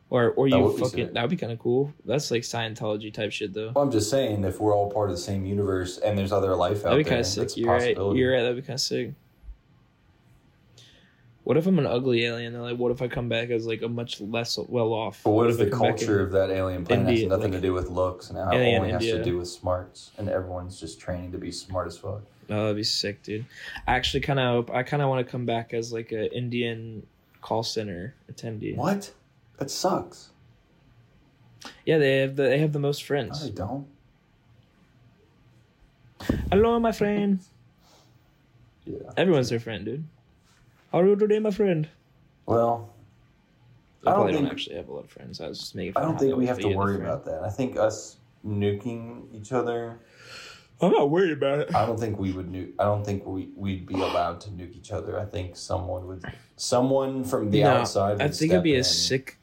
or 0.10 0.32
or 0.32 0.50
That 0.50 0.58
you 0.58 0.78
fucking 0.78 1.14
that 1.14 1.22
would 1.22 1.30
be 1.30 1.38
kind 1.38 1.52
of 1.52 1.60
cool. 1.60 1.94
That's 2.06 2.32
like 2.32 2.44
Scientology 2.44 3.14
type 3.14 3.32
shit 3.32 3.54
though. 3.54 3.72
Well, 3.76 3.84
I'm 3.84 3.92
just 3.92 4.10
saying, 4.10 4.44
if 4.44 4.60
we're 4.60 4.76
all 4.76 4.92
part 4.92 5.10
of 5.10 5.16
the 5.16 5.22
same 5.22 5.46
universe 5.46 5.98
and 5.98 6.18
there's 6.18 6.32
other 6.32 6.56
life 6.56 6.78
out 6.86 6.92
That'd 6.92 6.98
be 7.00 7.04
there, 7.04 7.12
kind 7.12 7.20
of 7.22 7.28
sick. 7.28 7.58
You're 7.58 7.70
right. 7.72 7.98
You're 7.98 8.34
right. 8.34 8.42
That'd 8.42 8.58
be 8.58 8.62
kind 8.62 8.76
of 8.76 8.82
sick. 8.82 9.14
What 11.44 11.58
if 11.58 11.66
I'm 11.66 11.80
an 11.80 11.88
ugly 11.88 12.24
alien? 12.26 12.54
And 12.54 12.64
like, 12.64 12.78
what 12.78 12.92
if 12.92 13.02
I 13.02 13.08
come 13.08 13.28
back 13.28 13.50
as 13.50 13.66
like 13.66 13.82
a 13.82 13.88
much 13.90 14.22
less 14.22 14.58
well 14.60 14.94
off? 14.94 15.22
But 15.24 15.32
what 15.32 15.50
if 15.50 15.58
the 15.58 15.70
culture 15.72 16.22
of 16.22 16.32
that 16.34 16.52
alien 16.52 16.86
planet 16.86 17.08
India, 17.10 17.24
has 17.24 17.30
nothing 17.30 17.52
like- 17.54 17.62
to 17.62 17.68
do 17.68 17.74
with 17.74 17.90
looks 17.90 18.30
and 18.30 18.38
it 18.38 18.42
Alien 18.42 18.82
only 18.82 18.92
has 18.94 19.02
India. 19.02 19.18
to 19.18 19.24
do 19.24 19.38
with 19.40 19.48
smarts, 19.48 20.12
and 20.18 20.30
everyone's 20.30 20.80
just 20.80 21.00
training 21.00 21.32
to 21.32 21.38
be 21.40 21.52
smart 21.52 21.88
as 21.88 21.98
fuck? 21.98 22.22
Oh, 22.50 22.62
that'd 22.64 22.76
be 22.76 22.84
sick, 22.84 23.24
dude. 23.24 23.46
I 23.88 23.96
actually 23.96 24.20
kind 24.22 24.40
of, 24.40 24.70
I 24.70 24.84
kind 24.84 25.02
of 25.02 25.10
want 25.10 25.26
to 25.26 25.32
come 25.32 25.46
back 25.46 25.74
as 25.74 25.92
like 25.92 26.12
a 26.12 26.32
Indian 26.36 27.08
call 27.42 27.64
center 27.64 28.14
attendee. 28.32 28.76
What? 28.76 29.12
That 29.58 29.72
sucks. 29.72 30.30
Yeah, 31.86 31.98
they 31.98 32.18
have 32.20 32.36
the 32.36 32.44
they 32.44 32.60
have 32.60 32.74
the 32.74 32.80
most 32.80 33.02
No, 33.04 33.08
friends. 33.08 33.44
they 33.44 33.52
don't. 33.52 33.88
Hello, 36.52 36.80
my 36.80 36.92
friend. 36.92 37.40
Yeah. 38.86 38.98
Everyone's 39.18 39.50
their 39.50 39.60
friend, 39.60 39.86
dude. 39.86 40.04
How 40.92 41.00
are 41.00 41.08
you 41.08 41.16
today, 41.16 41.40
my 41.40 41.52
friend? 41.52 41.88
Well, 42.46 42.90
I, 44.06 44.10
I 44.10 44.14
don't 44.14 44.16
probably 44.24 44.34
don't 44.34 44.48
actually 44.48 44.76
have 44.76 44.90
a 44.90 44.94
lot 44.94 45.04
of 45.06 45.10
friends. 45.10 45.40
I 45.40 45.48
was 45.48 45.60
just 45.60 45.76
making. 45.76 45.94
I 45.96 46.02
don't 46.02 46.20
think 46.20 46.36
we 46.36 46.46
have 46.48 46.60
to 46.60 46.68
worry 46.70 46.96
about 46.96 47.26
that. 47.26 47.44
I 47.44 47.50
think 47.50 47.78
us 47.78 48.18
nuking 48.46 49.24
each 49.34 49.52
other. 49.52 50.00
I'm 50.82 50.92
not 50.92 51.12
worried 51.12 51.32
about 51.32 51.60
it. 51.60 51.76
I 51.76 51.86
don't 51.86 52.00
think 52.00 52.18
we 52.18 52.32
would 52.32 52.52
nuke. 52.52 52.72
I 52.80 52.86
don't 52.86 53.06
think 53.06 53.26
we 53.26 53.50
we'd 53.56 53.86
be 53.86 53.94
allowed 53.94 54.42
to 54.42 54.50
nuke 54.50 54.76
each 54.76 54.92
other. 54.92 55.20
I 55.20 55.26
think 55.26 55.56
someone 55.56 56.08
would. 56.08 56.26
Someone 56.58 57.24
from 57.24 57.52
the 57.52 57.62
No, 57.64 57.70
outside. 57.78 58.14
Would 58.14 58.22
I 58.22 58.28
think 58.30 58.52
it'd 58.52 58.64
be 58.64 58.72
step 58.72 58.82
a 58.82 58.84
sick. 58.84 59.38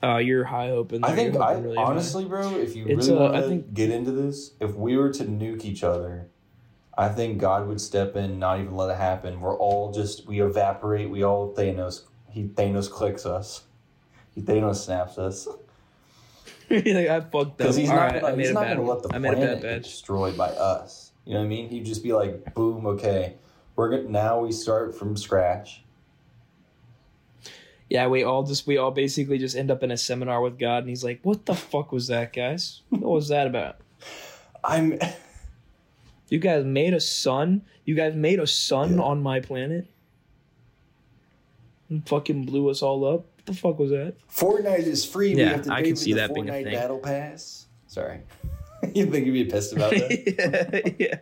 Oh, 0.00 0.18
you're 0.18 0.44
high 0.44 0.68
hoping. 0.68 1.02
I 1.04 1.08
there. 1.08 1.16
think 1.16 1.36
I 1.42 1.48
hoping 1.48 1.64
really 1.64 1.76
high. 1.76 1.82
honestly, 1.82 2.24
bro, 2.24 2.56
if 2.56 2.76
you 2.76 2.86
It's, 2.86 3.08
really 3.08 3.18
uh, 3.18 3.22
want 3.22 3.34
to 3.34 3.48
think- 3.48 3.74
get 3.74 3.90
into 3.90 4.12
this, 4.12 4.52
if 4.60 4.74
we 4.76 4.96
were 4.96 5.12
to 5.12 5.24
nuke 5.24 5.64
each 5.64 5.82
other, 5.82 6.28
I 6.98 7.08
think 7.08 7.38
God 7.38 7.68
would 7.68 7.80
step 7.80 8.16
in, 8.16 8.40
not 8.40 8.58
even 8.58 8.74
let 8.74 8.90
it 8.90 8.96
happen. 8.96 9.40
We're 9.40 9.56
all 9.56 9.92
just 9.92 10.26
we 10.26 10.40
evaporate. 10.40 11.08
We 11.08 11.22
all 11.22 11.54
Thanos. 11.54 12.02
He 12.28 12.42
Thanos 12.44 12.90
clicks 12.90 13.24
us. 13.24 13.62
He 14.34 14.42
Thanos 14.42 14.76
snaps 14.84 15.16
us 15.16 15.46
like 16.70 16.86
I 16.86 17.20
fucked 17.20 17.34
up. 17.34 17.56
because 17.58 17.76
he's 17.76 17.88
All 17.88 17.96
not. 17.96 18.12
right, 18.12 18.20
gonna, 18.20 18.36
he's 18.36 18.52
not 18.52 18.66
gonna 18.66 18.82
let 18.82 19.02
the 19.02 19.14
I 19.14 19.18
planet 19.20 19.62
get 19.62 19.82
destroyed 19.84 20.36
by 20.36 20.48
us. 20.48 21.12
You 21.24 21.34
know 21.34 21.40
what 21.40 21.46
I 21.46 21.48
mean? 21.48 21.68
He'd 21.68 21.84
just 21.84 22.02
be 22.02 22.12
like, 22.12 22.54
boom, 22.54 22.84
okay, 22.86 23.36
we're 23.76 23.90
gonna 23.90 24.10
now 24.10 24.40
we 24.40 24.52
start 24.52 24.94
from 24.94 25.16
scratch. 25.16 25.82
Yeah, 27.88 28.08
we 28.08 28.22
all 28.22 28.42
just 28.42 28.66
we 28.66 28.76
all 28.76 28.90
basically 28.90 29.38
just 29.38 29.56
end 29.56 29.70
up 29.70 29.82
in 29.82 29.90
a 29.90 29.96
seminar 29.96 30.42
with 30.42 30.58
God, 30.58 30.78
and 30.78 30.88
He's 30.88 31.04
like, 31.04 31.20
"What 31.22 31.46
the 31.46 31.54
fuck 31.54 31.90
was 31.90 32.08
that, 32.08 32.32
guys? 32.32 32.82
What 32.90 33.02
was 33.02 33.28
that 33.28 33.46
about? 33.46 33.76
I'm. 34.64 34.98
You 36.28 36.38
guys 36.38 36.64
made 36.64 36.92
a 36.94 37.00
sun. 37.00 37.62
You 37.84 37.94
guys 37.94 38.14
made 38.14 38.38
a 38.38 38.46
sun 38.46 38.96
Yeah. 38.96 39.02
on 39.02 39.22
my 39.22 39.40
planet, 39.40 39.86
and 41.88 42.06
fucking 42.08 42.44
blew 42.44 42.68
us 42.68 42.82
all 42.82 43.04
up. 43.04 43.20
What 43.36 43.46
the 43.46 43.54
fuck 43.54 43.78
was 43.78 43.90
that? 43.90 44.14
Fortnite 44.30 44.80
is 44.86 45.04
free. 45.04 45.34
we 45.34 45.40
Yeah, 45.40 45.50
have 45.50 45.62
to 45.62 45.72
I 45.72 45.82
can 45.82 45.96
see 45.96 46.12
the 46.12 46.20
that 46.20 46.34
being 46.34 46.48
a 46.48 46.52
Fortnite 46.52 46.64
thing. 46.64 46.74
Battle 46.74 46.98
Pass. 46.98 47.66
Sorry, 47.86 48.20
you 48.94 49.06
think 49.06 49.26
you'd 49.26 49.32
be 49.32 49.44
pissed 49.46 49.72
about 49.72 49.90
that? 49.92 50.94
yeah, 50.98 51.06
yeah. 51.08 51.18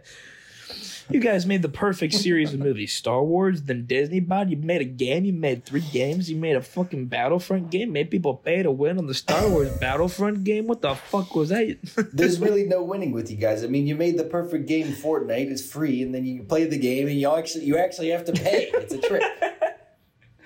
You 1.08 1.20
guys 1.20 1.46
made 1.46 1.62
the 1.62 1.68
perfect 1.68 2.14
series 2.14 2.52
of 2.52 2.60
movies: 2.60 2.92
Star 2.92 3.22
Wars, 3.22 3.62
then 3.62 3.86
Disney 3.86 4.20
bought. 4.20 4.50
You 4.50 4.56
made 4.56 4.80
a 4.80 4.84
game. 4.84 5.24
You 5.24 5.32
made 5.32 5.64
three 5.64 5.84
games. 5.92 6.28
You 6.28 6.36
made 6.36 6.56
a 6.56 6.62
fucking 6.62 7.06
Battlefront 7.06 7.70
game. 7.70 7.92
Made 7.92 8.10
people 8.10 8.34
pay 8.34 8.62
to 8.62 8.70
win 8.70 8.98
on 8.98 9.06
the 9.06 9.14
Star 9.14 9.48
Wars 9.48 9.70
Battlefront 9.78 10.42
game. 10.42 10.66
What 10.66 10.82
the 10.82 10.94
fuck 10.94 11.34
was 11.34 11.50
that? 11.50 11.78
There's 12.12 12.40
really 12.40 12.64
no 12.64 12.82
winning 12.82 13.12
with 13.12 13.30
you 13.30 13.36
guys. 13.36 13.62
I 13.62 13.68
mean, 13.68 13.86
you 13.86 13.94
made 13.94 14.18
the 14.18 14.24
perfect 14.24 14.66
game. 14.66 14.88
Fortnite 14.88 15.50
It's 15.50 15.64
free, 15.64 16.02
and 16.02 16.14
then 16.14 16.26
you 16.26 16.42
play 16.42 16.64
the 16.64 16.78
game, 16.78 17.06
and 17.06 17.18
you 17.18 17.30
actually 17.30 17.64
you 17.66 17.78
actually 17.78 18.08
have 18.08 18.24
to 18.24 18.32
pay. 18.32 18.70
It's 18.74 18.92
a 18.92 18.98
trick. 18.98 19.22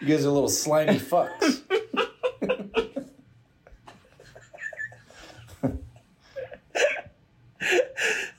You 0.01 0.09
guys 0.09 0.25
are 0.25 0.31
little 0.31 0.49
slimy 0.49 0.99
fucks. 0.99 1.62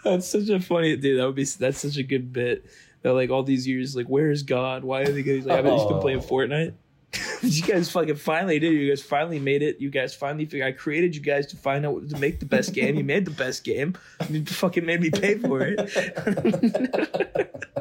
That's 0.03 0.27
such 0.27 0.49
a 0.49 0.59
funny 0.59 0.95
dude. 0.95 1.19
That 1.19 1.25
would 1.25 1.35
be 1.35 1.43
that's 1.45 1.79
such 1.79 1.97
a 1.97 2.03
good 2.03 2.31
bit. 2.33 2.65
That 3.03 3.13
like 3.13 3.29
all 3.29 3.43
these 3.43 3.67
years, 3.67 3.95
like 3.95 4.07
where's 4.07 4.43
God? 4.43 4.83
Why 4.83 5.01
are 5.01 5.11
they 5.11 5.23
guys 5.23 5.45
like? 5.45 5.59
I've 5.59 5.65
just 5.65 5.89
been 5.89 5.99
playing 5.99 6.19
Oh. 6.19 6.21
Fortnite. 6.27 6.73
you 7.41 7.61
guys 7.63 7.91
fucking 7.91 8.15
finally 8.15 8.57
did. 8.59 8.71
You 8.73 8.87
guys 8.89 9.01
finally 9.01 9.39
made 9.39 9.61
it. 9.61 9.81
You 9.81 9.89
guys 9.89 10.15
finally 10.15 10.45
figured. 10.45 10.67
I 10.67 10.71
created 10.71 11.13
you 11.15 11.21
guys 11.21 11.45
to 11.47 11.57
find 11.57 11.85
out 11.85 12.07
to 12.09 12.17
make 12.17 12.39
the 12.39 12.45
best 12.45 12.73
game. 12.73 12.95
You 12.95 13.03
made 13.03 13.25
the 13.25 13.31
best 13.31 13.63
game. 13.65 13.95
You 14.29 14.45
fucking 14.45 14.85
made 14.85 15.01
me 15.01 15.09
pay 15.09 15.37
for 15.37 15.61
it. 15.61 15.77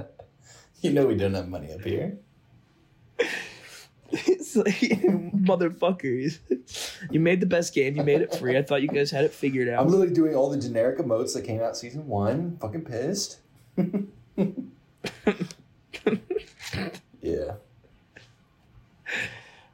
You 0.82 0.94
know 0.94 1.04
we 1.06 1.14
don't 1.14 1.34
have 1.34 1.46
money 1.48 1.70
up 1.74 1.82
here. 1.84 2.16
It's 4.56 4.80
like 4.82 5.02
motherfuckers. 5.32 6.38
You 7.10 7.20
made 7.20 7.40
the 7.40 7.46
best 7.46 7.74
game. 7.74 7.96
You 7.96 8.04
made 8.04 8.20
it 8.20 8.34
free. 8.34 8.56
I 8.56 8.62
thought 8.62 8.82
you 8.82 8.88
guys 8.88 9.10
had 9.10 9.24
it 9.24 9.32
figured 9.32 9.68
out. 9.68 9.80
I'm 9.82 9.88
literally 9.88 10.12
doing 10.12 10.34
all 10.34 10.50
the 10.50 10.58
generic 10.58 10.98
emotes 10.98 11.34
that 11.34 11.44
came 11.44 11.60
out 11.60 11.76
season 11.76 12.06
one. 12.06 12.56
Fucking 12.60 12.84
pissed. 12.84 13.40
yeah. 17.20 17.54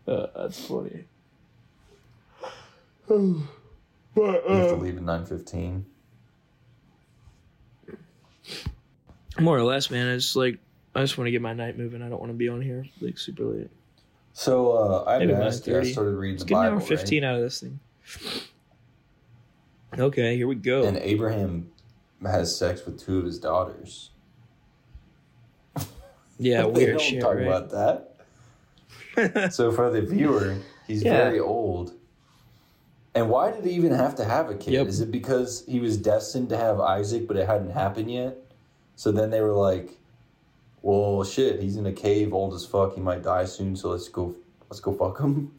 Uh, 0.07 0.27
that's 0.37 0.65
funny. 0.67 1.05
but 3.09 3.17
You 3.17 3.49
have 4.17 4.45
to 4.45 4.75
uh, 4.75 4.77
leave 4.77 4.97
at 4.97 5.03
nine 5.03 5.27
fifteen. 5.27 5.87
more 9.39 9.59
or 9.59 9.65
less, 9.65 9.91
man. 9.91 10.09
It's 10.09 10.35
like 10.37 10.59
I 10.95 11.01
just 11.01 11.19
want 11.19 11.27
to 11.27 11.31
get 11.31 11.43
my 11.43 11.53
night 11.53 11.77
moving. 11.77 12.03
I 12.03 12.09
don't 12.09 12.21
want 12.21 12.31
to 12.33 12.37
be 12.37 12.49
on 12.49 12.63
here 12.63 12.87
like 13.01 13.19
super 13.19 13.45
late. 13.45 13.71
So 14.39 14.73
uh, 14.73 15.05
I 15.07 15.19
Maybe 15.21 15.33
I 15.33 15.49
started 15.49 15.95
reading 16.15 16.37
Let's 16.37 16.45
the 16.45 16.53
Bible, 16.53 16.79
fifteen 16.79 17.25
out 17.25 17.37
of 17.37 17.41
this 17.41 17.59
thing. 17.63 17.81
Okay, 19.99 20.37
here 20.37 20.47
we 20.47 20.57
go. 20.57 20.85
and 20.85 20.99
Abraham 20.99 21.71
has 22.23 22.55
sex 22.55 22.85
with 22.85 23.01
two 23.01 23.19
of 23.19 23.25
his 23.25 23.39
daughters. 23.39 24.11
yeah, 26.39 26.65
weird 26.67 26.99
don't 26.99 27.01
shit, 27.01 27.23
talk 27.23 27.37
right? 27.37 27.47
about 27.47 27.71
that. 29.17 29.53
So 29.55 29.73
for 29.73 29.89
the 29.91 30.03
viewer, 30.03 30.59
he's 30.87 31.03
Yeah. 31.03 31.17
very 31.17 31.41
old. 31.41 31.95
And 33.15 33.31
why 33.31 33.51
did 33.53 33.65
he 33.65 33.71
even 33.71 33.93
have 33.93 34.15
to 34.17 34.25
have 34.27 34.51
a 34.51 34.55
kid? 34.55 34.75
Yep. 34.75 34.87
Is 34.89 35.01
it 35.01 35.11
because 35.11 35.65
he 35.67 35.81
was 35.81 35.97
destined 35.97 36.51
to 36.51 36.59
have 36.59 36.79
Isaac, 36.79 37.27
but 37.27 37.39
it 37.39 37.47
hadn't 37.47 37.71
happened 37.71 38.11
yet? 38.13 38.37
So 38.97 39.11
then 39.13 39.31
they 39.31 39.41
were 39.41 39.55
like, 39.55 39.97
"Well, 40.83 41.25
shit, 41.25 41.61
he's 41.61 41.77
in 41.77 41.87
a 41.87 41.93
cave, 41.93 42.33
old 42.33 42.55
as 42.55 42.65
fuck. 42.65 42.95
He 42.95 43.01
might 43.01 43.23
die 43.23 43.45
soon. 43.45 43.77
So 43.77 43.91
let's 43.91 44.09
go, 44.09 44.35
let's 44.69 44.81
go 44.81 44.93
fuck 44.93 45.21
him." 45.21 45.53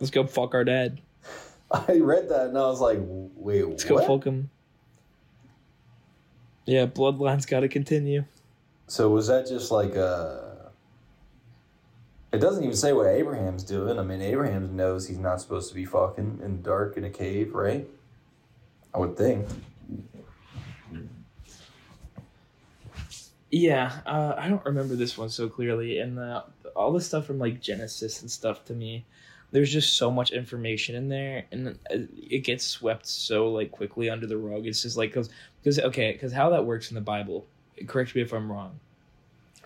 Let's 0.00 0.10
go 0.10 0.26
fuck 0.26 0.54
our 0.54 0.64
dad. 0.64 1.00
I 1.70 1.98
read 1.98 2.30
that 2.30 2.46
and 2.46 2.58
I 2.58 2.62
was 2.62 2.80
like, 2.80 2.98
"Wait, 3.00 3.66
Let's 3.66 3.84
what?" 3.84 4.06
go 4.06 4.16
fuck 4.16 4.26
him. 4.26 4.50
Yeah, 6.64 6.86
bloodline's 6.86 7.46
got 7.46 7.60
to 7.60 7.68
continue. 7.68 8.24
So 8.86 9.10
was 9.10 9.26
that 9.28 9.46
just 9.46 9.70
like 9.70 9.94
a? 9.94 10.70
It 12.32 12.38
doesn't 12.38 12.62
even 12.62 12.76
say 12.76 12.92
what 12.92 13.08
Abraham's 13.08 13.64
doing. 13.64 13.98
I 13.98 14.02
mean, 14.02 14.22
Abraham 14.22 14.74
knows 14.76 15.08
he's 15.08 15.18
not 15.18 15.40
supposed 15.40 15.68
to 15.68 15.74
be 15.74 15.84
fucking 15.84 16.40
in 16.42 16.56
the 16.56 16.62
dark 16.62 16.96
in 16.96 17.04
a 17.04 17.10
cave, 17.10 17.54
right? 17.54 17.86
I 18.94 18.98
would 18.98 19.16
think. 19.16 19.46
Yeah, 23.50 24.00
uh, 24.06 24.34
I 24.38 24.48
don't 24.48 24.64
remember 24.64 24.94
this 24.94 25.18
one 25.18 25.28
so 25.28 25.48
clearly, 25.48 25.98
and 25.98 26.16
the, 26.16 26.44
all 26.76 26.92
the 26.92 27.00
stuff 27.00 27.26
from 27.26 27.38
like 27.38 27.60
Genesis 27.60 28.20
and 28.22 28.30
stuff 28.30 28.64
to 28.66 28.74
me, 28.74 29.04
there's 29.50 29.72
just 29.72 29.96
so 29.96 30.10
much 30.10 30.30
information 30.30 30.94
in 30.94 31.08
there, 31.08 31.46
and 31.50 31.68
uh, 31.68 31.72
it 32.30 32.44
gets 32.44 32.64
swept 32.64 33.06
so 33.06 33.50
like 33.50 33.72
quickly 33.72 34.08
under 34.08 34.26
the 34.26 34.36
rug. 34.36 34.66
It's 34.66 34.82
just 34.82 34.96
like 34.96 35.10
because 35.10 35.30
because 35.60 35.80
okay, 35.80 36.12
because 36.12 36.32
how 36.32 36.50
that 36.50 36.64
works 36.64 36.90
in 36.90 36.94
the 36.94 37.00
Bible. 37.00 37.46
Correct 37.86 38.14
me 38.14 38.22
if 38.22 38.32
I'm 38.32 38.52
wrong, 38.52 38.78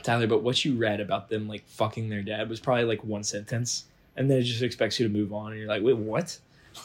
Tyler, 0.02 0.28
but 0.28 0.42
what 0.42 0.64
you 0.64 0.76
read 0.76 1.00
about 1.00 1.28
them 1.28 1.46
like 1.48 1.66
fucking 1.66 2.08
their 2.08 2.22
dad 2.22 2.48
was 2.48 2.60
probably 2.60 2.84
like 2.84 3.04
one 3.04 3.24
sentence, 3.24 3.84
and 4.16 4.30
then 4.30 4.38
it 4.38 4.44
just 4.44 4.62
expects 4.62 4.98
you 4.98 5.06
to 5.06 5.12
move 5.12 5.34
on, 5.34 5.50
and 5.50 5.60
you're 5.60 5.68
like, 5.68 5.82
wait, 5.82 5.96
what? 5.98 6.38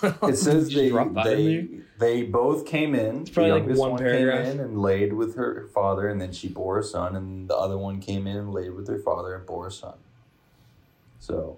It 0.03 0.35
says 0.37 0.71
they 0.73 0.89
drop 0.89 1.13
that 1.13 1.27
in 1.39 1.83
they, 1.97 2.19
they 2.21 2.23
both 2.23 2.65
came 2.65 2.93
in. 2.95 3.21
It's 3.21 3.29
probably 3.31 3.51
the 3.61 3.67
like 3.69 3.77
one 3.77 3.91
one 3.91 3.99
paragraph. 3.99 4.45
came 4.45 4.53
in 4.53 4.59
and 4.59 4.81
laid 4.81 5.13
with 5.13 5.35
her 5.35 5.67
father, 5.73 6.07
and 6.07 6.21
then 6.21 6.31
she 6.31 6.47
bore 6.47 6.79
a 6.79 6.83
son, 6.83 7.15
and 7.15 7.49
the 7.49 7.55
other 7.55 7.77
one 7.77 7.99
came 7.99 8.27
in 8.27 8.37
and 8.37 8.53
laid 8.53 8.73
with 8.73 8.87
her 8.87 8.99
father 8.99 9.35
and 9.35 9.45
bore 9.45 9.67
a 9.67 9.71
son. 9.71 9.95
So 11.19 11.57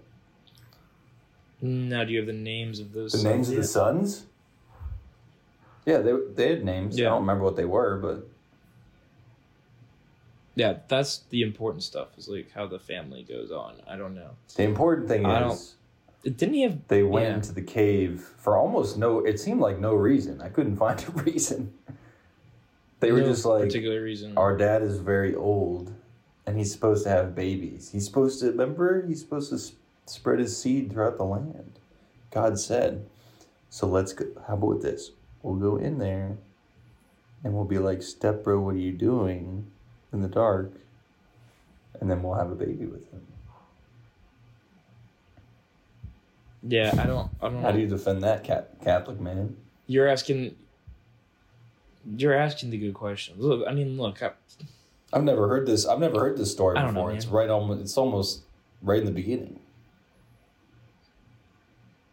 Now, 1.61 2.03
do 2.03 2.11
you 2.11 2.17
have 2.19 2.27
the 2.27 2.33
names 2.33 2.79
of 2.79 2.93
those? 2.93 3.11
the 3.11 3.29
names 3.29 3.49
of 3.49 3.57
the 3.57 3.63
sons 3.63 4.17
sons. 4.19 4.25
Yeah, 5.85 5.97
they 5.99 6.13
they 6.35 6.49
had 6.49 6.63
names. 6.65 6.97
Yeah. 6.97 7.07
I 7.07 7.09
don't 7.11 7.21
remember 7.21 7.43
what 7.43 7.55
they 7.55 7.65
were, 7.65 7.97
but 7.97 8.27
Yeah, 10.55 10.77
that's 10.87 11.19
the 11.29 11.41
important 11.41 11.83
stuff. 11.83 12.09
Is 12.17 12.27
like 12.27 12.51
how 12.51 12.67
the 12.67 12.79
family 12.79 13.23
goes 13.23 13.51
on. 13.51 13.75
I 13.87 13.95
don't 13.95 14.15
know. 14.15 14.31
the 14.55 14.63
important 14.63 15.07
thing 15.07 15.25
I 15.25 15.39
don't- 15.39 15.51
is. 15.53 15.75
Didn't 16.23 16.53
he 16.53 16.61
have? 16.61 16.87
They 16.87 17.03
went 17.03 17.27
Yeah. 17.27 17.35
into 17.35 17.51
the 17.53 17.61
cave 17.63 18.21
for 18.37 18.55
almost 18.57 18.97
no. 18.97 19.19
It 19.19 19.39
seemed 19.39 19.59
like 19.59 19.79
no 19.79 19.95
reason. 19.95 20.41
I 20.41 20.49
couldn't 20.49 20.77
find 20.85 21.03
a 21.07 21.11
reason. 21.23 21.73
They 22.99 23.11
were 23.11 23.21
no 23.21 23.25
just 23.27 23.45
like, 23.45 23.63
particular 23.63 24.01
reason. 24.03 24.37
our 24.37 24.55
dad 24.55 24.83
is 24.83 24.99
very 24.99 25.33
old, 25.33 25.91
and 26.45 26.57
he's 26.57 26.71
supposed 26.71 27.03
to 27.05 27.09
have 27.09 27.33
babies. 27.33 27.89
He's 27.91 28.05
supposed 28.05 28.39
to 28.41 28.47
remember. 28.51 29.05
He's 29.07 29.19
supposed 29.21 29.49
to 29.49 29.55
s- 29.55 29.71
spread 30.05 30.37
his 30.39 30.55
seed 30.55 30.91
throughout 30.91 31.17
the 31.17 31.23
land. 31.25 31.79
God 32.29 32.59
said. 32.59 33.07
So 33.71 33.87
let's 33.87 34.13
go. 34.13 34.25
How 34.47 34.53
about 34.53 34.81
this? 34.81 35.11
We'll 35.41 35.55
go 35.55 35.77
in 35.77 35.97
there, 35.97 36.37
and 37.43 37.53
we'll 37.55 37.65
be 37.65 37.79
like, 37.79 38.03
"Step 38.03 38.43
bro, 38.43 38.59
what 38.59 38.75
are 38.75 38.79
you 38.79 38.91
doing 38.91 39.71
in 40.13 40.21
the 40.21 40.27
dark?" 40.27 40.73
And 41.99 42.11
then 42.11 42.21
we'll 42.21 42.35
have 42.35 42.51
a 42.51 42.55
baby 42.55 42.85
with 42.85 43.09
him. 43.11 43.25
Yeah, 46.67 46.91
I 46.97 47.05
don't. 47.05 47.29
I 47.41 47.49
don't. 47.49 47.61
How 47.61 47.71
do 47.71 47.79
you 47.79 47.87
defend 47.87 48.23
that, 48.23 48.43
cat 48.43 48.75
Catholic 48.83 49.19
man? 49.19 49.55
You're 49.87 50.07
asking. 50.07 50.55
You're 52.17 52.33
asking 52.33 52.71
the 52.71 52.77
good 52.77 52.93
questions. 52.93 53.39
Look, 53.39 53.67
I 53.67 53.73
mean, 53.73 53.97
look. 53.97 54.21
I, 54.23 54.31
I've 55.13 55.23
never 55.23 55.47
heard 55.47 55.67
this. 55.67 55.85
I've 55.85 55.99
never 55.99 56.19
heard 56.19 56.37
this 56.37 56.51
story 56.51 56.75
don't 56.75 56.93
know, 56.93 57.01
before. 57.01 57.11
it's 57.11 57.25
right 57.27 57.49
almost. 57.49 57.81
It's 57.81 57.97
almost 57.97 58.41
right 58.81 58.99
in 58.99 59.05
the 59.05 59.11
beginning. 59.11 59.59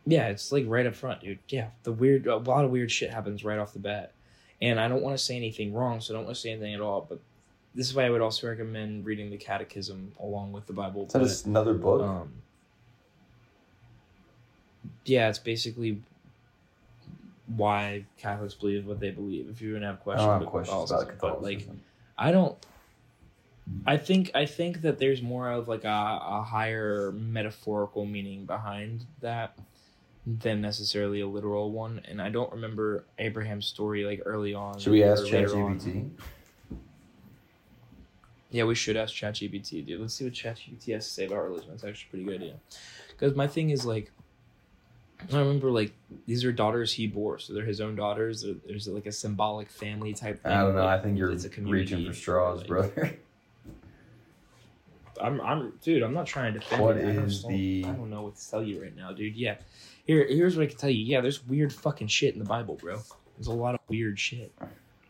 yeah, 0.06 0.28
it's 0.28 0.50
like 0.52 0.64
right 0.66 0.86
up 0.86 0.94
front, 0.94 1.20
dude. 1.20 1.38
Yeah, 1.48 1.68
the 1.82 1.92
weird. 1.92 2.26
A 2.26 2.36
lot 2.36 2.64
of 2.64 2.70
weird 2.70 2.90
shit 2.90 3.10
happens 3.10 3.44
right 3.44 3.58
off 3.58 3.72
the 3.72 3.78
bat, 3.78 4.12
and 4.60 4.80
I 4.80 4.88
don't 4.88 5.02
want 5.02 5.16
to 5.16 5.22
say 5.22 5.36
anything 5.36 5.72
wrong, 5.74 6.00
so 6.00 6.12
I 6.12 6.16
don't 6.16 6.24
want 6.24 6.36
to 6.36 6.40
say 6.40 6.50
anything 6.50 6.74
at 6.74 6.80
all. 6.80 7.06
But 7.08 7.20
this 7.74 7.88
is 7.88 7.94
why 7.94 8.04
I 8.06 8.10
would 8.10 8.22
also 8.22 8.48
recommend 8.48 9.04
reading 9.04 9.30
the 9.30 9.36
Catechism 9.36 10.12
along 10.20 10.52
with 10.52 10.66
the 10.66 10.72
Bible. 10.72 11.06
Is 11.06 11.12
that 11.12 11.22
just 11.22 11.46
another 11.46 11.74
book? 11.74 12.02
Um, 12.02 12.32
yeah, 15.04 15.28
it's 15.28 15.38
basically 15.38 16.02
why 17.56 18.04
Catholics 18.18 18.54
believe 18.54 18.86
what 18.86 19.00
they 19.00 19.10
believe. 19.10 19.48
If 19.48 19.62
you 19.62 19.70
even 19.70 19.82
have 19.82 19.96
I 19.96 19.98
questions, 19.98 20.26
don't 20.26 20.40
have 20.40 20.48
questions 20.48 20.90
about 20.90 21.08
Catholicism, 21.08 21.18
but, 21.20 21.42
like 21.42 21.68
I 22.16 22.32
don't. 22.32 22.56
I 23.86 23.98
think 23.98 24.30
I 24.34 24.46
think 24.46 24.80
that 24.82 24.98
there's 24.98 25.20
more 25.20 25.50
of 25.50 25.68
like 25.68 25.84
a, 25.84 26.20
a 26.22 26.42
higher 26.42 27.12
metaphorical 27.12 28.06
meaning 28.06 28.46
behind 28.46 29.04
that 29.20 29.58
than 30.26 30.60
necessarily 30.60 31.20
a 31.20 31.26
literal 31.26 31.70
one. 31.70 32.00
And 32.06 32.20
I 32.20 32.30
don't 32.30 32.50
remember 32.52 33.04
Abraham's 33.18 33.66
story 33.66 34.04
like 34.04 34.22
early 34.24 34.54
on. 34.54 34.78
Should 34.78 34.92
we 34.92 35.02
ask. 35.02 35.24
ChatGPT? 35.24 36.10
Yeah, 38.50 38.64
we 38.64 38.74
should 38.74 38.96
ask 38.96 39.14
ChatGPT, 39.14 39.84
dude. 39.84 40.00
Let's 40.00 40.14
see 40.14 40.24
what 40.24 40.32
ChatGPT 40.32 40.94
has 40.94 41.06
to 41.06 41.12
say 41.12 41.26
about 41.26 41.44
religion. 41.44 41.68
That's 41.70 41.84
actually 41.84 42.08
a 42.08 42.10
pretty 42.10 42.24
good 42.24 42.34
idea. 42.42 42.54
Because 43.10 43.36
my 43.36 43.46
thing 43.46 43.70
is 43.70 43.84
like, 43.84 44.10
I 45.32 45.38
remember 45.38 45.70
like 45.70 45.92
these 46.26 46.44
are 46.44 46.52
daughters 46.52 46.92
he 46.92 47.06
bore, 47.06 47.38
so 47.38 47.52
they're 47.52 47.64
his 47.64 47.80
own 47.80 47.96
daughters. 47.96 48.44
There's 48.66 48.86
like 48.88 49.06
a 49.06 49.12
symbolic 49.12 49.68
family 49.68 50.12
type 50.14 50.42
thing. 50.42 50.52
I 50.52 50.62
don't 50.62 50.74
know. 50.74 50.84
like, 50.84 51.00
I 51.00 51.02
think 51.02 51.18
you're 51.18 51.30
it's 51.32 51.44
a 51.44 51.48
reaching 51.60 52.06
for 52.06 52.12
straws, 52.14 52.60
like- 52.60 52.68
brother. 52.68 53.18
I'm, 55.20 55.40
I'm, 55.40 55.72
dude. 55.82 56.04
I'm 56.04 56.14
not 56.14 56.26
trying 56.26 56.52
to 56.54 56.60
defend 56.60 56.80
What 56.82 56.96
it. 56.96 57.08
I 57.08 57.12
don't- 57.14 57.48
the- 57.48 57.84
I 57.86 57.90
don't 57.90 58.08
know 58.10 58.22
what 58.22 58.36
to 58.36 58.50
tell 58.50 58.62
you 58.62 58.80
right 58.80 58.94
now, 58.96 59.12
dude. 59.12 59.34
Yeah, 59.34 59.56
here, 60.04 60.24
here's 60.28 60.56
what 60.56 60.62
I 60.62 60.66
can 60.66 60.76
tell 60.78 60.90
you. 60.90 61.04
Yeah, 61.04 61.20
there's 61.20 61.44
weird 61.44 61.72
fucking 61.72 62.06
shit 62.06 62.34
in 62.34 62.38
the 62.38 62.44
Bible, 62.44 62.76
bro. 62.76 63.00
There's 63.36 63.48
a 63.48 63.52
lot 63.52 63.74
of 63.74 63.80
weird 63.88 64.18
shit. 64.18 64.52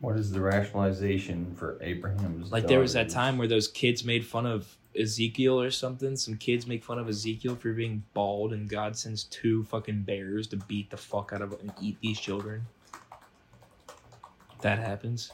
What 0.01 0.17
is 0.17 0.31
the 0.31 0.41
rationalization 0.41 1.55
for 1.57 1.77
Abraham's? 1.83 2.51
Like 2.53 2.67
there 2.69 2.81
was 2.81 2.95
that 2.95 3.11
time 3.11 3.37
where 3.37 3.49
those 3.49 3.69
kids 3.69 4.03
made 4.05 4.25
fun 4.25 4.47
of 4.47 4.78
Ezekiel 4.97 5.61
or 5.61 5.71
something. 5.71 6.17
Some 6.17 6.37
kids 6.37 6.67
make 6.67 6.85
fun 6.85 6.99
of 6.99 7.09
Ezekiel 7.09 7.57
for 7.57 7.73
being 7.73 8.03
bald, 8.15 8.53
and 8.53 8.69
God 8.69 8.97
sends 8.97 9.25
two 9.25 9.65
fucking 9.65 10.03
bears 10.03 10.47
to 10.49 10.57
beat 10.57 10.91
the 10.91 10.97
fuck 10.97 11.33
out 11.33 11.43
of 11.43 11.53
and 11.61 11.73
eat 11.81 11.99
these 12.01 12.19
children. 12.19 12.67
That 14.61 14.79
happens. 14.79 15.33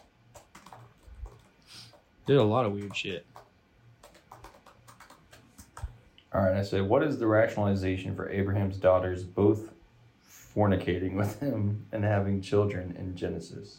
There's 2.26 2.40
a 2.40 2.44
lot 2.44 2.66
of 2.66 2.72
weird 2.72 2.96
shit. 2.96 3.26
All 6.32 6.40
right, 6.42 6.56
I 6.56 6.62
say, 6.62 6.80
what 6.80 7.04
is 7.04 7.18
the 7.18 7.26
rationalization 7.26 8.16
for 8.16 8.28
Abraham's 8.28 8.76
daughters 8.76 9.22
both 9.22 9.70
fornicating 10.28 11.14
with 11.14 11.38
him 11.38 11.86
and 11.92 12.02
having 12.02 12.40
children 12.40 12.94
in 12.98 13.14
Genesis? 13.14 13.78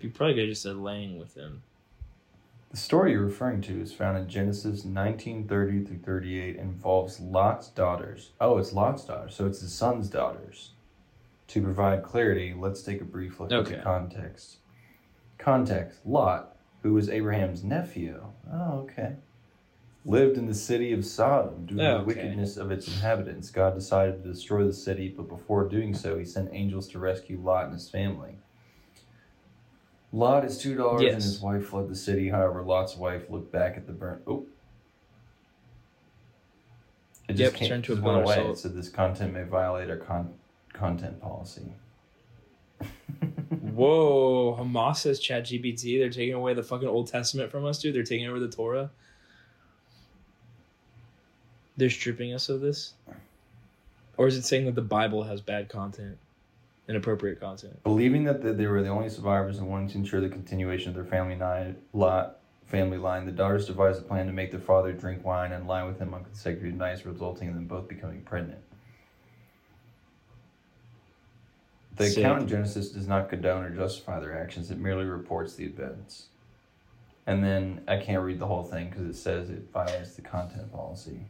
You 0.00 0.10
probably 0.10 0.34
could 0.34 0.40
have 0.40 0.48
just 0.50 0.62
said 0.62 0.76
laying 0.76 1.18
with 1.18 1.34
him. 1.34 1.62
The 2.72 2.78
story 2.78 3.12
you're 3.12 3.20
referring 3.26 3.60
to 3.62 3.80
is 3.82 3.92
found 3.92 4.16
in 4.16 4.26
Genesis 4.28 4.82
1930 4.86 5.84
through 5.84 5.98
38 5.98 6.56
and 6.58 6.70
involves 6.70 7.20
Lot's 7.20 7.68
daughters. 7.68 8.30
Oh, 8.40 8.56
it's 8.56 8.72
Lot's 8.72 9.04
daughters, 9.04 9.34
so 9.34 9.46
it's 9.46 9.60
his 9.60 9.74
son's 9.74 10.08
daughters. 10.08 10.70
To 11.48 11.60
provide 11.62 12.02
clarity, 12.02 12.54
let's 12.56 12.82
take 12.82 13.02
a 13.02 13.04
brief 13.04 13.38
look 13.40 13.52
at 13.52 13.66
the 13.66 13.74
Okay. 13.74 13.82
context. 13.82 14.56
Context 15.36 16.00
Lot, 16.06 16.56
who 16.82 16.94
was 16.94 17.10
Abraham's 17.10 17.62
nephew. 17.62 18.24
Oh, 18.50 18.78
okay. 18.90 19.16
lived 20.04 20.36
in 20.38 20.46
the 20.46 20.54
city 20.54 20.92
of 20.92 21.04
Sodom 21.04 21.64
due 21.66 21.76
to 21.76 21.94
Oh, 21.94 21.98
the 21.98 22.04
wickedness 22.04 22.56
of 22.56 22.72
its 22.72 22.88
inhabitants. 22.88 23.50
God 23.50 23.74
decided 23.74 24.22
to 24.24 24.30
destroy 24.30 24.64
the 24.64 24.72
city, 24.72 25.08
but 25.14 25.28
before 25.28 25.68
doing 25.68 25.94
so, 25.94 26.18
he 26.18 26.24
sent 26.24 26.48
angels 26.52 26.88
to 26.88 26.98
rescue 26.98 27.38
Lot 27.38 27.66
and 27.66 27.74
his 27.74 27.88
family. 27.88 28.38
Lot, 30.12 30.44
his 30.44 30.58
two 30.58 30.74
daughters, 30.76 31.06
and 31.06 31.14
his 31.22 31.40
wife 31.40 31.66
fled 31.66 31.88
the 31.88 31.96
city. 31.96 32.28
However, 32.28 32.62
Lot's 32.62 32.96
wife 32.96 33.30
looked 33.30 33.50
back 33.50 33.76
at 33.78 33.86
the 33.86 33.92
burnt. 33.92 34.22
Oh. 34.26 34.44
It 37.28 37.36
Yep, 37.38 37.54
came- 37.54 37.68
turned 37.68 37.84
to 37.84 37.92
a 37.92 37.96
just 37.96 38.04
went 38.06 38.22
away. 38.22 38.50
It 38.50 38.58
said 38.58 38.74
this 38.74 38.90
content 38.90 39.32
may 39.32 39.44
violate 39.44 39.88
our 39.88 39.96
con- 39.96 40.34
content 40.74 41.18
policy. 41.20 41.72
Whoa, 43.60 44.54
Hamas 44.60 44.96
says 44.96 45.18
ChatGPT. 45.20 45.98
They're 45.98 46.10
taking 46.10 46.34
away 46.34 46.52
the 46.52 46.62
fucking 46.62 46.88
Old 46.88 47.06
Testament 47.06 47.50
from 47.50 47.64
us, 47.64 47.78
dude. 47.80 47.94
They're 47.94 48.02
taking 48.02 48.26
over 48.28 48.38
the 48.40 48.48
Torah. 48.48 48.90
They're 51.78 51.88
stripping 51.88 52.34
us 52.34 52.50
of 52.50 52.60
this? 52.60 52.92
Or 54.18 54.26
is 54.26 54.36
it 54.36 54.44
saying 54.44 54.66
that 54.66 54.74
the 54.74 54.82
Bible 54.82 55.22
has 55.22 55.40
bad 55.40 55.70
content? 55.70 56.18
Inappropriate 56.88 57.40
content? 57.40 57.82
Believing 57.84 58.24
that 58.24 58.42
they 58.42 58.66
were 58.66 58.82
the 58.82 58.88
only 58.88 59.08
survivors 59.08 59.58
and 59.58 59.68
wanting 59.68 59.88
to 59.88 59.98
ensure 59.98 60.20
the 60.20 60.28
continuation 60.28 60.88
of 60.88 60.94
their 60.94 61.04
family 61.04 61.36
line, 61.36 61.76
lot, 61.92 62.40
family 62.66 62.98
line, 62.98 63.24
the 63.24 63.32
daughters 63.32 63.66
devised 63.66 64.00
a 64.00 64.02
plan 64.02 64.26
to 64.26 64.32
make 64.32 64.50
their 64.50 64.60
father 64.60 64.92
drink 64.92 65.24
wine 65.24 65.52
and 65.52 65.68
lie 65.68 65.84
with 65.84 65.98
him 65.98 66.12
on 66.12 66.24
consecutive 66.24 66.74
nights, 66.74 67.06
resulting 67.06 67.48
in 67.48 67.54
them 67.54 67.66
both 67.66 67.86
becoming 67.86 68.22
pregnant. 68.22 68.60
The 71.96 72.08
Sick. 72.08 72.18
account 72.18 72.42
in 72.42 72.48
Genesis 72.48 72.90
does 72.90 73.06
not 73.06 73.28
condone 73.28 73.64
or 73.64 73.70
justify 73.70 74.18
their 74.18 74.40
actions; 74.40 74.70
it 74.70 74.78
merely 74.78 75.04
reports 75.04 75.54
the 75.54 75.64
events. 75.64 76.28
And 77.26 77.44
then 77.44 77.82
I 77.86 77.98
can't 77.98 78.22
read 78.22 78.38
the 78.38 78.46
whole 78.46 78.64
thing 78.64 78.88
because 78.88 79.04
it 79.04 79.14
says 79.14 79.50
it 79.50 79.70
violates 79.72 80.14
the 80.14 80.22
content 80.22 80.72
policy, 80.72 81.20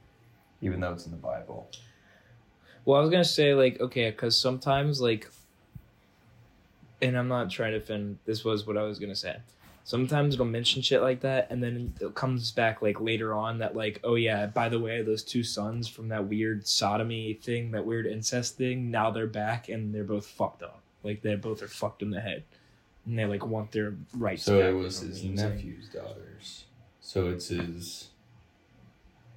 even 0.61 0.81
though 0.81 0.93
it's 0.93 1.05
in 1.05 1.11
the 1.11 1.19
Bible. 1.19 1.69
Well, 2.85 2.99
I 2.99 3.01
was 3.01 3.11
gonna 3.11 3.25
say 3.25 3.55
like 3.55 3.81
okay, 3.81 4.11
because 4.11 4.37
sometimes 4.37 5.01
like, 5.01 5.29
and 7.03 7.19
I'm 7.19 7.29
not 7.29 7.51
trying 7.51 7.73
to 7.73 7.79
offend. 7.79 8.19
This 8.25 8.45
was 8.45 8.67
what 8.67 8.79
I 8.79 8.83
was 8.83 8.99
gonna 8.99 9.17
say. 9.17 9.37
Sometimes 9.85 10.35
it'll 10.35 10.47
mention 10.47 10.81
shit 10.81 11.03
like 11.03 11.21
that, 11.21 11.49
and 11.51 11.63
then 11.63 11.93
it 12.01 12.15
comes 12.15 12.53
back 12.53 12.83
like 12.83 13.01
later 13.01 13.35
on 13.35 13.59
that 13.59 13.75
like, 13.75 14.01
oh 14.05 14.15
yeah, 14.15 14.47
by 14.47 14.69
the 14.69 14.79
way, 14.79 15.03
those 15.03 15.25
two 15.25 15.43
sons 15.43 15.89
from 15.89 16.09
that 16.09 16.29
weird 16.29 16.67
sodomy 16.67 17.35
thing, 17.35 17.73
that 17.73 17.85
weird 17.85 18.07
incest 18.07 18.57
thing, 18.57 18.91
now 18.93 19.11
they're 19.11 19.27
back 19.27 19.69
and 19.69 19.93
they're 19.93 20.05
both 20.05 20.27
fucked 20.27 20.63
up. 20.63 20.81
Like 21.03 21.23
they 21.23 21.35
both 21.35 21.63
are 21.63 21.69
fucked 21.69 22.03
in 22.03 22.11
the 22.11 22.21
head, 22.21 22.45
and 23.05 23.19
they 23.19 23.25
like 23.25 23.45
want 23.45 23.73
their 23.73 23.95
rights. 24.17 24.45
So 24.45 24.61
it 24.61 24.73
was 24.73 25.01
his 25.01 25.25
you 25.25 25.35
know 25.35 25.43
what 25.43 25.53
I'm 25.53 25.59
saying? 25.59 25.71
nephew's 25.71 25.89
daughters. 25.89 26.65
So 27.01 27.29
it's 27.29 27.49
his. 27.49 28.09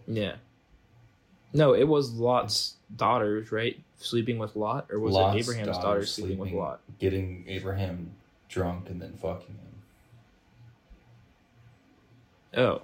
Yeah. 0.08 0.36
No, 1.56 1.74
it 1.74 1.88
was 1.88 2.12
Lot's 2.12 2.76
daughters, 2.98 3.52
right? 3.52 3.80
Sleeping 3.98 4.38
with 4.38 4.58
Lot, 4.58 4.88
or 4.92 5.00
was 5.00 5.14
Lot's 5.14 5.38
it 5.38 5.40
Abraham's 5.40 5.68
daughters 5.68 5.84
daughters 5.84 6.14
sleeping 6.14 6.38
with 6.38 6.52
Lot? 6.52 6.82
getting 7.00 7.46
Abraham 7.48 8.12
drunk 8.50 8.90
and 8.90 9.02
then 9.02 9.14
fucking 9.14 9.56
him. 9.56 9.82
Oh, 12.62 12.82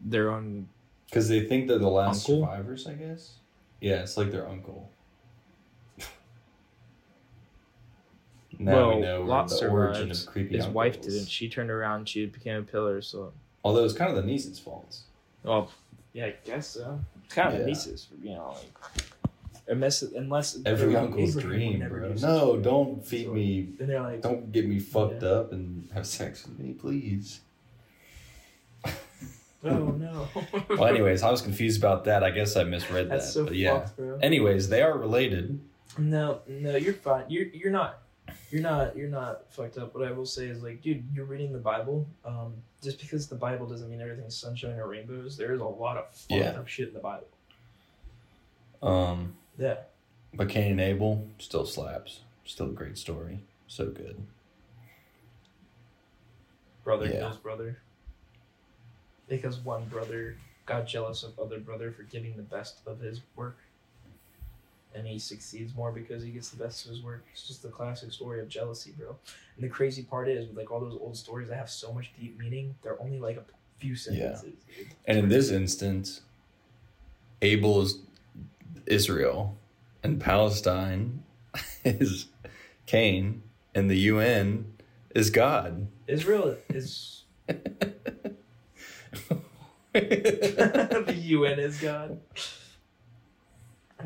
they're 0.00 0.30
on. 0.30 0.68
Because 1.06 1.28
they 1.28 1.40
think 1.40 1.68
they're 1.68 1.78
the 1.78 1.88
last 1.88 2.28
Uncle? 2.28 2.46
survivors, 2.46 2.86
I 2.86 2.94
guess. 2.94 3.34
Yeah, 3.82 3.96
it's 3.96 4.16
like 4.16 4.32
their 4.32 4.48
uncle. 4.48 4.88
now 8.58 8.72
well, 8.72 8.94
we 8.94 9.00
know 9.02 9.22
Lot 9.24 9.48
the 9.48 9.68
origin 9.68 10.10
of 10.10 10.26
creepy 10.26 10.56
His 10.56 10.66
wife 10.66 11.02
didn't. 11.02 11.28
She 11.28 11.50
turned 11.50 11.70
around. 11.70 12.08
She 12.08 12.24
became 12.24 12.56
a 12.56 12.62
pillar. 12.62 13.02
So, 13.02 13.34
Although 13.62 13.84
it's 13.84 13.92
kind 13.92 14.08
of 14.08 14.16
the 14.16 14.22
niece's 14.22 14.58
fault. 14.58 15.00
well, 15.42 15.70
yeah, 16.16 16.26
I 16.26 16.34
guess 16.44 16.66
so. 16.68 16.98
It's 17.24 17.34
kind 17.34 17.48
of 17.48 17.54
Yeah. 17.60 17.64
a 17.64 17.66
nieces, 17.66 18.08
you 18.22 18.30
know, 18.30 18.54
like 18.56 19.04
unless 19.68 20.02
unless 20.02 20.58
Every 20.64 20.94
like, 20.94 21.02
uncle's 21.04 21.36
Abraham 21.36 21.50
would 21.50 21.56
dream, 21.58 21.78
never 21.80 21.98
bro. 22.00 22.08
do 22.12 22.18
such 22.18 22.28
No, 22.30 22.52
a- 22.54 22.62
don't 22.62 23.04
feed 23.06 23.28
me. 23.32 23.68
And 23.80 23.88
they're 23.88 24.00
like, 24.00 24.22
Don't 24.22 24.50
get 24.52 24.66
me 24.66 24.78
fucked 24.78 25.22
Yeah. 25.22 25.28
up 25.28 25.52
and 25.52 25.88
have 25.92 26.06
sex 26.06 26.46
with 26.46 26.58
me, 26.58 26.72
please. 26.72 27.40
oh 28.84 28.90
no. 29.64 30.28
Well, 30.70 30.86
anyways, 30.86 31.22
I 31.22 31.30
was 31.30 31.42
confused 31.42 31.78
about 31.80 32.04
that. 32.04 32.22
I 32.22 32.30
guess 32.30 32.56
I 32.56 32.64
misread 32.64 33.10
that's 33.10 33.26
that. 33.26 33.32
so 33.32 33.44
but 33.44 33.56
yeah. 33.56 33.80
fucked, 33.80 33.96
bro. 33.96 34.18
Anyways, 34.22 34.68
they 34.68 34.82
are 34.82 34.96
related. 34.96 35.60
No, 35.98 36.40
no, 36.46 36.76
you're 36.76 36.92
fine. 36.94 37.24
You're 37.28 37.46
you're 37.46 37.70
not 37.72 37.98
you're 38.50 38.62
not 38.62 38.96
you're 38.96 39.08
not 39.08 39.52
fucked 39.52 39.78
up. 39.78 39.94
What 39.94 40.06
I 40.06 40.12
will 40.12 40.26
say 40.26 40.46
is 40.46 40.62
like, 40.62 40.82
dude, 40.82 41.04
you're 41.14 41.24
reading 41.26 41.52
the 41.52 41.58
Bible. 41.58 42.06
Um, 42.24 42.54
just 42.82 43.00
because 43.00 43.26
the 43.28 43.34
Bible 43.36 43.66
doesn't 43.66 43.88
mean 43.90 44.00
everything's 44.00 44.36
sunshine 44.36 44.78
or 44.78 44.88
rainbows. 44.88 45.36
There 45.36 45.52
is 45.54 45.60
a 45.60 45.64
lot 45.64 45.96
of 45.96 46.06
fucked 46.14 46.30
Yeah. 46.30 46.50
up 46.50 46.68
shit 46.68 46.88
in 46.88 46.94
the 46.94 47.00
Bible. 47.00 47.26
Um, 48.82 49.36
Yeah. 49.58 49.78
but 50.34 50.48
Cain 50.48 50.72
and 50.72 50.80
Abel 50.80 51.26
still 51.38 51.66
slaps. 51.66 52.20
Still 52.44 52.66
a 52.70 52.72
great 52.72 52.98
story. 52.98 53.40
So 53.66 53.90
good. 53.90 54.22
Brother 56.84 57.06
Yeah. 57.06 57.12
kills 57.20 57.38
brother. 57.38 57.78
Because 59.28 59.58
one 59.58 59.86
brother 59.88 60.36
got 60.66 60.86
jealous 60.86 61.22
of 61.24 61.38
other 61.38 61.58
brother 61.58 61.90
for 61.90 62.04
getting 62.04 62.36
the 62.36 62.42
best 62.42 62.80
of 62.86 63.00
his 63.00 63.20
work. 63.34 63.56
And 64.96 65.06
he 65.06 65.18
succeeds 65.18 65.74
more 65.74 65.92
because 65.92 66.22
he 66.22 66.30
gets 66.30 66.48
the 66.48 66.62
best 66.62 66.84
of 66.84 66.90
his 66.90 67.02
work. 67.02 67.24
It's 67.30 67.46
just 67.46 67.62
the 67.62 67.68
classic 67.68 68.12
story 68.12 68.40
of 68.40 68.48
jealousy, 68.48 68.94
bro. 68.96 69.16
And 69.56 69.64
the 69.64 69.68
crazy 69.68 70.02
part 70.02 70.28
is, 70.28 70.48
with 70.48 70.56
like 70.56 70.70
all 70.70 70.80
those 70.80 70.98
old 71.00 71.16
stories 71.16 71.48
that 71.48 71.56
have 71.56 71.68
so 71.68 71.92
much 71.92 72.12
deep 72.18 72.38
meaning, 72.38 72.74
they're 72.82 73.00
only 73.00 73.18
like 73.18 73.36
a 73.36 73.44
few 73.78 73.94
sentences. 73.94 74.42
dude. 74.42 74.88
And 75.04 75.18
in 75.18 75.28
this 75.28 75.50
instance, 75.50 76.22
Abel 77.42 77.82
is 77.82 77.98
Israel, 78.86 79.56
and 80.02 80.18
Palestine 80.18 81.22
is 81.84 82.28
Cain, 82.86 83.42
and 83.74 83.90
the 83.90 83.98
UN 83.98 84.72
is 85.14 85.30
God. 85.30 85.88
Israel 86.06 86.56
is 86.70 87.24
the 89.92 91.14
UN 91.16 91.58
is 91.58 91.80
God. 91.80 92.20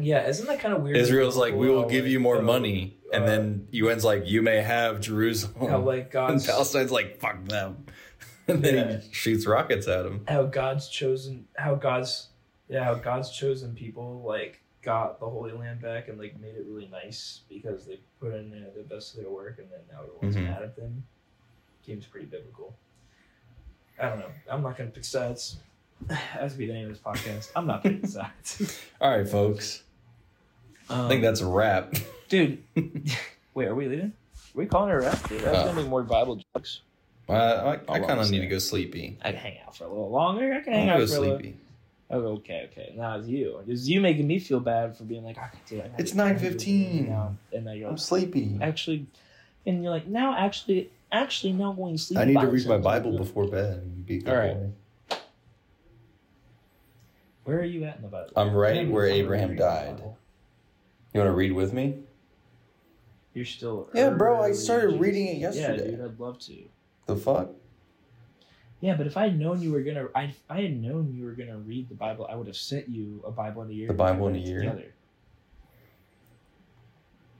Yeah, 0.03 0.27
isn't 0.29 0.47
that 0.47 0.61
kind 0.61 0.75
of 0.75 0.83
weird? 0.83 0.97
Israel's 0.97 1.37
like, 1.37 1.55
we 1.55 1.69
will 1.69 1.87
give 1.89 2.07
you 2.07 2.21
more 2.21 2.39
uh, 2.39 2.43
money, 2.43 2.99
and 3.13 3.25
uh, 3.25 3.27
then 3.27 3.69
UN's 3.75 4.05
like, 4.05 4.27
you 4.27 4.43
may 4.43 4.61
have 4.61 5.01
Jerusalem. 5.01 5.69
how 5.71 5.79
like 5.79 6.15
and 6.15 6.45
Palestine's 6.45 6.91
like, 6.91 7.19
fuck 7.21 7.45
them. 7.47 7.87
And 8.49 8.65
then 8.65 8.75
Yeah. 8.75 8.97
he 8.99 9.13
shoots 9.13 9.47
rockets 9.47 9.87
at 9.87 10.05
him. 10.07 10.25
how 10.27 10.43
God's 10.45 10.89
chosen 10.89 11.47
how 11.57 11.77
God's 11.77 12.29
yeah 12.69 12.83
how 12.83 12.95
God's 12.95 13.31
chosen 13.31 13.75
people 13.77 14.23
like 14.27 14.61
got 14.83 15.21
the 15.21 15.29
Holy 15.29 15.53
Land 15.53 15.81
back 15.83 16.09
and 16.09 16.19
like 16.19 16.41
made 16.41 16.55
it 16.57 16.65
really 16.67 16.89
nice 16.91 17.43
because 17.49 17.87
they 17.87 18.01
put 18.19 18.35
in 18.35 18.53
uh, 18.53 18.71
the 18.77 18.83
best 18.83 19.15
of 19.15 19.21
their 19.21 19.31
work 19.31 19.59
and 19.61 19.69
then 19.71 19.79
now 19.93 20.01
everyone's 20.03 20.35
Mhm. 20.37 20.51
mad 20.51 20.63
at 20.65 20.75
them. 20.75 21.05
Seems 21.87 22.07
pretty 22.07 22.27
biblical. 22.27 22.75
I 24.01 24.09
don't 24.09 24.19
know. 24.19 24.31
I'm 24.51 24.63
not 24.63 24.77
gonna 24.77 24.91
pick 24.91 25.05
sides. 25.05 25.59
As 26.37 26.55
be 26.55 26.67
the 26.67 26.73
name 26.73 26.87
of 26.87 26.93
this 26.93 26.99
podcast. 26.99 27.51
I'm 27.55 27.67
not 27.69 27.85
picking 27.85 28.07
sides. 28.19 28.81
All 29.01 29.11
right, 29.17 29.29
folks. 29.29 29.85
Um, 30.91 31.07
I 31.07 31.09
think 31.09 31.23
that's 31.23 31.41
a 31.41 31.47
wrap. 31.47 31.95
dude. 32.29 32.63
Wait, 33.55 33.67
are 33.69 33.75
we 33.75 33.87
leaving? 33.89 34.07
Are 34.07 34.13
we 34.55 34.67
calling 34.67 34.91
it 34.91 34.95
a 34.95 35.01
wrap? 35.01 35.29
Dude, 35.29 35.45
I 35.45 35.51
was 35.53 35.59
Uh, 35.61 35.65
gonna 35.67 35.81
make 35.83 35.89
more 35.89 36.03
Bible 36.03 36.41
jokes. 36.55 36.81
I, 37.29 37.35
I, 37.35 37.73
I 37.89 37.99
kind 38.01 38.21
of 38.21 38.29
need 38.31 38.41
to 38.41 38.47
go 38.49 38.59
sleepy. 38.59 39.17
I 39.23 39.31
can 39.31 39.41
hang 39.41 39.59
out 39.65 39.77
for 39.77 39.85
a 39.85 39.89
little 39.89 40.11
longer. 40.11 40.53
I 40.53 40.61
can 40.63 40.73
hang 40.73 40.87
gonna 40.89 40.93
out 40.95 40.99
go 40.99 41.07
for 41.07 41.15
a 41.17 41.21
little. 41.21 41.39
sleepy. 41.39 41.57
Oh, 42.13 42.19
okay, 42.39 42.69
okay. 42.73 42.93
Now 42.97 43.19
it's 43.19 43.29
you. 43.29 43.61
It's 43.69 43.87
you 43.87 44.01
making 44.01 44.27
me 44.27 44.41
feel 44.41 44.59
bad 44.59 44.97
for 44.97 45.05
being 45.05 45.23
like, 45.23 45.39
I 45.39 45.47
can 45.47 45.61
do 45.69 45.77
it. 45.79 45.93
It's 45.97 46.11
9:15. 46.13 47.09
Now, 47.09 47.37
and 47.53 47.65
now 47.67 47.73
you're 47.73 47.87
I'm 47.87 47.93
like, 47.95 48.01
sleepy. 48.01 48.59
actually, 48.61 49.07
and 49.65 49.85
you're 49.85 49.93
like, 49.93 50.09
now 50.09 50.37
actually, 50.37 50.91
actually, 51.13 51.53
now 51.53 51.71
going 51.73 51.95
to 51.97 52.03
sleep. 52.03 52.19
I 52.19 52.25
need 52.25 52.41
to 52.41 52.49
read 52.49 52.67
my. 52.67 52.79
Bible 52.79 53.17
before 53.17 53.47
bed 53.47 53.75
and 53.79 54.05
be 54.05 54.19
good 54.19 54.29
All 54.33 54.37
right. 54.37 54.57
boy. 54.57 55.17
Where 57.45 57.61
are 57.61 57.65
you 57.65 57.85
at 57.85 57.97
in 57.97 58.03
the 58.03 58.09
Bible? 58.09 58.33
I'm 58.37 58.53
right 58.55 58.89
where 58.89 59.07
know 59.07 59.13
if 59.15 59.15
I'm 59.15 59.25
Abraham 59.25 59.51
reading 59.51 59.65
the 59.65 59.71
died. 59.71 60.03
Bible. 61.13 61.19
You 61.19 61.21
want 61.27 61.35
to 61.35 61.37
read 61.39 61.53
with 61.53 61.73
me? 61.73 61.99
You're 63.35 63.45
still. 63.45 63.89
Yeah, 63.95 64.11
bro, 64.11 64.43
I 64.43 64.53
started 64.53 64.95
in 64.95 65.01
reading 65.01 65.27
it 65.29 65.37
yesterday. 65.39 65.85
Yeah, 65.85 65.97
dude, 65.97 66.05
I'd 66.05 66.19
love 66.21 66.39
to. 66.41 66.57
The 67.07 67.17
fuck? 67.17 67.51
Yeah, 68.81 68.97
but 68.97 69.07
if 69.07 69.17
I 69.17 69.25
had 69.25 69.39
known 69.39 69.61
you 69.61 69.73
were 69.73 69.83
gonna, 69.83 70.09
I, 70.15 70.35
I 70.49 70.63
had 70.63 70.81
known 70.81 71.13
you 71.15 71.25
were 71.25 71.33
gonna 71.33 71.59
read 71.59 71.89
the 71.89 71.95
Bible, 71.95 72.27
I 72.31 72.35
would 72.35 72.47
have 72.47 72.57
sent 72.57 72.89
you 72.89 73.23
a 73.27 73.31
Bible 73.31 73.63
in 73.63 73.71
a 73.71 73.73
year. 73.73 73.89
The 73.89 73.95
Bible 73.95 74.29
in 74.29 74.37
a 74.37 74.39
year? 74.39 74.61
Together. 74.61 74.95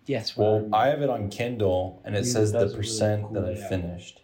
Yes. 0.07 0.37
Well, 0.37 0.69
I 0.73 0.89
have 0.89 1.03
it 1.03 1.11
on 1.11 1.29
Kindle 1.31 2.03
and 2.05 2.17
it 2.17 2.21
You 2.21 2.25
says 2.31 2.53
the 2.53 2.61
does 2.61 2.73
a 2.73 2.77
really 2.77 2.87
percent 2.89 3.23
cool 3.25 3.33
that 3.35 3.45
I 3.45 3.55
layout. 3.55 3.69
finished. 3.69 4.23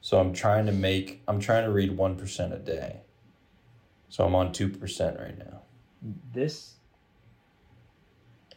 So 0.00 0.18
I'm 0.18 0.32
trying 0.32 0.66
to 0.66 0.72
make 0.72 1.22
I'm 1.28 1.38
trying 1.38 1.64
to 1.64 1.70
read 1.70 1.96
1% 1.96 2.52
a 2.52 2.58
day. 2.58 3.00
So 4.08 4.24
I'm 4.24 4.34
on 4.34 4.52
2% 4.52 5.20
right 5.20 5.38
now. 5.38 5.62
this 6.32 6.76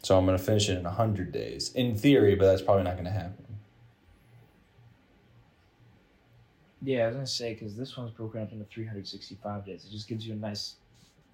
So 0.02 0.18
I'm 0.18 0.26
going 0.26 0.36
to 0.36 0.42
finish 0.42 0.68
it 0.68 0.78
in 0.78 0.84
100 0.84 1.32
days. 1.32 1.72
In 1.74 1.96
theory, 1.96 2.34
but 2.34 2.46
that's 2.46 2.62
probably 2.62 2.82
not 2.82 2.94
going 2.94 3.04
to 3.04 3.10
happen. 3.10 3.42
Yeah, 6.84 7.04
I 7.04 7.06
was 7.06 7.14
gonna 7.14 7.26
say 7.28 7.54
because 7.54 7.76
this 7.76 7.96
one's 7.96 8.10
broken 8.10 8.42
up 8.42 8.50
into 8.50 8.64
365 8.64 9.64
days. 9.64 9.84
It 9.84 9.92
just 9.92 10.08
gives 10.08 10.26
you 10.26 10.32
a 10.32 10.36
nice 10.36 10.74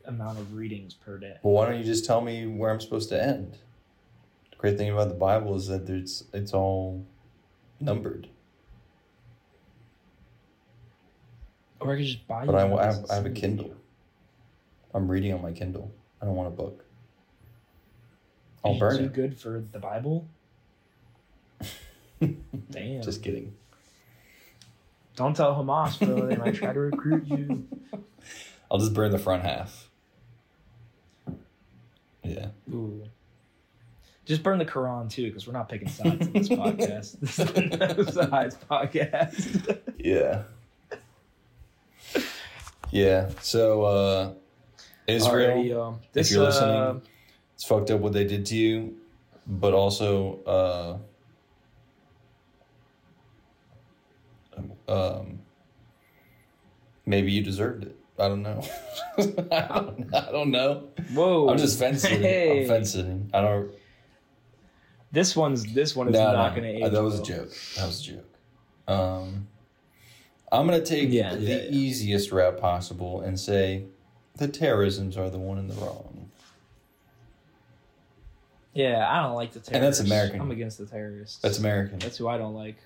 amount 0.04 0.38
of 0.38 0.54
readings 0.54 0.92
per 0.92 1.16
day. 1.16 1.36
Well, 1.42 1.54
why 1.54 1.66
don't 1.66 1.78
you 1.78 1.84
just 1.84 2.04
tell 2.04 2.20
me 2.20 2.46
where 2.46 2.70
I'm 2.70 2.80
supposed 2.80 3.08
to 3.10 3.22
end? 3.22 3.56
The 4.50 4.56
great 4.58 4.76
thing 4.76 4.90
about 4.90 5.08
the 5.08 5.14
Bible 5.14 5.56
is 5.56 5.68
that 5.68 5.88
it's 5.88 6.24
it's 6.34 6.52
all 6.52 7.02
numbered. 7.80 8.28
Or 11.80 11.92
I 11.92 11.96
could 11.96 12.04
just 12.04 12.26
buy 12.26 12.42
you. 12.42 12.46
But 12.50 12.56
I, 12.56 12.66
I, 12.66 12.84
have, 12.84 13.06
I 13.10 13.14
have 13.14 13.26
a 13.26 13.30
to 13.30 13.40
Kindle. 13.40 13.74
I'm 14.92 15.10
reading 15.10 15.32
on 15.32 15.40
my 15.40 15.52
Kindle. 15.52 15.92
I 16.20 16.26
don't 16.26 16.34
want 16.34 16.48
a 16.48 16.56
book. 16.56 16.84
I'll 18.68 18.74
you 18.74 18.80
burn 18.80 18.96
too 18.98 19.04
it. 19.04 19.12
good 19.12 19.38
for 19.38 19.64
the 19.72 19.78
Bible? 19.78 20.28
Damn. 22.70 23.02
Just 23.02 23.22
kidding. 23.22 23.54
Don't 25.16 25.34
tell 25.36 25.54
Hamas, 25.54 25.98
bro. 25.98 26.26
They 26.28 26.36
might 26.36 26.54
try 26.54 26.72
to 26.72 26.78
recruit 26.78 27.26
you. 27.26 27.66
I'll 28.70 28.78
just 28.78 28.94
burn 28.94 29.10
the 29.10 29.18
front 29.18 29.42
half. 29.42 29.90
Yeah. 32.22 32.48
Ooh. 32.72 33.04
Just 34.26 34.42
burn 34.42 34.58
the 34.58 34.66
Quran 34.66 35.10
too, 35.10 35.26
because 35.26 35.46
we're 35.46 35.54
not 35.54 35.68
picking 35.68 35.88
sides 35.88 36.26
in 36.26 36.32
this 36.34 36.48
podcast. 36.50 37.16
This 37.20 37.38
is 37.38 37.46
the 37.52 37.94
no 37.96 38.04
sides 38.04 38.56
podcast. 38.70 39.80
Yeah. 39.98 40.42
Yeah. 42.90 43.30
So 43.40 43.82
uh 43.84 44.32
Israel, 45.06 45.56
Alrighty, 45.56 45.86
um, 45.88 46.00
this, 46.12 46.28
if 46.30 46.36
you're 46.36 46.44
listening, 46.44 46.76
uh, 46.76 46.98
it's 47.59 47.64
fucked 47.64 47.90
up 47.90 47.98
what 48.01 48.12
they 48.12 48.22
did 48.24 48.47
to 48.47 48.56
you, 48.56 48.94
but 49.48 49.74
also 49.74 51.01
uh 54.89 54.93
um 54.93 55.40
maybe 57.05 57.32
you 57.32 57.43
deserved 57.43 57.82
it. 57.82 57.97
I 58.16 58.28
don't 58.28 58.43
know. 58.43 58.62
I, 59.18 59.22
don't, 59.22 60.14
I 60.14 60.30
don't 60.30 60.51
know. 60.52 60.85
whoa! 61.12 61.48
I'm 61.48 61.59
just 61.59 61.80
fencing. 61.80 62.20
Hey. 62.20 62.62
I'm 62.62 62.68
fencing. 62.68 63.28
I 63.35 63.40
don't 63.40 63.72
This 65.10 65.35
one's 65.35 65.64
this 65.74 65.97
one 65.97 66.06
is 66.09 66.12
No, 66.14 66.32
not 66.32 66.55
no, 66.55 66.60
going 66.62 66.74
to 66.76 66.82
uh, 66.82 66.86
age. 66.86 66.93
That 66.93 67.02
was 67.02 67.18
a 67.18 67.22
joke. 67.24 67.51
That 67.76 67.86
was 67.86 68.01
a 68.01 68.05
joke. 68.12 68.35
Um, 68.86 69.48
I'm 70.52 70.64
gonna 70.66 70.80
take 70.85 71.10
Yeah, 71.10 71.35
the 71.35 71.40
yeah, 71.43 71.56
yeah. 71.56 71.70
easiest 71.70 72.30
route 72.30 72.59
possible 72.60 73.20
and 73.20 73.39
say 73.39 73.86
the 74.36 74.47
terrorisms 74.47 75.16
are 75.16 75.28
the 75.28 75.39
one 75.39 75.59
in 75.59 75.66
the 75.66 75.74
wrong. 75.74 76.17
Yeah, 78.74 79.06
I 79.08 79.22
don't 79.22 79.34
like 79.34 79.52
the 79.52 79.60
terrorists. 79.60 79.70
And 79.72 79.82
that's 79.84 80.00
American. 80.00 80.40
I'm 80.40 80.50
against 80.50 80.78
the 80.78 80.86
terrorists. 80.86 81.38
That's 81.38 81.58
American. 81.58 81.98
That's 81.98 82.16
who 82.16 82.28
I 82.28 82.38
don't 82.38 82.54
like. 82.54 82.76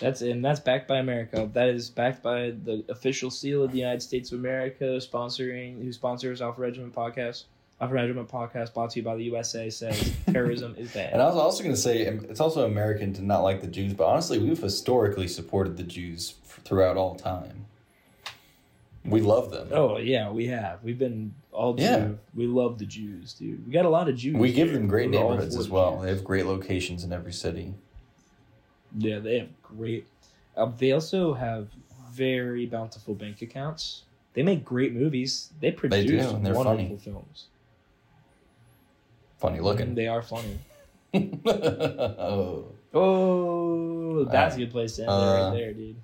That's 0.00 0.22
and 0.22 0.44
that's 0.44 0.60
backed 0.60 0.88
by 0.88 0.98
America. 0.98 1.48
That 1.52 1.68
is 1.68 1.90
backed 1.90 2.22
by 2.22 2.54
the 2.64 2.84
official 2.88 3.30
seal 3.30 3.62
of 3.62 3.72
the 3.72 3.78
United 3.78 4.02
States 4.02 4.32
of 4.32 4.38
America, 4.38 4.84
sponsoring 4.84 5.82
who 5.82 5.92
sponsors 5.92 6.40
Alpha 6.42 6.60
Regiment 6.60 6.94
podcast. 6.94 7.44
Alpha 7.80 7.94
Regiment 7.94 8.28
podcast 8.28 8.74
brought 8.74 8.90
to 8.90 9.00
you 9.00 9.04
by 9.04 9.16
the 9.16 9.24
USA 9.24 9.68
says 9.68 10.12
terrorism 10.32 10.74
is 10.78 10.92
bad. 10.92 11.12
And 11.12 11.20
I 11.20 11.26
was 11.26 11.36
also 11.36 11.62
gonna 11.62 11.76
say 11.76 12.06
um, 12.06 12.24
it's 12.28 12.40
also 12.40 12.64
American 12.64 13.12
to 13.14 13.22
not 13.22 13.42
like 13.42 13.60
the 13.60 13.66
Jews, 13.66 13.92
but 13.94 14.06
honestly, 14.06 14.38
we've 14.38 14.60
historically 14.60 15.28
supported 15.28 15.76
the 15.76 15.82
Jews 15.82 16.34
throughout 16.44 16.96
all 16.96 17.14
time. 17.14 17.66
We 19.04 19.20
love 19.20 19.50
them. 19.50 19.68
oh 19.72 19.98
yeah, 19.98 20.30
we 20.30 20.46
have. 20.46 20.82
We've 20.84 20.98
been 20.98 21.34
all 21.50 21.74
Jew. 21.74 21.82
Yeah. 21.82 22.08
We 22.34 22.46
love 22.46 22.78
the 22.78 22.86
Jews, 22.86 23.32
dude. 23.34 23.66
We 23.66 23.72
got 23.72 23.84
a 23.84 23.88
lot 23.88 24.08
of 24.08 24.16
Jews. 24.16 24.36
we 24.36 24.52
give 24.52 24.68
here. 24.68 24.78
them 24.78 24.86
great 24.86 25.10
We're 25.10 25.20
neighborhoods 25.20 25.56
as 25.56 25.68
well. 25.68 25.94
Jews. 25.96 26.02
They 26.04 26.08
have 26.10 26.24
great 26.24 26.46
locations 26.46 27.02
in 27.02 27.12
every 27.12 27.32
city. 27.32 27.74
Yeah, 28.96 29.18
they 29.18 29.38
have 29.40 29.48
great. 29.62 30.06
Uh, 30.56 30.70
they 30.78 30.92
also 30.92 31.34
have 31.34 31.68
very 32.12 32.66
bountiful 32.66 33.14
bank 33.14 33.42
accounts. 33.42 34.02
They 34.34 34.42
make 34.42 34.64
great 34.64 34.94
movies. 34.94 35.50
They 35.60 35.72
produce 35.72 36.06
do, 36.26 36.36
and 36.36 36.46
they're 36.46 36.54
wonderful 36.54 36.86
funny. 36.86 36.98
films. 36.98 37.46
Funny 39.38 39.56
And 39.56 39.64
looking. 39.64 39.94
they 39.94 40.06
are 40.06 40.22
funny. 40.22 40.58
oh. 41.14 42.66
Oh, 42.94 44.24
that's 44.24 44.54
Uh, 44.54 44.56
a 44.56 44.58
good 44.60 44.70
place 44.70 44.96
to 44.96 45.02
end 45.02 45.10
uh, 45.10 45.14
right 45.50 45.56
there, 45.58 45.72
dude. 45.72 45.96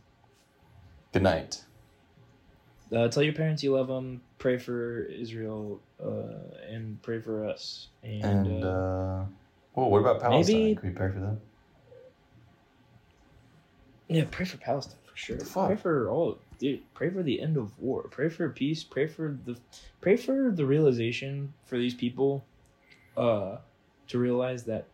Good 1.12 1.22
night. 1.22 1.62
Uh, 2.94 3.08
tell 3.08 3.22
your 3.22 3.34
parents 3.34 3.62
you 3.62 3.72
love 3.74 3.88
them. 3.88 4.22
Pray 4.38 4.56
for 4.58 5.02
Israel 5.04 5.80
uh, 6.02 6.68
and 6.70 7.00
pray 7.02 7.20
for 7.20 7.46
us. 7.46 7.88
And, 8.02 8.24
And 8.24 8.64
uh, 8.64 8.68
uh, 8.68 9.24
well, 9.74 9.90
what 9.90 9.98
about 9.98 10.20
Palestine? 10.20 10.56
maybe- 10.56 10.74
Can 10.76 10.88
we 10.90 10.94
pray 10.94 11.10
for 11.12 11.20
them? 11.20 11.40
yeah, 14.08 14.24
pray 14.30 14.46
for 14.46 14.56
Palestine 14.56 14.98
for 15.04 15.16
sure. 15.16 15.38
Fuck? 15.38 15.66
Pray 15.66 15.76
for 15.76 16.08
all, 16.08 16.38
dude. 16.58 16.80
Pray 16.94 17.10
for 17.10 17.22
the 17.22 17.40
end 17.40 17.56
of 17.56 17.78
war. 17.78 18.04
Pray 18.10 18.28
for 18.30 18.48
peace. 18.48 18.82
Pray 18.82 19.06
for 19.06 19.36
the, 19.44 19.58
pray 20.00 20.16
for 20.16 20.50
the 20.50 20.64
realization 20.64 21.52
for 21.66 21.76
these 21.76 21.94
people, 21.94 22.44
uh, 23.16 23.56
to 24.08 24.18
realize 24.18 24.64
that 24.64 24.86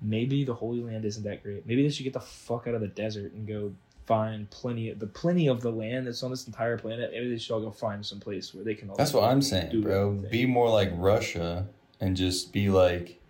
maybe 0.00 0.44
the 0.44 0.54
Holy 0.54 0.80
Land 0.82 1.04
isn't 1.04 1.24
that 1.24 1.42
great. 1.42 1.66
Maybe 1.66 1.82
they 1.82 1.88
should 1.90 2.04
get 2.04 2.12
the 2.12 2.20
fuck 2.20 2.68
out 2.68 2.74
of 2.74 2.80
the 2.80 2.86
desert 2.88 3.32
and 3.32 3.46
go 3.48 3.72
find 4.10 4.50
plenty 4.50 4.90
of 4.90 4.98
the 4.98 5.06
plenty 5.06 5.46
of 5.46 5.60
the 5.60 5.70
land 5.70 6.04
that's 6.08 6.24
on 6.24 6.32
this 6.32 6.48
entire 6.48 6.76
planet. 6.76 7.12
Maybe 7.12 7.30
they 7.30 7.38
should 7.38 7.54
all 7.54 7.60
go 7.60 7.70
find 7.70 8.04
some 8.04 8.18
place 8.18 8.52
where 8.52 8.64
they 8.64 8.74
can. 8.74 8.90
All 8.90 8.96
That's 8.96 9.12
what 9.12 9.22
I'm 9.22 9.40
saying, 9.40 9.82
bro. 9.82 10.08
everything. 10.08 10.30
Be 10.32 10.46
more 10.46 10.68
like 10.68 10.90
Russia 10.94 11.68
and 12.00 12.16
just 12.16 12.52
be 12.52 12.70
like, 12.70 13.20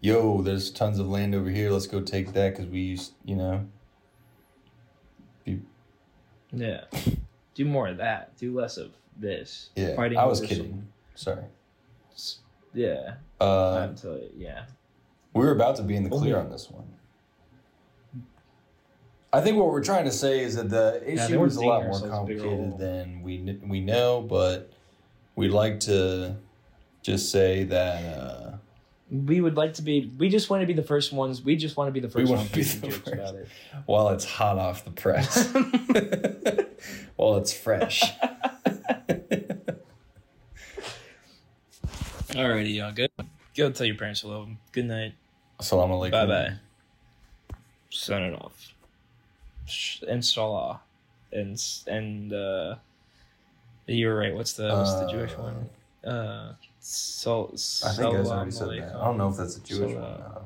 yo, 0.00 0.40
there's 0.40 0.70
tons 0.70 1.00
of 1.00 1.08
land 1.08 1.34
over 1.34 1.50
here. 1.50 1.72
Let's 1.72 1.88
go 1.88 2.00
take 2.00 2.34
that 2.34 2.50
because 2.50 2.66
we 2.70 2.78
used, 2.82 3.14
you 3.24 3.34
know. 3.34 3.66
Be- 5.44 5.62
Yeah. 6.52 6.84
Do 7.56 7.64
more 7.64 7.88
of 7.88 7.96
that. 7.96 8.36
Do 8.38 8.54
less 8.54 8.76
of 8.76 8.92
this. 9.18 9.70
Yeah. 9.74 9.96
Fighting 9.96 10.18
I 10.18 10.24
was 10.26 10.40
kidding. 10.40 10.86
Sorry. 11.16 11.42
yeah. 12.72 13.14
Uh, 13.40 13.74
I'm 13.74 13.96
telling 13.96 14.22
you. 14.22 14.30
Yeah. 14.36 14.66
we 15.34 15.44
were 15.44 15.50
about 15.50 15.74
to 15.76 15.82
be 15.82 15.96
in 15.96 16.04
the 16.04 16.10
clear 16.10 16.38
on 16.38 16.48
this 16.48 16.70
one. 16.70 16.84
I 19.32 19.40
think 19.40 19.56
what 19.56 19.68
we're 19.68 19.82
trying 19.82 20.04
to 20.04 20.10
say 20.12 20.40
is 20.44 20.56
that 20.56 20.68
the 20.68 21.02
issue 21.06 21.40
we're 21.40 21.46
is 21.46 21.56
a 21.56 21.64
lot 21.64 21.84
more 21.86 22.00
complicated 22.00 22.78
than 22.78 23.22
we 23.22 23.58
we 23.66 23.80
know, 23.80 24.20
but 24.20 24.70
we'd 25.36 25.48
like 25.52 25.80
to 25.80 26.36
just 27.02 27.30
say 27.30 27.64
that. 27.64 28.04
Uh, 28.18 28.56
We 29.10 29.40
would 29.40 29.56
like 29.56 29.74
to 29.74 29.82
be. 29.82 30.10
We 30.18 30.28
just 30.28 30.50
want 30.50 30.60
to 30.62 30.66
be 30.66 30.72
the 30.74 30.82
first 30.82 31.12
ones. 31.12 31.42
We 31.42 31.56
just 31.56 31.76
want 31.76 31.88
to 31.88 31.92
be 31.92 32.00
the 32.00 32.08
We 32.08 32.12
first 32.26 32.30
wanna 32.32 32.48
be 32.50 32.62
the 32.62 32.90
first. 32.90 33.08
about 33.12 33.34
it. 33.36 33.48
while 33.86 34.08
it's 34.10 34.24
hot 34.24 34.58
off 34.58 34.84
the 34.84 34.90
press. 34.90 35.48
while 37.16 37.36
it's 37.36 37.52
fresh. 37.52 38.02
Alrighty, 42.32 42.74
y'all. 42.76 42.92
Good. 42.92 43.10
Go 43.56 43.70
tell 43.70 43.86
your 43.86 43.96
parents 43.96 44.20
hello. 44.22 44.48
Good 44.72 44.86
night. 44.86 45.14
Assalamu 45.60 45.90
alaikum. 46.00 46.10
Bye 46.12 46.26
bye. 46.26 46.52
Sign 47.90 48.22
it 48.22 48.34
off. 48.34 48.71
Sh- 49.72 50.02
And 50.06 50.24
Salah. 50.24 50.80
And 51.32 52.32
uh, 52.32 52.76
you 53.86 54.06
were 54.08 54.16
right. 54.16 54.34
What's 54.34 54.52
the 54.52 54.68
what's 54.76 54.94
the 55.00 55.06
Jewish 55.06 55.32
Uh, 55.32 55.42
one? 55.42 56.10
Uh, 56.12 56.54
Sol. 56.80 57.50
I 57.84 57.92
think 57.92 58.14
I 58.14 58.18
already 58.18 58.50
said 58.50 58.68
that. 58.68 58.94
I 58.96 59.04
don't 59.04 59.16
know 59.18 59.28
if 59.28 59.36
that's 59.36 59.56
a 59.56 59.60
Jewish 59.60 59.92
Salah. 59.92 60.18
one. 60.34 60.44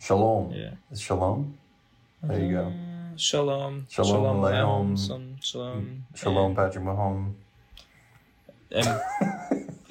Shalom. 0.00 0.52
Yeah. 0.52 0.70
It's 0.90 1.00
shalom. 1.00 1.58
There 2.22 2.40
you 2.40 2.52
go. 2.52 2.64
Uh, 2.66 3.16
Shalom. 3.16 3.86
Shalom 3.90 4.36
aleichem. 4.36 4.96
Shalom. 4.96 4.96
Shalom. 4.96 5.36
Shalom. 5.40 6.04
Shalom, 6.14 6.54
Patrick 6.56 6.84
Mahomes. 6.84 7.34
And, 8.70 9.00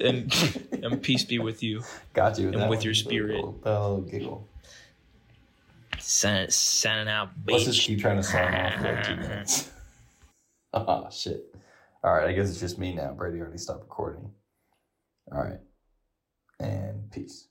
and, 0.00 0.84
and 0.84 1.02
peace 1.02 1.24
be 1.24 1.38
with 1.38 1.62
you. 1.62 1.82
Got 2.14 2.38
you. 2.38 2.48
And 2.48 2.62
that 2.62 2.70
with 2.70 2.84
your 2.84 2.94
spirit. 2.94 3.36
Little, 3.36 3.60
little 3.64 4.00
giggle. 4.02 4.48
Sign, 6.02 6.50
signing 6.50 7.08
out, 7.08 7.30
bitch. 7.44 7.52
Let's 7.52 7.64
just 7.64 7.82
keep 7.82 8.00
trying 8.00 8.16
to 8.16 8.22
sign 8.22 8.54
off 8.54 8.74
for 8.74 8.82
like 8.82 9.04
two 9.06 9.16
minutes. 9.28 9.70
oh 10.74 11.08
shit. 11.12 11.54
All 12.04 12.12
right, 12.12 12.28
I 12.28 12.32
guess 12.32 12.50
it's 12.50 12.60
just 12.60 12.78
me 12.78 12.92
now. 12.94 13.12
Brady 13.12 13.40
already 13.40 13.58
stopped 13.58 13.82
recording. 13.82 14.30
All 15.30 15.42
right. 15.42 15.60
And 16.58 17.10
peace. 17.12 17.48